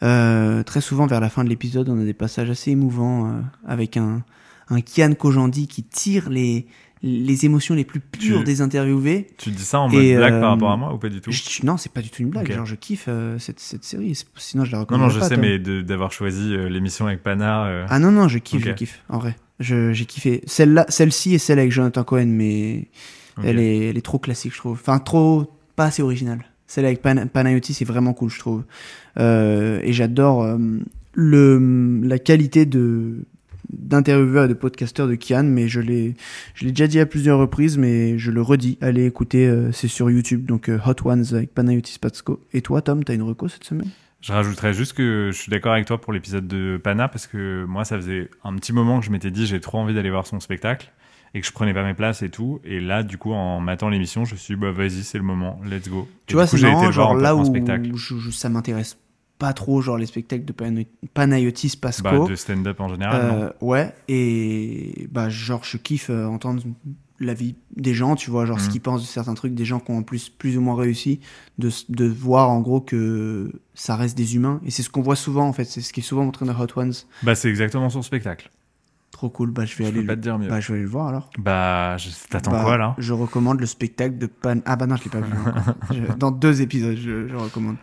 Euh, 0.03 0.63
très 0.63 0.81
souvent 0.81 1.07
vers 1.07 1.19
la 1.19 1.29
fin 1.29 1.43
de 1.43 1.49
l'épisode, 1.49 1.89
on 1.89 1.99
a 1.99 2.05
des 2.05 2.13
passages 2.13 2.49
assez 2.49 2.71
émouvants 2.71 3.27
euh, 3.27 3.41
avec 3.67 3.97
un 3.97 4.23
un 4.71 4.81
Kian 4.81 5.13
Kojandi 5.15 5.67
qui 5.67 5.83
tire 5.83 6.29
les 6.29 6.67
les 7.01 7.45
émotions 7.45 7.75
les 7.75 7.85
plus 7.85 8.01
pures 8.01 8.39
Tu- 8.39 8.43
des 8.43 8.61
interviewés. 8.61 9.27
Tu 9.37 9.51
dis 9.51 9.63
ça 9.63 9.79
en 9.79 9.87
mode 9.89 10.03
Et, 10.03 10.15
blague 10.17 10.33
euh, 10.33 10.39
par 10.41 10.49
rapport 10.51 10.71
à 10.71 10.77
moi 10.77 10.93
ou 10.93 10.97
pas 10.97 11.07
du 11.09 11.21
tout 11.21 11.31
Je- 11.31 11.41
je- 11.49 11.65
non, 11.65 11.77
c'est 11.77 11.91
pas 11.91 12.01
du 12.01 12.09
tout 12.09 12.21
une 12.21 12.29
blague. 12.29 12.51
Genre, 12.51 12.65
je 12.65 12.75
kiffe 12.75 13.05
euh, 13.07 13.39
cette, 13.39 13.59
cette 13.61 13.85
série. 13.85 14.13
Sinon, 14.35 14.65
je 14.65 14.71
la 14.73 14.79
Non, 14.79 14.83
recommande 14.83 15.07
non, 15.07 15.09
je 15.09 15.19
pas. 15.19 15.29
sais, 15.29 15.35
Tom. 15.35 15.41
mais 15.45 15.59
d'avoir 15.83 16.11
choisi 16.11 16.53
euh, 16.53 16.67
l'émission 16.69 17.07
avec 17.07 17.23
Pana. 17.23 17.65
euh, 17.67 17.85
Ah 17.89 17.99
non, 17.99 18.11
non, 18.11 18.27
je 18.27 18.37
kiffe, 18.37 18.65
je 18.65 18.71
kiffe. 18.71 19.01
En 19.09 19.17
vrai, 19.17 19.35
Je- 19.61 19.93
j'ai 19.93 20.05
kiffé. 20.05 20.41
Celle-là, 20.45 20.85
celle-ci 20.89 21.33
et 21.33 21.37
celle 21.37 21.59
avec 21.59 21.71
Jonathan 21.71 22.03
Cohen, 22.03 22.27
mais 22.27 22.89
elle, 23.43 23.59
est, 23.59 23.85
elle 23.87 23.97
est 23.97 24.01
trop 24.05 24.19
classique, 24.19 24.51
je 24.53 24.57
trouve. 24.57 24.73
Enfin, 24.79 24.99
trop, 24.99 25.49
pas 25.77 25.85
assez 25.85 26.01
originale. 26.03 26.45
Celle 26.69 26.85
avec 26.85 27.01
Pan 27.01 27.15
Panayotis, 27.25 27.73
c'est 27.73 27.83
vraiment 27.83 28.13
cool, 28.13 28.29
je 28.29 28.37
trouve. 28.37 28.63
Euh, 29.17 29.79
et 29.81 29.91
j'adore 29.91 30.43
euh, 30.43 30.57
le, 31.13 31.99
la 32.03 32.19
qualité 32.19 32.65
de 32.67 33.25
d'intervieweur 33.69 34.45
et 34.45 34.47
de 34.47 34.53
podcasteur 34.53 35.07
de 35.07 35.15
Kian, 35.15 35.43
mais 35.43 35.67
je 35.67 35.79
l'ai, 35.79 36.15
je 36.53 36.65
l'ai 36.65 36.71
déjà 36.71 36.87
dit 36.87 36.99
à 36.99 37.05
plusieurs 37.07 37.39
reprises, 37.39 37.77
mais 37.77 38.19
je 38.19 38.31
le 38.31 38.41
redis. 38.41 38.77
Allez 38.81 39.05
écouter, 39.05 39.47
euh, 39.47 39.71
c'est 39.71 39.87
sur 39.87 40.11
YouTube, 40.11 40.45
donc 40.45 40.69
Hot 40.85 41.07
Ones 41.07 41.25
avec 41.33 41.55
Panayotis 41.55 41.97
Patsko. 41.99 42.39
Et 42.53 42.61
toi, 42.61 42.83
Tom, 42.83 43.03
t'as 43.03 43.15
une 43.15 43.23
reco 43.23 43.47
cette 43.47 43.63
semaine? 43.63 43.89
Je 44.21 44.31
rajouterais 44.31 44.73
juste 44.73 44.93
que 44.93 45.31
je 45.33 45.37
suis 45.37 45.49
d'accord 45.49 45.73
avec 45.73 45.85
toi 45.85 45.99
pour 45.99 46.13
l'épisode 46.13 46.47
de 46.47 46.79
Pana 46.83 47.07
parce 47.07 47.25
que 47.25 47.65
moi, 47.65 47.83
ça 47.83 47.95
faisait 47.95 48.29
un 48.43 48.55
petit 48.55 48.73
moment 48.73 48.99
que 48.99 49.05
je 49.07 49.11
m'étais 49.11 49.31
dit 49.31 49.47
j'ai 49.47 49.59
trop 49.59 49.79
envie 49.79 49.95
d'aller 49.95 50.11
voir 50.11 50.27
son 50.27 50.39
spectacle 50.39 50.91
et 51.33 51.41
que 51.41 51.47
je 51.47 51.51
prenais 51.51 51.73
pas 51.73 51.83
mes 51.83 51.93
places 51.93 52.21
et 52.23 52.29
tout. 52.29 52.59
Et 52.63 52.79
là, 52.79 53.03
du 53.03 53.17
coup, 53.17 53.33
en 53.33 53.59
matant 53.59 53.89
l'émission, 53.89 54.25
je 54.25 54.33
me 54.33 54.37
suis 54.39 54.55
dit, 54.55 54.59
bah 54.61 54.71
vas-y, 54.71 55.03
c'est 55.03 55.17
le 55.17 55.23
moment, 55.23 55.59
let's 55.65 55.87
go. 55.89 56.07
Tu 56.25 56.33
Et 56.33 56.35
vois, 56.35 56.47
c'est 56.47 56.57
genre 56.57 57.09
en 57.11 57.13
là 57.13 57.35
où 57.35 57.45
spectacle. 57.45 57.91
je- 57.95 58.29
ça 58.31 58.49
m'intéresse 58.49 58.97
pas 59.37 59.53
trop, 59.53 59.81
genre 59.81 59.97
les 59.97 60.05
spectacles 60.05 60.43
de 60.43 60.51
Pana- 60.51 60.83
Panayotis 61.13 61.77
Pasco. 61.77 62.03
Bah, 62.03 62.27
de 62.29 62.35
stand-up 62.35 62.79
en 62.81 62.89
général. 62.89 63.27
non 63.27 63.41
Euh, 63.43 63.49
ouais, 63.61 63.93
et 64.07 65.07
bah, 65.11 65.29
genre, 65.29 65.63
je 65.63 65.77
kiffe 65.77 66.09
euh, 66.09 66.25
entendre 66.25 66.61
la 67.21 67.33
vie 67.33 67.55
des 67.75 67.93
gens, 67.93 68.15
tu 68.15 68.31
vois, 68.31 68.45
genre 68.45 68.59
ce 68.59 68.65
Mhm. 68.67 68.71
qu'ils 68.71 68.81
pensent 68.81 69.01
de 69.01 69.07
certains 69.07 69.33
trucs, 69.33 69.53
des 69.53 69.65
gens 69.65 69.79
qui 69.79 69.91
ont 69.91 69.97
en 69.97 70.03
plus, 70.03 70.29
plus 70.29 70.57
ou 70.57 70.61
moins 70.61 70.75
réussi, 70.75 71.19
de, 71.57 71.69
de 71.89 72.05
voir 72.05 72.49
en 72.49 72.61
gros 72.61 72.79
que 72.81 73.51
ça 73.73 73.95
reste 73.95 74.17
des 74.17 74.35
humains. 74.35 74.61
Et 74.65 74.71
c'est 74.71 74.83
ce 74.83 74.89
qu'on 74.89 75.01
voit 75.01 75.15
souvent, 75.17 75.45
en 75.47 75.53
fait, 75.53 75.65
c'est 75.65 75.81
ce 75.81 75.91
qui 75.93 75.99
est 75.99 76.03
souvent 76.03 76.23
montré 76.23 76.45
dans 76.45 76.57
Hot 76.59 76.67
Ones. 76.77 76.93
Bah, 77.23 77.35
c'est 77.35 77.49
exactement 77.49 77.89
son 77.89 78.01
spectacle. 78.01 78.49
Trop 79.19 79.29
cool, 79.29 79.51
bah, 79.51 79.65
je 79.65 79.75
vais 79.75 79.83
Je 79.83 79.89
aller 79.89 79.95
peux 79.97 80.01
le... 80.03 80.07
pas 80.07 80.15
te 80.15 80.21
dire 80.21 80.39
mieux. 80.39 80.47
Bah, 80.47 80.61
je 80.61 80.67
vais 80.69 80.75
aller 80.75 80.83
le 80.83 80.89
voir 80.89 81.07
alors. 81.07 81.29
Bah, 81.37 81.97
je- 81.97 82.07
t'attends 82.29 82.51
Bah, 82.51 82.63
quoi 82.63 82.77
là? 82.77 82.95
Je 82.99 83.11
recommande 83.11 83.59
le 83.59 83.65
spectacle 83.65 84.17
de 84.17 84.27
Pan. 84.27 84.59
Ah 84.65 84.77
bah 84.77 84.87
non, 84.87 84.95
je 84.95 85.03
l'ai 85.03 85.09
pas 85.09 85.19
vu. 85.19 85.33
Je- 85.91 86.13
Dans 86.15 86.31
deux 86.31 86.61
épisodes, 86.61 86.95
je, 86.95 87.27
je 87.27 87.35
recommande. 87.35 87.75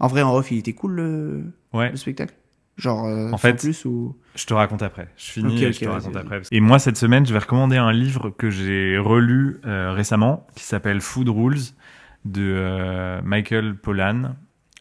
En 0.00 0.06
vrai, 0.06 0.20
en 0.20 0.34
off, 0.36 0.50
il 0.50 0.58
était 0.58 0.74
cool 0.74 0.92
le, 0.92 1.44
Ouais. 1.72 1.90
le 1.92 1.96
spectacle? 1.96 2.34
Genre, 2.76 3.06
euh, 3.06 3.30
En 3.32 3.38
fait, 3.38 3.54
plus 3.58 3.86
ou. 3.86 4.18
Je 4.34 4.44
te 4.44 4.52
raconte 4.52 4.82
après. 4.82 5.08
Je 5.16 5.24
finis 5.30 5.64
et 5.64 5.72
je 5.72 5.80
te 5.80 5.88
raconte 5.88 6.12
vas-y. 6.12 6.22
après. 6.24 6.42
Et 6.50 6.60
moi, 6.60 6.78
cette 6.78 6.98
semaine, 6.98 7.24
je 7.24 7.32
vais 7.32 7.38
recommander 7.38 7.78
un 7.78 7.90
livre 7.92 8.28
que 8.28 8.50
j'ai 8.50 8.98
relu 8.98 9.56
euh, 9.64 9.92
récemment 9.92 10.46
qui 10.56 10.64
s'appelle 10.64 11.00
Food 11.00 11.30
Rules 11.30 11.72
de 12.26 12.42
euh, 12.54 13.22
Michael 13.24 13.76
Pollan, 13.76 14.34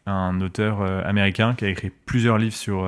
un 0.08 0.42
auteur 0.42 0.82
américain 1.06 1.54
qui 1.56 1.64
a 1.64 1.70
écrit 1.70 1.90
plusieurs 2.06 2.38
livres 2.38 2.54
sur 2.54 2.84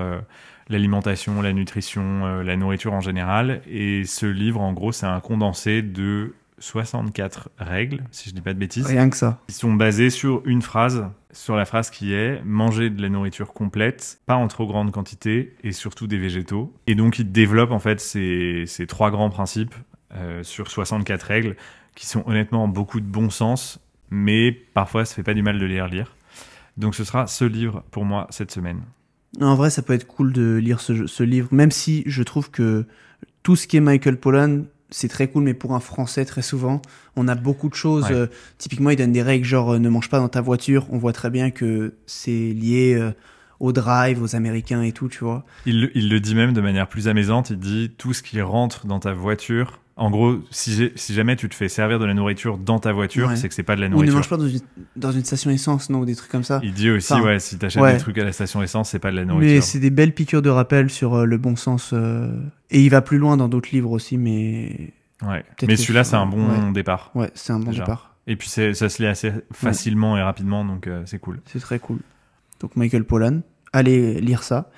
l'alimentation, 0.69 1.41
la 1.41 1.53
nutrition, 1.53 2.25
euh, 2.25 2.43
la 2.43 2.57
nourriture 2.57 2.93
en 2.93 3.01
général. 3.01 3.61
Et 3.69 4.03
ce 4.05 4.25
livre, 4.25 4.61
en 4.61 4.73
gros, 4.73 4.91
c'est 4.91 5.05
un 5.05 5.19
condensé 5.19 5.81
de 5.81 6.33
64 6.59 7.49
règles, 7.59 8.03
si 8.11 8.29
je 8.29 8.35
dis 8.35 8.41
pas 8.41 8.53
de 8.53 8.59
bêtises 8.59 8.85
Rien 8.87 9.09
que 9.09 9.17
ça. 9.17 9.39
qui 9.47 9.53
sont 9.53 9.73
basés 9.73 10.09
sur 10.09 10.41
une 10.45 10.61
phrase, 10.61 11.05
sur 11.31 11.55
la 11.55 11.65
phrase 11.65 11.89
qui 11.89 12.13
est 12.13 12.41
manger 12.43 12.89
de 12.89 13.01
la 13.01 13.09
nourriture 13.09 13.53
complète, 13.53 14.19
pas 14.25 14.35
en 14.35 14.47
trop 14.47 14.65
grande 14.65 14.91
quantité 14.91 15.55
et 15.63 15.71
surtout 15.71 16.07
des 16.07 16.17
végétaux. 16.17 16.73
Et 16.87 16.95
donc 16.95 17.19
il 17.19 17.31
développe 17.31 17.71
en 17.71 17.79
fait 17.79 17.99
ces, 17.99 18.63
ces 18.65 18.87
trois 18.87 19.11
grands 19.11 19.29
principes 19.29 19.75
euh, 20.15 20.41
sur 20.43 20.71
64 20.71 21.21
règles 21.23 21.55
qui 21.95 22.07
sont 22.07 22.23
honnêtement 22.25 22.67
beaucoup 22.67 23.01
de 23.01 23.05
bon 23.05 23.29
sens, 23.29 23.79
mais 24.09 24.51
parfois 24.51 25.05
ça 25.05 25.15
fait 25.15 25.23
pas 25.23 25.33
du 25.33 25.43
mal 25.43 25.59
de 25.59 25.65
les 25.65 25.81
relire. 25.81 26.15
Donc 26.77 26.95
ce 26.95 27.03
sera 27.03 27.27
ce 27.27 27.45
livre 27.45 27.83
pour 27.91 28.05
moi 28.05 28.27
cette 28.29 28.51
semaine. 28.51 28.81
En 29.41 29.55
vrai, 29.55 29.69
ça 29.69 29.81
peut 29.81 29.93
être 29.93 30.07
cool 30.07 30.33
de 30.33 30.55
lire 30.55 30.79
ce, 30.79 31.05
ce 31.07 31.23
livre, 31.23 31.49
même 31.51 31.71
si 31.71 32.03
je 32.07 32.23
trouve 32.23 32.49
que 32.49 32.85
tout 33.43 33.55
ce 33.55 33.67
qui 33.67 33.77
est 33.77 33.81
Michael 33.81 34.17
Pollan, 34.17 34.63
c'est 34.89 35.09
très 35.09 35.27
cool, 35.27 35.43
mais 35.43 35.53
pour 35.53 35.73
un 35.75 35.79
Français, 35.81 36.23
très 36.25 36.41
souvent, 36.41 36.81
on 37.15 37.27
a 37.27 37.35
beaucoup 37.35 37.69
de 37.69 37.75
choses. 37.75 38.05
Ouais. 38.05 38.13
euh, 38.15 38.27
typiquement, 38.57 38.89
il 38.89 38.95
donne 38.95 39.11
des 39.11 39.21
règles 39.21 39.45
genre 39.45 39.73
euh, 39.73 39.79
ne 39.79 39.89
mange 39.89 40.09
pas 40.09 40.19
dans 40.19 40.29
ta 40.29 40.41
voiture. 40.41 40.87
On 40.91 40.97
voit 40.97 41.13
très 41.13 41.29
bien 41.29 41.51
que 41.51 41.95
c'est 42.05 42.31
lié 42.53 42.95
euh, 42.97 43.11
au 43.59 43.73
drive, 43.73 44.21
aux 44.21 44.35
Américains 44.35 44.81
et 44.81 44.93
tout, 44.93 45.09
tu 45.09 45.23
vois. 45.25 45.45
Il, 45.65 45.81
le- 45.81 45.97
il 45.97 46.09
le 46.09 46.19
dit 46.21 46.35
même 46.35 46.53
de 46.53 46.61
manière 46.61 46.87
plus 46.87 47.07
amusante, 47.09 47.49
il 47.49 47.59
dit 47.59 47.91
tout 47.97 48.13
ce 48.13 48.23
qui 48.23 48.41
rentre 48.41 48.87
dans 48.87 48.99
ta 48.99 49.13
voiture. 49.13 49.81
En 49.99 50.11
gros, 50.11 50.35
si, 50.51 50.91
jamais 51.09 51.35
tu 51.35 51.49
te 51.49 51.55
fais 51.55 51.69
servir 51.69 51.97
de 51.97 52.05
la 52.05 52.13
nourriture 52.13 52.59
dans 52.59 52.77
ta 52.77 52.93
voiture, 52.93 53.29
Ouais. 53.29 53.35
c'est 53.35 53.49
que 53.49 53.55
c'est 53.55 53.63
pas 53.63 53.75
de 53.75 53.81
la 53.81 53.87
Ou 53.87 53.89
ne 53.89 53.95
nourriture. 53.95 54.15
mange 54.17 54.29
pas 54.29 54.37
dans 54.37 54.47
une, 54.47 54.59
dans 54.95 55.11
une 55.11 55.25
station 55.25 55.49
essence, 55.49 55.89
non, 55.89 55.99
ou 56.01 56.05
des 56.05 56.15
trucs 56.15 56.29
comme 56.31 56.43
ça. 56.43 56.59
Il 56.63 56.73
dit 56.73 56.91
aussi, 56.91 57.13
Enfin, 57.13 57.23
ouais, 57.23 57.39
si 57.39 57.57
t'achètes 57.57 57.81
ouais. 57.81 57.93
des 57.93 57.99
trucs 57.99 58.17
à 58.19 58.23
la 58.23 58.31
station 58.31 58.61
essence, 58.61 58.89
c'est 58.91 58.99
pas 58.99 59.09
de 59.09 59.15
la 59.15 59.25
Mais 59.25 59.33
nourriture. 59.33 59.63
c'est 59.63 59.79
des 59.79 59.89
belles 59.89 60.13
piqûres 60.13 60.43
de 60.43 60.49
rappel 60.51 60.91
sur 60.91 61.15
euh, 61.15 61.25
le 61.25 61.37
bon 61.39 61.55
sens. 61.55 61.91
euh, 61.93 62.31
Et 62.69 62.83
il 62.83 62.89
va 62.89 63.01
plus 63.01 63.17
loin 63.17 63.37
dans 63.37 63.47
d'autres 63.49 63.69
livres 63.71 63.91
aussi, 63.91 64.17
mais 64.17 64.93
Ouais. 65.25 65.43
Mais 65.67 65.75
celui-là, 65.75 66.03
c'est 66.03 66.15
un 66.15 66.27
bon 66.27 66.71
départ. 66.71 67.09
ouais, 67.15 67.31
c'est 67.33 67.51
un 67.51 67.59
bon 67.59 67.71
Déjà. 67.71 67.83
départ. 67.83 68.15
Et 68.27 68.35
puis 68.35 68.49
ça 68.49 68.73
se 68.73 69.01
lit 69.01 69.07
assez 69.07 69.31
facilement 69.51 70.15
et 70.15 70.21
rapidement, 70.21 70.63
donc 70.63 70.85
euh, 70.85 71.01
c'est 71.07 71.17
cool. 71.17 71.39
C'est 71.45 71.59
très 71.59 71.79
cool. 71.79 71.99
Donc 72.59 72.75
Michael 72.75 73.03
Pollan, 73.03 73.41
allez 73.73 74.21
lire 74.21 74.43
ça. 74.43 74.69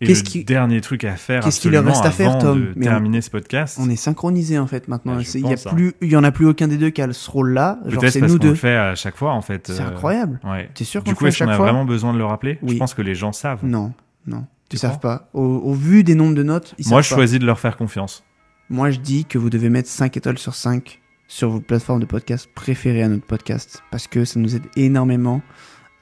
Et 0.00 0.06
Qu'est-ce 0.06 0.22
le 0.22 0.28
qui- 0.28 0.44
dernier 0.44 0.80
truc 0.80 1.02
à 1.02 1.16
faire, 1.16 1.42
qu'est-ce 1.42 1.60
qu'il 1.60 1.76
reste 1.76 2.04
à 2.04 2.10
faire, 2.12 2.38
Tom 2.38 2.60
de 2.60 2.72
Mais 2.76 2.86
on- 2.86 2.90
terminer 2.90 3.20
ce 3.20 3.30
podcast, 3.30 3.78
On 3.80 3.90
est 3.90 3.96
synchronisés 3.96 4.58
en 4.58 4.68
fait 4.68 4.86
maintenant. 4.86 5.18
C'est- 5.24 5.40
il 5.40 5.44
y 5.44 5.48
a 5.48 5.50
pense, 5.56 5.66
hein. 5.66 5.70
plus, 5.74 5.92
il 6.00 6.08
y 6.08 6.16
en 6.16 6.22
a 6.22 6.30
plus 6.30 6.46
aucun 6.46 6.68
des 6.68 6.76
deux 6.78 6.90
qui 6.90 7.02
a 7.02 7.12
ce 7.12 7.30
rôle-là. 7.30 7.80
Peut-être 7.84 8.10
c'est 8.12 8.20
parce 8.20 8.32
nous 8.32 8.38
qu'on 8.38 8.44
deux. 8.44 8.48
le 8.50 8.54
fait 8.54 8.76
à 8.76 8.94
chaque 8.94 9.16
fois, 9.16 9.32
en 9.32 9.42
fait. 9.42 9.66
C'est 9.72 9.82
euh, 9.82 9.88
incroyable. 9.88 10.38
Ouais. 10.44 10.70
T'es 10.74 10.84
sûr 10.84 11.02
qu'on 11.02 11.10
Du 11.10 11.16
coup, 11.16 11.26
est-ce 11.26 11.42
qu'on 11.42 11.50
a 11.50 11.56
fois 11.56 11.64
vraiment 11.66 11.84
besoin 11.84 12.12
de 12.12 12.18
le 12.18 12.24
rappeler? 12.24 12.58
Oui. 12.62 12.74
Je 12.74 12.78
pense 12.78 12.94
que 12.94 13.02
les 13.02 13.16
gens 13.16 13.32
savent. 13.32 13.64
Non, 13.64 13.92
non. 14.26 14.46
Tu 14.68 14.76
Ils 14.76 14.78
savent 14.78 15.00
pas. 15.00 15.30
Au, 15.32 15.42
au 15.42 15.72
vu 15.74 16.04
des 16.04 16.14
nombres 16.14 16.34
de 16.36 16.42
notes, 16.44 16.74
ils 16.78 16.86
Moi, 16.88 17.02
je 17.02 17.08
pas. 17.10 17.16
choisis 17.16 17.38
de 17.40 17.46
leur 17.46 17.58
faire 17.58 17.76
confiance. 17.76 18.22
Moi, 18.70 18.90
je 18.90 19.00
dis 19.00 19.24
que 19.24 19.38
vous 19.38 19.50
devez 19.50 19.70
mettre 19.70 19.88
5 19.88 20.16
étoiles 20.16 20.38
sur 20.38 20.54
5 20.54 21.00
sur 21.26 21.50
vos 21.50 21.60
plateformes 21.60 22.00
de 22.00 22.06
podcast 22.06 22.48
préférées 22.54 23.02
à 23.02 23.08
notre 23.08 23.26
podcast. 23.26 23.82
Parce 23.90 24.06
que 24.06 24.24
ça 24.24 24.38
nous 24.38 24.54
aide 24.54 24.64
énormément 24.76 25.40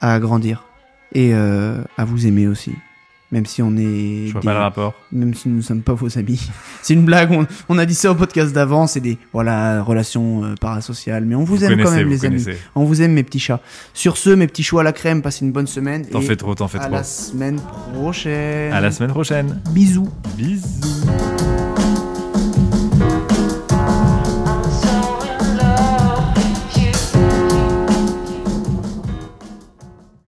à 0.01 0.19
grandir. 0.19 0.65
Et 1.13 1.33
euh, 1.33 1.81
à 1.97 2.03
vous 2.05 2.27
aimer 2.27 2.47
aussi. 2.47 2.73
Même 3.31 3.45
si 3.45 3.61
on 3.61 3.75
est. 3.75 4.27
Je 4.27 4.31
vois 4.31 4.41
des- 4.41 4.45
pas 4.45 4.53
le 4.53 4.59
rapport. 4.59 4.93
Même 5.11 5.33
si 5.33 5.49
nous 5.49 5.57
ne 5.57 5.61
sommes 5.61 5.81
pas 5.81 5.93
vos 5.93 6.17
amis. 6.17 6.49
C'est 6.81 6.93
une 6.93 7.03
blague, 7.03 7.31
on, 7.31 7.45
on 7.67 7.77
a 7.77 7.85
dit 7.85 7.93
ça 7.95 8.11
au 8.11 8.15
podcast 8.15 8.53
d'avant, 8.53 8.87
c'est 8.87 9.01
des 9.01 9.17
voilà, 9.33 9.83
relations 9.83 10.45
euh, 10.45 10.55
parasociales. 10.61 11.25
Mais 11.25 11.35
on 11.35 11.43
vous, 11.43 11.61
aime 11.65 11.81
quand 11.83 11.91
même, 11.91 12.07
les 12.07 12.23
amis. 12.25 12.45
On 12.75 12.85
vous 12.85 13.01
aime, 13.01 13.11
mes 13.11 13.23
petits 13.23 13.39
chats. 13.39 13.59
Sur 13.93 14.15
ce, 14.15 14.29
mes 14.29 14.47
petits 14.47 14.63
choux 14.63 14.79
à 14.79 14.83
la 14.83 14.93
crème, 14.93 15.21
passez 15.21 15.43
une 15.45 15.51
bonne 15.51 15.67
semaine. 15.67 16.05
T'en 16.05 16.21
fais 16.21 16.37
trop, 16.37 16.55
t'en 16.55 16.69
fais 16.69 16.77
à 16.77 16.85
trop. 16.85 16.93
la 16.93 17.03
semaine 17.03 17.59
prochaine. 17.93 18.71
À 18.71 18.79
la 18.79 18.91
semaine 18.91 19.11
prochaine. 19.11 19.59
Bisous. 19.71 20.07
Bisous. 20.37 21.76